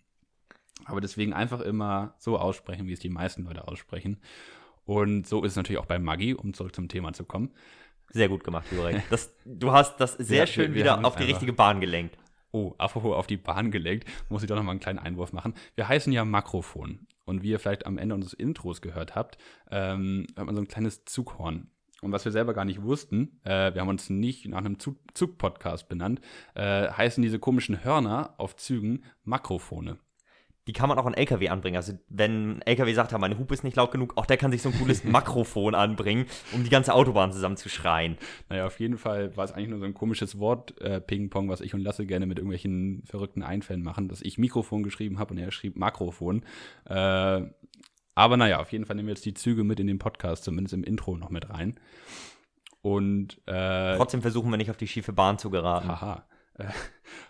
Aber 0.84 1.00
deswegen 1.00 1.32
einfach 1.32 1.60
immer 1.60 2.14
so 2.18 2.38
aussprechen, 2.38 2.86
wie 2.86 2.92
es 2.92 3.00
die 3.00 3.10
meisten 3.10 3.44
Leute 3.44 3.68
aussprechen. 3.68 4.18
Und 4.84 5.26
so 5.26 5.44
ist 5.44 5.52
es 5.52 5.56
natürlich 5.56 5.80
auch 5.80 5.86
bei 5.86 5.98
Maggi, 5.98 6.34
um 6.34 6.54
zurück 6.54 6.74
zum 6.74 6.88
Thema 6.88 7.12
zu 7.12 7.24
kommen. 7.24 7.52
Sehr 8.10 8.28
gut 8.28 8.42
gemacht, 8.42 8.66
Jurek. 8.72 9.02
Das, 9.10 9.34
du 9.44 9.72
hast 9.72 9.98
das 9.98 10.12
sehr 10.18 10.38
ja, 10.38 10.46
schön 10.46 10.72
wir, 10.72 10.80
wieder 10.80 11.04
auf 11.04 11.16
die 11.16 11.24
richtige 11.24 11.52
Bahn 11.52 11.80
gelenkt. 11.80 12.16
Oh, 12.52 12.74
apropos 12.78 13.14
auf 13.14 13.26
die 13.26 13.36
Bahn 13.36 13.70
gelenkt, 13.70 14.08
muss 14.30 14.42
ich 14.42 14.48
doch 14.48 14.56
noch 14.56 14.62
mal 14.62 14.70
einen 14.70 14.80
kleinen 14.80 14.98
Einwurf 14.98 15.34
machen. 15.34 15.54
Wir 15.74 15.88
heißen 15.88 16.12
ja 16.12 16.24
Makrofon. 16.24 17.06
Und 17.26 17.42
wie 17.42 17.50
ihr 17.50 17.58
vielleicht 17.58 17.84
am 17.84 17.98
Ende 17.98 18.14
unseres 18.14 18.32
Intros 18.32 18.80
gehört 18.80 19.14
habt, 19.14 19.36
ähm, 19.70 20.26
hat 20.34 20.46
man 20.46 20.54
so 20.54 20.62
ein 20.62 20.68
kleines 20.68 21.04
Zughorn. 21.04 21.70
Und 22.00 22.12
was 22.12 22.24
wir 22.24 22.32
selber 22.32 22.54
gar 22.54 22.64
nicht 22.64 22.82
wussten, 22.82 23.40
äh, 23.44 23.74
wir 23.74 23.80
haben 23.80 23.88
uns 23.88 24.08
nicht 24.08 24.46
nach 24.46 24.58
einem 24.58 24.78
Zug-Podcast 24.78 25.88
benannt, 25.88 26.20
äh, 26.54 26.88
heißen 26.88 27.22
diese 27.22 27.38
komischen 27.38 27.82
Hörner 27.84 28.34
auf 28.38 28.56
Zügen 28.56 29.04
Makrofone 29.24 29.98
die 30.68 30.74
kann 30.74 30.90
man 30.90 30.98
auch 30.98 31.06
an 31.06 31.14
LKW 31.14 31.48
anbringen. 31.48 31.76
Also 31.76 31.94
wenn 32.10 32.58
ein 32.58 32.62
LKW 32.62 32.92
sagt, 32.92 33.12
ja, 33.12 33.18
meine 33.18 33.38
Hupe 33.38 33.54
ist 33.54 33.64
nicht 33.64 33.76
laut 33.76 33.90
genug, 33.90 34.12
auch 34.16 34.26
der 34.26 34.36
kann 34.36 34.52
sich 34.52 34.60
so 34.60 34.68
ein 34.68 34.78
cooles 34.78 35.02
Makrofon 35.04 35.74
anbringen, 35.74 36.26
um 36.52 36.62
die 36.62 36.68
ganze 36.68 36.92
Autobahn 36.92 37.32
zusammen 37.32 37.56
zu 37.56 37.70
schreien. 37.70 38.18
Naja, 38.50 38.66
auf 38.66 38.78
jeden 38.78 38.98
Fall 38.98 39.34
war 39.34 39.46
es 39.46 39.52
eigentlich 39.52 39.70
nur 39.70 39.78
so 39.78 39.86
ein 39.86 39.94
komisches 39.94 40.38
Wort 40.38 40.78
äh, 40.82 41.00
Ping-Pong, 41.00 41.48
was 41.48 41.62
ich 41.62 41.72
und 41.72 41.80
Lasse 41.80 42.04
gerne 42.04 42.26
mit 42.26 42.36
irgendwelchen 42.36 43.02
verrückten 43.06 43.42
Einfällen 43.42 43.82
machen, 43.82 44.08
dass 44.08 44.20
ich 44.20 44.36
Mikrofon 44.36 44.82
geschrieben 44.82 45.18
habe 45.18 45.32
und 45.32 45.38
er 45.38 45.50
schrieb 45.52 45.78
Makrofon. 45.78 46.44
Äh, 46.84 47.44
aber 48.18 48.36
naja, 48.36 48.58
auf 48.58 48.72
jeden 48.72 48.84
Fall 48.84 48.96
nehmen 48.96 49.06
wir 49.06 49.14
jetzt 49.14 49.24
die 49.24 49.34
Züge 49.34 49.62
mit 49.62 49.78
in 49.78 49.86
den 49.86 50.00
Podcast, 50.00 50.42
zumindest 50.42 50.74
im 50.74 50.82
Intro 50.82 51.16
noch 51.16 51.30
mit 51.30 51.48
rein. 51.50 51.78
Und 52.82 53.40
äh, 53.46 53.96
trotzdem 53.96 54.22
versuchen 54.22 54.50
wir 54.50 54.56
nicht 54.56 54.72
auf 54.72 54.76
die 54.76 54.88
schiefe 54.88 55.12
Bahn 55.12 55.38
zu 55.38 55.50
geraten. 55.50 55.88
Haha. 55.88 56.26
Äh, 56.60 56.72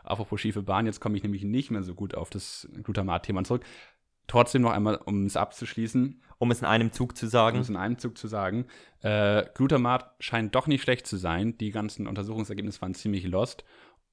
apropos 0.04 0.40
schiefe 0.40 0.62
Bahn, 0.62 0.86
jetzt 0.86 1.00
komme 1.00 1.14
ich 1.18 1.22
nämlich 1.22 1.44
nicht 1.44 1.70
mehr 1.70 1.82
so 1.82 1.94
gut 1.94 2.14
auf 2.14 2.30
das 2.30 2.66
Glutamat-Thema 2.82 3.44
zurück. 3.44 3.62
Trotzdem 4.26 4.62
noch 4.62 4.70
einmal, 4.70 4.96
um 4.96 5.26
es 5.26 5.36
abzuschließen. 5.36 6.22
Um 6.38 6.50
es 6.50 6.60
in 6.60 6.66
einem 6.66 6.92
Zug 6.92 7.14
zu 7.14 7.26
sagen. 7.26 7.56
Um 7.56 7.60
es 7.60 7.68
in 7.68 7.76
einem 7.76 7.98
Zug 7.98 8.16
zu 8.16 8.26
sagen. 8.26 8.64
Äh, 9.02 9.44
Glutamat 9.52 10.14
scheint 10.20 10.54
doch 10.54 10.66
nicht 10.66 10.80
schlecht 10.80 11.06
zu 11.06 11.18
sein. 11.18 11.58
Die 11.58 11.72
ganzen 11.72 12.06
Untersuchungsergebnisse 12.06 12.80
waren 12.80 12.94
ziemlich 12.94 13.26
lost. 13.26 13.64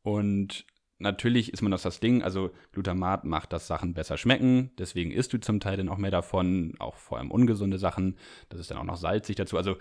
Und 0.01 0.65
natürlich 0.97 1.51
ist 1.51 1.61
man 1.61 1.71
das 1.71 1.83
das 1.83 1.99
Ding, 1.99 2.23
also 2.23 2.51
Glutamat 2.71 3.25
macht, 3.25 3.53
dass 3.53 3.67
Sachen 3.67 3.93
besser 3.93 4.17
schmecken, 4.17 4.71
deswegen 4.77 5.11
isst 5.11 5.33
du 5.33 5.39
zum 5.39 5.59
Teil 5.59 5.77
dann 5.77 5.89
auch 5.89 5.97
mehr 5.97 6.11
davon, 6.11 6.73
auch 6.79 6.95
vor 6.95 7.17
allem 7.17 7.31
ungesunde 7.31 7.77
Sachen, 7.77 8.17
das 8.49 8.59
ist 8.59 8.71
dann 8.71 8.77
auch 8.77 8.83
noch 8.83 8.97
salzig 8.97 9.35
dazu, 9.35 9.57
also 9.57 9.77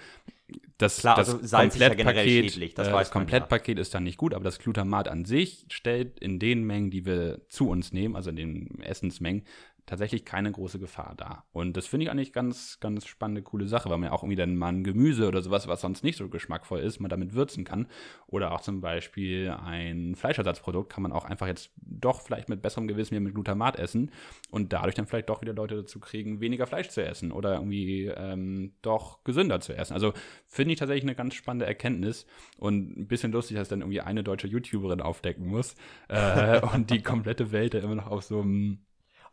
das, 0.77 0.99
Klar, 0.99 1.17
das 1.17 1.31
also 1.31 1.57
Komplettpaket, 1.57 2.57
ja 2.57 2.69
das, 2.75 2.89
äh, 2.89 2.91
das 2.91 3.11
Komplettpaket 3.11 3.79
ja. 3.79 3.83
ist 3.83 3.95
dann 3.95 4.05
nicht 4.05 4.19
gut, 4.19 4.35
aber 4.35 4.45
das 4.45 4.59
Glutamat 4.59 5.09
an 5.09 5.25
sich 5.25 5.67
stellt 5.71 6.21
in 6.21 6.39
den 6.39 6.65
Mengen, 6.65 6.91
die 6.91 7.07
wir 7.07 7.41
zu 7.49 7.69
uns 7.69 7.93
nehmen, 7.93 8.15
also 8.17 8.31
in 8.31 8.37
den 8.37 8.81
Essensmengen, 8.81 9.45
tatsächlich 9.87 10.25
keine 10.25 10.51
große 10.51 10.79
Gefahr 10.79 11.15
da. 11.17 11.45
Und 11.53 11.77
das 11.77 11.87
finde 11.87 12.05
ich 12.05 12.11
eigentlich 12.11 12.33
ganz, 12.33 12.79
ganz 12.81 13.07
spannende, 13.07 13.43
coole 13.43 13.67
Sache, 13.67 13.91
weil 13.91 13.99
man 13.99 14.09
ja 14.09 14.13
auch 14.13 14.23
irgendwie 14.23 14.37
dann 14.37 14.57
mal 14.57 14.69
ein 14.69 14.85
Gemüse 14.85 15.29
oder 15.29 15.43
sowas, 15.43 15.69
was 15.69 15.83
sonst 15.83 16.03
nicht 16.03 16.17
so 16.17 16.29
geschmackvoll 16.29 16.81
ist, 16.81 17.01
man 17.01 17.11
damit 17.11 17.35
würzen 17.35 17.65
kann. 17.65 17.87
Oder 18.27 18.53
auch 18.53 18.63
zum 18.63 18.81
Beispiel 18.81 19.51
ein 19.51 20.15
Fleischersatzprodukt 20.15 20.91
kann 20.91 21.03
man 21.03 21.13
auch 21.13 21.27
einfach 21.27 21.47
jetzt 21.47 21.71
doch 21.77 22.23
vielleicht 22.23 22.49
mit 22.49 22.63
besserem 22.63 22.89
Gewissen 22.89 23.23
mit 23.23 23.35
Glutamat 23.35 23.79
essen 23.79 24.11
und 24.51 24.73
dadurch 24.73 24.95
dann 24.95 25.07
vielleicht 25.07 25.29
doch 25.29 25.43
wieder 25.43 25.53
Leute 25.53 25.77
dazu 25.77 26.01
kriegen, 26.01 26.41
weniger 26.41 26.67
Fleisch 26.67 26.89
zu 26.89 27.05
essen 27.05 27.31
oder 27.31 27.55
irgendwie 27.55 28.07
ähm, 28.07 28.73
doch 28.83 29.23
gesünder 29.25 29.61
zu 29.61 29.77
essen. 29.77 29.93
Also 29.93 30.15
finde 30.47 30.73
ich 30.73 30.79
tatsächlich 30.79 31.05
eine 31.05 31.15
ganz 31.15 31.35
spannende 31.35 31.67
Erkenntnis 31.67 32.27
und 32.59 32.97
ein 32.99 33.07
bisschen 33.07 33.33
lustig, 33.33 33.57
dass 33.59 33.69
dann 33.69 33.81
irgendwie 33.81 34.01
eine 34.01 34.25
deutsche 34.25 34.49
YouTuberin 34.49 35.01
aufdecken 35.01 35.47
muss 35.47 35.75
äh, 36.09 36.61
und 36.75 36.91
die 36.91 37.03
komplette 37.03 37.53
Welt 37.53 37.75
da 37.75 37.79
immer 37.79 37.95
noch 37.95 38.07
auf 38.07 38.25
so 38.25 38.41
einem 38.41 38.79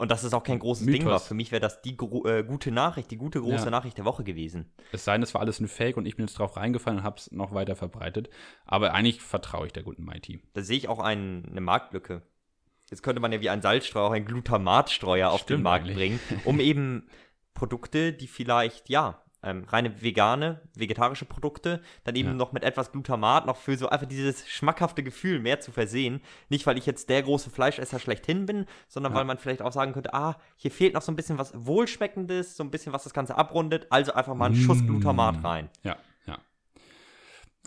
und 0.01 0.09
dass 0.09 0.23
es 0.23 0.33
auch 0.33 0.41
kein 0.41 0.57
großes 0.57 0.83
Mythos. 0.87 0.99
Ding 0.99 1.07
war. 1.07 1.19
Für 1.19 1.35
mich 1.35 1.51
wäre 1.51 1.59
das 1.59 1.83
die 1.83 1.91
äh, 1.91 2.43
gute 2.43 2.71
Nachricht, 2.71 3.11
die 3.11 3.17
gute 3.17 3.39
große 3.39 3.65
ja. 3.65 3.69
Nachricht 3.69 3.99
der 3.99 4.05
Woche 4.05 4.23
gewesen. 4.23 4.65
Es 4.91 5.05
sei 5.05 5.13
denn, 5.13 5.21
es 5.21 5.35
war 5.35 5.41
alles 5.41 5.59
ein 5.59 5.67
Fake 5.67 5.95
und 5.95 6.07
ich 6.07 6.15
bin 6.15 6.25
jetzt 6.25 6.39
drauf 6.39 6.57
reingefallen 6.57 7.01
und 7.01 7.05
habe 7.05 7.17
es 7.17 7.31
noch 7.31 7.53
weiter 7.53 7.75
verbreitet. 7.75 8.27
Aber 8.65 8.95
eigentlich 8.95 9.21
vertraue 9.21 9.67
ich 9.67 9.73
der 9.73 9.83
guten 9.83 10.03
Mighty. 10.03 10.41
Da 10.53 10.63
sehe 10.63 10.75
ich 10.75 10.87
auch 10.87 10.97
ein, 10.97 11.45
eine 11.47 11.61
Marktlücke. 11.61 12.23
Jetzt 12.89 13.03
könnte 13.03 13.21
man 13.21 13.31
ja 13.31 13.41
wie 13.41 13.51
ein 13.51 13.61
Salzstreuer 13.61 14.07
auch 14.07 14.11
einen 14.11 14.25
Glutamatstreuer 14.25 15.29
auf 15.29 15.45
den 15.45 15.61
Markt 15.61 15.85
eigentlich. 15.85 15.97
bringen, 15.97 16.19
um 16.45 16.59
eben 16.59 17.07
Produkte, 17.53 18.11
die 18.11 18.27
vielleicht, 18.27 18.89
ja, 18.89 19.21
ähm, 19.43 19.63
reine 19.67 20.01
vegane, 20.01 20.61
vegetarische 20.75 21.25
Produkte, 21.25 21.81
dann 22.03 22.15
eben 22.15 22.29
ja. 22.29 22.35
noch 22.35 22.51
mit 22.51 22.63
etwas 22.63 22.91
Glutamat, 22.91 23.45
noch 23.45 23.57
für 23.57 23.75
so 23.77 23.89
einfach 23.89 24.07
dieses 24.07 24.47
schmackhafte 24.47 25.03
Gefühl 25.03 25.39
mehr 25.39 25.59
zu 25.59 25.71
versehen. 25.71 26.21
Nicht, 26.49 26.65
weil 26.67 26.77
ich 26.77 26.85
jetzt 26.85 27.09
der 27.09 27.23
große 27.23 27.49
Fleischesser 27.49 27.99
schlechthin 27.99 28.45
bin, 28.45 28.65
sondern 28.87 29.13
ja. 29.13 29.19
weil 29.19 29.25
man 29.25 29.37
vielleicht 29.37 29.61
auch 29.61 29.71
sagen 29.71 29.93
könnte, 29.93 30.13
ah, 30.13 30.37
hier 30.55 30.71
fehlt 30.71 30.93
noch 30.93 31.01
so 31.01 31.11
ein 31.11 31.15
bisschen 31.15 31.37
was 31.37 31.53
Wohlschmeckendes, 31.55 32.55
so 32.55 32.63
ein 32.63 32.71
bisschen 32.71 32.93
was 32.93 33.03
das 33.03 33.13
Ganze 33.13 33.35
abrundet, 33.35 33.87
also 33.89 34.13
einfach 34.13 34.35
mal 34.35 34.47
einen 34.47 34.55
mmh. 34.55 34.63
Schuss 34.63 34.85
Glutamat 34.85 35.43
rein. 35.43 35.69
Ja, 35.83 35.97
ja. 36.27 36.37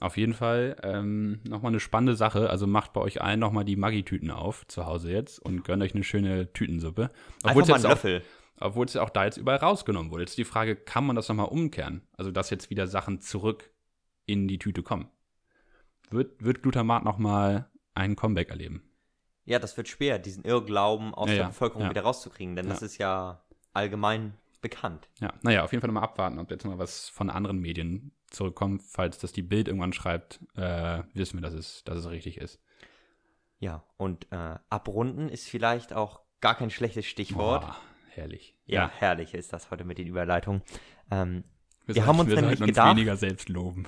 Auf 0.01 0.17
jeden 0.17 0.35
Fall 0.35 0.77
ähm, 0.83 1.41
nochmal 1.45 1.73
eine 1.73 1.81
spannende 1.81 2.17
Sache. 2.17 2.51
Also 2.51 2.67
macht 2.67 2.93
bei 2.93 3.01
euch 3.01 3.23
allen 3.23 3.41
nochmal 3.41 3.65
die 3.65 3.77
Maggi-Tüten 3.77 4.31
auf 4.31 4.67
zu 4.69 4.87
Hause 4.87 5.11
jetzt 5.11 5.39
und 5.39 5.65
gönnt 5.65 5.83
euch 5.83 5.95
eine 5.95 6.05
schöne 6.05 6.53
Tütensuppe. 6.53 7.11
Obwohl 7.43 7.63
einfach 7.63 7.69
mal 7.69 7.75
einen 7.75 7.85
Löffel. 7.85 8.21
Auch, 8.21 8.44
obwohl 8.61 8.87
es 8.87 8.95
ja 8.95 9.03
auch 9.03 9.11
da 9.11 9.25
jetzt 9.25 9.37
überall 9.37 9.59
rausgenommen 9.59 10.11
wurde. 10.11 10.23
Jetzt 10.23 10.39
die 10.39 10.45
Frage, 10.45 10.77
kann 10.77 11.05
man 11.07 11.17
das 11.17 11.29
nochmal 11.29 11.49
umkehren? 11.49 12.07
Also, 12.17 12.31
dass 12.31 12.51
jetzt 12.51 12.71
wieder 12.71 12.87
Sachen 12.87 13.21
zurück 13.21 13.71
in 14.27 14.49
die 14.49 14.59
Tüte 14.59 14.83
kommen. 14.83 15.09
Wird, 16.11 16.43
wird 16.43 16.63
Glutamat 16.63 17.05
nochmal 17.05 17.71
ein 17.95 18.17
Comeback 18.17 18.51
erleben? 18.51 18.83
Ja, 19.45 19.59
das 19.59 19.77
wird 19.77 19.89
schwer, 19.89 20.19
diesen 20.19 20.45
Irrglauben 20.45 21.15
aus 21.15 21.29
ja, 21.29 21.37
der 21.37 21.45
Bevölkerung 21.47 21.85
ja. 21.85 21.91
wieder 21.91 22.03
rauszukriegen, 22.03 22.57
denn 22.57 22.69
das 22.69 22.81
ist 22.81 22.97
ja 22.97 23.45
allgemein 23.75 24.35
bekannt. 24.63 25.11
Ja, 25.21 25.35
naja, 25.43 25.65
auf 25.65 25.73
jeden 25.73 25.83
Fall 25.83 25.89
nochmal 25.89 26.05
abwarten, 26.05 26.39
ob 26.39 26.51
jetzt 26.51 26.65
mal 26.65 26.79
was 26.79 27.11
von 27.11 27.29
anderen 27.29 27.59
Medien 27.59 28.13
zurückkommt. 28.31 28.83
Falls 28.83 29.19
das 29.19 29.33
die 29.33 29.43
Bild 29.43 29.69
irgendwann 29.69 29.93
schreibt, 29.93 30.41
äh, 30.57 31.03
wissen 31.13 31.37
wir, 31.37 31.43
dass 31.43 31.53
es, 31.53 31.85
dass 31.85 31.99
es 31.99 32.09
richtig 32.09 32.39
ist. 32.39 32.59
Ja, 33.59 33.85
und 33.99 34.27
äh, 34.33 34.57
abrunden 34.71 35.29
ist 35.29 35.47
vielleicht 35.47 35.93
auch 35.93 36.21
gar 36.41 36.55
kein 36.55 36.71
schlechtes 36.71 37.05
Stichwort. 37.05 37.63
Boah 37.63 37.77
herrlich. 38.17 38.55
Ja, 38.67 38.83
ja, 38.83 38.93
herrlich 38.97 39.35
ist 39.35 39.53
das 39.53 39.71
heute 39.71 39.85
mit 39.85 39.99
den 39.99 40.07
Überleitungen. 40.07 40.63
Ähm, 41.11 41.45
wir, 41.87 41.97
wir 41.97 42.07
haben 42.07 42.19
uns 42.19 42.31
wir 42.31 42.41
nämlich 42.41 42.61
uns 42.61 42.69
gedacht, 42.69 42.97
weniger 42.97 43.17
selbst 43.17 43.49
loben. 43.49 43.85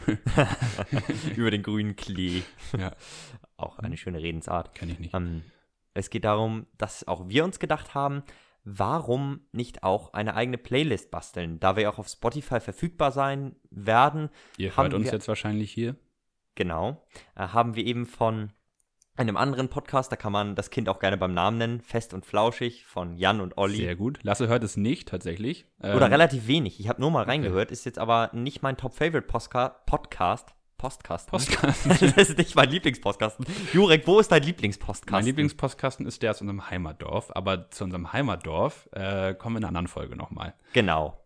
über 1.36 1.50
den 1.50 1.62
grünen 1.62 1.96
Klee. 1.96 2.42
Ja. 2.76 2.94
Auch 3.56 3.78
eine 3.78 3.96
schöne 3.96 4.20
Redensart. 4.20 4.74
Kenn 4.74 4.90
ich 4.90 4.98
nicht. 4.98 5.14
Ähm, 5.14 5.42
es 5.94 6.10
geht 6.10 6.24
darum, 6.24 6.66
dass 6.76 7.08
auch 7.08 7.28
wir 7.28 7.44
uns 7.44 7.58
gedacht 7.58 7.94
haben, 7.94 8.22
warum 8.64 9.40
nicht 9.52 9.82
auch 9.82 10.12
eine 10.12 10.34
eigene 10.34 10.58
Playlist 10.58 11.10
basteln, 11.10 11.58
da 11.58 11.76
wir 11.76 11.88
auch 11.88 11.98
auf 11.98 12.08
Spotify 12.08 12.60
verfügbar 12.60 13.12
sein 13.12 13.56
werden. 13.70 14.28
Ihr 14.58 14.76
hört 14.76 14.92
uns 14.92 15.10
jetzt 15.10 15.28
wahrscheinlich 15.28 15.72
hier. 15.72 15.96
Genau. 16.54 17.06
Äh, 17.34 17.48
haben 17.48 17.76
wir 17.76 17.86
eben 17.86 18.04
von 18.04 18.52
einem 19.18 19.36
anderen 19.36 19.68
Podcast, 19.68 20.12
da 20.12 20.16
kann 20.16 20.32
man 20.32 20.54
das 20.54 20.70
Kind 20.70 20.88
auch 20.88 20.98
gerne 20.98 21.16
beim 21.16 21.34
Namen 21.34 21.58
nennen, 21.58 21.80
Fest 21.80 22.14
und 22.14 22.26
Flauschig 22.26 22.84
von 22.84 23.16
Jan 23.16 23.40
und 23.40 23.56
Olli. 23.56 23.78
Sehr 23.78 23.96
gut. 23.96 24.18
Lasse 24.22 24.48
hört 24.48 24.62
es 24.64 24.76
nicht 24.76 25.08
tatsächlich. 25.08 25.66
Oder 25.80 26.06
ähm, 26.06 26.12
relativ 26.12 26.46
wenig. 26.46 26.80
Ich 26.80 26.88
habe 26.88 27.00
nur 27.00 27.10
mal 27.10 27.24
reingehört, 27.24 27.68
okay. 27.68 27.72
ist 27.72 27.84
jetzt 27.84 27.98
aber 27.98 28.30
nicht 28.32 28.62
mein 28.62 28.76
Top-Favorite 28.76 29.26
Podcast. 29.86 30.56
Postkasten. 30.78 31.30
Postkasten. 31.30 31.90
das 32.16 32.28
ist 32.28 32.38
nicht 32.38 32.54
mein 32.54 32.68
Lieblingspostkasten. 32.68 33.46
Jurek, 33.72 34.06
wo 34.06 34.20
ist 34.20 34.30
dein 34.30 34.42
Lieblingspostkasten? 34.42 35.12
Mein 35.12 35.24
Lieblingspostkasten 35.24 36.06
ist 36.06 36.22
der 36.22 36.32
aus 36.32 36.42
unserem 36.42 36.68
Heimatdorf, 36.68 37.30
aber 37.34 37.70
zu 37.70 37.84
unserem 37.84 38.12
Heimatdorf 38.12 38.86
äh, 38.92 39.34
kommen 39.34 39.54
wir 39.54 39.58
in 39.58 39.64
einer 39.64 39.68
anderen 39.68 39.88
Folge 39.88 40.16
nochmal. 40.16 40.54
Genau. 40.74 41.25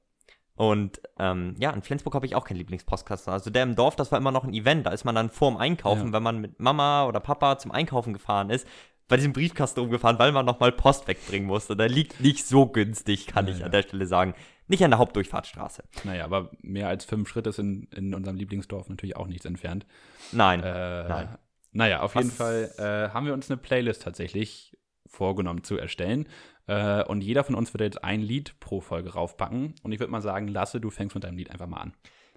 Und 0.61 1.01
ähm, 1.19 1.55
ja, 1.59 1.71
in 1.71 1.81
Flensburg 1.81 2.15
habe 2.15 2.27
ich 2.27 2.35
auch 2.35 2.45
keinen 2.45 2.59
Lieblingspostkasten. 2.59 3.33
Also 3.33 3.49
der 3.49 3.63
im 3.63 3.77
Dorf, 3.77 3.97
das 3.97 4.13
war 4.13 4.19
immer 4.19 4.31
noch 4.31 4.45
ein 4.45 4.53
Event. 4.53 4.85
Da 4.85 4.91
ist 4.91 5.05
man 5.05 5.15
dann 5.15 5.31
vorm 5.31 5.57
Einkaufen, 5.57 6.09
ja. 6.09 6.13
wenn 6.13 6.23
man 6.23 6.39
mit 6.39 6.61
Mama 6.61 7.07
oder 7.07 7.19
Papa 7.19 7.57
zum 7.57 7.71
Einkaufen 7.71 8.13
gefahren 8.13 8.51
ist, 8.51 8.69
bei 9.09 9.17
diesem 9.17 9.33
Briefkasten 9.33 9.81
rumgefahren, 9.81 10.19
weil 10.19 10.33
man 10.33 10.45
nochmal 10.45 10.71
Post 10.71 11.09
wegbringen 11.09 11.49
musste. 11.49 11.77
Der 11.77 11.89
liegt 11.89 12.21
nicht 12.21 12.47
so 12.47 12.67
günstig, 12.67 13.27
kann 13.27 13.47
ja, 13.47 13.55
ich 13.55 13.65
an 13.65 13.71
der 13.71 13.81
Stelle 13.81 14.05
sagen. 14.05 14.35
Nicht 14.69 14.85
an 14.85 14.91
der 14.91 14.99
Hauptdurchfahrtsstraße. 14.99 15.83
Naja, 16.05 16.27
aber 16.27 16.51
mehr 16.61 16.89
als 16.89 17.07
fünf 17.07 17.31
Schritte 17.31 17.53
sind 17.53 17.95
in 17.95 18.13
unserem 18.13 18.37
Lieblingsdorf 18.37 18.91
natürlich 18.91 19.17
auch 19.17 19.29
nichts 19.29 19.47
entfernt. 19.47 19.87
Nein. 20.31 20.63
Äh, 20.63 21.09
nein. 21.09 21.39
Naja, 21.73 22.03
auf 22.03 22.17
Was? 22.17 22.25
jeden 22.25 22.37
Fall 22.37 22.71
äh, 22.77 23.15
haben 23.15 23.25
wir 23.25 23.33
uns 23.33 23.51
eine 23.51 23.57
Playlist 23.57 24.03
tatsächlich 24.03 24.77
vorgenommen 25.07 25.65
zu 25.65 25.79
erstellen. 25.79 26.29
Äh, 26.71 27.03
und 27.03 27.23
jeder 27.23 27.43
von 27.43 27.57
uns 27.57 27.75
wird 27.75 27.81
jetzt 27.81 28.05
ein 28.05 28.21
Lied 28.21 28.55
pro 28.61 28.81
Folge 28.81 29.15
raufpacken. 29.15 29.75
Und 29.83 29.91
ich 29.91 29.99
würde 29.99 30.13
mal 30.13 30.23
sagen, 30.23 30.47
Lasse, 30.47 30.81
du 30.81 30.91
fängst 30.91 31.17
mit 31.17 31.25
deinem 31.25 31.37
Lied 31.37 31.51
einfach 31.51 31.67
mal 31.67 31.79
an. 31.79 31.95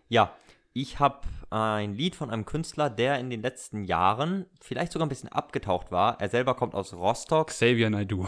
Ja, 0.10 0.34
ich 0.74 1.00
habe 1.00 1.22
ein 1.52 1.94
Lied 1.94 2.16
von 2.16 2.32
einem 2.32 2.46
Künstler, 2.46 2.90
der 2.90 3.20
in 3.20 3.30
den 3.30 3.44
letzten 3.44 3.84
Jahren 3.84 4.48
vielleicht 4.60 4.92
sogar 4.92 5.06
ein 5.06 5.10
bisschen 5.10 5.30
abgetaucht 5.32 5.92
war. 5.92 6.20
Er 6.20 6.30
selber 6.30 6.56
kommt 6.56 6.74
aus 6.74 6.94
Rostock. 6.94 7.50
Xavier 7.50 7.92
Naidoo. 7.92 8.26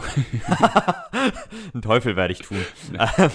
Ein 1.74 1.82
Teufel 1.82 2.14
werde 2.14 2.32
ich 2.32 2.38
tun. 2.38 2.64
ähm, 3.18 3.30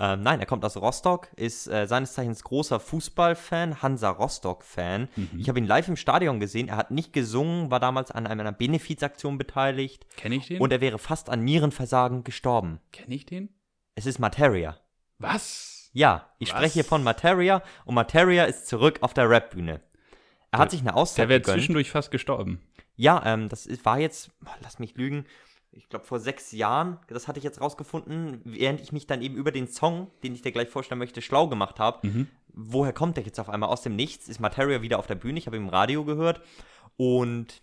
ähm, 0.00 0.22
nein, 0.22 0.40
er 0.40 0.46
kommt 0.46 0.64
aus 0.64 0.76
Rostock, 0.76 1.28
ist 1.36 1.68
äh, 1.68 1.86
seines 1.86 2.14
Zeichens 2.14 2.42
großer 2.42 2.80
Fußballfan, 2.80 3.80
Hansa 3.80 4.10
Rostock-Fan. 4.10 5.08
Mhm. 5.14 5.30
Ich 5.38 5.48
habe 5.48 5.60
ihn 5.60 5.66
live 5.66 5.86
im 5.86 5.96
Stadion 5.96 6.40
gesehen. 6.40 6.66
Er 6.66 6.78
hat 6.78 6.90
nicht 6.90 7.12
gesungen, 7.12 7.70
war 7.70 7.78
damals 7.78 8.10
an 8.10 8.26
einer 8.26 8.50
Benefizaktion 8.50 9.38
beteiligt. 9.38 10.04
Kenne 10.16 10.34
ich 10.34 10.48
den? 10.48 10.60
Und 10.60 10.72
er 10.72 10.80
wäre 10.80 10.98
fast 10.98 11.30
an 11.30 11.44
Nierenversagen 11.44 12.24
gestorben. 12.24 12.80
Kenne 12.92 13.14
ich 13.14 13.24
den? 13.24 13.50
Es 13.94 14.04
ist 14.04 14.18
Materia. 14.18 14.76
Was? 15.18 15.75
Ja, 15.96 16.30
ich 16.38 16.50
Was? 16.50 16.58
spreche 16.58 16.74
hier 16.74 16.84
von 16.84 17.02
Materia 17.02 17.62
und 17.86 17.94
Materia 17.94 18.44
ist 18.44 18.66
zurück 18.66 18.98
auf 19.00 19.14
der 19.14 19.30
Rap-Bühne. 19.30 19.80
Er 20.50 20.58
hat 20.58 20.70
sich 20.70 20.82
eine 20.82 20.94
Auszeit 20.94 21.22
Der 21.22 21.28
wäre 21.30 21.42
zwischendurch 21.42 21.90
fast 21.90 22.10
gestorben. 22.10 22.60
Ja, 22.96 23.22
ähm, 23.24 23.48
das 23.48 23.66
war 23.82 23.98
jetzt, 23.98 24.30
lass 24.60 24.78
mich 24.78 24.94
lügen, 24.96 25.24
ich 25.70 25.88
glaube 25.88 26.04
vor 26.04 26.20
sechs 26.20 26.52
Jahren, 26.52 26.98
das 27.08 27.28
hatte 27.28 27.38
ich 27.38 27.44
jetzt 27.44 27.62
rausgefunden, 27.62 28.42
während 28.44 28.82
ich 28.82 28.92
mich 28.92 29.06
dann 29.06 29.22
eben 29.22 29.36
über 29.36 29.52
den 29.52 29.68
Song, 29.68 30.10
den 30.22 30.34
ich 30.34 30.42
dir 30.42 30.52
gleich 30.52 30.68
vorstellen 30.68 30.98
möchte, 30.98 31.22
schlau 31.22 31.48
gemacht 31.48 31.78
habe. 31.78 32.06
Mhm. 32.06 32.28
Woher 32.48 32.92
kommt 32.92 33.16
der 33.16 33.24
jetzt 33.24 33.40
auf 33.40 33.48
einmal? 33.48 33.70
Aus 33.70 33.80
dem 33.80 33.96
Nichts 33.96 34.28
ist 34.28 34.38
Materia 34.38 34.82
wieder 34.82 34.98
auf 34.98 35.06
der 35.06 35.14
Bühne, 35.14 35.38
ich 35.38 35.46
habe 35.46 35.56
ihn 35.56 35.62
im 35.62 35.70
Radio 35.70 36.04
gehört 36.04 36.42
und 36.98 37.62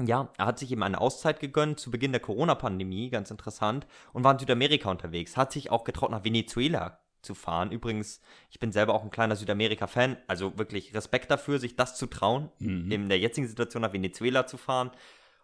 ja, 0.00 0.28
er 0.38 0.46
hat 0.46 0.60
sich 0.60 0.70
eben 0.70 0.84
eine 0.84 1.00
Auszeit 1.00 1.40
gegönnt 1.40 1.80
zu 1.80 1.90
Beginn 1.90 2.12
der 2.12 2.20
Corona-Pandemie, 2.20 3.10
ganz 3.10 3.32
interessant, 3.32 3.84
und 4.12 4.22
war 4.22 4.34
in 4.34 4.38
Südamerika 4.38 4.88
unterwegs. 4.92 5.36
Hat 5.36 5.50
sich 5.50 5.72
auch 5.72 5.82
getraut, 5.82 6.12
nach 6.12 6.22
Venezuela 6.22 7.00
zu 7.28 7.34
fahren. 7.34 7.70
Übrigens, 7.70 8.22
ich 8.50 8.58
bin 8.58 8.72
selber 8.72 8.94
auch 8.94 9.04
ein 9.04 9.10
kleiner 9.10 9.36
Südamerika-Fan, 9.36 10.16
also 10.26 10.56
wirklich 10.56 10.94
Respekt 10.94 11.30
dafür, 11.30 11.58
sich 11.58 11.76
das 11.76 11.94
zu 11.94 12.06
trauen, 12.06 12.50
mhm. 12.58 12.90
in 12.90 13.08
der 13.10 13.18
jetzigen 13.18 13.46
Situation 13.46 13.82
nach 13.82 13.92
Venezuela 13.92 14.46
zu 14.46 14.56
fahren. 14.56 14.90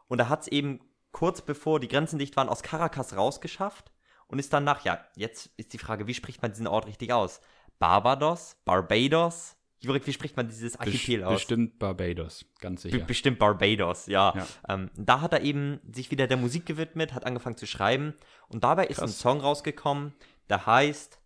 Und 0.09 0.19
er 0.19 0.31
hat 0.31 0.43
es 0.43 0.49
eben 0.49 0.81
kurz 1.13 1.43
bevor 1.43 1.79
die 1.79 1.89
Grenzen 1.89 2.19
dicht 2.19 2.37
waren 2.37 2.49
aus 2.49 2.63
Caracas 2.63 3.17
rausgeschafft 3.17 3.93
und 4.29 4.39
ist 4.39 4.53
dann 4.55 4.65
nach, 4.65 4.85
ja, 4.87 5.05
jetzt 5.15 5.51
ist 5.59 5.75
die 5.75 5.79
Frage, 5.79 6.07
wie 6.07 6.15
spricht 6.15 6.41
man 6.41 6.53
diesen 6.53 6.67
Ort 6.67 6.87
richtig 6.87 7.13
aus? 7.13 7.43
Barbados? 7.79 8.57
Barbados? 8.65 9.57
Wie 9.81 10.13
spricht 10.13 10.37
man 10.39 10.49
dieses 10.49 10.81
Archipel 10.81 11.19
Best, 11.19 11.27
aus? 11.27 11.35
Bestimmt 11.35 11.79
Barbados, 11.79 12.47
ganz 12.59 12.83
sicher. 12.83 12.99
Be 12.99 13.05
bestimmt 13.05 13.39
Barbados, 13.39 14.07
ja. 14.07 14.33
ja. 14.35 14.47
Ähm, 14.69 14.91
da 14.97 15.21
hat 15.21 15.35
er 15.35 15.43
eben 15.43 15.79
sich 15.93 16.11
wieder 16.11 16.27
der 16.27 16.39
Musik 16.39 16.65
gewidmet, 16.65 17.13
hat 17.13 17.27
angefangen 17.27 17.59
zu 17.59 17.67
schreiben 17.67 18.15
und 18.49 18.65
dabei 18.65 18.87
ist 18.87 18.97
Krass. 18.99 19.11
ein 19.11 19.15
Song 19.15 19.41
rausgekommen, 19.41 20.15
der 20.49 20.65
heißt 20.65 21.19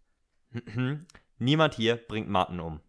Niemand 1.38 1.74
hier 1.74 1.96
bringt 1.96 2.28
Martin 2.28 2.60
um. 2.60 2.80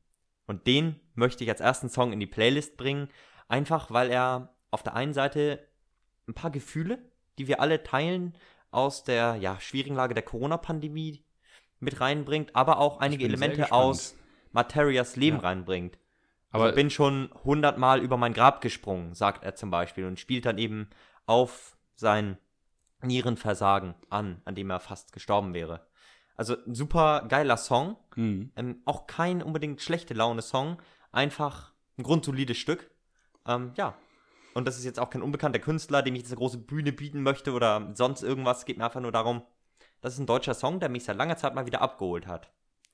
Und 0.47 0.65
den 0.65 0.99
möchte 1.13 1.43
ich 1.43 1.49
als 1.49 1.59
ersten 1.59 1.89
Song 1.89 2.11
in 2.11 2.19
die 2.19 2.25
Playlist 2.25 2.77
bringen, 2.77 3.09
einfach 3.47 3.91
weil 3.91 4.09
er 4.09 4.55
auf 4.71 4.83
der 4.83 4.95
einen 4.95 5.13
Seite 5.13 5.67
ein 6.27 6.33
paar 6.33 6.51
Gefühle, 6.51 6.99
die 7.37 7.47
wir 7.47 7.61
alle 7.61 7.83
teilen, 7.83 8.37
aus 8.71 9.03
der 9.03 9.35
ja, 9.35 9.59
schwierigen 9.59 9.95
Lage 9.95 10.13
der 10.13 10.23
Corona-Pandemie 10.23 11.23
mit 11.79 12.01
reinbringt, 12.01 12.55
aber 12.55 12.79
auch 12.79 12.99
einige 12.99 13.25
Elemente 13.25 13.71
aus 13.71 14.15
Materias 14.51 15.15
Leben 15.15 15.37
ja. 15.37 15.43
reinbringt. 15.43 15.97
Aber 16.51 16.69
ich 16.69 16.75
bin 16.75 16.89
schon 16.89 17.29
hundertmal 17.43 18.01
über 18.01 18.17
mein 18.17 18.33
Grab 18.33 18.61
gesprungen, 18.61 19.13
sagt 19.13 19.43
er 19.43 19.55
zum 19.55 19.69
Beispiel, 19.69 20.05
und 20.05 20.19
spielt 20.19 20.45
dann 20.45 20.57
eben 20.57 20.89
auf 21.25 21.77
sein 21.93 22.37
Nierenversagen 23.03 23.93
an, 24.09 24.41
an 24.45 24.55
dem 24.55 24.69
er 24.71 24.79
fast 24.79 25.13
gestorben 25.13 25.53
wäre. 25.53 25.87
Also 26.39 26.55
ein 26.65 26.73
super 26.73 27.25
geiler 27.27 27.57
Song. 27.57 27.97
Mhm. 28.15 28.53
Ähm, 28.55 28.81
auch 28.85 29.07
kein 29.07 29.43
unbedingt 29.43 29.81
schlechte 29.81 30.13
Laune-Song. 30.13 30.81
Einfach 31.11 31.73
ein 31.97 32.03
grundsolides 32.03 32.55
Stück. 32.55 32.89
Ähm, 33.45 33.73
ja. 33.75 33.93
Und 34.53 34.65
das 34.65 34.77
ist 34.77 34.85
jetzt 34.85 35.01
auch 35.01 35.09
kein 35.09 35.21
unbekannter 35.21 35.59
Künstler, 35.59 36.01
dem 36.01 36.15
ich 36.15 36.21
jetzt 36.21 36.31
eine 36.31 36.37
große 36.37 36.59
Bühne 36.59 36.93
bieten 36.93 37.23
möchte 37.23 37.51
oder 37.51 37.91
sonst 37.93 38.23
irgendwas. 38.23 38.59
Es 38.59 38.65
geht 38.65 38.77
mir 38.77 38.85
einfach 38.85 39.01
nur 39.01 39.11
darum, 39.11 39.41
das 39.99 40.13
ist 40.13 40.19
ein 40.19 40.27
deutscher 40.27 40.53
Song, 40.53 40.79
der 40.79 40.87
mich 40.87 41.03
seit 41.03 41.17
langer 41.17 41.35
Zeit 41.35 41.55
mal 41.55 41.65
wieder 41.65 41.81
abgeholt 41.81 42.25
hat. 42.25 42.49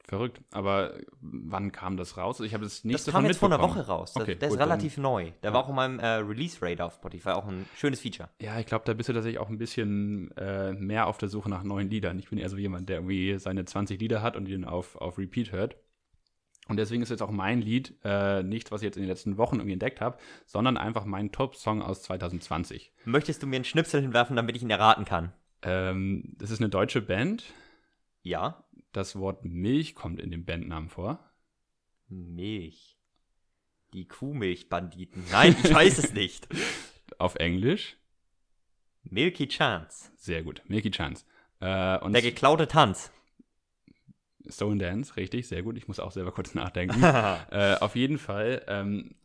Verrückt. 0.07 0.41
Aber 0.51 0.93
wann 1.19 1.71
kam 1.71 1.97
das 1.97 2.17
raus? 2.17 2.39
Ich 2.39 2.53
habe 2.53 2.65
es 2.65 2.83
nicht 2.83 2.95
Das 3.07 3.11
kam 3.11 3.25
jetzt 3.25 3.39
vor 3.39 3.51
einer 3.51 3.61
Woche 3.61 3.87
raus. 3.87 4.13
Okay, 4.15 4.35
der 4.35 4.49
gut, 4.49 4.57
ist 4.57 4.63
relativ 4.63 4.97
neu. 4.97 5.31
Der 5.41 5.49
ja. 5.49 5.53
war 5.53 5.63
auch 5.63 5.69
in 5.69 5.75
meinem 5.75 5.99
äh, 5.99 6.07
Release-Radar 6.07 6.87
auf 6.87 6.95
Spotify. 6.95 7.29
Auch 7.29 7.47
ein 7.47 7.65
schönes 7.75 8.01
Feature. 8.01 8.29
Ja, 8.39 8.59
ich 8.59 8.67
glaube, 8.67 8.85
da 8.85 8.93
bist 8.93 9.09
du 9.09 9.13
tatsächlich 9.13 9.39
auch 9.39 9.49
ein 9.49 9.57
bisschen 9.57 10.31
äh, 10.37 10.73
mehr 10.73 11.07
auf 11.07 11.17
der 11.17 11.29
Suche 11.29 11.49
nach 11.49 11.63
neuen 11.63 11.89
Liedern. 11.89 12.19
Ich 12.19 12.29
bin 12.29 12.37
eher 12.37 12.49
so 12.49 12.57
jemand, 12.57 12.87
der 12.87 12.97
irgendwie 12.97 13.39
seine 13.39 13.65
20 13.65 13.99
Lieder 13.99 14.21
hat 14.21 14.35
und 14.35 14.45
die 14.45 14.51
dann 14.51 14.65
auf, 14.65 14.95
auf 14.95 15.17
Repeat 15.17 15.51
hört. 15.51 15.75
Und 16.67 16.77
deswegen 16.77 17.03
ist 17.03 17.09
jetzt 17.09 17.21
auch 17.21 17.31
mein 17.31 17.61
Lied 17.61 17.95
äh, 18.03 18.41
nichts, 18.43 18.71
was 18.71 18.81
ich 18.81 18.85
jetzt 18.85 18.97
in 18.97 19.03
den 19.03 19.09
letzten 19.09 19.37
Wochen 19.37 19.55
irgendwie 19.55 19.73
entdeckt 19.73 20.01
habe, 20.01 20.17
sondern 20.45 20.77
einfach 20.77 21.05
mein 21.05 21.31
Top-Song 21.31 21.81
aus 21.81 22.01
2020. 22.03 22.91
Möchtest 23.05 23.43
du 23.43 23.47
mir 23.47 23.57
einen 23.57 23.65
Schnipsel 23.65 24.01
hinwerfen, 24.01 24.35
damit 24.35 24.55
ich 24.55 24.63
ihn 24.63 24.69
erraten 24.71 25.05
kann? 25.05 25.31
Ähm, 25.61 26.35
das 26.37 26.51
ist 26.51 26.59
eine 26.59 26.69
deutsche 26.69 27.01
Band. 27.01 27.43
Ja. 28.23 28.64
Das 28.95 29.17
Wort 29.17 29.43
Milch 29.43 29.93
kommt 29.93 30.21
in 30.21 30.31
dem 30.31 30.45
Bandnamen 30.45 30.87
vor. 30.87 31.19
Milch. 32.07 32.97
Die 33.93 34.07
Kuhmilchbanditen. 34.07 35.21
Nein, 35.33 35.53
ich 35.61 35.73
weiß 35.73 35.97
es 35.97 36.13
nicht. 36.13 36.47
Auf 37.17 37.35
Englisch? 37.35 37.97
Milky 39.03 39.49
Chance. 39.49 40.11
Sehr 40.15 40.43
gut, 40.43 40.61
Milky 40.69 40.91
Chance. 40.91 41.25
Äh, 41.59 42.09
Der 42.09 42.21
geklaute 42.21 42.69
Tanz. 42.69 43.11
Stone 44.47 44.77
Dance, 44.77 45.17
richtig, 45.17 45.49
sehr 45.49 45.61
gut. 45.61 45.75
Ich 45.75 45.89
muss 45.89 45.99
auch 45.99 46.13
selber 46.13 46.31
kurz 46.31 46.55
nachdenken. 46.55 47.03
äh, 47.51 47.75
auf 47.81 47.97
jeden 47.97 48.17
Fall 48.17 48.63
ähm, 48.69 49.15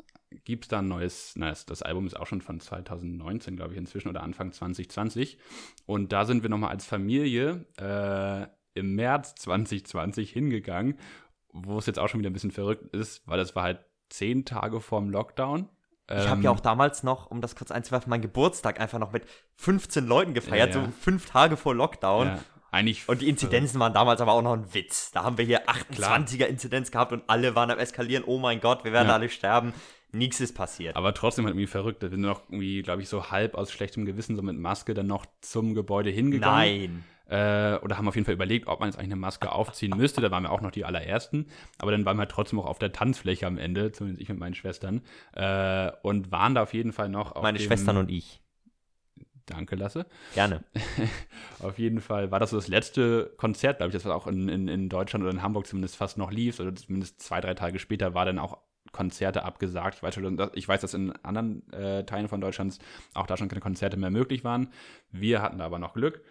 gibt 0.45 0.65
es 0.65 0.69
da 0.69 0.81
ein 0.81 0.89
neues, 0.89 1.35
na, 1.37 1.51
das 1.53 1.83
Album 1.83 2.09
ist 2.09 2.19
auch 2.19 2.27
schon 2.27 2.41
von 2.41 2.59
2019, 2.59 3.55
glaube 3.55 3.75
ich, 3.75 3.79
inzwischen 3.79 4.09
oder 4.09 4.25
Anfang 4.25 4.51
2020. 4.51 5.39
Und 5.87 6.11
da 6.11 6.25
sind 6.25 6.43
wir 6.43 6.51
nochmal 6.51 6.71
als 6.71 6.87
Familie 6.87 7.67
äh, 7.77 8.49
im 8.75 8.95
März 8.95 9.35
2020 9.37 10.31
hingegangen, 10.31 10.99
wo 11.53 11.79
es 11.79 11.87
jetzt 11.87 11.99
auch 11.99 12.09
schon 12.09 12.21
wieder 12.21 12.31
ein 12.31 12.35
bisschen 12.35 12.51
verrückt 12.51 12.95
ist, 12.95 13.27
weil 13.27 13.39
das 13.39 13.57
war 13.57 13.65
halt 13.65 13.85
zehn 14.09 14.45
Tage 14.45 14.81
vorm 14.81 15.11
Lockdown. 15.11 15.69
Ich 16.09 16.29
habe 16.29 16.43
ja 16.43 16.51
ähm, 16.51 16.57
auch 16.57 16.61
damals 16.61 17.05
noch, 17.05 17.31
um 17.31 17.41
das 17.41 17.55
kurz 17.55 17.71
einzuwerfen, 17.71 18.11
meinen 18.11 18.23
Geburtstag 18.23 18.81
einfach 18.81 18.99
noch 18.99 19.13
mit 19.13 19.25
15 19.57 20.07
Leuten 20.07 20.35
gefeiert, 20.35 20.75
ja, 20.75 20.81
ja. 20.81 20.87
so 20.87 20.93
fünf 21.01 21.27
Tage 21.27 21.57
vor 21.57 21.75
Lockdown. 21.75 22.27
Ja, 22.27 22.41
eigentlich 22.73 23.09
und 23.09 23.21
die 23.21 23.29
Inzidenzen 23.29 23.81
waren 23.81 23.93
damals 23.93 24.21
aber 24.21 24.33
auch 24.33 24.43
noch 24.43 24.55
ein 24.55 24.75
Witz. 24.75 25.11
Da 25.13 25.25
haben 25.25 25.39
wir 25.39 25.45
hier 25.45 25.69
28er 25.69 26.47
Inzidenz 26.47 26.91
gehabt 26.91 27.13
und 27.13 27.23
alle 27.29 27.55
waren 27.55 27.71
am 27.71 27.79
Eskalieren. 27.79 28.25
Oh 28.25 28.39
mein 28.39 28.61
Gott, 28.61 28.85
wir 28.85 28.93
werden 28.93 29.11
alle 29.11 29.29
sterben. 29.29 29.73
Nichts 30.13 30.41
ist 30.41 30.55
passiert. 30.55 30.97
Aber 30.97 31.15
trotzdem 31.15 31.45
halt 31.45 31.55
irgendwie 31.55 31.69
verrückt. 31.69 32.03
Wir 32.03 32.09
sind 32.09 32.21
noch 32.21 32.43
irgendwie, 32.49 32.83
glaube 32.83 33.03
ich, 33.03 33.09
so 33.09 33.31
halb 33.31 33.55
aus 33.55 33.71
schlechtem 33.71 34.05
Gewissen, 34.05 34.35
so 34.35 34.43
mit 34.43 34.57
Maske 34.57 34.95
dann 34.95 35.07
noch 35.07 35.27
zum 35.41 35.75
Gebäude 35.75 36.11
hingegangen. 36.11 36.55
Nein. 36.57 37.05
Äh, 37.31 37.79
oder 37.83 37.97
haben 37.97 38.09
auf 38.09 38.17
jeden 38.17 38.25
Fall 38.25 38.35
überlegt, 38.35 38.67
ob 38.67 38.81
man 38.81 38.89
jetzt 38.89 38.99
eigentlich 38.99 39.13
eine 39.13 39.21
Maske 39.21 39.53
aufziehen 39.53 39.97
müsste. 39.97 40.21
Da 40.21 40.33
waren 40.33 40.43
wir 40.43 40.51
auch 40.51 40.61
noch 40.61 40.73
die 40.73 40.85
allerersten. 40.85 41.47
Aber 41.79 41.93
dann 41.93 42.05
waren 42.05 42.17
wir 42.17 42.27
trotzdem 42.27 42.59
auch 42.59 42.67
auf 42.67 42.81
der 42.81 42.93
Tanzfläche 42.93 43.47
am 43.47 43.57
Ende, 43.57 43.93
zumindest 43.93 44.21
ich 44.21 44.29
mit 44.29 44.39
meinen 44.39 44.55
Schwestern. 44.55 45.03
Äh, 45.33 45.93
und 46.03 46.33
waren 46.33 46.57
da 46.57 46.63
auf 46.63 46.75
jeden 46.75 46.93
Fall 46.93 47.09
noch 47.09 47.33
auf 47.33 47.43
Meine 47.43 47.59
dem, 47.59 47.65
Schwestern 47.65 47.99
und 47.99 48.11
ich. 48.11 48.41
Danke, 49.47 49.77
Lasse. 49.77 50.07
Gerne. 50.35 50.65
auf 51.61 51.79
jeden 51.79 52.01
Fall 52.01 52.33
war 52.33 52.41
das 52.41 52.51
so 52.51 52.57
das 52.57 52.69
letzte 52.69 53.33
Konzert, 53.37 53.79
glaube 53.79 53.91
ich, 53.91 53.95
das 53.95 54.05
was 54.05 54.13
auch 54.13 54.27
in, 54.27 54.49
in, 54.49 54.67
in 54.67 54.89
Deutschland 54.89 55.25
oder 55.25 55.33
in 55.33 55.43
Hamburg 55.43 55.67
zumindest 55.67 55.97
fast 55.97 56.19
noch 56.19 56.33
lief. 56.33 56.59
Oder 56.59 56.75
zumindest 56.75 57.23
zwei, 57.23 57.41
drei 57.41 57.55
Tage 57.55 57.79
später 57.79 58.13
war 58.13 58.25
dann 58.25 58.41
auch 58.41 58.59
Konzerte 58.91 59.45
abgesagt. 59.45 59.97
Ich 59.97 60.03
weiß, 60.03 60.15
schon, 60.15 60.51
ich 60.55 60.67
weiß 60.67 60.81
dass 60.81 60.95
in 60.95 61.13
anderen 61.23 61.71
äh, 61.73 62.05
Teilen 62.05 62.29
von 62.29 62.41
Deutschland 62.41 62.79
auch 63.15 63.29
da 63.29 63.37
schon 63.37 63.49
keine 63.49 63.61
Konzerte 63.61 63.97
mehr 63.97 64.11
möglich 64.11 64.43
waren. 64.43 64.73
Wir 65.13 65.43
hatten 65.43 65.59
da 65.59 65.67
aber 65.67 65.79
noch 65.79 65.95
Glück. 65.95 66.25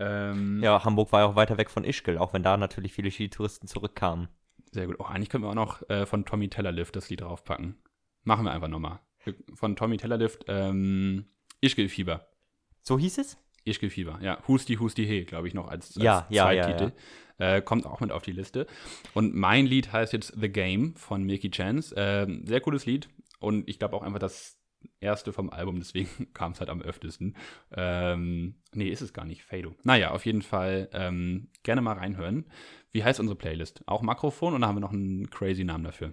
Ähm, 0.00 0.62
ja, 0.62 0.82
Hamburg 0.84 1.12
war 1.12 1.20
ja 1.20 1.26
auch 1.26 1.36
weiter 1.36 1.58
weg 1.58 1.70
von 1.70 1.84
Ischgl, 1.84 2.18
auch 2.18 2.32
wenn 2.32 2.42
da 2.42 2.56
natürlich 2.56 2.92
viele 2.94 3.10
Skitouristen 3.10 3.68
zurückkamen. 3.68 4.28
Sehr 4.72 4.86
gut. 4.86 4.96
Oh, 4.98 5.04
eigentlich 5.04 5.28
können 5.28 5.44
wir 5.44 5.50
auch 5.50 5.54
noch 5.54 5.88
äh, 5.90 6.06
von 6.06 6.24
Tommy 6.24 6.48
Tellerlift 6.48 6.96
das 6.96 7.10
Lied 7.10 7.20
draufpacken. 7.20 7.76
Machen 8.24 8.44
wir 8.44 8.52
einfach 8.52 8.68
nochmal. 8.68 9.00
Von 9.54 9.76
Tommy 9.76 9.98
Tellerlift, 9.98 10.44
ähm, 10.48 11.26
Ischgl-Fieber. 11.60 12.26
So 12.82 12.98
hieß 12.98 13.18
es? 13.18 13.36
Ischgl-Fieber, 13.64 14.20
ja. 14.22 14.38
Husti, 14.48 14.76
Husti, 14.76 15.06
He, 15.06 15.24
glaube 15.24 15.48
ich, 15.48 15.54
noch 15.54 15.68
als, 15.68 15.96
als 15.96 16.02
ja, 16.02 16.26
ja, 16.30 16.44
Zweititel. 16.44 16.92
Ja, 17.38 17.46
ja. 17.46 17.56
Äh, 17.56 17.62
kommt 17.62 17.86
auch 17.86 18.00
mit 18.00 18.12
auf 18.12 18.22
die 18.22 18.32
Liste. 18.32 18.66
Und 19.12 19.34
mein 19.34 19.66
Lied 19.66 19.92
heißt 19.92 20.12
jetzt 20.12 20.34
The 20.40 20.48
Game 20.48 20.94
von 20.96 21.24
Milky 21.24 21.50
Chance. 21.50 21.94
Äh, 21.96 22.46
sehr 22.46 22.60
cooles 22.60 22.86
Lied. 22.86 23.08
Und 23.38 23.68
ich 23.68 23.78
glaube 23.78 23.96
auch 23.96 24.02
einfach, 24.02 24.18
dass 24.18 24.59
erste 25.00 25.32
vom 25.32 25.50
Album, 25.50 25.78
deswegen 25.78 26.08
kam 26.34 26.52
es 26.52 26.60
halt 26.60 26.70
am 26.70 26.82
öftesten. 26.82 27.36
Ähm, 27.72 28.56
nee, 28.72 28.88
ist 28.88 29.02
es 29.02 29.12
gar 29.12 29.24
nicht, 29.24 29.42
Fado. 29.42 29.74
Naja, 29.82 30.10
auf 30.10 30.26
jeden 30.26 30.42
Fall 30.42 30.88
ähm, 30.92 31.48
gerne 31.62 31.80
mal 31.80 31.96
reinhören. 31.96 32.46
Wie 32.92 33.04
heißt 33.04 33.20
unsere 33.20 33.36
Playlist? 33.36 33.82
Auch 33.86 34.02
Makrofon 34.02 34.54
oder 34.54 34.66
haben 34.66 34.76
wir 34.76 34.80
noch 34.80 34.92
einen 34.92 35.30
crazy 35.30 35.64
Namen 35.64 35.84
dafür? 35.84 36.12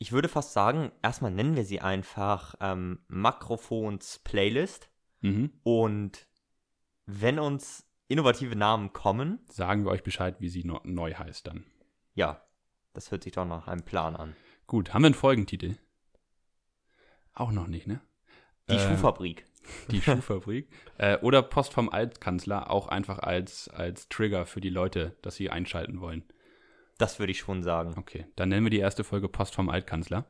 ich 0.00 0.12
würde 0.12 0.28
fast 0.28 0.54
sagen, 0.54 0.90
erstmal 1.02 1.30
nennen 1.30 1.56
wir 1.56 1.64
sie 1.64 1.80
einfach 1.80 2.54
ähm, 2.60 3.00
Makrofons 3.08 4.18
Playlist. 4.20 4.90
Mhm. 5.20 5.52
Und 5.62 6.26
wenn 7.04 7.38
uns 7.38 7.86
innovative 8.08 8.56
Namen 8.56 8.94
kommen, 8.94 9.40
Sagen 9.50 9.84
wir 9.84 9.90
euch 9.90 10.02
Bescheid, 10.02 10.36
wie 10.40 10.48
sie 10.48 10.64
neu 10.64 11.14
heißt 11.14 11.46
dann. 11.46 11.64
ja, 12.14 12.42
das 12.94 13.10
hört 13.10 13.22
sich 13.24 13.34
doch 13.34 13.44
nach 13.44 13.68
einem 13.68 13.84
Plan 13.84 14.16
an. 14.16 14.34
Gut, 14.66 14.94
haben 14.94 15.02
wir 15.02 15.08
einen 15.08 15.14
Folgentitel? 15.14 15.76
Auch 17.34 17.52
noch 17.52 17.66
nicht, 17.66 17.86
ne? 17.86 18.00
Die 18.68 18.74
Ähm, 18.74 18.80
Schuhfabrik. 18.80 19.44
Die 19.90 20.00
Schuhfabrik. 20.00 20.68
äh, 20.98 21.18
oder 21.18 21.42
Post 21.42 21.72
vom 21.72 21.88
Altkanzler, 21.90 22.70
auch 22.70 22.88
einfach 22.88 23.18
als, 23.18 23.68
als 23.68 24.08
Trigger 24.08 24.46
für 24.46 24.60
die 24.60 24.70
Leute, 24.70 25.16
dass 25.22 25.36
sie 25.36 25.50
einschalten 25.50 26.00
wollen. 26.00 26.24
Das 26.98 27.18
würde 27.18 27.30
ich 27.32 27.38
schon 27.38 27.62
sagen. 27.62 27.94
Okay, 27.96 28.26
dann 28.36 28.48
nennen 28.50 28.64
wir 28.66 28.70
die 28.70 28.78
erste 28.78 29.04
Folge 29.04 29.28
Post 29.28 29.54
vom 29.54 29.68
Altkanzler. 29.70 30.26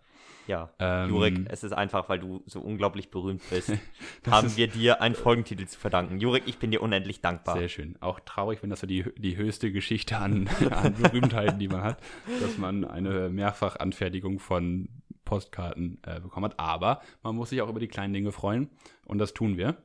Ja. 0.46 0.72
Ähm, 0.78 1.10
Jurek, 1.10 1.38
es 1.48 1.62
ist 1.64 1.72
einfach, 1.72 2.08
weil 2.08 2.18
du 2.18 2.42
so 2.46 2.60
unglaublich 2.60 3.10
berühmt 3.10 3.42
bist, 3.50 3.72
haben 4.30 4.56
wir 4.56 4.66
dir 4.68 5.00
einen 5.00 5.14
Folgentitel 5.14 5.66
zu 5.66 5.78
verdanken. 5.78 6.18
Jurek, 6.18 6.44
ich 6.46 6.58
bin 6.58 6.70
dir 6.70 6.82
unendlich 6.82 7.20
dankbar. 7.20 7.56
Sehr 7.56 7.68
schön. 7.68 7.96
Auch 8.00 8.20
traurig, 8.20 8.62
wenn 8.62 8.70
das 8.70 8.80
so 8.80 8.86
die, 8.86 9.04
die 9.16 9.36
höchste 9.36 9.70
Geschichte 9.72 10.16
an, 10.18 10.48
an 10.70 10.94
Berühmtheiten, 10.94 11.58
die 11.58 11.68
man 11.68 11.82
hat, 11.82 12.00
dass 12.40 12.58
man 12.58 12.84
eine 12.84 13.28
Mehrfachanfertigung 13.30 14.38
von 14.38 14.88
Postkarten 15.30 15.98
äh, 16.04 16.18
bekommen 16.18 16.46
hat. 16.46 16.58
Aber 16.58 17.00
man 17.22 17.36
muss 17.36 17.50
sich 17.50 17.62
auch 17.62 17.68
über 17.68 17.78
die 17.78 17.86
kleinen 17.86 18.12
Dinge 18.12 18.32
freuen 18.32 18.68
und 19.06 19.18
das 19.18 19.32
tun 19.32 19.56
wir. 19.56 19.76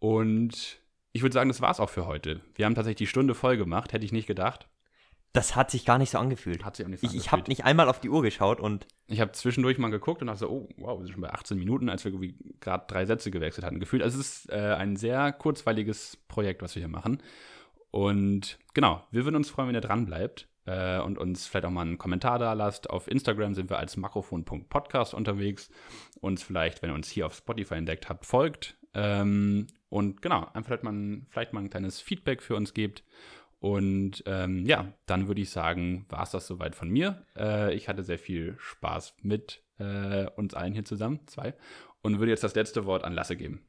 Und 0.00 0.80
ich 1.12 1.22
würde 1.22 1.32
sagen, 1.32 1.48
das 1.48 1.60
war's 1.60 1.78
auch 1.78 1.88
für 1.90 2.06
heute. 2.06 2.40
Wir 2.56 2.66
haben 2.66 2.74
tatsächlich 2.74 2.98
die 2.98 3.06
Stunde 3.06 3.34
voll 3.36 3.56
gemacht, 3.56 3.92
hätte 3.92 4.04
ich 4.04 4.10
nicht 4.12 4.26
gedacht. 4.26 4.68
Das 5.32 5.54
hat 5.54 5.70
sich 5.70 5.84
gar 5.84 5.98
nicht 5.98 6.10
so 6.10 6.18
angefühlt. 6.18 6.64
Hat 6.64 6.74
sich 6.74 6.84
auch 6.84 6.90
nicht 6.90 7.00
so 7.00 7.06
Ich, 7.06 7.14
ich 7.14 7.26
habe 7.28 7.42
angefühlt. 7.42 7.48
nicht 7.48 7.64
einmal 7.64 7.88
auf 7.88 8.00
die 8.00 8.08
Uhr 8.10 8.22
geschaut 8.22 8.58
und 8.58 8.88
Ich 9.06 9.20
habe 9.20 9.30
zwischendurch 9.30 9.78
mal 9.78 9.90
geguckt 9.92 10.20
und 10.20 10.26
dachte 10.26 10.40
so, 10.40 10.50
oh, 10.50 10.68
wow, 10.78 10.98
wir 10.98 11.04
sind 11.06 11.12
schon 11.12 11.22
bei 11.22 11.30
18 11.32 11.56
Minuten, 11.56 11.88
als 11.88 12.04
wir 12.04 12.12
gerade 12.58 12.84
drei 12.88 13.06
Sätze 13.06 13.30
gewechselt 13.30 13.64
hatten. 13.64 13.78
Gefühlt, 13.78 14.02
also 14.02 14.18
es 14.18 14.46
ist 14.46 14.50
äh, 14.50 14.74
ein 14.74 14.96
sehr 14.96 15.32
kurzweiliges 15.32 16.16
Projekt, 16.26 16.62
was 16.62 16.74
wir 16.74 16.80
hier 16.80 16.88
machen. 16.88 17.22
Und 17.92 18.58
genau, 18.74 19.04
wir 19.12 19.24
würden 19.24 19.36
uns 19.36 19.48
freuen, 19.48 19.68
wenn 19.68 19.76
ihr 19.76 19.80
dran 19.80 20.06
bleibt 20.06 20.48
äh, 20.70 21.00
und 21.00 21.18
uns 21.18 21.46
vielleicht 21.46 21.64
auch 21.66 21.70
mal 21.70 21.82
einen 21.82 21.98
Kommentar 21.98 22.38
da 22.38 22.52
lasst. 22.52 22.88
Auf 22.90 23.08
Instagram 23.08 23.54
sind 23.54 23.70
wir 23.70 23.78
als 23.78 23.96
makrofon.podcast 23.96 25.14
unterwegs. 25.14 25.70
Uns 26.20 26.42
vielleicht, 26.42 26.82
wenn 26.82 26.90
ihr 26.90 26.94
uns 26.94 27.08
hier 27.10 27.26
auf 27.26 27.34
Spotify 27.34 27.74
entdeckt 27.74 28.08
habt, 28.08 28.24
folgt. 28.26 28.76
Ähm, 28.94 29.66
und 29.88 30.22
genau, 30.22 30.46
einfach 30.52 30.66
vielleicht 30.66 30.82
mal, 30.84 30.92
ein- 30.92 31.26
vielleicht 31.30 31.52
mal 31.52 31.60
ein 31.60 31.70
kleines 31.70 32.00
Feedback 32.00 32.42
für 32.42 32.56
uns 32.56 32.74
gebt. 32.74 33.04
Und 33.58 34.22
ähm, 34.26 34.64
ja, 34.64 34.92
dann 35.06 35.26
würde 35.28 35.42
ich 35.42 35.50
sagen, 35.50 36.06
war 36.08 36.22
es 36.22 36.30
das 36.30 36.46
soweit 36.46 36.74
von 36.74 36.88
mir. 36.88 37.26
Äh, 37.36 37.74
ich 37.74 37.88
hatte 37.88 38.02
sehr 38.02 38.18
viel 38.18 38.56
Spaß 38.58 39.16
mit 39.22 39.62
äh, 39.78 40.26
uns 40.36 40.54
allen 40.54 40.72
hier 40.72 40.84
zusammen, 40.84 41.20
zwei. 41.26 41.54
Und 42.02 42.18
würde 42.18 42.30
jetzt 42.32 42.44
das 42.44 42.54
letzte 42.54 42.86
Wort 42.86 43.04
an 43.04 43.12
Lasse 43.12 43.36
geben. 43.36 43.66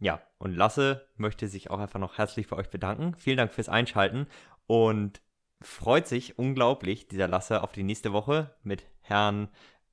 ja, 0.00 0.20
und 0.38 0.54
Lasse 0.56 1.06
möchte 1.16 1.46
sich 1.48 1.70
auch 1.70 1.78
einfach 1.78 2.00
noch 2.00 2.18
herzlich 2.18 2.48
bei 2.48 2.56
euch 2.56 2.68
bedanken. 2.70 3.14
Vielen 3.16 3.36
Dank 3.36 3.52
fürs 3.54 3.68
Einschalten 3.68 4.26
und 4.66 5.20
freut 5.60 6.06
sich 6.06 6.38
unglaublich, 6.38 7.08
dieser 7.08 7.28
Lasse, 7.28 7.62
auf 7.62 7.72
die 7.72 7.82
nächste 7.82 8.12
Woche 8.12 8.54
mit 8.62 8.84
Herrn 9.00 9.48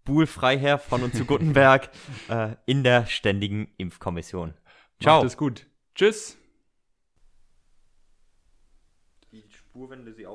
Buhl-Freiherr 0.05 0.79
von 0.79 1.03
und 1.03 1.15
zu 1.15 1.25
Guttenberg 1.25 1.89
äh, 2.29 2.55
in 2.65 2.83
der 2.83 3.05
Ständigen 3.05 3.71
Impfkommission. 3.77 4.53
Ciao. 5.01 5.17
Macht 5.17 5.27
es 5.27 5.37
gut. 5.37 5.67
Tschüss. 5.95 6.37
Die 9.31 9.43
Spur, 9.49 9.89
wenn 9.89 10.05
du 10.05 10.13
sie 10.13 10.27